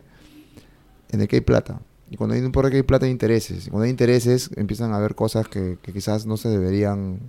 en 1.12 1.22
el 1.22 1.28
que 1.28 1.38
hay 1.38 1.42
plata. 1.42 1.80
Y 2.10 2.16
cuando 2.16 2.36
hay 2.36 2.40
un 2.42 2.48
deporte 2.48 2.70
que 2.72 2.78
hay 2.78 2.84
plata 2.84 3.06
hay 3.06 3.12
intereses. 3.12 3.68
Y 3.68 3.70
cuando 3.70 3.86
hay 3.86 3.90
intereses 3.90 4.50
empiezan 4.56 4.94
a 4.94 4.98
haber 4.98 5.16
cosas 5.16 5.48
que, 5.48 5.78
que 5.82 5.92
quizás 5.92 6.26
no 6.26 6.38
se 6.38 6.48
deberían 6.50 7.20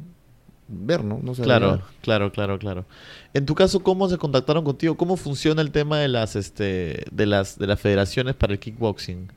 ver, 0.68 1.04
¿no? 1.04 1.20
No 1.22 1.34
se 1.34 1.42
Claro, 1.42 1.80
claro, 2.02 2.30
claro, 2.32 2.58
claro. 2.58 2.84
En 3.32 3.46
tu 3.46 3.54
caso, 3.54 3.80
¿cómo 3.82 4.08
se 4.08 4.18
contactaron 4.18 4.62
contigo? 4.64 4.96
¿Cómo 4.96 5.16
funciona 5.16 5.62
el 5.62 5.70
tema 5.70 5.98
de 5.98 6.08
las, 6.08 6.36
este, 6.36 7.04
de 7.10 7.26
las, 7.26 7.58
de 7.58 7.66
las 7.66 7.80
federaciones 7.80 8.34
para 8.34 8.52
el 8.52 8.58
kickboxing? 8.58 9.30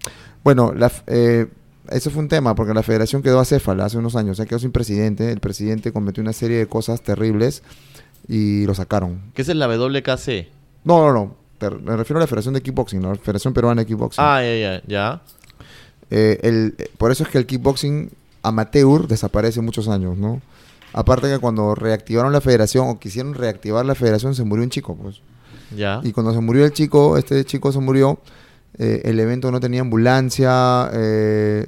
Bueno, 0.43 0.73
la, 0.73 0.91
eh, 1.07 1.47
eso 1.89 2.09
fue 2.11 2.21
un 2.21 2.27
tema, 2.27 2.55
porque 2.55 2.73
la 2.73 2.83
federación 2.83 3.21
quedó 3.21 3.39
acéfala 3.39 3.85
hace 3.85 3.97
unos 3.97 4.15
años, 4.15 4.31
o 4.31 4.35
sea, 4.35 4.45
quedó 4.45 4.59
sin 4.59 4.71
presidente. 4.71 5.31
El 5.31 5.39
presidente 5.39 5.91
cometió 5.91 6.21
una 6.21 6.33
serie 6.33 6.57
de 6.57 6.67
cosas 6.67 7.01
terribles 7.01 7.63
y 8.27 8.65
lo 8.65 8.73
sacaron. 8.73 9.21
¿Qué 9.33 9.41
es 9.41 9.47
la 9.55 9.67
WKC? 9.67 10.47
No, 10.83 11.05
no, 11.07 11.13
no. 11.13 11.35
te- 11.57 11.69
Me 11.69 11.95
refiero 11.97 12.17
a 12.19 12.21
la 12.21 12.27
Federación 12.27 12.53
de 12.53 12.61
Kickboxing, 12.61 13.01
¿no? 13.01 13.09
la 13.09 13.15
Federación 13.19 13.53
Peruana 13.53 13.81
de 13.81 13.85
Kickboxing. 13.87 14.23
Ah, 14.23 14.41
ya, 14.41 14.55
ya, 14.55 14.81
ya. 14.87 15.21
Eh, 16.09 16.39
el, 16.43 16.75
eh, 16.77 16.89
por 16.97 17.11
eso 17.11 17.23
es 17.23 17.29
que 17.29 17.37
el 17.37 17.45
kickboxing 17.45 18.09
amateur 18.43 19.07
desaparece 19.07 19.59
muchos 19.61 19.87
años, 19.89 20.17
¿no? 20.17 20.41
Aparte 20.93 21.27
que 21.27 21.37
cuando 21.39 21.75
reactivaron 21.75 22.31
la 22.31 22.39
federación 22.39 22.87
o 22.87 22.97
quisieron 22.99 23.33
reactivar 23.33 23.85
la 23.85 23.93
federación 23.93 24.33
se 24.33 24.43
murió 24.45 24.63
un 24.63 24.69
chico, 24.69 24.95
pues. 24.95 25.19
Ya. 25.75 25.99
Y 26.03 26.13
cuando 26.13 26.33
se 26.33 26.39
murió 26.39 26.63
el 26.63 26.71
chico, 26.71 27.17
este 27.17 27.43
chico 27.43 27.73
se 27.73 27.79
murió, 27.79 28.19
eh, 28.77 29.01
el 29.03 29.19
evento 29.19 29.51
no 29.51 29.59
tenía 29.59 29.81
ambulancia 29.81 30.89
eh, 30.93 31.67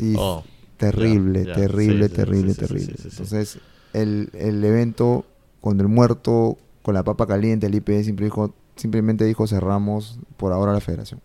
y 0.00 0.14
Oh, 0.18 0.42
terrible, 0.76 1.44
terrible, 1.44 2.08
Sí, 2.08 2.14
terrible, 2.14 2.54
sí, 2.54 2.60
terrible. 2.60 2.94
sí. 2.96 3.08
Entonces, 3.10 3.58
el, 3.92 4.30
el 4.34 4.64
evento 4.64 5.24
con 5.60 5.78
el 5.80 5.88
muerto, 5.88 6.56
con 6.82 6.94
la 6.94 7.02
papa 7.02 7.26
caliente, 7.26 7.66
el 7.66 7.74
IPE 7.74 8.02
dijo, 8.14 8.54
simplemente 8.76 9.24
dijo 9.24 9.46
cerramos 9.46 10.18
por 10.36 10.52
ahora 10.52 10.72
la 10.72 10.80
federación. 10.80 11.20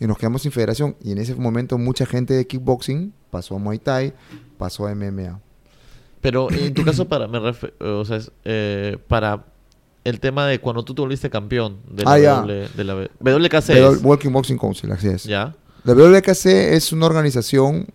Y 0.00 0.06
nos 0.06 0.16
quedamos 0.16 0.42
sin 0.42 0.52
federación. 0.52 0.96
Y 1.02 1.12
en 1.12 1.18
ese 1.18 1.34
momento 1.34 1.76
mucha 1.76 2.06
gente 2.06 2.32
de 2.34 2.46
kickboxing 2.46 3.12
pasó 3.30 3.56
a 3.56 3.58
Muay 3.58 3.78
Thai, 3.78 4.14
pasó 4.56 4.86
a 4.86 4.94
MMA. 4.94 5.40
Pero 6.20 6.50
en 6.50 6.72
tu 6.72 6.84
caso, 6.84 7.04
para, 7.08 7.26
me 7.28 7.38
refe- 7.40 7.72
o 7.80 8.04
sea, 8.04 8.16
es, 8.16 8.30
eh, 8.44 8.96
para 9.08 9.44
el 10.04 10.20
tema 10.20 10.46
de 10.46 10.60
cuando 10.60 10.84
tú 10.84 10.94
te 10.94 11.02
volviste 11.02 11.28
campeón 11.28 11.78
de 11.90 12.04
la, 12.04 12.12
Ah, 12.12 12.18
ya. 12.18 12.34
W- 12.40 12.68
de 12.74 12.84
la 12.84 12.94
W- 12.94 13.10
WKC. 13.20 14.04
Walking 14.04 14.30
Boxing 14.30 14.56
Council, 14.56 14.90
así 14.92 15.08
es. 15.08 15.24
ya. 15.24 15.54
La 15.84 15.94
WKC 15.94 16.74
es 16.74 16.92
una 16.92 17.06
organización 17.06 17.86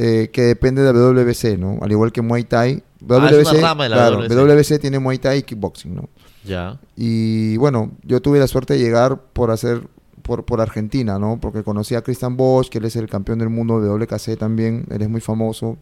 eh, 0.00 0.30
que 0.32 0.42
depende 0.42 0.80
de 0.82 0.92
la 0.92 0.98
WBC, 0.98 1.58
¿no? 1.58 1.78
Al 1.82 1.90
igual 1.90 2.12
que 2.12 2.22
Muay 2.22 2.44
Thai. 2.44 2.84
Ah, 3.10 3.28
es 3.32 3.50
una 3.50 3.60
rama 3.60 3.84
de 3.84 3.90
la 3.90 3.96
claro, 3.96 4.18
WBC. 4.18 4.32
WBC 4.32 4.80
tiene 4.80 5.00
Muay 5.00 5.18
Thai 5.18 5.38
y 5.38 5.42
kickboxing, 5.42 5.92
¿no? 5.92 6.08
Ya. 6.44 6.78
Y 6.94 7.56
bueno, 7.56 7.90
yo 8.04 8.22
tuve 8.22 8.38
la 8.38 8.46
suerte 8.46 8.74
de 8.74 8.78
llegar 8.78 9.20
por 9.32 9.50
hacer 9.50 9.82
por, 10.22 10.44
por 10.44 10.60
Argentina, 10.60 11.18
¿no? 11.18 11.40
Porque 11.40 11.64
conocí 11.64 11.96
a 11.96 12.02
Christian 12.02 12.36
Bosch, 12.36 12.68
que 12.68 12.78
él 12.78 12.84
es 12.84 12.94
el 12.94 13.08
campeón 13.08 13.40
del 13.40 13.48
mundo 13.48 13.80
de 13.80 13.88
WKC 13.88 14.38
también, 14.38 14.86
él 14.88 15.02
es 15.02 15.08
muy 15.08 15.20
famoso. 15.20 15.78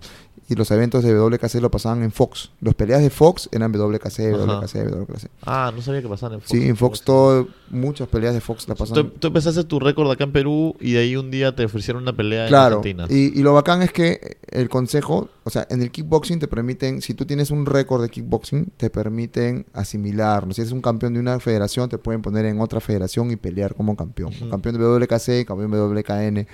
Y 0.49 0.55
los 0.55 0.71
eventos 0.71 1.03
de 1.03 1.13
WKC 1.13 1.55
lo 1.61 1.73
pasaban 1.73 2.05
en 2.05 2.13
Fox. 2.13 2.53
Los 2.61 2.77
peleas 2.77 3.03
de 3.03 3.11
Fox 3.11 3.49
eran 3.51 3.73
WKC. 3.73 4.33
WKC, 4.33 4.91
WKC. 4.93 5.29
Ah, 5.43 5.73
no 5.75 5.83
sabía 5.83 6.03
que 6.03 6.09
pasaban 6.09 6.35
en 6.35 6.41
Fox. 6.41 6.51
Sí, 6.53 6.69
en 6.69 6.77
Fox 6.77 7.03
todo, 7.03 7.49
muchas 7.71 8.07
peleas 8.07 8.33
de 8.33 8.41
Fox 8.41 8.69
la 8.69 8.77
Tú, 8.77 8.79
pasaban. 8.79 9.11
tú 9.19 9.27
empezaste 9.27 9.65
tu 9.65 9.81
récord 9.81 10.09
acá 10.09 10.23
en 10.23 10.31
Perú 10.31 10.77
y 10.79 10.93
de 10.93 11.01
ahí 11.01 11.17
un 11.17 11.33
día 11.33 11.57
te 11.57 11.65
ofrecieron 11.65 12.05
una 12.05 12.15
pelea 12.17 12.47
Claro, 12.47 12.81
en 12.85 13.01
Argentina. 13.01 13.07
y, 13.11 13.37
y 13.39 13.43
lo 13.43 13.55
bacán 13.55 13.83
es 13.83 13.91
que 13.93 14.37
el 14.49 14.69
consejo, 14.69 15.31
o 15.43 15.51
sea, 15.51 15.67
en 15.69 15.83
el 15.83 15.91
kickboxing 15.91 16.39
te 16.39 16.47
permiten, 16.47 17.03
si 17.03 17.15
tú 17.15 17.25
tienes 17.27 17.51
un 17.51 17.67
récord 17.67 18.01
de 18.03 18.09
kickboxing, 18.09 18.67
te 18.77 18.89
permiten 18.89 19.67
asimilar. 19.73 20.47
¿no? 20.47 20.53
Si 20.55 20.61
eres 20.61 20.73
un 20.73 20.81
campeón 20.81 21.15
de 21.15 21.19
una 21.21 21.41
federación, 21.41 21.89
te 21.89 21.99
pueden 21.99 22.23
poner 22.23 22.45
en 22.47 22.61
otra 22.61 22.81
federación 22.81 23.33
y 23.33 23.37
pelear 23.37 23.75
como 23.75 23.97
campeón. 23.97 24.33
Campeón 24.49 24.79
de 24.79 24.85
WKC, 24.85 25.45
campeón 25.45 25.73
de 25.73 25.81
WKN. 25.81 26.47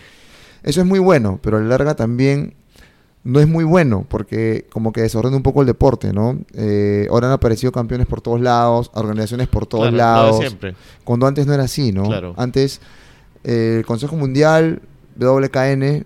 Eso 0.62 0.80
es 0.80 0.86
muy 0.86 0.99
bueno, 0.99 1.38
pero 1.43 1.59
a 1.59 1.61
la 1.61 1.66
larga 1.66 1.95
también 1.95 2.55
no 3.25 3.39
es 3.41 3.47
muy 3.49 3.64
bueno 3.64 4.05
porque 4.09 4.66
como 4.73 4.93
que 4.93 5.03
desordena 5.03 5.37
un 5.37 5.43
poco 5.43 5.61
el 5.61 5.66
deporte, 5.66 6.12
¿no? 6.12 6.39
Eh, 6.55 7.07
ahora 7.11 7.29
han 7.29 7.33
aparecido 7.35 7.70
campeones 7.73 8.07
por 8.07 8.20
todos 8.20 8.41
lados, 8.41 8.91
organizaciones 8.95 9.49
por 9.49 9.66
todos 9.66 9.91
Claro, 9.91 10.23
lados. 10.25 10.39
siempre. 10.39 10.75
Cuando 11.05 11.27
antes 11.27 11.47
no 11.47 11.55
era 11.55 11.64
así, 11.64 11.93
¿no? 11.93 12.05
Claro. 12.05 12.35
Antes 12.37 12.81
eh, 13.45 13.77
el 13.79 13.87
Consejo 13.87 14.16
Mundial, 14.16 14.83
WKN, 15.16 16.05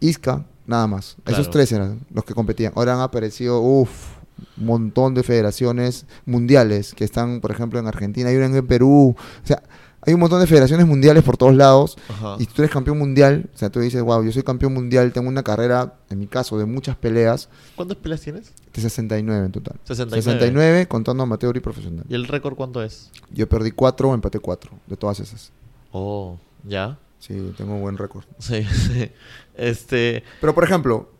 ISCA, 0.00 0.44
nada 0.66 0.86
más. 0.86 1.16
Esos 1.26 1.50
tres 1.50 1.72
eran 1.72 2.00
los 2.12 2.24
que 2.24 2.34
competían. 2.34 2.72
Ahora 2.76 2.94
han 2.94 3.00
aparecido, 3.00 3.60
uff, 3.60 4.16
un 4.58 4.66
montón 4.66 5.14
de 5.14 5.22
federaciones 5.22 6.06
mundiales 6.26 6.94
que 6.94 7.04
están, 7.04 7.40
por 7.40 7.50
ejemplo, 7.50 7.78
en 7.78 7.86
Argentina, 7.86 8.28
hay 8.28 8.36
una 8.36 8.46
en 8.46 8.66
Perú. 8.66 9.16
O 9.18 9.46
sea, 9.46 9.62
hay 10.06 10.14
un 10.14 10.20
montón 10.20 10.40
de 10.40 10.46
federaciones 10.46 10.86
mundiales 10.86 11.24
por 11.24 11.36
todos 11.36 11.54
lados. 11.54 11.98
Ajá. 12.08 12.36
Y 12.38 12.46
tú 12.46 12.62
eres 12.62 12.70
campeón 12.70 12.98
mundial, 12.98 13.50
o 13.52 13.58
sea, 13.58 13.70
tú 13.70 13.80
dices, 13.80 14.00
wow, 14.02 14.22
yo 14.22 14.30
soy 14.30 14.44
campeón 14.44 14.72
mundial, 14.72 15.12
tengo 15.12 15.28
una 15.28 15.42
carrera, 15.42 15.94
en 16.10 16.18
mi 16.18 16.26
caso, 16.26 16.56
de 16.58 16.64
muchas 16.64 16.96
peleas, 16.96 17.48
¿Cuántas 17.74 17.96
peleas 17.96 18.20
tienes? 18.20 18.52
de 18.72 18.80
69 18.82 19.46
en 19.46 19.52
total. 19.52 19.76
69. 19.84 20.22
69 20.22 20.88
contando 20.88 21.22
amateur 21.22 21.56
y 21.56 21.60
profesional. 21.60 22.04
¿Y 22.08 22.14
el 22.14 22.28
récord 22.28 22.54
cuánto 22.54 22.82
es? 22.82 23.10
Yo 23.32 23.48
perdí 23.48 23.72
4, 23.72 24.14
empaté 24.14 24.38
4 24.38 24.70
de 24.86 24.96
todas 24.96 25.20
esas. 25.20 25.50
Oh, 25.92 26.38
ya. 26.64 26.98
Sí, 27.18 27.52
tengo 27.56 27.74
un 27.74 27.80
buen 27.80 27.96
récord. 27.96 28.24
Sí, 28.38 28.62
sí. 28.64 29.10
Este. 29.54 30.22
Pero, 30.40 30.54
por 30.54 30.62
ejemplo, 30.64 31.10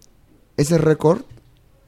ese 0.56 0.78
récord, 0.78 1.22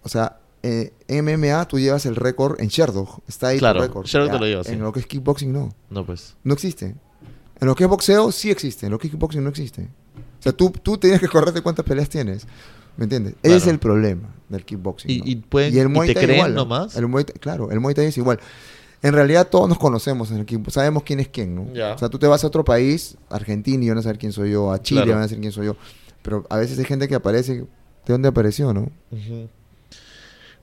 o 0.02 0.08
sea, 0.08 0.40
eh, 0.68 1.22
MMA 1.22 1.66
tú 1.68 1.78
llevas 1.78 2.04
el 2.06 2.16
récord 2.16 2.60
en 2.60 2.68
Sherdog. 2.68 3.20
Está 3.28 3.48
ahí 3.48 3.58
Claro, 3.58 3.80
tu 3.80 3.86
récord. 3.86 4.06
Sherdog 4.06 4.28
Ya, 4.28 4.32
te 4.34 4.38
lo 4.40 4.46
llevas, 4.46 4.66
sí. 4.66 4.72
En 4.74 4.80
lo 4.80 4.92
que 4.92 5.00
es 5.00 5.06
kickboxing, 5.06 5.52
no. 5.52 5.70
No, 5.90 6.04
pues. 6.04 6.36
No 6.44 6.54
existe. 6.54 6.94
En 7.60 7.66
lo 7.66 7.74
que 7.74 7.84
es 7.84 7.90
boxeo, 7.90 8.30
sí 8.32 8.50
existe. 8.50 8.86
En 8.86 8.92
lo 8.92 8.98
que 8.98 9.06
es 9.08 9.10
kickboxing, 9.12 9.42
no 9.42 9.50
existe. 9.50 9.82
O 10.38 10.42
sea, 10.42 10.52
tú, 10.52 10.70
tú 10.70 10.98
tienes 10.98 11.20
que 11.20 11.28
correrte 11.28 11.60
cuántas 11.62 11.84
peleas 11.84 12.08
tienes. 12.08 12.46
¿Me 12.96 13.04
entiendes? 13.04 13.34
Ese 13.42 13.56
es 13.56 13.66
el 13.68 13.78
problema 13.78 14.28
del 14.48 14.64
kickboxing. 14.64 15.10
Y- 15.10 15.18
¿no? 15.18 15.24
y 15.26 15.36
pueden- 15.36 15.76
el 15.78 15.86
y 15.86 15.88
Muay 15.88 16.08
te 16.08 16.14
Thai 16.14 16.24
creen 16.24 16.38
igual, 16.38 16.54
¿no? 16.54 16.60
nomás. 16.62 16.96
El 16.96 17.06
Muay 17.08 17.24
Thai- 17.24 17.38
claro, 17.38 17.70
el 17.70 17.80
Muay 17.80 17.94
Thai 17.94 18.06
es 18.06 18.18
igual. 18.18 18.38
En 19.02 19.12
realidad 19.14 19.46
todos 19.48 19.68
nos 19.68 19.78
conocemos 19.78 20.30
en 20.32 20.38
el 20.38 20.46
kickboxing. 20.46 20.72
Sabemos 20.74 21.02
quién 21.04 21.20
es 21.20 21.28
quién, 21.28 21.54
¿no? 21.54 21.62
O 21.94 21.98
sea, 21.98 22.08
tú 22.08 22.18
te 22.18 22.26
vas 22.26 22.42
a 22.42 22.46
otro 22.48 22.64
país, 22.64 23.16
Argentina, 23.30 23.84
y 23.84 23.88
van 23.88 23.98
a 23.98 24.02
saber 24.02 24.18
quién 24.18 24.32
soy 24.32 24.50
yo. 24.50 24.72
A 24.72 24.82
Chile 24.82 25.02
Claro. 25.02 25.14
van 25.16 25.24
a 25.24 25.28
saber 25.28 25.40
quién 25.40 25.52
soy 25.52 25.66
yo. 25.66 25.76
Pero 26.22 26.44
a 26.50 26.56
veces 26.56 26.78
hay 26.78 26.84
gente 26.84 27.06
que 27.08 27.14
aparece... 27.14 27.54
¿De 28.06 28.14
dónde 28.14 28.28
apareció, 28.28 28.72
no? 28.72 28.88
Ujú. 29.12 29.48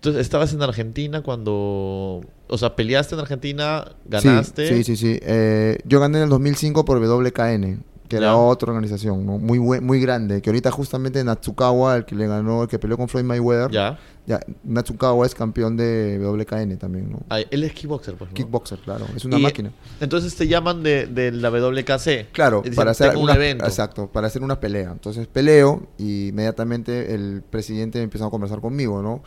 Entonces, 0.05 0.21
estabas 0.21 0.53
en 0.53 0.61
Argentina 0.61 1.21
cuando. 1.21 2.21
O 2.47 2.57
sea, 2.59 2.75
peleaste 2.75 3.15
en 3.15 3.21
Argentina, 3.21 3.85
ganaste. 4.05 4.67
Sí, 4.67 4.83
sí, 4.83 4.95
sí. 4.95 5.13
sí. 5.13 5.19
Eh, 5.23 5.79
yo 5.85 5.99
gané 5.99 6.19
en 6.19 6.25
el 6.25 6.29
2005 6.29 6.85
por 6.85 6.99
WKN, 6.99 7.83
que 8.07 8.17
era 8.17 8.37
otra 8.37 8.69
organización 8.71 9.25
¿no? 9.25 9.39
muy 9.39 9.57
muy 9.59 9.99
grande, 9.99 10.43
que 10.43 10.51
ahorita 10.51 10.69
justamente 10.69 11.23
Natsukawa, 11.23 11.97
el 11.97 12.05
que 12.05 12.13
le 12.13 12.27
ganó, 12.27 12.61
el 12.61 12.69
que 12.69 12.77
peleó 12.77 12.97
con 12.97 13.07
Floyd 13.09 13.23
Mayweather, 13.25 13.71
Ya. 13.71 13.97
ya, 14.27 14.39
Natsukawa 14.63 15.25
es 15.25 15.33
campeón 15.33 15.75
de 15.75 16.19
WKN 16.23 16.77
también, 16.77 17.09
¿no? 17.11 17.19
Ah, 17.31 17.39
él 17.39 17.63
es 17.63 17.73
kickboxer, 17.73 18.13
pues. 18.13 18.29
¿no? 18.29 18.35
Kickboxer, 18.35 18.77
claro, 18.77 19.07
es 19.15 19.25
una 19.25 19.39
Y- 19.39 19.41
máquina. 19.41 19.71
Entonces 19.99 20.35
te 20.35 20.47
llaman 20.47 20.83
de, 20.83 21.07
de 21.07 21.31
la 21.31 21.49
WKC. 21.49 22.27
Claro, 22.31 22.61
dicen, 22.61 22.75
para 22.75 22.91
hacer 22.91 23.07
"Tengo 23.09 23.21
un 23.23 23.29
una, 23.31 23.35
evento. 23.37 23.65
Exacto, 23.65 24.05
para 24.05 24.27
hacer 24.27 24.43
una 24.43 24.59
pelea. 24.59 24.91
Entonces 24.91 25.25
peleo 25.25 25.87
y 25.97 26.27
inmediatamente 26.27 27.15
el 27.15 27.41
presidente 27.49 28.03
empieza 28.03 28.27
a 28.27 28.29
conversar 28.29 28.61
conmigo, 28.61 29.01
¿no? 29.01 29.23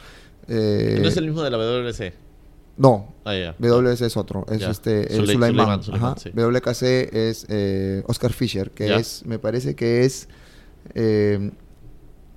Eh, 0.49 0.99
No 1.03 1.09
es 1.09 1.17
el 1.17 1.27
mismo 1.27 1.43
de 1.43 1.51
la 1.51 1.59
WC. 1.59 2.13
no, 2.77 3.13
Ah. 3.25 3.55
WS 3.59 4.07
es 4.07 4.17
otro, 4.17 4.47
es 4.51 4.61
Ya. 4.61 4.71
este 4.71 5.07
Ajá. 5.95 6.15
sí. 6.19 6.31
WKC 6.31 7.11
es 7.13 7.47
eh, 7.49 8.03
Oscar 8.07 8.33
Fisher, 8.33 8.71
que 8.71 8.95
es, 8.97 9.25
me 9.27 9.39
parece 9.39 9.75
que 9.75 10.05
es 10.05 10.29
eh, 10.95 11.51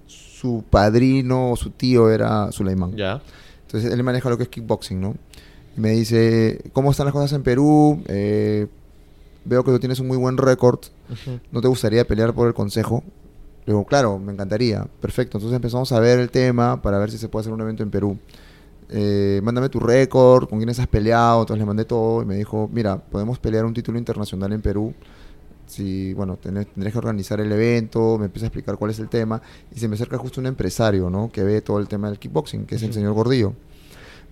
su 0.07 0.63
padrino 0.69 1.51
o 1.51 1.55
su 1.55 1.69
tío 1.69 2.09
era 2.09 2.51
Sulaiman. 2.51 2.95
Ya. 2.95 3.21
Entonces 3.67 3.93
él 3.93 4.03
maneja 4.03 4.29
lo 4.29 4.37
que 4.37 4.43
es 4.43 4.49
kickboxing, 4.49 4.99
¿no? 4.99 5.15
Y 5.77 5.79
me 5.79 5.91
dice, 5.91 6.59
¿cómo 6.73 6.91
están 6.91 7.05
las 7.05 7.13
cosas 7.13 7.31
en 7.33 7.43
Perú? 7.43 8.03
Eh, 8.07 8.67
veo 9.45 9.63
que 9.63 9.71
tú 9.71 9.79
tienes 9.79 9.99
un 9.99 10.07
muy 10.07 10.17
buen 10.17 10.37
récord. 10.37 10.79
¿No 11.51 11.61
te 11.61 11.67
gustaría 11.67 12.05
pelear 12.05 12.33
por 12.33 12.47
el 12.47 12.53
consejo? 12.53 13.03
Le 13.65 13.73
digo, 13.73 13.85
claro, 13.85 14.17
me 14.17 14.31
encantaría. 14.33 14.87
Perfecto. 14.99 15.37
Entonces 15.37 15.55
empezamos 15.55 15.91
a 15.91 15.99
ver 15.99 16.19
el 16.19 16.29
tema 16.29 16.81
para 16.81 16.97
ver 16.97 17.11
si 17.11 17.17
se 17.17 17.29
puede 17.29 17.41
hacer 17.41 17.53
un 17.53 17.61
evento 17.61 17.83
en 17.83 17.91
Perú. 17.91 18.17
Eh, 18.89 19.39
mándame 19.43 19.69
tu 19.69 19.79
récord, 19.79 20.49
con 20.49 20.59
quiénes 20.59 20.79
has 20.79 20.87
peleado. 20.87 21.41
Entonces 21.41 21.59
le 21.59 21.65
mandé 21.65 21.85
todo 21.85 22.23
y 22.23 22.25
me 22.25 22.35
dijo, 22.35 22.69
mira, 22.71 22.97
podemos 22.97 23.39
pelear 23.39 23.65
un 23.65 23.73
título 23.73 23.97
internacional 23.97 24.51
en 24.51 24.61
Perú. 24.61 24.93
Si, 25.67 26.13
bueno, 26.13 26.37
tenés, 26.37 26.67
tendrías 26.67 26.91
que 26.91 26.97
organizar 26.97 27.39
el 27.39 27.49
evento, 27.51 28.17
me 28.17 28.25
empieza 28.25 28.45
a 28.45 28.49
explicar 28.49 28.75
cuál 28.77 28.91
es 28.91 28.99
el 28.99 29.07
tema. 29.07 29.41
Y 29.73 29.79
se 29.79 29.87
me 29.87 29.95
acerca 29.95 30.17
justo 30.17 30.41
un 30.41 30.47
empresario, 30.47 31.09
¿no? 31.09 31.31
Que 31.31 31.43
ve 31.43 31.61
todo 31.61 31.79
el 31.79 31.87
tema 31.87 32.09
del 32.09 32.19
kickboxing, 32.19 32.65
que 32.65 32.75
es 32.75 32.83
el 32.83 32.93
señor 32.93 33.13
Gordillo. 33.13 33.53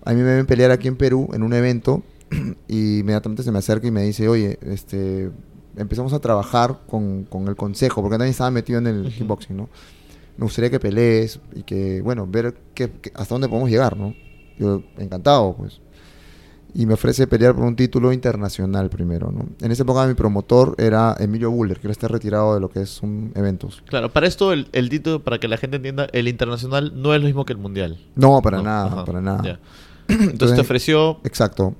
A 0.04 0.12
mí 0.12 0.20
me 0.20 0.34
ven 0.34 0.46
pelear 0.46 0.70
aquí 0.70 0.88
en 0.88 0.96
Perú 0.96 1.28
en 1.32 1.42
un 1.42 1.52
evento 1.52 2.02
y 2.68 3.00
inmediatamente 3.00 3.42
se 3.42 3.52
me 3.52 3.58
acerca 3.58 3.86
y 3.86 3.90
me 3.90 4.02
dice, 4.02 4.28
oye, 4.28 4.58
este, 4.62 5.30
empezamos 5.76 6.12
a 6.12 6.18
trabajar 6.20 6.78
con, 6.88 7.24
con 7.24 7.48
el 7.48 7.56
consejo, 7.56 8.00
porque 8.02 8.14
también 8.14 8.30
estaba 8.32 8.50
metido 8.50 8.78
en 8.78 8.86
el 8.86 9.00
Ujú. 9.02 9.10
kickboxing, 9.10 9.56
¿no? 9.56 9.68
Me 10.36 10.44
gustaría 10.44 10.70
que 10.70 10.80
pelees 10.80 11.38
y 11.54 11.62
que, 11.62 12.00
bueno, 12.00 12.26
ver 12.26 12.54
qué- 12.74 12.90
hasta 13.14 13.34
dónde 13.34 13.48
podemos 13.48 13.68
llegar, 13.70 13.96
¿no? 13.96 14.14
Yo, 14.58 14.82
encantado, 14.98 15.54
pues. 15.56 15.80
Y 16.72 16.86
me 16.86 16.94
ofrece 16.94 17.26
pelear 17.26 17.54
por 17.54 17.64
un 17.64 17.74
título 17.74 18.12
internacional 18.12 18.88
primero, 18.90 19.32
¿no? 19.32 19.44
En 19.60 19.72
esa 19.72 19.82
época 19.82 20.06
mi 20.06 20.14
promotor 20.14 20.76
era 20.78 21.16
Emilio 21.18 21.50
Buller, 21.50 21.78
que 21.80 21.88
ahora 21.88 21.92
está 21.92 22.06
retirado 22.06 22.54
de 22.54 22.60
lo 22.60 22.70
que 22.70 22.86
son 22.86 23.32
eventos. 23.34 23.82
Claro, 23.88 24.12
para 24.12 24.28
esto 24.28 24.52
el, 24.52 24.68
el 24.72 24.88
título, 24.88 25.22
para 25.24 25.38
que 25.38 25.48
la 25.48 25.56
gente 25.56 25.76
entienda, 25.78 26.06
el 26.12 26.28
internacional 26.28 26.92
no 26.94 27.12
es 27.12 27.20
lo 27.20 27.26
mismo 27.26 27.44
que 27.44 27.52
el 27.54 27.58
mundial. 27.58 27.98
No, 28.14 28.40
para 28.40 28.58
No, 28.58 28.62
nada, 28.62 28.86
ajá, 28.86 29.04
para 29.04 29.20
nada. 29.20 29.58
Entonces 30.08 30.54
te 30.54 30.60
ofreció. 30.60 31.18
Exacto. 31.24 31.74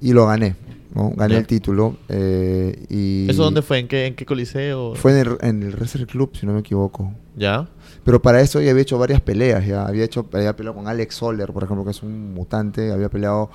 Y 0.00 0.12
lo 0.12 0.26
gané, 0.26 0.54
¿no? 0.94 1.12
Gané 1.16 1.36
el 1.38 1.46
título. 1.46 1.96
eh, 2.08 2.84
y 2.88 3.30
¿Eso 3.30 3.42
dónde 3.44 3.62
fue? 3.62 3.78
¿En 3.78 3.88
qué, 3.88 4.06
en 4.06 4.14
qué 4.14 4.26
coliseo? 4.26 4.94
Fue 4.94 5.12
en 5.12 5.18
el, 5.26 5.38
en 5.40 5.62
el 5.62 5.72
Wrestling 5.74 6.06
Club, 6.06 6.30
si 6.38 6.46
no 6.46 6.52
me 6.52 6.60
equivoco. 6.60 7.12
¿Ya? 7.36 7.68
Pero 8.04 8.20
para 8.20 8.40
eso 8.40 8.60
ya 8.60 8.70
había 8.70 8.82
hecho 8.82 8.98
varias 8.98 9.20
peleas, 9.20 9.66
ya. 9.66 9.84
Había 9.86 10.04
hecho, 10.04 10.28
había 10.32 10.54
peleado 10.54 10.76
con 10.76 10.88
Alex 10.88 11.14
Soler, 11.14 11.52
por 11.52 11.64
ejemplo, 11.64 11.84
que 11.84 11.92
es 11.92 12.02
un 12.02 12.34
mutante. 12.34 12.92
Había 12.92 13.08
peleado... 13.08 13.50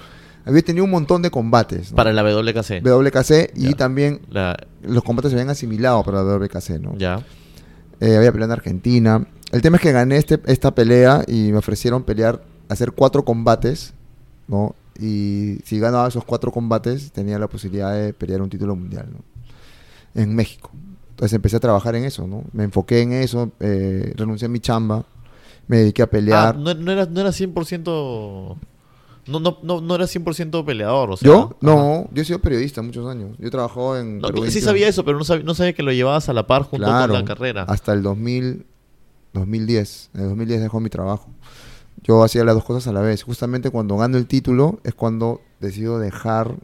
Había 0.45 0.61
tenido 0.61 0.85
un 0.85 0.91
montón 0.91 1.21
de 1.21 1.29
combates. 1.29 1.91
¿no? 1.91 1.97
Para 1.97 2.13
la 2.13 2.23
WKC. 2.23 2.81
WKC 2.81 3.51
y 3.55 3.73
también 3.73 4.21
La, 4.31 4.55
los 4.81 5.03
combates 5.03 5.31
se 5.31 5.35
habían 5.35 5.49
asimilado 5.49 6.01
para 6.03 6.23
la 6.23 6.37
WKC, 6.37 6.79
¿no? 6.81 6.95
ya. 6.97 7.21
Eh, 7.99 8.15
había 8.15 8.31
peleado 8.31 8.53
en 8.53 8.57
Argentina. 8.59 9.27
El 9.51 9.61
tema 9.61 9.75
es 9.77 9.81
que 9.83 9.91
gané 9.91 10.17
este, 10.17 10.39
esta 10.45 10.73
pelea 10.73 11.23
y 11.27 11.51
me 11.51 11.57
ofrecieron 11.57 12.03
pelear, 12.03 12.41
hacer 12.69 12.91
cuatro 12.93 13.25
combates, 13.25 13.93
¿no? 14.47 14.75
Y 14.99 15.59
si 15.65 15.79
ganaba 15.79 16.07
esos 16.07 16.23
cuatro 16.25 16.51
combates, 16.51 17.11
tenía 17.11 17.37
la 17.39 17.47
posibilidad 17.47 17.93
de 17.93 18.13
pelear 18.13 18.41
un 18.41 18.49
título 18.49 18.75
mundial, 18.75 19.07
¿no? 19.11 19.19
En 20.19 20.35
México. 20.35 20.71
Entonces 21.11 21.33
empecé 21.33 21.55
a 21.57 21.59
trabajar 21.59 21.95
en 21.95 22.03
eso, 22.05 22.27
¿no? 22.27 22.43
Me 22.53 22.63
enfoqué 22.63 23.01
en 23.01 23.13
eso, 23.13 23.51
eh, 23.59 24.13
renuncié 24.15 24.45
a 24.45 24.49
mi 24.49 24.59
chamba, 24.59 25.05
me 25.67 25.77
dediqué 25.77 26.01
a 26.01 26.05
Ah, 26.05 26.09
pelear. 26.09 26.57
no, 26.57 26.73
no 26.73 26.91
era, 26.91 27.05
no 27.05 27.21
era 27.21 27.31
100%. 27.31 28.57
No, 29.27 29.39
no, 29.41 29.57
no, 29.61 29.81
no 29.81 29.95
era 29.95 30.05
100% 30.05 30.63
peleador, 30.63 31.11
o 31.11 31.17
sea. 31.17 31.27
¿Yo? 31.27 31.37
Ajá. 31.49 31.55
No, 31.59 32.07
yo 32.13 32.21
he 32.21 32.25
sido 32.25 32.39
periodista 32.39 32.81
muchos 32.81 33.05
años. 33.09 33.35
Yo 33.39 33.47
he 33.47 33.51
trabajado 33.51 33.99
en... 33.99 34.19
No, 34.19 34.27
sí 34.29 34.33
21. 34.41 34.61
sabía 34.65 34.87
eso, 34.87 35.03
pero 35.03 35.17
no 35.17 35.25
sabía, 35.25 35.43
no 35.43 35.53
sabía 35.53 35.73
que 35.73 35.83
lo 35.83 35.91
llevabas 35.91 36.29
a 36.29 36.33
la 36.33 36.47
par 36.47 36.63
junto 36.63 36.85
Claro, 36.85 37.13
con 37.13 37.21
la 37.21 37.25
carrera. 37.27 37.63
Hasta 37.63 37.91
el 37.93 38.03
2000, 38.03 38.65
2010. 39.33 40.11
En 40.13 40.21
el 40.21 40.27
2010 40.29 40.61
dejó 40.61 40.79
mi 40.79 40.89
trabajo. 40.89 41.29
Yo 42.07 42.23
hacía 42.23 42.43
las 42.45 42.55
dos 42.55 42.63
cosas 42.63 42.87
a 42.87 42.93
la 42.93 43.01
vez. 43.01 43.23
Justamente 43.23 43.69
cuando 43.69 43.97
gano 43.97 44.17
el 44.17 44.27
título 44.27 44.79
es 44.83 44.93
cuando 44.93 45.41
decido 45.59 45.99
dejar 45.99 46.55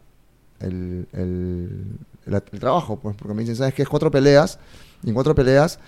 el, 0.59 1.07
el- 1.13 1.97
el- 2.25 2.33
el 2.51 2.59
trabajo. 2.59 2.97
Pues, 2.99 3.15
porque 3.17 3.33
me 3.33 3.41
dicen, 3.41 3.55
¿sabes 3.57 3.73
qué? 3.73 3.81
Es 3.81 3.89
cuatro 3.89 4.09
peleas. 4.11 4.59
Y 5.03 5.09
en 5.09 5.13
cuatro 5.13 5.35
peleas 5.35 5.79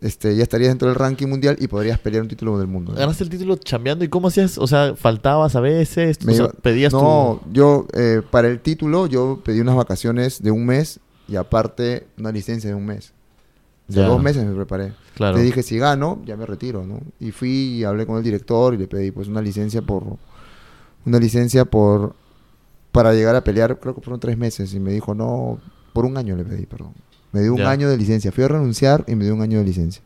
este, 0.00 0.34
ya 0.34 0.42
estarías 0.42 0.70
dentro 0.70 0.88
del 0.88 0.96
ranking 0.96 1.28
mundial 1.28 1.56
y 1.60 1.68
podrías 1.68 2.00
pelear 2.00 2.22
un 2.22 2.28
título 2.28 2.58
del 2.58 2.66
mundo. 2.66 2.92
¿no? 2.92 2.98
Ganaste 2.98 3.22
el 3.22 3.30
título 3.30 3.56
chambeando 3.56 4.04
y 4.04 4.08
cómo 4.08 4.26
hacías, 4.26 4.58
o 4.58 4.66
sea, 4.66 4.96
faltabas 4.96 5.54
a 5.54 5.60
veces, 5.60 6.18
o 6.26 6.32
sea, 6.32 6.48
pedías 6.48 6.92
no, 6.92 7.40
tu... 7.44 7.52
yo 7.52 7.86
eh, 7.92 8.20
para 8.28 8.48
el 8.48 8.58
título 8.60 9.06
yo 9.06 9.40
pedí 9.44 9.60
unas 9.60 9.76
vacaciones 9.76 10.42
de 10.42 10.50
un 10.50 10.66
mes 10.66 10.98
y 11.28 11.36
aparte 11.36 12.08
una 12.18 12.32
licencia 12.32 12.68
de 12.68 12.74
un 12.74 12.86
mes. 12.86 13.12
De 13.88 14.02
dos 14.02 14.22
meses 14.22 14.44
me 14.44 14.54
preparé. 14.54 14.92
Claro. 15.14 15.36
Le 15.36 15.42
dije, 15.42 15.62
si 15.62 15.78
gano, 15.78 16.22
ya 16.24 16.36
me 16.36 16.46
retiro, 16.46 16.84
¿no? 16.84 17.00
Y 17.20 17.30
fui 17.30 17.50
y 17.50 17.84
hablé 17.84 18.06
con 18.06 18.16
el 18.16 18.22
director 18.22 18.74
y 18.74 18.78
le 18.78 18.88
pedí 18.88 19.10
pues 19.10 19.28
una 19.28 19.42
licencia 19.42 19.82
por... 19.82 20.16
Una 21.04 21.18
licencia 21.18 21.64
por... 21.64 22.14
Para 22.92 23.12
llegar 23.12 23.36
a 23.36 23.44
pelear, 23.44 23.78
creo 23.78 23.94
que 23.94 24.00
fueron 24.00 24.20
tres 24.20 24.38
meses. 24.38 24.72
Y 24.72 24.80
me 24.80 24.92
dijo, 24.92 25.14
no, 25.14 25.58
por 25.92 26.04
un 26.04 26.16
año 26.16 26.36
le 26.36 26.44
pedí, 26.44 26.64
perdón. 26.66 26.94
Me 27.32 27.42
dio 27.42 27.54
un 27.54 27.62
año 27.62 27.88
de 27.88 27.96
licencia. 27.96 28.30
Fui 28.32 28.44
a 28.44 28.48
renunciar 28.48 29.04
y 29.08 29.16
me 29.16 29.24
dio 29.24 29.34
un 29.34 29.42
año 29.42 29.58
de 29.58 29.64
licencia. 29.64 30.02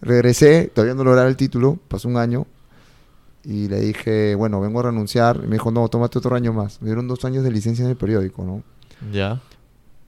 Regresé, 0.00 0.70
todavía 0.72 0.94
no 0.94 1.02
lograba 1.02 1.28
el 1.28 1.36
título, 1.36 1.78
pasó 1.88 2.08
un 2.08 2.16
año. 2.16 2.46
Y 3.42 3.68
le 3.68 3.80
dije, 3.80 4.34
bueno, 4.36 4.60
vengo 4.60 4.80
a 4.80 4.84
renunciar. 4.84 5.40
Y 5.42 5.46
me 5.46 5.54
dijo, 5.54 5.70
no, 5.70 5.88
tómate 5.88 6.18
otro 6.18 6.36
año 6.36 6.52
más. 6.52 6.80
Me 6.80 6.86
dieron 6.86 7.08
dos 7.08 7.24
años 7.24 7.42
de 7.42 7.50
licencia 7.50 7.84
en 7.84 7.90
el 7.90 7.96
periódico, 7.96 8.44
¿no? 8.44 8.62
Ya. 9.12 9.42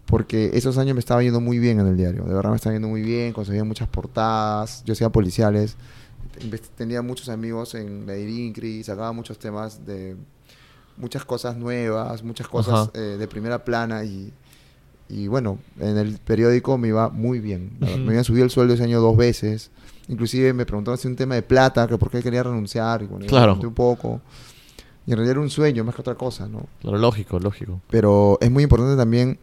Porque 0.06 0.50
esos 0.54 0.78
años 0.78 0.94
me 0.94 1.00
estaba 1.00 1.22
yendo 1.22 1.40
muy 1.40 1.58
bien 1.58 1.80
en 1.80 1.86
el 1.88 1.96
diario. 1.96 2.24
De 2.24 2.34
verdad 2.34 2.50
me 2.50 2.56
estaba 2.56 2.72
yendo 2.74 2.88
muy 2.88 3.02
bien, 3.02 3.32
conseguía 3.32 3.64
muchas 3.64 3.88
portadas, 3.88 4.82
yo 4.84 4.92
hacía 4.92 5.10
policiales, 5.10 5.76
tenía 6.76 7.02
muchos 7.02 7.28
amigos 7.28 7.74
en 7.74 8.06
la 8.06 8.16
Irincri, 8.16 8.82
sacaba 8.84 9.12
muchos 9.12 9.38
temas 9.38 9.84
de 9.86 10.16
muchas 10.96 11.24
cosas 11.24 11.56
nuevas, 11.56 12.22
muchas 12.22 12.48
cosas 12.48 12.90
eh, 12.94 13.16
de 13.18 13.28
primera 13.28 13.64
plana 13.64 14.04
y, 14.04 14.32
y 15.08 15.28
bueno, 15.28 15.58
en 15.78 15.98
el 15.98 16.18
periódico 16.18 16.78
me 16.78 16.88
iba 16.88 17.08
muy 17.10 17.38
bien. 17.40 17.72
Verdad, 17.78 17.96
Ujú. 17.96 18.04
Me 18.04 18.08
habían 18.10 18.24
subido 18.24 18.44
el 18.44 18.50
sueldo 18.50 18.74
ese 18.74 18.84
año 18.84 19.00
dos 19.00 19.16
veces. 19.16 19.70
Inclusive 20.08 20.52
me 20.52 20.64
preguntaron 20.64 20.98
si 20.98 21.08
un 21.08 21.16
tema 21.16 21.34
de 21.34 21.42
plata, 21.42 21.86
que 21.86 21.98
por 21.98 22.10
qué 22.10 22.22
quería 22.22 22.42
renunciar. 22.42 23.02
Y 23.02 23.06
bueno, 23.06 23.26
Claro. 23.26 23.58
un 23.60 23.74
poco. 23.74 24.20
Y 25.06 25.12
en 25.12 25.18
realidad 25.18 25.32
era 25.32 25.40
un 25.40 25.50
sueño 25.50 25.84
más 25.84 25.94
que 25.94 26.00
otra 26.00 26.14
cosa, 26.16 26.48
¿no? 26.48 26.66
Claro, 26.80 26.98
lógico, 26.98 27.38
lógico. 27.38 27.80
Pero 27.90 28.38
es 28.40 28.50
muy 28.50 28.64
importante 28.64 28.96
también 28.96 29.38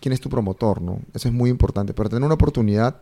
quién 0.00 0.12
es 0.12 0.20
tu 0.20 0.28
promotor, 0.28 0.80
¿no? 0.80 1.00
Eso 1.14 1.28
es 1.28 1.34
muy 1.34 1.50
importante. 1.50 1.94
Para 1.94 2.08
tener 2.08 2.24
una 2.24 2.34
oportunidad, 2.34 2.96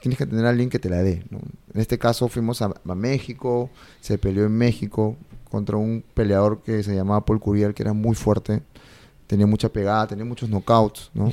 tienes 0.00 0.18
que 0.18 0.26
tener 0.26 0.46
a 0.46 0.50
alguien 0.50 0.70
que 0.70 0.78
te 0.78 0.88
la 0.88 1.02
dé, 1.02 1.24
¿no? 1.30 1.38
En 1.74 1.80
este 1.80 1.98
caso 1.98 2.28
fuimos 2.28 2.62
a, 2.62 2.72
a 2.86 2.94
México, 2.94 3.70
se 4.00 4.18
peleó 4.18 4.46
en 4.46 4.56
México 4.56 5.16
contra 5.50 5.76
un 5.76 6.04
peleador 6.14 6.62
que 6.62 6.82
se 6.82 6.94
llamaba 6.94 7.24
Paul 7.24 7.40
Curiel, 7.40 7.74
que 7.74 7.82
era 7.82 7.92
muy 7.92 8.14
fuerte, 8.14 8.62
tenía 9.26 9.46
mucha 9.46 9.68
pegada, 9.68 10.06
tenía 10.06 10.24
muchos 10.24 10.48
knockouts, 10.48 11.10
¿no? 11.14 11.32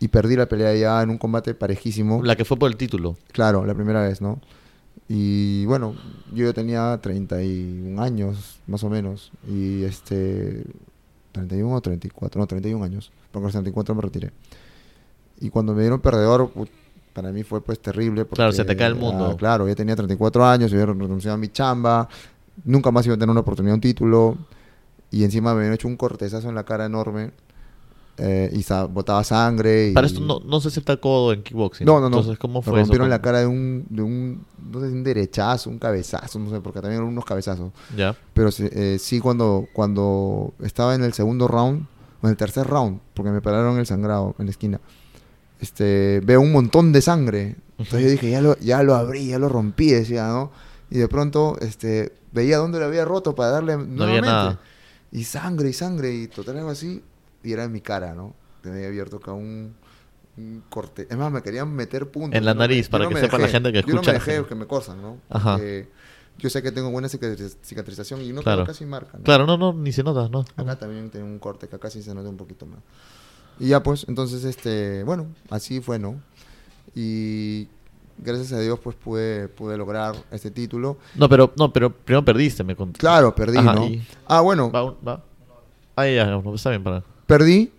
Y 0.00 0.08
perdí 0.08 0.34
la 0.34 0.46
pelea 0.46 0.74
ya 0.74 1.02
en 1.02 1.10
un 1.10 1.18
combate 1.18 1.54
parejísimo. 1.54 2.22
La 2.24 2.34
que 2.34 2.44
fue 2.44 2.56
por 2.56 2.70
el 2.70 2.76
título. 2.76 3.16
Claro, 3.30 3.64
la 3.64 3.74
primera 3.74 4.02
vez, 4.02 4.20
¿no? 4.20 4.40
Y 5.08 5.64
bueno, 5.66 5.94
yo 6.32 6.46
ya 6.46 6.52
tenía 6.52 6.98
31 7.00 8.02
años, 8.02 8.58
más 8.66 8.82
o 8.82 8.90
menos. 8.90 9.30
Y 9.48 9.84
este. 9.84 10.64
31 11.32 11.72
o 11.72 11.80
34, 11.80 12.40
no, 12.40 12.46
31 12.46 12.84
años. 12.84 13.12
Porque 13.32 13.44
los 13.44 13.52
34 13.52 13.94
me 13.94 14.02
retiré. 14.02 14.30
Y 15.40 15.50
cuando 15.50 15.74
me 15.74 15.80
dieron 15.82 16.00
perdedor, 16.00 16.50
para 17.12 17.32
mí 17.32 17.42
fue 17.42 17.60
pues 17.60 17.80
terrible. 17.80 18.24
Porque, 18.24 18.36
Claro, 18.36 18.52
se 18.52 18.64
te 18.64 18.76
cae 18.76 18.88
el 18.88 18.94
mundo. 18.94 19.30
ah, 19.32 19.36
claro, 19.36 19.66
ya 19.66 19.74
tenía 19.74 19.96
34 19.96 20.44
años, 20.46 20.70
yo 20.70 20.76
había 20.80 20.92
renunciado 20.94 21.34
a 21.34 21.38
mi 21.38 21.48
chamba. 21.48 22.08
Nunca 22.64 22.90
más 22.90 23.04
iba 23.06 23.14
a 23.14 23.18
tener 23.18 23.30
una 23.30 23.40
oportunidad, 23.40 23.74
un 23.74 23.80
título. 23.80 24.36
Y 25.10 25.24
encima 25.24 25.52
me 25.52 25.60
habían 25.60 25.74
hecho 25.74 25.88
un 25.88 25.96
cortezazo 25.96 26.48
en 26.48 26.54
la 26.54 26.64
cara 26.64 26.86
enorme. 26.86 27.32
eh, 28.18 28.50
y 28.52 28.62
sa- 28.62 28.84
botaba 28.84 29.24
sangre. 29.24 29.88
Y, 29.88 29.94
Para 29.94 30.06
esto 30.06 30.20
no, 30.20 30.38
no 30.44 30.60
se 30.60 30.68
acepta 30.68 30.98
codo 30.98 31.32
en 31.32 31.42
kickboxing. 31.42 31.86
no, 31.86 31.94
no, 31.94 32.10
no. 32.10 32.18
Entonces, 32.18 32.38
¿cómo 32.38 32.60
Me 32.60 32.62
fue 32.62 32.72
eso? 32.74 32.80
rompieron 32.82 33.08
la 33.08 33.16
¿Cómo? 33.18 33.24
cara 33.24 33.40
de 33.40 33.46
un, 33.46 33.86
de 33.88 34.02
un, 34.02 34.44
no 34.70 34.80
sé, 34.80 34.86
un 34.88 35.02
derechazo, 35.02 35.70
un 35.70 35.78
cabezazo, 35.78 36.38
no 36.38 36.50
sé, 36.50 36.60
porque 36.60 36.82
también 36.82 37.00
eran 37.00 37.10
unos 37.10 37.24
cabezazos. 37.24 37.72
Ya. 37.96 38.14
Pero 38.34 38.50
sí, 38.52 38.68
eh, 38.70 38.98
sí 39.00 39.18
cuando, 39.18 39.66
cuando 39.72 40.52
estaba 40.60 40.94
en 40.94 41.02
el 41.04 41.14
segundo 41.14 41.48
round, 41.48 41.86
en 42.22 42.30
el 42.30 42.36
tercer 42.36 42.66
round, 42.66 43.00
porque 43.14 43.30
me 43.30 43.40
pararon 43.40 43.78
el 43.78 43.86
sangrado 43.86 44.34
en 44.38 44.46
la 44.46 44.50
esquina, 44.50 44.80
este, 45.60 46.20
veo 46.24 46.40
un 46.40 46.52
montón 46.52 46.92
de 46.92 47.00
sangre. 47.02 47.56
Entonces 47.78 48.02
yo 48.02 48.10
dije, 48.10 48.30
ya 48.30 48.40
lo, 48.40 48.56
ya 48.58 48.82
lo 48.82 48.94
abrí, 48.94 49.28
ya 49.28 49.38
lo 49.38 49.48
rompí, 49.48 49.90
decía, 49.90 50.26
¿no? 50.28 50.50
Y 50.90 50.98
de 50.98 51.08
pronto, 51.08 51.56
este, 51.60 52.12
veía 52.32 52.58
dónde 52.58 52.78
lo 52.78 52.84
había 52.84 53.04
roto 53.04 53.34
para 53.34 53.50
darle 53.50 53.76
No 53.76 54.04
había 54.04 54.20
nada. 54.20 54.60
Y 55.10 55.24
sangre, 55.24 55.68
y 55.70 55.72
sangre, 55.72 56.12
y 56.14 56.28
total 56.28 56.58
algo 56.58 56.70
así, 56.70 57.02
y 57.42 57.52
era 57.52 57.64
en 57.64 57.72
mi 57.72 57.80
cara, 57.80 58.14
¿no? 58.14 58.34
Que 58.62 58.68
me 58.70 58.76
había 58.76 58.88
abierto 58.88 59.16
acá 59.16 59.32
un, 59.32 59.74
un 60.36 60.62
corte. 60.68 61.06
Es 61.10 61.16
más, 61.16 61.30
me 61.32 61.42
querían 61.42 61.72
meter 61.74 62.10
puntos. 62.10 62.36
En 62.38 62.44
la 62.44 62.54
no 62.54 62.60
me- 62.60 62.64
nariz, 62.68 62.86
yo 62.86 62.90
para 62.92 63.04
no 63.04 63.08
que 63.10 63.14
me 63.16 63.20
sepa 63.20 63.38
la 63.38 63.42
dejé. 63.44 63.52
gente 63.52 63.72
que 63.72 63.80
Yo 63.82 63.86
no 63.88 64.00
escucha 64.00 64.12
me 64.12 64.18
la 64.18 64.24
dejé 64.24 64.44
que 64.48 64.54
me 64.54 64.66
cosan, 64.66 65.02
¿no? 65.02 65.18
Ajá. 65.28 65.54
Porque 65.54 65.88
yo 66.38 66.50
sé 66.50 66.62
que 66.62 66.72
tengo 66.72 66.90
buena 66.90 67.08
cicatriz- 67.08 67.56
cicatrización 67.62 68.22
y 68.22 68.32
no 68.32 68.42
Claro. 68.42 68.64
casi 68.64 68.84
marca, 68.84 69.18
¿no? 69.18 69.24
Claro, 69.24 69.46
no, 69.46 69.56
no, 69.56 69.72
ni 69.72 69.92
se 69.92 70.02
nota, 70.02 70.28
¿no? 70.28 70.44
Acá 70.56 70.76
también 70.78 71.10
tengo 71.10 71.26
un 71.26 71.38
corte 71.38 71.68
que 71.68 71.76
acá 71.76 71.88
sí 71.90 72.02
se 72.02 72.14
nota 72.14 72.28
un 72.28 72.36
poquito 72.36 72.66
más. 72.66 72.80
Y 73.60 73.68
ya 73.68 73.82
pues, 73.82 74.06
entonces, 74.08 74.44
este, 74.44 75.02
bueno, 75.04 75.26
así 75.50 75.80
fue, 75.80 75.98
¿no? 75.98 76.16
Y 76.94 77.68
gracias 78.18 78.52
a 78.52 78.58
Dios, 78.60 78.78
pues 78.82 78.96
pude, 78.96 79.48
pude 79.48 79.76
lograr 79.76 80.14
este 80.30 80.50
título. 80.50 80.96
No, 81.14 81.28
pero, 81.28 81.52
no, 81.56 81.72
pero 81.72 81.90
primero 81.94 82.24
perdiste, 82.24 82.64
me 82.64 82.76
contó. 82.76 82.98
Claro, 82.98 83.34
perdí, 83.34 83.58
Ajá, 83.58 83.74
¿no? 83.74 83.86
y- 83.86 84.02
Ah, 84.26 84.40
bueno, 84.40 84.70
Va, 84.70 84.90
va. 85.06 85.24
Ahí 85.96 86.16
ya, 86.16 86.26
no, 86.26 86.54
está 86.54 86.70
bien 86.70 86.82
para. 86.82 87.04
perdí, 87.26 87.70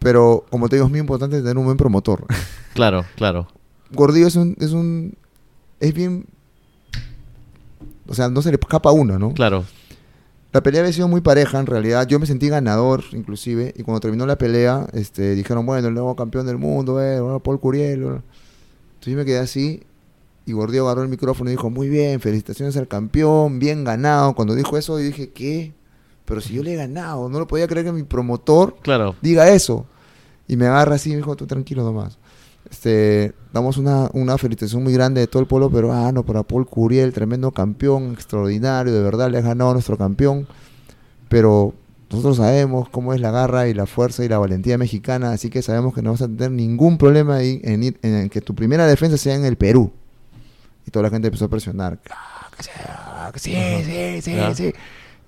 pero 0.00 0.44
como 0.50 0.68
te 0.68 0.76
digo, 0.76 0.86
es 0.86 0.90
muy 0.90 1.00
importante 1.00 1.38
tener 1.38 1.56
un 1.56 1.64
buen 1.64 1.76
promotor. 1.76 2.26
Claro, 2.74 3.04
claro. 3.16 3.46
Gordillo 3.92 4.26
es 4.26 4.34
un, 4.36 4.56
es 4.58 4.72
un, 4.72 5.14
es 5.78 5.94
bien, 5.94 6.26
o 8.06 8.14
sea, 8.14 8.28
no 8.28 8.42
se 8.42 8.50
le 8.50 8.58
escapa 8.60 8.90
a 8.90 8.92
uno, 8.92 9.18
¿no? 9.18 9.32
Claro. 9.34 9.64
La 10.52 10.62
pelea 10.62 10.82
había 10.82 10.92
sido 10.92 11.08
muy 11.08 11.20
pareja, 11.20 11.58
en 11.58 11.66
realidad. 11.66 12.06
Yo 12.06 12.20
me 12.20 12.26
sentí 12.26 12.48
ganador, 12.48 13.02
inclusive. 13.12 13.74
Y 13.76 13.82
cuando 13.82 13.98
terminó 14.00 14.24
la 14.24 14.38
pelea, 14.38 14.86
este, 14.92 15.34
dijeron, 15.34 15.66
bueno, 15.66 15.88
el 15.88 15.94
nuevo 15.94 16.14
campeón 16.14 16.46
del 16.46 16.58
mundo, 16.58 17.02
eh, 17.02 17.18
Paul 17.42 17.58
Curiel. 17.58 18.02
Entonces 18.02 18.22
yo 19.06 19.16
me 19.16 19.24
quedé 19.24 19.38
así. 19.38 19.82
Y 20.46 20.52
Gordillo 20.52 20.84
agarró 20.84 21.02
el 21.02 21.08
micrófono 21.08 21.50
y 21.50 21.54
dijo, 21.54 21.70
muy 21.70 21.88
bien, 21.88 22.20
felicitaciones 22.20 22.76
al 22.76 22.86
campeón, 22.86 23.58
bien 23.58 23.82
ganado. 23.82 24.34
Cuando 24.34 24.54
dijo 24.54 24.76
eso, 24.78 24.98
yo 25.00 25.04
dije, 25.06 25.30
¿qué? 25.30 25.72
Pero 26.24 26.40
si 26.40 26.54
yo 26.54 26.62
le 26.62 26.74
he 26.74 26.76
ganado, 26.76 27.28
no 27.28 27.38
lo 27.40 27.46
podía 27.48 27.66
creer 27.66 27.86
que 27.86 27.92
mi 27.92 28.02
promotor 28.04 28.76
Claro. 28.82 29.16
diga 29.22 29.48
eso. 29.50 29.86
Y 30.46 30.56
me 30.56 30.66
agarra 30.66 30.94
así 30.96 31.08
y 31.10 31.12
me 31.14 31.18
dijo, 31.18 31.34
tú 31.34 31.46
tranquilo 31.46 31.82
nomás. 31.82 32.18
Este, 32.70 33.32
damos 33.52 33.76
una, 33.76 34.08
una 34.14 34.38
felicitación 34.38 34.82
muy 34.82 34.92
grande 34.92 35.20
de 35.20 35.26
todo 35.26 35.40
el 35.40 35.46
pueblo 35.48 35.70
peruano 35.70 36.24
para 36.24 36.42
Paul 36.42 36.66
Curiel, 36.66 37.12
tremendo 37.12 37.50
campeón, 37.52 38.12
extraordinario, 38.12 38.92
de 38.92 39.02
verdad 39.02 39.30
le 39.30 39.38
has 39.38 39.44
ganado 39.44 39.70
a 39.70 39.74
nuestro 39.74 39.96
campeón. 39.98 40.46
Pero 41.28 41.74
nosotros 42.10 42.36
sabemos 42.38 42.88
cómo 42.88 43.12
es 43.14 43.20
la 43.20 43.30
garra 43.30 43.68
y 43.68 43.74
la 43.74 43.86
fuerza 43.86 44.24
y 44.24 44.28
la 44.28 44.38
valentía 44.38 44.78
mexicana, 44.78 45.32
así 45.32 45.50
que 45.50 45.62
sabemos 45.62 45.94
que 45.94 46.02
no 46.02 46.12
vas 46.12 46.22
a 46.22 46.26
tener 46.28 46.50
ningún 46.50 46.96
problema 46.98 47.36
ahí 47.36 47.60
en, 47.64 47.82
ir- 47.82 47.96
en 48.02 48.28
que 48.28 48.40
tu 48.40 48.54
primera 48.54 48.86
defensa 48.86 49.16
sea 49.18 49.34
en 49.34 49.44
el 49.44 49.56
Perú. 49.56 49.92
Y 50.86 50.90
toda 50.90 51.04
la 51.04 51.10
gente 51.10 51.28
empezó 51.28 51.46
a 51.46 51.48
presionar. 51.48 51.98
"Ah, 52.10 52.50
que 52.56 52.62
sea, 52.62 53.30
que 53.32 53.38
sí, 53.38 53.54
sí, 53.84 54.22
sí, 54.22 54.54
sí. 54.54 54.72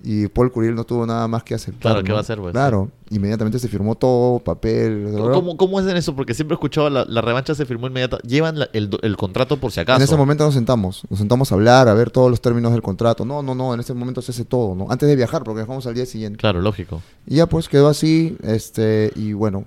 Y 0.03 0.27
Paul 0.27 0.51
Curiel 0.51 0.75
no 0.75 0.83
tuvo 0.83 1.05
nada 1.07 1.27
más 1.27 1.43
que 1.43 1.55
aceptar. 1.55 1.81
Claro, 1.93 2.03
¿qué 2.03 2.09
¿no? 2.09 2.13
va 2.13 2.19
a 2.19 2.21
hacer, 2.21 2.37
pues? 2.37 2.51
Claro, 2.53 2.89
inmediatamente 3.09 3.57
se 3.57 3.67
firmó 3.67 3.95
todo, 3.95 4.37
papel. 4.39 5.11
¿Cómo, 5.33 5.57
¿Cómo 5.57 5.79
es 5.79 5.87
en 5.87 5.97
eso? 5.97 6.15
Porque 6.15 6.35
siempre 6.35 6.53
he 6.53 6.57
escuchado 6.57 6.89
la, 6.91 7.03
la 7.05 7.19
revancha 7.21 7.55
se 7.55 7.65
firmó 7.65 7.87
inmediata. 7.87 8.19
Llevan 8.19 8.59
la- 8.59 8.69
el, 8.73 8.91
el 9.01 9.17
contrato 9.17 9.57
por 9.57 9.71
si 9.71 9.79
acaso. 9.79 9.97
En 9.97 10.03
ese 10.03 10.15
momento 10.15 10.45
nos 10.45 10.53
sentamos, 10.53 11.01
nos 11.09 11.17
sentamos 11.17 11.51
a 11.51 11.55
hablar, 11.55 11.87
a 11.89 11.93
ver 11.95 12.11
todos 12.11 12.29
los 12.29 12.39
términos 12.41 12.71
del 12.73 12.83
contrato. 12.83 13.25
No, 13.25 13.41
no, 13.41 13.55
no, 13.55 13.73
en 13.73 13.79
ese 13.79 13.93
momento 13.95 14.21
se 14.21 14.31
hace 14.31 14.45
todo, 14.45 14.75
¿no? 14.75 14.85
Antes 14.91 15.09
de 15.09 15.15
viajar, 15.15 15.43
porque 15.43 15.57
viajamos 15.61 15.87
al 15.87 15.95
día 15.95 16.05
siguiente. 16.05 16.37
Claro, 16.37 16.61
lógico. 16.61 17.01
Y 17.25 17.37
ya 17.37 17.47
pues 17.47 17.67
quedó 17.67 17.87
así, 17.89 18.37
este, 18.43 19.11
y 19.15 19.33
bueno, 19.33 19.65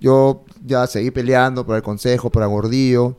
yo 0.00 0.42
ya 0.66 0.86
seguí 0.88 1.10
peleando 1.10 1.64
para 1.64 1.76
el 1.78 1.82
consejo, 1.82 2.28
para 2.28 2.46
Gordillo. 2.46 3.16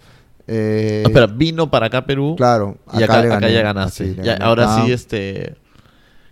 eh, 0.47 1.03
Ah, 1.05 1.07
espera, 1.07 1.27
vino 1.27 1.71
para 1.71 1.87
acá 1.87 2.05
Perú. 2.05 2.35
Claro, 2.37 2.77
Y 2.93 3.01
acá, 3.01 3.21
le 3.21 3.27
acá 3.27 3.39
gané, 3.39 3.53
ya 3.53 3.61
ganaste. 3.61 4.03
así, 4.03 4.15
le 4.15 4.23
Ya, 4.23 4.33
gané 4.33 4.45
ahora 4.45 4.83
sí, 4.85 4.91
este. 4.91 5.55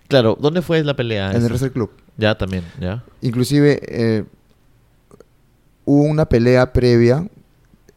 Claro, 0.07 0.37
¿dónde 0.39 0.61
fue 0.61 0.83
la 0.83 0.95
pelea? 0.95 1.31
En 1.31 1.37
el? 1.41 1.49
Wrestle 1.49 1.71
Club. 1.71 1.91
Ya 2.17 2.37
también, 2.37 2.63
ya. 2.79 3.03
Inclusive 3.21 3.79
eh, 3.83 4.23
hubo 5.85 6.03
una 6.03 6.25
pelea 6.25 6.71
previa, 6.73 7.27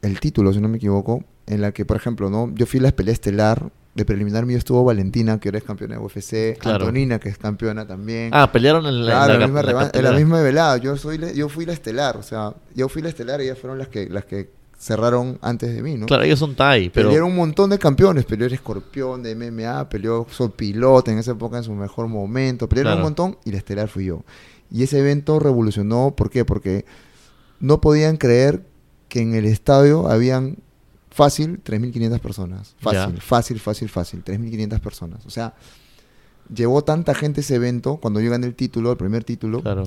el 0.02 0.20
título, 0.20 0.52
si 0.52 0.60
no 0.60 0.68
me 0.68 0.78
equivoco, 0.78 1.24
en 1.46 1.60
la 1.60 1.72
que, 1.72 1.84
por 1.84 1.96
ejemplo, 1.96 2.30
no 2.30 2.50
yo 2.54 2.66
fui 2.66 2.80
a 2.80 2.84
la 2.84 2.92
pelea 2.92 3.12
estelar, 3.12 3.70
de 3.94 4.04
preliminar 4.04 4.44
mío 4.44 4.58
estuvo 4.58 4.84
Valentina, 4.84 5.40
que 5.40 5.48
ahora 5.48 5.58
es 5.58 5.64
campeona 5.64 5.94
de 5.96 6.00
UFC, 6.02 6.58
Claro. 6.58 6.84
Antonina, 6.84 7.18
que 7.18 7.30
es 7.30 7.38
campeona 7.38 7.86
también. 7.86 8.30
Ah, 8.32 8.52
pelearon 8.52 8.86
en 8.86 9.06
la, 9.06 9.12
Claro, 9.12 9.34
en 9.34 9.40
la, 9.40 9.46
la, 9.46 9.46
misma, 9.46 9.62
la 9.62 9.90
en 9.92 10.04
la 10.04 10.12
misma 10.12 10.40
velada. 10.42 10.76
Yo, 10.76 10.96
soy, 10.98 11.18
yo 11.34 11.48
fui 11.48 11.64
la 11.64 11.72
estelar, 11.72 12.16
o 12.18 12.22
sea, 12.22 12.52
yo 12.74 12.90
fui 12.90 13.00
la 13.00 13.08
estelar 13.08 13.40
y 13.40 13.44
ellas 13.44 13.58
fueron 13.58 13.78
las 13.78 13.88
que, 13.88 14.08
las 14.10 14.26
que 14.26 14.50
cerraron 14.78 15.38
antes 15.42 15.74
de 15.74 15.82
mí, 15.82 15.94
¿no? 15.96 16.06
Claro, 16.06 16.22
ellos 16.24 16.38
son 16.38 16.54
Thai, 16.54 16.90
pero. 16.90 17.08
Pelearon 17.08 17.30
un 17.30 17.36
montón 17.36 17.70
de 17.70 17.78
campeones. 17.78 18.24
Peleó 18.24 18.46
el 18.46 18.52
Escorpión 18.52 19.22
de 19.22 19.34
MMA, 19.34 19.88
peleó 19.88 20.26
Sol 20.30 20.52
Pilote 20.52 21.10
en 21.12 21.18
esa 21.18 21.32
época 21.32 21.58
en 21.58 21.64
su 21.64 21.72
mejor 21.72 22.08
momento. 22.08 22.68
Pelearon 22.68 22.92
Claro. 22.92 22.98
un 22.98 23.02
montón 23.04 23.38
y 23.44 23.52
la 23.52 23.58
estelar 23.58 23.88
fui 23.88 24.04
yo. 24.06 24.22
Y 24.70 24.82
ese 24.82 24.98
evento 24.98 25.38
revolucionó, 25.38 26.14
¿por 26.16 26.28
qué? 26.30 26.44
Porque 26.44 26.84
no 27.60 27.80
podían 27.80 28.16
creer 28.16 28.66
que 29.08 29.20
en 29.20 29.34
el 29.34 29.46
estadio 29.46 30.08
habían 30.08 30.58
fácil 31.10 31.62
3.500 31.64 32.18
personas. 32.20 32.74
Fácil, 32.78 33.20
fácil, 33.20 33.60
fácil, 33.60 33.88
fácil. 33.88 34.24
3.500 34.24 34.80
personas. 34.80 35.24
O 35.24 35.30
sea, 35.30 35.54
llevó 36.54 36.84
tanta 36.84 37.14
gente 37.14 37.40
ese 37.40 37.54
evento 37.54 37.96
cuando 37.96 38.20
yo 38.20 38.30
gané 38.30 38.46
el 38.46 38.54
título, 38.54 38.90
el 38.90 38.96
primer 38.98 39.24
título, 39.24 39.62
Claro. 39.62 39.84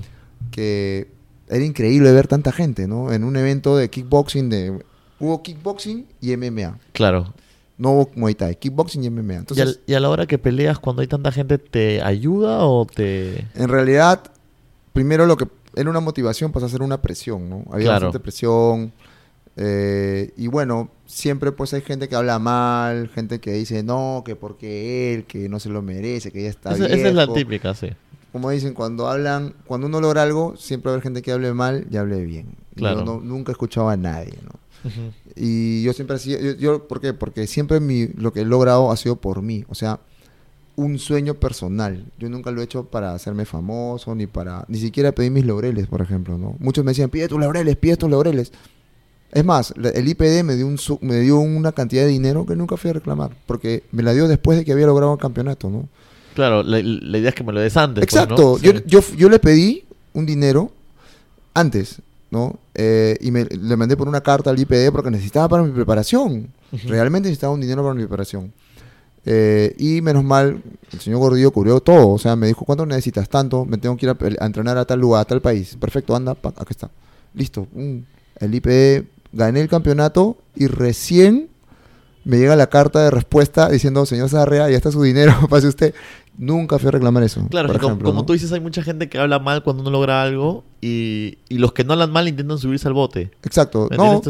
que 0.51 1.11
era 1.49 1.63
increíble 1.65 2.11
ver 2.11 2.27
tanta 2.27 2.51
gente, 2.51 2.87
¿no? 2.87 3.11
En 3.11 3.23
un 3.23 3.35
evento 3.37 3.75
de 3.75 3.89
kickboxing, 3.89 4.49
de 4.49 4.79
hubo 5.19 5.41
kickboxing 5.43 6.05
y 6.21 6.35
MMA. 6.37 6.77
Claro. 6.93 7.33
No 7.77 7.91
hubo 7.91 8.11
Muay 8.15 8.35
Thai, 8.35 8.55
kickboxing 8.55 9.03
y 9.03 9.09
MMA. 9.09 9.33
¿Y, 9.33 9.37
Entonces, 9.37 9.65
al- 9.67 9.79
y 9.87 9.93
a 9.93 9.99
la 9.99 10.09
hora 10.09 10.25
que 10.27 10.37
peleas, 10.37 10.79
cuando 10.79 11.01
hay 11.01 11.07
tanta 11.07 11.31
gente, 11.31 11.57
¿te 11.57 12.01
ayuda 12.01 12.65
o 12.65 12.85
te.? 12.85 13.47
en 13.55 13.69
realidad, 13.69 14.21
primero 14.93 15.25
lo 15.25 15.37
que 15.37 15.47
era 15.75 15.89
una 15.89 15.99
motivación 16.01 16.51
pasó 16.51 16.65
a 16.65 16.69
ser 16.69 16.81
una 16.81 17.01
presión, 17.01 17.49
¿no? 17.49 17.63
Había 17.71 17.85
Claro. 17.87 18.07
bastante 18.07 18.19
presión. 18.19 18.91
eh, 19.61 20.31
y 20.37 20.47
bueno, 20.47 20.89
siempre 21.05 21.51
pues 21.51 21.73
hay 21.73 21.81
gente 21.81 22.07
que 22.07 22.15
habla 22.15 22.39
mal, 22.39 23.09
gente 23.09 23.39
que 23.39 23.51
dice 23.53 23.83
no, 23.83 24.23
que 24.25 24.35
porque 24.35 25.13
él, 25.13 25.25
que 25.25 25.49
no 25.49 25.59
se 25.59 25.69
lo 25.69 25.81
merece, 25.81 26.31
que 26.31 26.43
ya 26.43 26.49
está 26.49 26.73
Esa, 26.73 26.85
esa 26.85 27.07
es 27.09 27.13
la 27.15 27.25
viejo". 27.25 27.33
típica, 27.33 27.73
sí. 27.73 27.89
Como 28.31 28.49
dicen, 28.49 28.73
cuando 28.73 29.07
hablan, 29.07 29.53
cuando 29.65 29.87
uno 29.87 29.99
logra 30.01 30.23
algo, 30.23 30.55
siempre 30.57 30.89
va 30.89 30.93
a 30.93 30.95
haber 30.95 31.03
gente 31.03 31.21
que 31.21 31.31
hable 31.31 31.53
mal 31.53 31.87
y 31.91 31.97
hable 31.97 32.23
bien. 32.25 32.47
Claro. 32.75 32.99
Yo 32.99 33.05
no- 33.05 33.19
nunca 33.21 33.51
he 33.51 33.53
escuchado 33.53 33.89
a 33.89 33.97
nadie, 33.97 34.37
¿no? 34.43 34.59
Y 35.35 35.83
yo 35.83 35.93
siempre 35.93 36.15
así, 36.15 36.31
yo, 36.31 36.51
yo- 36.55 36.87
¿por 36.87 37.01
qué? 37.01 37.13
Porque 37.13 37.47
siempre 37.47 37.79
mi, 37.79 38.07
lo 38.07 38.31
que 38.33 38.41
he 38.41 38.45
logrado 38.45 38.91
ha 38.91 38.97
sido 38.97 39.15
por 39.17 39.41
mí, 39.41 39.65
o 39.69 39.75
sea, 39.75 39.99
un 40.75 40.97
sueño 40.97 41.33
personal. 41.33 42.05
Yo 42.17 42.29
nunca 42.29 42.51
lo 42.51 42.61
he 42.61 42.63
hecho 42.63 42.85
para 42.85 43.13
hacerme 43.13 43.45
famoso, 43.45 44.15
ni 44.15 44.27
para, 44.27 44.63
ni 44.69 44.77
siquiera 44.77 45.11
pedir 45.11 45.31
mis 45.31 45.45
laureles, 45.45 45.87
por 45.87 46.01
ejemplo, 46.01 46.37
¿no? 46.37 46.55
Muchos 46.59 46.85
me 46.85 46.91
decían, 46.91 47.09
pide 47.09 47.27
tus 47.27 47.39
laureles, 47.39 47.75
pide 47.75 47.97
tus 47.97 48.09
laureles. 48.09 48.51
Es 49.31 49.43
más, 49.45 49.73
el 49.77 50.07
IPD 50.07 50.43
me 50.43 50.55
dio, 50.55 50.65
un, 50.65 50.77
me 51.01 51.19
dio 51.19 51.39
una 51.39 51.71
cantidad 51.73 52.03
de 52.03 52.07
dinero 52.07 52.45
que 52.45 52.55
nunca 52.55 52.77
fui 52.77 52.89
a 52.89 52.93
reclamar, 52.93 53.35
porque 53.45 53.83
me 53.91 54.01
la 54.03 54.13
dio 54.13 54.27
después 54.27 54.57
de 54.57 54.65
que 54.65 54.71
había 54.71 54.87
logrado 54.87 55.13
el 55.13 55.19
campeonato, 55.19 55.69
¿no? 55.69 55.87
Claro, 56.35 56.63
la, 56.63 56.79
la 56.81 57.17
idea 57.17 57.29
es 57.29 57.35
que 57.35 57.43
me 57.43 57.53
lo 57.53 57.59
des 57.59 57.75
antes. 57.77 58.05
pues, 58.05 58.13
¿no? 58.13 58.21
Exacto. 58.21 58.57
Sí. 58.59 58.65
Yo, 58.65 58.73
yo, 58.85 59.15
yo 59.17 59.29
le 59.29 59.39
pedí 59.39 59.83
un 60.13 60.25
dinero 60.25 60.71
antes, 61.53 62.01
¿no? 62.31 62.59
Eh, 62.75 63.17
y 63.21 63.31
me, 63.31 63.45
le 63.45 63.75
mandé 63.75 63.97
por 63.97 64.07
una 64.07 64.21
carta 64.21 64.49
al 64.49 64.59
IPD 64.59 64.91
porque 64.91 65.11
necesitaba 65.11 65.49
para 65.49 65.63
mi 65.63 65.71
preparación. 65.71 66.51
Realmente 66.85 67.29
necesitaba 67.29 67.53
un 67.53 67.61
dinero 67.61 67.81
para 67.81 67.95
mi 67.95 68.01
preparación. 68.01 68.53
Eh, 69.25 69.75
y 69.77 70.01
menos 70.01 70.23
mal, 70.23 70.61
el 70.91 70.99
señor 70.99 71.19
Gordillo 71.19 71.51
cubrió 71.51 71.79
todo. 71.81 72.09
O 72.09 72.17
sea, 72.17 72.35
me 72.35 72.47
dijo, 72.47 72.65
¿cuánto 72.65 72.85
necesitas? 72.85 73.27
Tanto, 73.29 73.65
me 73.65 73.77
tengo 73.77 73.97
que 73.97 74.05
ir 74.05 74.15
a, 74.39 74.45
entrenar 74.45 74.77
a 74.77 74.85
tal 74.85 74.99
lugar, 74.99 75.21
a 75.21 75.25
tal 75.25 75.41
país. 75.41 75.75
Perfecto, 75.79 76.15
anda, 76.15 76.35
pa, 76.35 76.49
acá 76.49 76.67
está. 76.69 76.89
Listo. 77.33 77.67
Mm. 77.73 77.97
El 78.39 78.55
IPD, 78.55 79.05
gané 79.33 79.61
el 79.61 79.67
campeonato 79.67 80.37
y 80.55 80.67
recién 80.67 81.49
me 82.29 82.37
llega 82.37 82.55
la 82.55 82.67
carta 82.67 83.03
de 83.03 83.11
respuesta 83.11 83.69
diciendo, 83.69 84.05
señor 84.05 84.29
Sarrea, 84.29 84.69
ya 84.69 84.77
está 84.77 84.91
su 84.91 85.01
dinero, 85.01 85.33
pase 85.49 85.67
usted. 85.67 85.93
Nunca 86.37 86.79
fui 86.79 86.87
a 86.87 86.91
reclamar 86.91 87.23
eso. 87.23 87.45
Claro, 87.49 87.67
por 87.67 87.81
como, 87.81 87.99
como 87.99 88.13
¿no? 88.21 88.25
tú 88.25 88.31
dices, 88.33 88.51
hay 88.53 88.61
mucha 88.61 88.81
gente 88.81 89.09
que 89.09 89.17
habla 89.17 89.39
mal 89.39 89.61
cuando 89.61 89.81
uno 89.81 89.91
logra 89.91 90.21
algo 90.23 90.63
y, 90.79 91.37
y 91.49 91.57
los 91.57 91.73
que 91.73 91.83
no 91.83 91.91
hablan 91.93 92.11
mal 92.11 92.29
intentan 92.29 92.57
subirse 92.57 92.87
al 92.87 92.93
bote. 92.93 93.31
Exacto. 93.43 93.87
¿Me 93.91 93.97
No, 93.97 94.21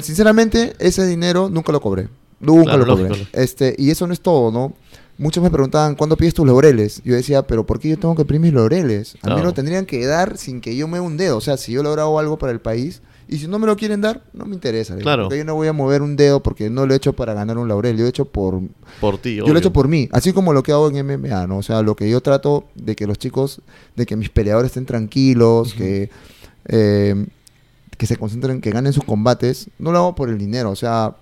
sinceramente, 0.00 0.74
ese 0.78 1.06
dinero 1.06 1.48
nunca 1.48 1.70
lo 1.72 1.80
cobré. 1.80 2.08
Nunca 2.40 2.64
Claro, 2.72 2.84
lo 2.86 2.96
cobré. 2.96 3.08
lógico. 3.10 3.28
Este, 3.32 3.74
y 3.78 3.90
eso 3.90 4.06
no 4.08 4.12
es 4.12 4.20
todo, 4.20 4.50
¿no? 4.50 4.72
Muchos 5.18 5.42
me 5.42 5.50
preguntaban, 5.50 5.94
¿cuándo 5.94 6.16
pides 6.16 6.34
tus 6.34 6.46
laureles? 6.46 7.00
Yo 7.04 7.14
decía, 7.14 7.42
¿pero 7.46 7.64
por 7.64 7.78
qué 7.78 7.90
yo 7.90 7.98
tengo 7.98 8.16
que 8.16 8.24
pedir 8.24 8.40
mis 8.40 8.52
laureles? 8.52 9.14
A 9.22 9.28
mí 9.28 9.34
Claro. 9.34 9.44
lo 9.44 9.52
tendrían 9.54 9.86
que 9.86 10.04
dar 10.04 10.38
sin 10.38 10.60
que 10.60 10.74
yo 10.74 10.88
me 10.88 10.98
un 10.98 11.16
dedo. 11.16 11.36
O 11.36 11.40
sea, 11.40 11.56
si 11.58 11.70
yo 11.72 11.82
he 11.82 11.84
logrado 11.84 12.18
algo 12.18 12.38
para 12.38 12.50
el 12.50 12.60
país 12.60 13.02
y 13.32 13.38
si 13.38 13.48
no 13.48 13.58
me 13.58 13.66
lo 13.66 13.76
quieren 13.76 14.02
dar, 14.02 14.22
no 14.34 14.44
me 14.44 14.54
interesa. 14.54 14.94
Claro. 14.96 15.24
Porque 15.24 15.38
yo 15.38 15.44
no 15.44 15.54
voy 15.54 15.66
a 15.66 15.72
mover 15.72 16.02
un 16.02 16.16
dedo 16.16 16.42
porque 16.42 16.68
no 16.68 16.84
lo 16.84 16.92
he 16.92 16.98
hecho 16.98 17.14
para 17.14 17.32
ganar 17.32 17.56
un 17.56 17.66
laurel. 17.66 17.96
Yo 17.96 18.02
lo 18.02 18.06
he 18.06 18.10
hecho 18.10 18.26
por, 18.26 18.60
por 19.00 19.16
ti, 19.16 19.36
yo 19.36 19.46
lo 19.46 19.54
he 19.54 19.58
hecho 19.58 19.72
por 19.72 19.88
mí, 19.88 20.08
así 20.12 20.34
como 20.34 20.52
lo 20.52 20.62
que 20.62 20.72
hago 20.72 20.90
en 20.90 21.06
MMA, 21.06 21.46
¿no? 21.46 21.58
O 21.58 21.62
sea, 21.62 21.80
lo 21.80 21.96
que 21.96 22.10
yo 22.10 22.20
trato 22.20 22.64
de 22.74 22.94
que 22.94 23.06
los 23.06 23.18
chicos, 23.18 23.62
de 23.96 24.04
que 24.04 24.16
mis 24.16 24.28
peleadores 24.28 24.70
estén 24.70 24.84
tranquilos, 24.84 25.72
que, 25.72 26.10
eh, 26.66 27.26
que 27.96 28.06
se 28.06 28.18
concentren, 28.18 28.60
que 28.60 28.70
ganen 28.70 28.92
sus 28.92 29.04
combates, 29.04 29.70
no 29.78 29.92
lo 29.92 29.98
hago 29.98 30.14
por 30.14 30.28
el 30.28 30.36
dinero, 30.36 30.70
o 30.70 30.76
sea, 30.76 31.16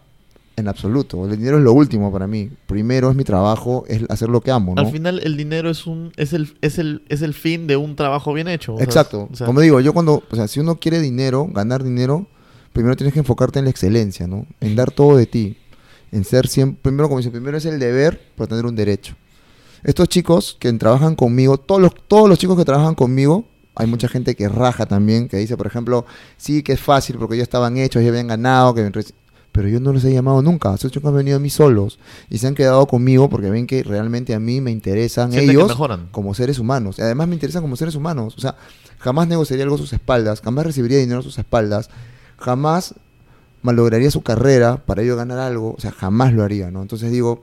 en 0.61 0.68
absoluto. 0.68 1.24
El 1.26 1.36
dinero 1.36 1.58
es 1.58 1.64
lo 1.64 1.72
último 1.72 2.12
para 2.12 2.26
mí. 2.26 2.50
Primero 2.66 3.11
es 3.11 3.16
mi 3.16 3.24
trabajo, 3.24 3.84
es 3.88 4.02
hacer 4.08 4.28
lo 4.28 4.40
que 4.40 4.50
amo, 4.50 4.74
¿no? 4.74 4.82
Al 4.82 4.90
final 4.90 5.20
el 5.24 5.36
dinero 5.36 5.70
es 5.70 5.86
un 5.86 6.12
es 6.16 6.32
el 6.32 6.54
es 6.61 6.78
el 6.78 7.02
es 7.08 7.22
el 7.22 7.34
fin 7.34 7.66
de 7.66 7.76
un 7.76 7.96
trabajo 7.96 8.32
bien 8.32 8.48
hecho. 8.48 8.80
Exacto. 8.80 9.28
o 9.32 9.36
sea, 9.36 9.46
Como 9.46 9.61
digo, 9.61 9.80
yo 9.80 9.92
cuando, 9.92 10.22
o 10.30 10.36
sea, 10.36 10.46
si 10.46 10.61
uno 10.61 10.76
quiere 10.76 11.00
dinero, 11.00 11.48
ganar 11.52 11.82
dinero, 11.82 12.26
primero 12.72 12.96
tienes 12.96 13.12
que 13.12 13.20
enfocarte 13.20 13.58
en 13.58 13.64
la 13.64 13.70
excelencia, 13.70 14.26
¿no? 14.26 14.46
En 14.61 14.76
dar 14.76 14.90
todo 14.90 15.16
de 15.16 15.26
ti. 15.26 15.56
En 16.12 16.24
ser 16.24 16.46
siempre, 16.48 16.80
primero 16.82 17.08
como 17.08 17.18
dice, 17.18 17.30
primero 17.30 17.56
es 17.56 17.64
el 17.64 17.78
deber 17.78 18.20
para 18.36 18.48
tener 18.48 18.66
un 18.66 18.76
derecho. 18.76 19.14
Estos 19.82 20.08
chicos 20.08 20.56
que 20.58 20.72
trabajan 20.74 21.14
conmigo, 21.14 21.58
todos 21.58 21.80
los, 21.80 21.92
todos 22.08 22.28
los 22.28 22.38
chicos 22.38 22.56
que 22.56 22.64
trabajan 22.64 22.94
conmigo, 22.94 23.46
hay 23.74 23.86
mucha 23.86 24.08
gente 24.08 24.34
que 24.34 24.48
raja 24.48 24.86
también, 24.86 25.28
que 25.28 25.38
dice, 25.38 25.56
por 25.56 25.66
ejemplo, 25.66 26.04
sí 26.36 26.62
que 26.62 26.72
es 26.72 26.80
fácil 26.80 27.16
porque 27.16 27.36
ya 27.36 27.42
estaban 27.42 27.78
hechos, 27.78 28.02
ya 28.02 28.11
habían 28.11 28.26
ganado, 28.26 28.74
que 28.74 28.82
pero 29.53 29.68
yo 29.68 29.80
no 29.80 29.92
los 29.92 30.05
he 30.05 30.12
llamado 30.12 30.42
nunca. 30.42 30.74
Esos 30.74 30.92
chicos 30.92 31.09
han 31.09 31.16
venido 31.16 31.36
a 31.36 31.40
mí 31.40 31.51
solos 31.51 31.98
y 32.28 32.38
se 32.38 32.46
han 32.46 32.55
quedado 32.55 32.86
conmigo 32.86 33.28
porque 33.28 33.51
ven 33.51 33.66
que 33.66 33.82
realmente 33.82 34.34
a 34.34 34.40
mí 34.40 34.61
me 34.61 34.70
interesan 34.70 35.32
ellos 35.34 35.72
como 36.12 36.34
seres 36.34 36.59
humanos. 36.59 36.98
Y 36.98 37.03
Además 37.03 37.28
me 37.28 37.34
interesan 37.34 37.62
como 37.62 37.76
seres 37.76 37.94
humanos. 37.94 38.34
O 38.36 38.40
sea, 38.40 38.57
jamás 38.98 39.26
negociaría 39.28 39.64
algo 39.64 39.74
a 39.76 39.78
sus 39.78 39.92
espaldas, 39.92 40.40
jamás 40.40 40.66
recibiría 40.66 40.98
dinero 40.98 41.20
a 41.20 41.22
sus 41.22 41.38
espaldas, 41.38 41.90
jamás 42.38 42.94
malograría 43.62 44.11
su 44.11 44.22
carrera 44.22 44.76
para 44.78 45.03
ello 45.03 45.16
ganar 45.16 45.38
algo. 45.38 45.74
O 45.76 45.80
sea, 45.80 45.90
jamás 45.90 46.32
lo 46.32 46.44
haría, 46.44 46.70
¿no? 46.70 46.82
Entonces 46.82 47.11
digo, 47.11 47.42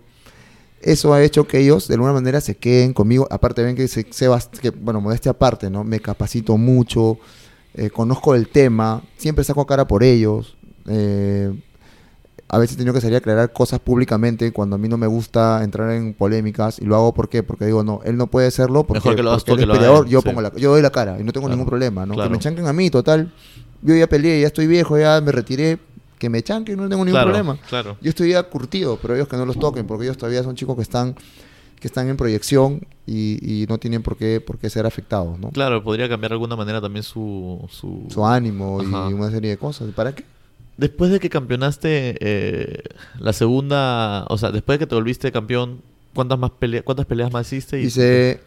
eso 0.82 1.14
ha 1.14 1.22
hecho 1.24 1.46
que 1.48 1.60
ellos 1.60 1.88
de 1.88 1.96
alguna 1.96 2.14
manera 2.14 2.40
se 2.40 2.56
queden 2.56 2.94
conmigo. 2.94 3.28
Aparte 3.30 3.64
ven 3.64 3.76
que, 3.76 3.88
se, 3.88 4.08
se 4.12 4.30
que 4.62 4.70
bueno, 4.70 5.02
modestia 5.02 5.32
aparte, 5.32 5.70
¿no? 5.70 5.84
Me 5.84 6.00
capacito 6.00 6.58
mucho, 6.58 7.18
eh, 7.74 7.90
conozco 7.90 8.34
el 8.34 8.48
tema, 8.48 9.04
siempre 9.18 9.44
saco 9.44 9.66
cara 9.66 9.88
por 9.88 10.04
ellos. 10.04 10.56
eh, 10.88 11.54
a 12.50 12.58
veces 12.58 12.76
he 12.76 12.78
tenido 12.78 12.94
que 12.94 13.02
salir 13.02 13.16
a 13.16 13.18
aclarar 13.18 13.52
cosas 13.52 13.80
públicamente 13.80 14.52
cuando 14.54 14.76
a 14.78 14.80
mí 14.80 14.88
no 14.88 14.98
me 14.98 15.08
gusta 15.08 15.62
entrar 15.64 15.92
en 15.92 16.14
polémicas 16.14 16.80
y 16.80 16.86
lo 16.86 16.96
hago 16.96 17.14
¿por 17.14 17.28
qué? 17.30 17.44
porque 17.44 17.66
digo 17.66 17.84
no 17.84 18.00
él 18.06 18.16
no 18.18 18.28
puede 18.28 18.48
hacerlo 18.48 18.84
porque, 18.86 19.00
Mejor 19.00 19.16
que 19.16 19.24
lo 19.24 19.30
hagas 19.32 19.44
porque 19.44 19.52
tú 19.52 19.56
él 19.56 19.60
que 19.62 19.66
lo 19.68 19.74
peleador 19.74 20.08
yo 20.08 20.22
sí. 20.22 20.26
pongo 20.28 20.42
la 20.42 20.56
yo 20.56 20.72
doy 20.72 20.82
la 20.82 20.90
cara 20.90 21.18
y 21.20 21.24
no 21.24 21.34
tengo 21.34 21.48
Claro, 21.48 21.56
ningún 21.58 21.68
problema 21.70 22.06
no 22.06 22.14
claro. 22.14 22.30
que 22.30 22.38
me 22.38 22.40
chanquen 22.40 22.66
a 22.68 22.74
mí 22.74 22.90
total 22.90 23.32
yo 23.82 23.96
ya 23.96 24.08
peleé 24.08 24.40
ya 24.42 24.48
estoy 24.48 24.66
viejo 24.68 24.98
ya 24.98 25.20
me 25.22 25.32
retiré 25.34 25.78
que 26.18 26.30
me 26.30 26.42
chanquen 26.42 26.78
no 26.78 26.84
tengo 26.88 27.04
ningún 27.04 27.20
claro, 27.20 27.28
problema 27.32 27.58
Claro. 27.70 27.98
yo 28.02 28.10
estoy 28.10 28.30
ya 28.32 28.44
curtido 28.44 28.98
pero 29.02 29.16
ellos 29.16 29.28
que 29.28 29.36
no 29.38 29.46
los 29.46 29.60
toquen 29.60 29.86
porque 29.86 30.06
ellos 30.06 30.18
todavía 30.18 30.42
son 30.44 30.56
chicos 30.56 30.76
que 30.78 30.84
están 30.84 31.16
que 31.80 31.88
están 31.88 32.08
en 32.08 32.16
proyección 32.18 32.82
y, 33.06 33.62
y 33.64 33.68
no 33.68 33.78
tienen 33.78 34.02
por 34.04 34.16
qué 34.18 34.40
por 34.42 34.58
qué 34.58 34.70
ser 34.70 34.86
afectados 34.86 35.38
no 35.38 35.50
Claro, 35.52 35.84
podría 35.84 36.08
cambiar 36.10 36.30
de 36.32 36.36
alguna 36.36 36.56
manera 36.56 36.80
también 36.82 37.04
su 37.04 37.60
su, 37.70 38.06
su 38.10 38.26
ánimo 38.26 38.80
Ajá. 38.82 39.10
y 39.10 39.14
una 39.14 39.30
serie 39.30 39.50
de 39.52 39.58
cosas 39.58 39.90
¿para 39.94 40.16
qué? 40.16 40.24
Después 40.78 41.10
de 41.12 41.20
que 41.20 41.30
campeonaste 41.30 42.18
eh, 42.20 42.84
la 43.20 43.34
segunda, 43.34 44.26
o 44.30 44.38
sea, 44.38 44.52
después 44.52 44.78
de 44.78 44.86
que 44.86 44.90
te 44.90 44.96
volviste 44.96 45.32
campeón, 45.32 45.82
¿cuántas 46.14 46.38
más 46.38 46.52
peleas 46.52 46.84
cuántas 46.84 47.06
peleas 47.08 47.32
más 47.32 47.48
hiciste? 47.52 47.82
Y- 47.82 47.86
Hice 47.86 48.42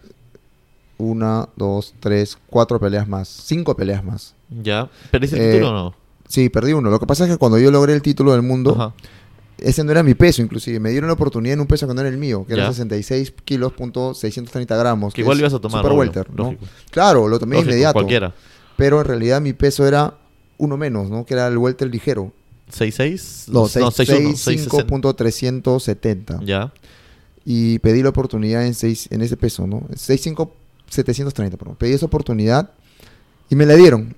una, 0.98 1.48
dos, 1.56 1.94
tres, 1.98 2.38
cuatro 2.48 2.78
peleas 2.78 3.08
más, 3.08 3.28
cinco 3.28 3.74
peleas 3.74 4.04
más. 4.04 4.34
¿Ya? 4.62 4.88
¿Perdiste 5.10 5.36
el 5.36 5.42
Eh, 5.42 5.52
título 5.52 5.70
o 5.70 5.72
no? 5.72 5.94
Sí, 6.28 6.48
perdí 6.48 6.72
uno. 6.72 6.90
Lo 6.90 7.00
que 7.00 7.06
pasa 7.06 7.24
es 7.24 7.30
que 7.30 7.36
cuando 7.38 7.58
yo 7.58 7.70
logré 7.70 7.94
el 7.94 8.02
título 8.02 8.32
del 8.32 8.42
mundo, 8.42 8.74
Ajá. 8.78 8.94
ese 9.58 9.82
no 9.82 9.90
era 9.90 10.02
mi 10.02 10.14
peso, 10.14 10.42
inclusive. 10.42 10.78
Me 10.78 10.90
dieron 10.90 11.08
la 11.08 11.14
oportunidad 11.14 11.54
en 11.54 11.60
un 11.60 11.66
peso 11.66 11.88
que 11.88 11.94
no 11.94 12.00
era 12.00 12.10
el 12.10 12.18
mío, 12.18 12.44
que 12.46 12.54
Ya. 12.54 12.62
era 12.64 12.72
66 12.72 13.32
kilos, 13.44 13.72
punto 13.72 14.14
630 14.14 14.76
gramos. 14.76 15.14
Que 15.14 15.22
igual 15.22 15.38
ibas 15.40 15.54
a 15.54 15.58
tomar. 15.58 15.78
Super 15.80 15.90
obvio, 15.92 16.00
welter, 16.00 16.26
¿no? 16.34 16.54
Claro, 16.90 17.26
lo 17.26 17.38
tomé 17.40 17.56
Lógico, 17.56 17.70
inmediato. 17.70 17.94
Cualquiera. 17.94 18.34
Pero 18.76 19.00
en 19.00 19.06
realidad 19.06 19.40
mi 19.40 19.52
peso 19.54 19.86
era 19.88 20.14
uno 20.60 20.76
menos, 20.76 21.10
¿no? 21.10 21.24
Que 21.26 21.34
era 21.34 21.46
el 21.48 21.58
welter 21.58 21.88
ligero. 21.90 22.32
¿6-6? 22.72 23.48
No, 23.48 23.62
no 23.62 23.66
6-1. 23.68 24.34
6-60. 24.36 25.14
65.370. 25.34 26.44
Ya. 26.44 26.72
y 27.44 27.78
pedí 27.80 28.02
la 28.02 28.10
oportunidad 28.10 28.64
en, 28.66 28.74
seis, 28.74 29.08
en 29.10 29.22
ese 29.22 29.36
peso, 29.36 29.66
¿no? 29.66 29.82
65, 29.94 30.52
730, 30.88 31.56
perdón. 31.56 31.76
Pedí 31.76 31.92
esa 31.94 32.06
oportunidad 32.06 32.70
y 33.48 33.56
me 33.56 33.66
la 33.66 33.74
dieron. 33.74 34.14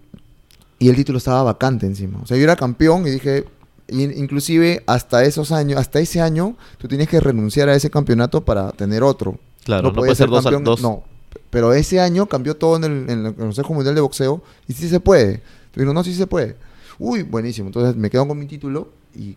Y 0.78 0.88
el 0.88 0.96
título 0.96 1.18
estaba 1.18 1.42
vacante 1.44 1.86
encima. 1.86 2.18
O 2.22 2.26
sea, 2.26 2.36
yo 2.36 2.42
era 2.44 2.56
campeón 2.56 3.06
y 3.06 3.10
dije, 3.10 3.44
in- 3.88 4.12
inclusive 4.16 4.82
hasta 4.86 5.24
esos 5.24 5.52
años, 5.52 5.78
hasta 5.80 6.00
ese 6.00 6.20
año, 6.20 6.56
tú 6.78 6.88
tienes 6.88 7.08
que 7.08 7.20
renunciar 7.20 7.68
a 7.68 7.74
ese 7.76 7.88
campeonato 7.90 8.44
para 8.44 8.72
tener 8.72 9.02
otro. 9.04 9.38
Claro, 9.64 9.84
no, 9.88 9.94
podías 9.94 10.16
puede 10.16 10.16
ser 10.16 10.28
dos, 10.28 10.44
campeón- 10.44 10.64
dos. 10.64 10.82
No, 10.82 11.04
pero 11.50 11.72
ese 11.72 12.00
año 12.00 12.26
cambió 12.26 12.56
todo 12.56 12.76
en 12.76 12.84
el, 12.84 13.10
en 13.10 13.26
el 13.26 13.34
Consejo 13.34 13.72
Mundial 13.74 13.94
de 13.94 14.00
Boxeo 14.00 14.42
y 14.66 14.72
sí 14.72 14.88
se 14.88 14.98
puede. 15.00 15.40
Entonces, 15.74 15.94
no, 15.94 16.04
sí 16.04 16.14
se 16.14 16.26
puede. 16.26 16.56
Uy, 16.98 17.22
buenísimo. 17.22 17.68
Entonces 17.68 17.96
me 17.96 18.10
quedo 18.10 18.28
con 18.28 18.38
mi 18.38 18.46
título 18.46 18.90
y 19.14 19.36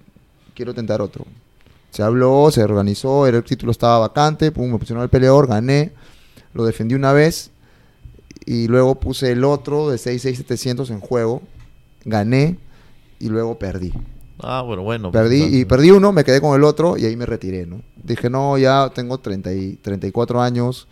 quiero 0.53 0.73
tentar 0.73 1.01
otro. 1.01 1.25
Se 1.91 2.03
habló, 2.03 2.49
se 2.51 2.63
organizó, 2.63 3.25
el 3.25 3.43
título 3.43 3.71
estaba 3.71 3.99
vacante, 3.99 4.51
pum, 4.51 4.71
me 4.71 4.77
pusieron 4.77 5.01
al 5.01 5.09
peleador, 5.09 5.47
gané, 5.47 5.93
lo 6.53 6.65
defendí 6.65 6.93
una 6.93 7.13
vez 7.13 7.51
y 8.45 8.67
luego 8.67 8.95
puse 8.95 9.31
el 9.31 9.43
otro 9.43 9.89
de 9.89 9.97
66700 9.97 10.89
en 10.89 10.99
juego, 10.99 11.41
gané 12.03 12.57
y 13.19 13.29
luego 13.29 13.57
perdí. 13.57 13.93
Ah, 14.39 14.61
bueno, 14.61 14.83
bueno. 14.83 15.11
Perdí 15.11 15.39
pues, 15.39 15.51
y 15.51 15.55
o 15.55 15.59
sea, 15.59 15.67
perdí 15.69 15.91
uno, 15.91 16.11
me 16.11 16.25
quedé 16.25 16.41
con 16.41 16.55
el 16.55 16.65
otro 16.65 16.97
y 16.97 17.05
ahí 17.05 17.15
me 17.15 17.25
retiré, 17.25 17.65
¿no? 17.65 17.81
Dije, 17.95 18.29
no, 18.29 18.57
ya 18.57 18.91
tengo 18.93 19.17
30 19.17 19.53
y 19.53 19.75
34 19.77 20.41
años, 20.41 20.87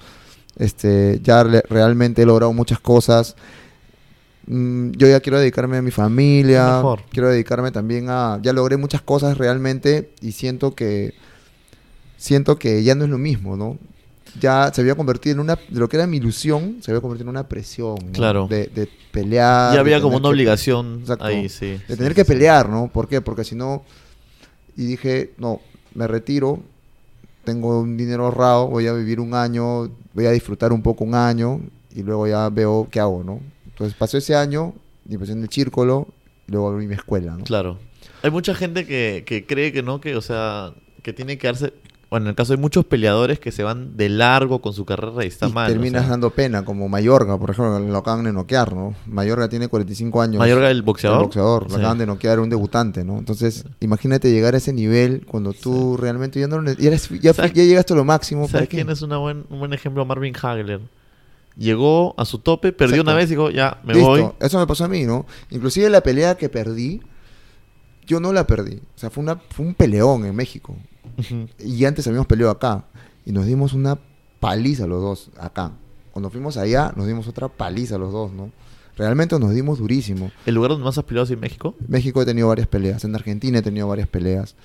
este, 0.58 1.20
ya 1.22 1.44
realmente 1.44 2.22
he 2.22 2.26
logrado 2.26 2.54
muchas 2.54 2.80
cosas. 2.80 3.36
Mm, 4.48 4.92
yo 4.92 5.08
ya 5.08 5.20
quiero 5.22 5.40
dedicarme 5.40 5.78
a 5.78 5.82
mi 5.82 5.92
familia, 5.92 6.76
Mejor. 6.78 7.02
quiero 7.10 7.30
dedicarme 7.30 7.72
también 7.72 8.08
a... 8.10 8.40
Ya 8.42 8.52
logré 8.54 8.78
muchas 8.78 9.02
cosas 9.02 9.38
realmente 9.38 10.12
y 10.22 10.32
siento 10.34 10.76
que... 10.76 11.14
Siento 12.18 12.58
que 12.58 12.84
ya 12.84 12.96
no 12.96 13.04
es 13.06 13.10
lo 13.10 13.18
mismo, 13.18 13.58
¿no? 13.58 13.78
Ya 14.40 14.72
se 14.74 14.82
había 14.82 14.96
convertido 14.96 15.34
en 15.36 15.40
una... 15.42 15.56
De 15.56 15.80
lo 15.80 15.88
que 15.90 15.98
era 15.98 16.08
mi 16.08 16.18
ilusión, 16.18 16.78
se 16.82 16.92
había 16.92 17.02
convertido 17.02 17.26
en 17.30 17.36
una 17.36 17.48
presión, 17.48 17.96
¿no? 18.06 18.12
Claro. 18.12 18.48
De, 18.48 18.68
de 18.68 18.90
pelear. 19.12 19.74
Ya 19.74 19.80
había 19.80 20.02
como 20.02 20.18
una 20.18 20.24
que- 20.24 20.30
obligación 20.34 21.00
Exacto. 21.02 21.26
ahí, 21.26 21.48
sí. 21.50 21.80
de 21.88 21.96
tener 21.98 22.12
sí, 22.12 22.16
que 22.16 22.24
sí. 22.24 22.28
pelear, 22.32 22.70
¿no? 22.70 22.88
¿Por 22.92 23.08
qué? 23.08 23.22
Porque 23.22 23.44
si 23.44 23.56
no... 23.56 23.84
Y 24.76 24.86
dije, 24.86 25.34
no, 25.38 25.62
me 25.94 26.08
retiro, 26.08 26.60
tengo 27.44 27.80
un 27.82 27.96
dinero 27.96 28.26
ahorrado, 28.26 28.68
voy 28.68 28.88
a 28.88 28.94
vivir 28.94 29.20
un 29.20 29.36
año, 29.36 29.90
voy 30.14 30.26
a 30.26 30.32
disfrutar 30.32 30.74
un 30.74 30.82
poco 30.82 31.04
un 31.04 31.14
año 31.14 31.62
y 31.94 32.02
luego 32.02 32.26
ya 32.28 32.50
veo 32.50 32.88
qué 32.90 33.00
hago, 33.00 33.24
¿no? 33.24 33.40
Entonces 33.74 33.96
pasó 33.98 34.18
ese 34.18 34.36
año, 34.36 34.74
empecé 35.10 35.34
en 35.34 35.44
el 35.44 35.50
círculo, 35.50 36.08
y 36.48 36.52
luego 36.52 36.70
abrí 36.70 36.88
mi 36.88 36.96
escuela, 36.96 37.36
¿no? 37.38 37.44
Claro. 37.44 37.78
Hay 38.22 38.32
mucha 38.32 38.56
gente 38.56 38.86
que, 38.86 39.24
que 39.26 39.46
cree 39.46 39.72
que 39.74 39.84
no, 39.84 40.00
que, 40.02 40.16
o 40.16 40.22
sea, 40.22 40.72
que 41.02 41.14
tiene 41.14 41.38
que 41.38 41.48
darse. 41.48 41.74
Bueno, 42.10 42.28
en 42.28 42.30
el 42.30 42.36
caso 42.36 42.54
hay 42.54 42.60
muchos 42.60 42.86
peleadores 42.86 43.40
que 43.40 43.52
se 43.52 43.64
van 43.64 43.98
de 43.98 44.08
largo 44.08 44.62
con 44.62 44.72
su 44.74 44.86
carrera 44.86 45.24
y 45.26 45.28
está 45.28 45.48
y 45.48 45.52
mal. 45.52 45.66
o 45.68 45.74
terminas 45.74 46.04
sea. 46.04 46.12
dando 46.12 46.30
pena, 46.30 46.64
como 46.64 46.88
Mayorga, 46.88 47.40
por 47.40 47.50
ejemplo, 47.50 47.80
lo 47.80 47.98
acaban 47.98 48.24
de 48.24 48.32
noquear, 48.32 48.74
¿no? 48.76 48.94
Mayorga 49.08 49.50
tiene 49.50 49.68
45 49.68 50.22
años. 50.22 50.38
Mayorga, 50.38 50.70
el 50.70 50.84
boxeador. 50.84 51.18
El 51.20 51.24
boxeador, 51.24 51.64
lo 51.64 51.70
Sí. 51.70 51.76
acaban 51.78 51.98
de 51.98 52.06
noquear 52.06 52.40
un 52.40 52.50
debutante, 52.50 53.04
¿no? 53.04 53.18
Entonces, 53.18 53.66
imagínate 53.80 54.30
llegar 54.32 54.54
a 54.54 54.58
ese 54.58 54.74
nivel 54.74 55.26
cuando 55.26 55.54
tú 55.54 55.98
realmente 55.98 56.40
ya, 56.40 56.48
no, 56.48 56.64
ya, 56.64 56.88
eres- 56.88 57.10
ya, 57.20 57.34
¿Sabes- 57.34 57.54
ya 57.54 57.64
llegaste 57.64 57.94
a 57.94 57.96
lo 57.96 58.06
máximo. 58.06 58.42
¿para 58.42 58.52
¿Sabes 58.60 58.70
quién 58.70 58.90
es 58.92 59.02
una 59.02 59.18
buen, 59.18 59.46
un 59.50 59.58
buen 59.58 59.74
ejemplo? 59.74 60.06
Marvin 60.06 60.36
Hagler. 60.40 60.82
Llegó 61.56 62.16
a 62.18 62.26
su 62.26 62.40
tope, 62.40 62.72
perdió 62.74 62.96
Exacto. 62.96 63.12
una 63.12 63.18
vez 63.18 63.28
y 63.28 63.30
dijo, 63.32 63.50
ya, 63.52 63.80
me 63.84 63.94
Listo, 63.94 64.10
voy. 64.10 64.26
eso 64.40 64.60
me 64.60 64.66
pasó 64.68 64.86
a 64.86 64.88
mí, 64.88 65.04
¿no? 65.04 65.26
Inclusive 65.52 65.90
la 65.90 66.02
pelea 66.02 66.36
que 66.36 66.50
perdí, 66.50 67.02
yo 68.08 68.20
no 68.20 68.34
la 68.34 68.48
perdí. 68.48 68.78
O 68.96 69.00
sea, 69.00 69.10
fue, 69.10 69.24
una, 69.24 69.36
fue 69.36 69.66
un 69.66 69.74
peleón 69.76 70.26
en 70.26 70.36
México. 70.36 70.76
Y 71.60 71.86
antes 71.86 72.08
habíamos 72.08 72.28
peleado 72.28 72.52
acá. 72.52 72.86
Y 73.26 73.32
nos 73.32 73.46
dimos 73.46 73.74
una 73.74 74.00
paliza 74.40 74.88
los 74.88 75.02
dos 75.02 75.30
acá. 75.40 75.72
Cuando 76.12 76.30
fuimos 76.30 76.58
allá, 76.58 76.92
nos 76.96 77.08
dimos 77.08 77.28
otra 77.28 77.48
paliza 77.48 77.98
los 77.98 78.12
dos, 78.12 78.32
¿no? 78.32 78.52
Realmente 78.98 79.38
nos 79.40 79.52
dimos 79.54 79.80
durísimo. 79.80 80.32
¿El 80.46 80.56
lugar 80.56 80.72
donde 80.72 80.86
más 80.86 80.98
has 80.98 81.04
peleado 81.04 81.26
es 81.26 81.32
en 81.32 81.40
México? 81.40 81.76
México 81.88 82.22
he 82.22 82.26
tenido 82.26 82.48
varias 82.48 82.68
peleas, 82.68 83.04
en 83.04 83.16
Argentina 83.16 83.60
he 83.60 83.62
tenido 83.62 83.88
varias 83.88 84.08
peleas, 84.08 84.56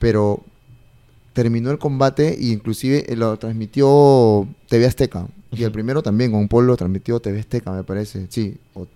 pero 0.00 0.42
terminó 1.32 1.70
el 1.70 1.78
combate 1.78 2.34
e 2.34 2.46
inclusive 2.48 3.04
eh, 3.12 3.14
lo 3.16 3.38
transmitió 3.38 4.48
TV 4.68 4.86
Azteca. 4.86 5.28
Y 5.52 5.62
el 5.64 5.72
primero 5.72 6.02
también, 6.02 6.30
con 6.32 6.46
Polo, 6.48 6.76
transmitió 6.76 7.20
TV 7.20 7.40
Azteca, 7.40 7.70
me 7.72 7.82
parece. 7.84 8.26
Sí, 8.28 8.56
o, 8.74 8.86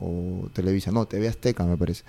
o 0.00 0.48
Televisa, 0.52 0.90
no, 0.90 1.06
TV 1.06 1.28
Azteca, 1.28 1.64
me 1.64 1.76
parece. 1.76 2.04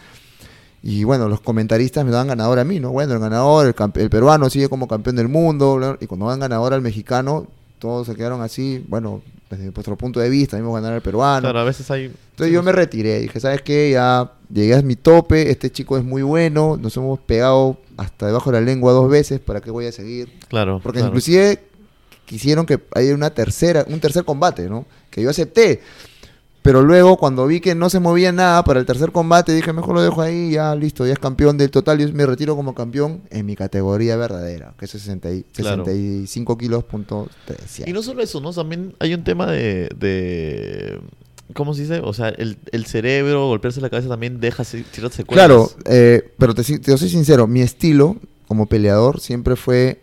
Y 0.81 1.05
bueno, 1.05 1.29
los 1.29 1.39
comentaristas 1.39 2.03
me 2.03 2.11
daban 2.11 2.27
ganador 2.27 2.59
a 2.59 2.65
mí, 2.65 2.79
¿no? 2.79 2.91
Bueno, 2.91 3.13
el 3.13 3.19
ganador, 3.19 3.65
el, 3.67 3.73
campe- 3.75 4.01
el 4.01 4.09
peruano 4.09 4.49
sigue 4.49 4.67
como 4.67 4.87
campeón 4.87 5.15
del 5.15 5.29
mundo, 5.29 5.75
bla, 5.77 5.97
y 6.01 6.07
cuando 6.07 6.27
dan 6.27 6.41
ganador 6.41 6.73
al 6.73 6.81
mexicano, 6.81 7.47
todos 7.79 8.07
se 8.07 8.15
quedaron 8.15 8.41
así, 8.41 8.83
bueno, 8.89 9.21
desde 9.49 9.65
nuestro 9.71 9.95
punto 9.95 10.19
de 10.19 10.29
vista, 10.29 10.57
vimos 10.57 10.73
ganar 10.75 10.91
al 10.93 11.01
peruano. 11.01 11.41
Claro, 11.41 11.59
a 11.59 11.63
veces 11.63 11.89
hay... 11.91 12.05
Entonces 12.31 12.53
yo 12.53 12.63
me 12.63 12.71
retiré, 12.73 13.19
dije, 13.21 13.39
¿sabes 13.39 13.61
qué? 13.61 13.91
Ya 13.91 14.31
llegué 14.51 14.75
a 14.75 14.81
mi 14.81 14.95
tope, 14.97 15.49
este 15.51 15.71
chico 15.71 15.97
es 15.97 16.03
muy 16.03 16.21
bueno, 16.23 16.75
nos 16.75 16.97
hemos 16.97 17.19
pegado 17.19 17.77
hasta 17.95 18.25
debajo 18.25 18.51
de 18.51 18.59
la 18.59 18.65
lengua 18.65 18.91
dos 18.91 19.09
veces, 19.09 19.39
¿para 19.39 19.61
qué 19.61 19.71
voy 19.71 19.85
a 19.85 19.91
seguir? 19.93 20.33
Claro, 20.49 20.79
Porque 20.83 20.99
claro. 20.99 21.09
inclusive 21.11 21.59
quisieron 22.33 22.65
que 22.65 22.79
haya 22.95 23.13
una 23.13 23.29
tercera, 23.29 23.85
un 23.87 23.99
tercer 23.99 24.25
combate, 24.25 24.67
¿no? 24.69 24.85
Que 25.09 25.21
yo 25.21 25.29
acepté. 25.29 25.81
Pero 26.63 26.81
luego 26.81 27.17
cuando 27.17 27.45
vi 27.45 27.59
que 27.59 27.75
no 27.75 27.89
se 27.89 27.99
movía 27.99 28.31
nada 28.31 28.63
para 28.63 28.79
el 28.79 28.85
tercer 28.85 29.11
combate, 29.11 29.51
dije, 29.53 29.73
mejor 29.73 29.95
lo 29.95 30.01
dejo 30.01 30.21
ahí, 30.21 30.51
ya 30.51 30.73
listo, 30.75 31.05
ya 31.05 31.11
es 31.13 31.19
campeón 31.19 31.57
del 31.57 31.69
total, 31.69 31.99
yo 31.99 32.07
me 32.13 32.25
retiro 32.25 32.55
como 32.55 32.73
campeón 32.73 33.21
en 33.31 33.45
mi 33.45 33.55
categoría 33.57 34.15
verdadera, 34.15 34.73
que 34.79 34.85
es 34.85 34.91
60 34.91 35.29
y- 35.33 35.43
Claro. 35.53 35.83
65 35.83 36.57
kilos 36.57 36.85
punto 36.85 37.27
13. 37.45 37.83
Y 37.89 37.91
no 37.93 38.01
solo 38.01 38.23
eso, 38.23 38.39
¿no? 38.39 38.53
También 38.53 38.95
hay 38.99 39.13
un 39.13 39.23
tema 39.25 39.51
de... 39.51 39.89
de 39.97 40.99
¿Cómo 41.53 41.73
se 41.73 41.81
dice? 41.81 41.99
O 41.99 42.13
sea, 42.13 42.29
el, 42.29 42.57
el 42.71 42.85
cerebro, 42.85 43.47
golpearse 43.47 43.81
la 43.81 43.89
cabeza 43.89 44.07
también 44.07 44.39
deja 44.39 44.63
ci- 44.63 44.85
ciertas 44.91 45.13
secuelas. 45.15 45.45
Claro, 45.45 45.69
eh, 45.85 46.31
pero 46.39 46.55
te, 46.55 46.63
te 46.79 46.97
soy 46.97 47.09
sincero, 47.09 47.45
mi 47.45 47.59
estilo 47.61 48.15
como 48.47 48.67
peleador 48.67 49.19
siempre 49.19 49.57
fue, 49.57 50.01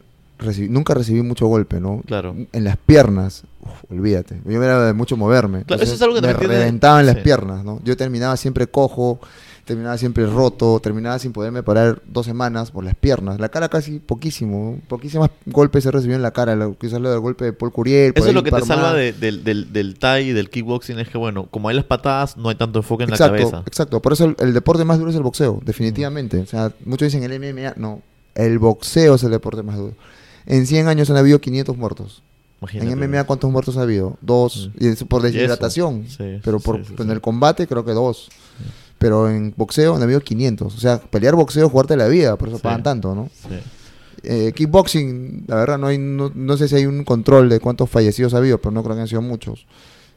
nunca 0.69 0.95
recibí 0.95 1.23
mucho 1.23 1.47
golpe, 1.47 1.81
¿no? 1.81 2.03
Claro. 2.07 2.35
En 2.53 2.65
las 2.65 2.77
piernas, 2.77 3.45
uf, 3.61 3.91
olvídate, 3.91 4.41
yo 4.47 4.63
era 4.63 4.85
de 4.87 4.93
mucho 4.93 5.17
moverme. 5.17 5.65
Claro, 5.65 5.83
eso 5.83 5.95
es 5.95 6.03
algo 6.03 6.15
que 6.17 6.23
me 6.23 6.33
reventaban 6.33 7.07
las 7.07 7.17
sí. 7.17 7.23
piernas, 7.23 7.65
¿no? 7.65 7.81
Yo 7.85 7.97
terminaba 7.97 8.37
siempre 8.37 8.67
cojo, 8.67 9.21
terminaba 9.65 9.97
siempre 9.99 10.27
roto, 10.27 10.81
terminaba 10.81 11.19
sin 11.21 11.33
poderme 11.33 11.63
parar 11.63 12.03
dos 12.07 12.27
semanas 12.27 12.73
por 12.73 12.83
las 12.85 12.97
piernas. 12.97 13.39
La 13.39 13.51
cara 13.51 13.69
casi 13.69 14.01
poquísimo, 14.01 14.77
¿no? 14.77 14.89
poquísimos 14.89 15.31
golpes 15.47 15.87
he 15.87 15.91
recibido 15.93 16.17
en 16.17 16.23
la 16.23 16.33
cara, 16.33 16.57
lo, 16.57 16.77
quizás 16.77 17.01
lo 17.01 17.11
del 17.11 17.21
golpe 17.21 17.45
de 17.45 17.53
Paul 17.53 17.71
Curiel. 17.71 18.13
por 18.13 18.21
Eso 18.23 18.29
es 18.31 18.35
lo 18.35 18.43
que 18.43 18.51
te 18.51 18.63
salva 18.63 18.95
de- 18.95 19.13
del, 19.13 19.45
del, 19.45 19.73
del 19.73 19.97
Thai 19.99 20.31
y 20.31 20.33
del 20.33 20.51
kickboxing, 20.51 20.99
es 20.99 21.09
que 21.09 21.19
bueno, 21.19 21.47
como 21.51 21.69
hay 21.69 21.77
las 21.77 21.85
patadas, 21.85 22.37
no 22.37 22.49
hay 22.49 22.57
tanto 22.57 22.81
enfoque 22.81 23.05
en 23.05 23.11
exacto, 23.11 23.35
la 23.37 23.39
cabeza. 23.43 23.63
Exacto, 23.67 24.01
por 24.03 24.13
eso 24.13 24.25
el, 24.25 24.37
el 24.41 24.55
deporte 24.55 24.85
más 24.85 24.99
duro 24.99 25.11
es 25.11 25.17
el 25.17 25.23
boxeo, 25.23 25.61
definitivamente. 25.65 26.39
O 26.41 26.47
sea, 26.47 26.73
muchos 26.85 27.13
dicen 27.13 27.23
el 27.31 27.39
MMA, 27.39 27.75
no, 27.77 28.03
el 28.35 28.59
boxeo 28.59 29.15
es 29.15 29.23
el 29.23 29.31
deporte 29.31 29.63
más 29.63 29.77
duro. 29.77 29.95
En 30.47 30.67
100 30.67 30.89
años 30.89 31.11
han 31.11 31.17
habido 31.17 31.41
500 31.41 31.77
muertos. 31.77 32.23
Imagínate. 32.61 32.93
En 32.93 33.11
MMA, 33.11 33.25
¿cuántos 33.25 33.51
muertos 33.51 33.77
ha 33.77 33.83
habido? 33.83 34.17
Dos. 34.21 34.71
Mm. 34.79 34.85
Y 34.85 35.05
por 35.05 35.23
deshidratación. 35.23 36.07
sí, 36.09 36.41
pero 36.45 36.61
por, 36.61 36.85
sí, 36.85 36.95
sí, 36.97 37.03
en 37.03 37.11
el 37.11 37.21
combate 37.21 37.67
creo 37.67 37.85
que 37.85 37.93
dos. 37.93 38.29
Pero 38.99 39.31
en 39.31 39.55
boxeo 39.57 39.97
han 39.97 40.03
habido 40.03 40.21
500. 40.21 40.75
O 40.75 40.79
sea, 40.79 41.01
pelear 41.01 41.35
boxeo, 41.35 41.71
jugarte 41.71 41.97
la 41.97 42.07
vida, 42.07 42.37
por 42.37 42.49
eso 42.49 42.59
pagan 42.59 42.83
tanto, 42.83 43.15
¿no? 43.15 43.31
Sí. 43.49 43.57
Eh, 44.23 44.53
kickboxing, 44.55 45.45
la 45.47 45.57
verdad, 45.57 45.79
no, 45.79 45.87
hay, 45.87 45.97
no, 45.97 46.31
no 46.35 46.57
sé 46.59 46.69
si 46.69 46.75
hay 46.75 46.85
un 46.85 47.05
control 47.05 47.49
de 47.49 47.59
cuántos 47.61 47.89
fallecidos 47.89 48.35
ha 48.35 48.39
habido, 48.39 48.59
pero 48.59 48.73
no 48.73 48.83
creo 48.83 48.95
que 48.95 49.03
han 49.03 49.09
sido 49.09 49.23
muchos. 49.23 49.67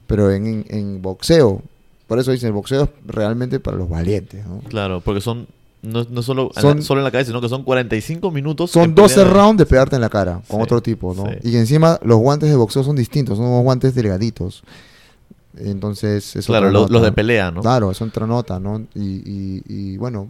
Pero 0.07 0.29
en, 0.29 0.45
en, 0.45 0.65
en 0.67 1.01
boxeo, 1.01 1.61
por 2.07 2.19
eso 2.19 2.31
dicen, 2.31 2.47
el 2.47 2.53
boxeo 2.53 2.83
es 2.83 2.89
realmente 3.05 3.61
para 3.61 3.77
los 3.77 3.87
valientes, 3.87 4.45
¿no? 4.45 4.59
Claro, 4.67 4.99
porque 4.99 5.21
son 5.21 5.47
no, 5.83 6.05
no 6.09 6.21
solo, 6.23 6.49
en 6.55 6.61
Son- 6.61 6.77
la, 6.77 6.83
solo 6.83 7.01
en 7.01 7.05
la 7.05 7.11
cabeza, 7.11 7.27
sino 7.29 7.41
que 7.41 7.49
son 7.49 7.63
45 7.63 8.31
minutos. 8.31 8.71
Son 8.71 8.83
en 8.83 8.95
12 8.95 9.15
pelea 9.15 9.27
de- 9.27 9.33
rounds 9.39 9.57
de 9.59 9.65
pegarte 9.65 9.95
en 9.95 10.01
la 10.01 10.09
cara 10.09 10.41
con 10.47 10.57
Sí, 10.57 10.63
otro 10.63 10.81
tipo, 10.81 11.13
¿no? 11.13 11.25
sí. 11.25 11.49
Y 11.51 11.57
encima 11.57 11.99
los 12.03 12.17
guantes 12.19 12.49
de 12.49 12.55
boxeo 12.55 12.83
son 12.83 12.95
distintos, 12.95 13.37
son 13.37 13.47
unos 13.47 13.63
guantes 13.63 13.93
delgaditos. 13.93 14.63
Entonces, 15.57 16.35
eso 16.35 16.51
Claro, 16.51 16.71
lo- 16.71 16.87
los, 16.87 17.01
de 17.03 17.11
pelea, 17.11 17.51
¿no? 17.51 17.61
Claro, 17.61 17.91
es 17.91 18.01
otra 18.01 18.25
nota, 18.25 18.59
¿no? 18.59 18.79
Y, 18.95 19.01
y, 19.03 19.63
y, 19.67 19.97
bueno, 19.97 20.29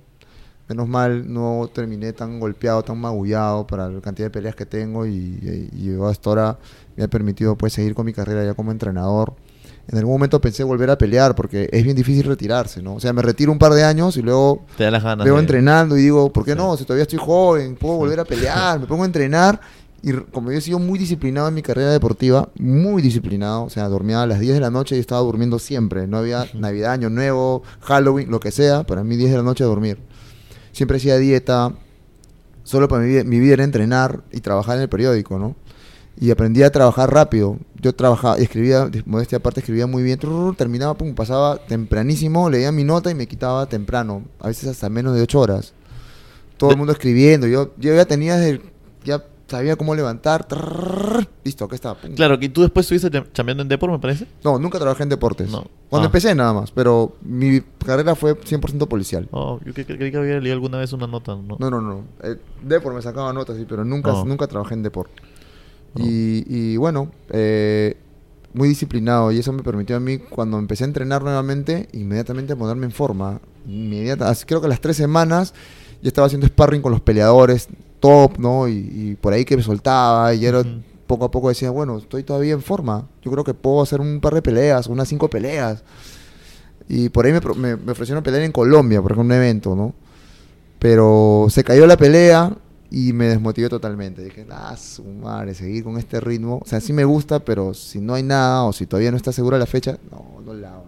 menos 0.67 0.87
mal 0.87 1.31
no 1.31 1.69
terminé 1.73 2.11
tan 2.13 2.39
golpeado, 2.39 2.83
tan 2.83 2.99
magullado 2.99 3.65
para 3.65 3.87
la 3.89 4.01
cantidad 4.01 4.25
de 4.27 4.31
peleas 4.31 4.55
que 4.55 4.65
tengo 4.65 5.05
y, 5.05 5.11
y, 5.11 5.69
y 5.73 5.85
yo 5.95 6.07
hasta 6.07 6.29
ahora 6.29 6.57
me 6.97 7.03
ha 7.05 7.07
permitido 7.07 7.55
pues 7.55 7.73
seguir 7.73 7.95
con 7.95 8.05
mi 8.05 8.11
carrera 8.13 8.43
ya 8.43 8.53
como 8.53 8.71
entrenador. 8.71 9.33
En 9.87 9.97
algún 9.97 10.13
momento 10.13 10.39
pensé 10.39 10.63
volver 10.63 10.89
a 10.89 10.97
pelear 10.97 11.35
porque 11.35 11.69
es 11.71 11.83
bien 11.83 11.95
difícil 11.95 12.23
retirarse, 12.23 12.81
¿no? 12.81 12.95
O 12.95 12.99
sea, 13.01 13.11
me 13.11 13.21
retiro 13.21 13.51
un 13.51 13.59
par 13.59 13.73
de 13.73 13.83
años 13.83 14.15
y 14.17 14.21
luego 14.21 14.65
Te 14.77 14.85
da 14.85 14.91
las 14.91 15.03
ganas. 15.03 15.25
veo 15.25 15.37
entrenando 15.37 15.97
y 15.97 16.01
digo, 16.03 16.31
¿por 16.31 16.45
qué 16.45 16.51
Sí. 16.53 16.57
no? 16.57 16.77
Si 16.77 16.85
todavía 16.85 17.03
estoy 17.03 17.19
joven, 17.19 17.75
puedo 17.75 17.95
volver 17.97 18.19
a 18.21 18.23
pelear, 18.25 18.79
me 18.79 18.85
pongo 18.87 19.03
a 19.03 19.05
entrenar. 19.05 19.59
Y 20.01 20.11
como 20.13 20.51
yo 20.51 20.57
he 20.57 20.61
sido 20.61 20.79
muy 20.79 20.99
disciplinado 20.99 21.47
en 21.47 21.53
mi 21.53 21.61
carrera 21.61 21.91
deportiva, 21.91 22.49
muy 22.59 23.01
disciplinado, 23.01 23.63
o 23.63 23.69
sea, 23.69 23.87
dormía 23.87 24.21
a 24.21 24.27
las 24.27 24.39
10 24.39 24.53
de 24.55 24.59
la 24.59 24.69
noche 24.69 24.97
y 24.97 24.99
estaba 24.99 25.21
durmiendo 25.21 25.59
siempre. 25.59 26.07
No 26.07 26.17
había 26.17 26.45
Navidad, 26.55 26.91
Año 26.91 27.09
Nuevo, 27.09 27.63
Halloween, 27.81 28.29
lo 28.29 28.39
que 28.41 28.51
sea, 28.51 28.83
para 28.83 29.03
mí 29.03 29.15
10 29.15 29.31
de 29.31 29.37
la 29.37 29.43
noche 29.43 29.63
a 29.63 29.67
dormir. 29.67 29.97
Siempre 30.73 30.97
hacía 30.97 31.17
dieta, 31.17 31.71
solo 32.63 32.87
para 32.87 33.01
mi, 33.03 33.09
vida- 33.09 33.23
mi 33.23 33.39
vida 33.39 33.53
era 33.53 33.63
entrenar 33.63 34.21
y 34.31 34.39
trabajar 34.41 34.75
en 34.77 34.83
el 34.83 34.89
periódico, 34.89 35.39
¿no? 35.39 35.55
Y 36.19 36.29
aprendí 36.31 36.61
a 36.63 36.71
trabajar 36.71 37.11
rápido. 37.11 37.57
Yo 37.81 37.93
trabajaba, 37.93 38.37
escribía, 38.37 38.87
de 38.87 39.03
modestia 39.05 39.39
aparte, 39.39 39.59
escribía 39.61 39.87
muy 39.87 40.03
bien. 40.03 40.19
trrr, 40.19 40.55
terminaba, 40.55 40.93
pum, 40.93 41.15
pasaba 41.15 41.57
tempranísimo, 41.57 42.49
leía 42.49 42.71
mi 42.71 42.83
nota 42.83 43.09
y 43.11 43.15
me 43.15 43.27
quitaba 43.27 43.65
temprano. 43.65 44.23
A 44.39 44.47
veces 44.47 44.69
hasta 44.69 44.89
menos 44.89 45.15
de 45.15 45.21
ocho 45.21 45.39
horas. 45.39 45.73
Todo 46.57 46.71
el 46.71 46.77
mundo 46.77 46.93
escribiendo. 46.93 47.47
Yo, 47.47 47.73
yo 47.77 47.93
ya 47.95 48.05
tenía, 48.05 48.35
desde 48.37 48.49
el- 48.51 48.61
ya 49.03 49.23
sabía 49.47 49.75
cómo 49.75 49.95
levantar. 49.95 50.45
trrr, 50.47 51.27
listo, 51.43 51.65
acá 51.65 51.75
está. 51.75 51.95
pum. 51.95 52.13
Claro, 52.15 52.39
que 52.39 52.47
tú 52.47 52.61
después 52.61 52.85
estuviste 52.85 53.09
cham- 53.11 53.27
chambeando 53.33 53.63
en 53.63 53.69
Depor, 53.69 53.91
me 53.91 53.99
parece. 53.99 54.27
No, 54.43 54.57
nunca 54.59 54.79
trabajé 54.79 55.03
en 55.03 55.09
deportes. 55.09 55.49
No. 55.49 55.65
Cuando 55.89 56.05
Ah. 56.05 56.09
empecé 56.09 56.33
nada 56.35 56.53
más, 56.53 56.71
pero 56.71 57.15
mi 57.21 57.59
carrera 57.85 58.15
fue 58.15 58.35
100% 58.35 58.87
policial. 58.87 59.27
Oh, 59.31 59.59
yo 59.65 59.73
cre- 59.73 59.85
cre- 59.85 59.97
creí 59.97 60.11
que 60.11 60.17
había 60.17 60.39
leído 60.39 60.53
alguna 60.53 60.77
vez 60.77 60.93
una 60.93 61.07
nota. 61.07 61.35
No. 61.35 61.57
No, 61.59 61.69
no, 61.69 61.81
no. 61.81 62.03
Eh, 62.23 62.37
Depor 62.61 62.93
me 62.93 63.01
sacaba 63.01 63.33
notas, 63.33 63.57
sí, 63.57 63.65
pero 63.67 63.83
nunca, 63.83 64.11
No. 64.11 64.25
nunca 64.25 64.47
trabajé 64.47 64.75
en 64.75 64.83
Depor. 64.83 65.09
No. 65.95 66.05
Y, 66.05 66.45
y 66.47 66.77
bueno, 66.77 67.11
eh, 67.29 67.97
muy 68.53 68.67
disciplinado 68.67 69.31
y 69.31 69.39
eso 69.39 69.51
me 69.51 69.63
permitió 69.63 69.95
a 69.95 69.99
mí 69.99 70.17
cuando 70.17 70.57
empecé 70.59 70.83
a 70.83 70.87
entrenar 70.87 71.23
nuevamente, 71.23 71.87
inmediatamente 71.93 72.55
ponerme 72.55 72.85
en 72.85 72.91
forma. 72.91 73.41
Inmediata, 73.67 74.33
creo 74.45 74.59
que 74.59 74.67
a 74.67 74.69
las 74.69 74.81
tres 74.81 74.97
semanas 74.97 75.53
ya 76.01 76.07
estaba 76.07 76.27
haciendo 76.27 76.47
sparring 76.47 76.81
con 76.81 76.91
los 76.91 77.01
peleadores 77.01 77.67
top, 77.99 78.37
¿no? 78.37 78.67
Y, 78.67 78.73
y 78.73 79.17
por 79.19 79.33
ahí 79.33 79.45
que 79.45 79.55
me 79.55 79.63
soltaba 79.63 80.33
y 80.33 80.45
era 80.45 80.63
poco 81.07 81.25
a 81.25 81.31
poco 81.31 81.49
decía, 81.49 81.69
bueno, 81.69 81.97
estoy 81.97 82.23
todavía 82.23 82.53
en 82.53 82.61
forma. 82.61 83.07
Yo 83.21 83.31
creo 83.31 83.43
que 83.43 83.53
puedo 83.53 83.81
hacer 83.81 84.01
un 84.01 84.19
par 84.19 84.33
de 84.33 84.41
peleas, 84.41 84.87
unas 84.87 85.07
cinco 85.07 85.29
peleas. 85.29 85.83
Y 86.89 87.09
por 87.09 87.25
ahí 87.25 87.33
me, 87.33 87.39
me, 87.55 87.75
me 87.77 87.91
ofrecieron 87.91 88.23
pelear 88.23 88.43
en 88.43 88.51
Colombia, 88.51 89.01
por 89.01 89.11
ejemplo, 89.11 89.33
un 89.33 89.41
evento, 89.41 89.75
¿no? 89.75 89.93
Pero 90.79 91.47
se 91.49 91.63
cayó 91.63 91.87
la 91.87 91.95
pelea 91.95 92.51
y 92.93 93.11
me 93.11 93.27
desmotivé 93.27 93.69
totalmente. 93.69 94.23
Dije, 94.23 94.45
ah, 94.51 94.77
su 94.77 95.03
madre, 95.03 95.55
seguir 95.55 95.83
con 95.83 95.97
este 95.97 96.21
ritmo. 96.21 96.59
O 96.63 96.67
sea, 96.67 96.79
sí 96.79 96.93
me 96.93 97.03
gusta, 97.03 97.39
pero 97.39 97.73
si 97.73 97.99
no 97.99 98.13
hay 98.13 98.21
nada 98.21 98.65
o 98.65 98.71
si 98.71 98.85
todavía 98.85 99.09
no 99.09 99.17
está 99.17 99.31
segura 99.31 99.57
la 99.57 99.65
fecha, 99.65 99.97
no, 100.11 100.41
no 100.45 100.53
la 100.53 100.75
hago. 100.75 100.85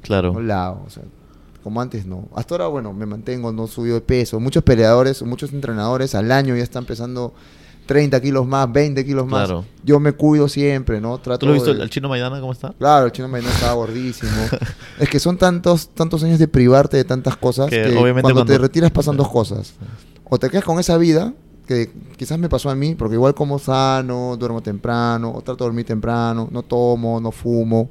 Claro. 0.00 0.32
No 0.32 0.40
la 0.40 0.66
hago. 0.66 0.84
O 0.86 0.90
sea, 0.90 1.02
como 1.62 1.82
antes 1.82 2.06
no. 2.06 2.28
Hasta 2.34 2.54
ahora, 2.54 2.66
bueno, 2.68 2.94
me 2.94 3.04
mantengo, 3.04 3.52
no 3.52 3.66
subido 3.66 3.96
de 3.96 4.00
peso. 4.00 4.40
Muchos 4.40 4.62
peleadores, 4.62 5.22
muchos 5.22 5.52
entrenadores 5.52 6.14
al 6.14 6.32
año 6.32 6.56
ya 6.56 6.62
están 6.62 6.84
empezando 6.84 7.34
30 7.86 8.20
kilos 8.20 8.46
más, 8.46 8.70
20 8.72 9.04
kilos 9.04 9.26
más. 9.26 9.46
Claro. 9.46 9.64
Yo 9.84 10.00
me 10.00 10.12
cuido 10.12 10.48
siempre, 10.48 11.00
¿no? 11.00 11.18
Trato 11.18 11.40
¿Tú 11.40 11.46
lo 11.46 11.52
has 11.52 11.58
visto 11.58 11.74
de- 11.74 11.82
el, 11.82 11.90
chino 11.90 12.08
Maidana 12.08 12.40
cómo 12.40 12.52
está? 12.52 12.72
Claro, 12.78 13.06
el 13.06 13.12
chino 13.12 13.28
Maidana 13.28 13.52
estaba 13.54 13.74
gordísimo. 13.74 14.32
es 14.98 15.08
que 15.08 15.18
son 15.18 15.36
tantos, 15.36 15.88
tantos 15.90 16.22
años 16.24 16.38
de 16.38 16.48
privarte 16.48 16.96
de 16.96 17.04
tantas 17.04 17.36
cosas 17.36 17.68
Que 17.68 17.82
que, 17.82 17.96
obviamente 17.96 18.22
cuando, 18.22 18.44
te 18.44 18.58
retiras 18.58 18.90
pasan 18.90 19.16
dos 19.16 19.28
cosas. 19.32 19.74
O 20.24 20.38
te 20.38 20.48
quedas 20.50 20.64
con 20.64 20.78
esa 20.80 20.96
vida, 20.96 21.34
que 21.66 21.90
quizás 22.16 22.38
me 22.38 22.48
pasó 22.48 22.70
a 22.70 22.74
mí, 22.74 22.94
porque 22.94 23.14
igual 23.14 23.34
como 23.34 23.58
sano, 23.58 24.36
duermo 24.38 24.62
temprano, 24.62 25.30
o 25.34 25.42
trato 25.42 25.64
de 25.64 25.68
dormir 25.68 25.84
temprano, 25.84 26.48
no 26.50 26.62
tomo, 26.62 27.20
no 27.20 27.30
fumo, 27.30 27.90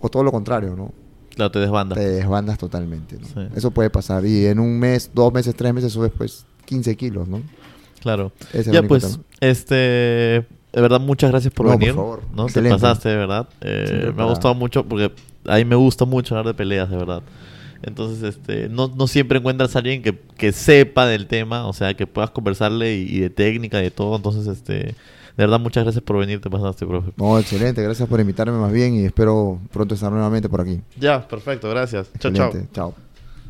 o 0.00 0.08
todo 0.08 0.22
lo 0.22 0.30
contrario, 0.32 0.74
¿no? 0.76 0.92
Claro, 1.34 1.50
te 1.50 1.58
desbandas. 1.60 1.98
Te 1.98 2.08
desbandas 2.08 2.58
totalmente, 2.58 3.18
¿no? 3.18 3.26
Sí. 3.26 3.48
Eso 3.56 3.70
puede 3.70 3.88
pasar. 3.90 4.24
Y 4.26 4.46
en 4.46 4.60
un 4.60 4.78
mes, 4.78 5.10
dos 5.14 5.32
meses, 5.32 5.54
tres 5.54 5.72
meses 5.72 5.92
subes 5.92 6.12
pues 6.16 6.44
15 6.66 6.94
kilos, 6.96 7.26
¿no? 7.26 7.42
Claro. 8.02 8.32
Ese 8.52 8.72
Ya 8.72 8.82
pues, 8.82 9.02
tema. 9.12 9.24
este, 9.40 9.74
de 9.74 10.46
verdad 10.80 11.00
muchas 11.00 11.30
gracias 11.30 11.52
por 11.54 11.66
No, 11.66 11.72
por 11.72 11.80
venir. 11.80 11.94
favor. 11.94 12.22
¿no? 12.34 12.46
Te 12.46 12.62
pasaste, 12.68 13.08
de 13.08 13.16
verdad. 13.16 13.48
Eh, 13.60 14.12
me 14.14 14.22
ha 14.22 14.26
gustado 14.26 14.54
mucho 14.54 14.84
porque 14.84 15.12
a 15.46 15.56
mí 15.56 15.64
me 15.64 15.76
gusta 15.76 16.04
mucho 16.04 16.34
hablar 16.36 16.52
de 16.52 16.56
peleas, 16.56 16.90
de 16.90 16.96
verdad. 16.96 17.22
Entonces, 17.84 18.22
este, 18.22 18.68
no, 18.68 18.88
no 18.94 19.06
siempre 19.08 19.38
encuentras 19.38 19.74
a 19.74 19.80
alguien 19.80 20.02
que, 20.02 20.16
que 20.36 20.52
sepa 20.52 21.06
del 21.06 21.26
tema, 21.26 21.66
o 21.66 21.72
sea, 21.72 21.94
que 21.94 22.06
puedas 22.06 22.30
conversarle 22.30 22.96
y, 22.96 23.16
y 23.16 23.20
de 23.20 23.30
técnica, 23.30 23.78
de 23.78 23.90
todo. 23.90 24.14
Entonces, 24.16 24.46
este, 24.46 24.74
de 24.74 24.94
verdad, 25.36 25.58
muchas 25.58 25.82
gracias 25.82 26.04
por 26.04 26.16
venir, 26.18 26.40
te 26.40 26.48
pasaste, 26.48 26.86
profe. 26.86 27.10
No, 27.16 27.38
excelente. 27.40 27.82
Gracias 27.82 28.08
por 28.08 28.20
invitarme 28.20 28.56
más 28.58 28.70
bien 28.72 28.94
y 28.94 29.04
espero 29.04 29.58
pronto 29.72 29.94
estar 29.96 30.12
nuevamente 30.12 30.48
por 30.48 30.60
aquí. 30.60 30.80
Ya, 30.98 31.26
perfecto, 31.26 31.68
gracias. 31.70 32.08
Chao, 32.20 32.32
chao. 32.32 32.52
Chao. 32.72 32.94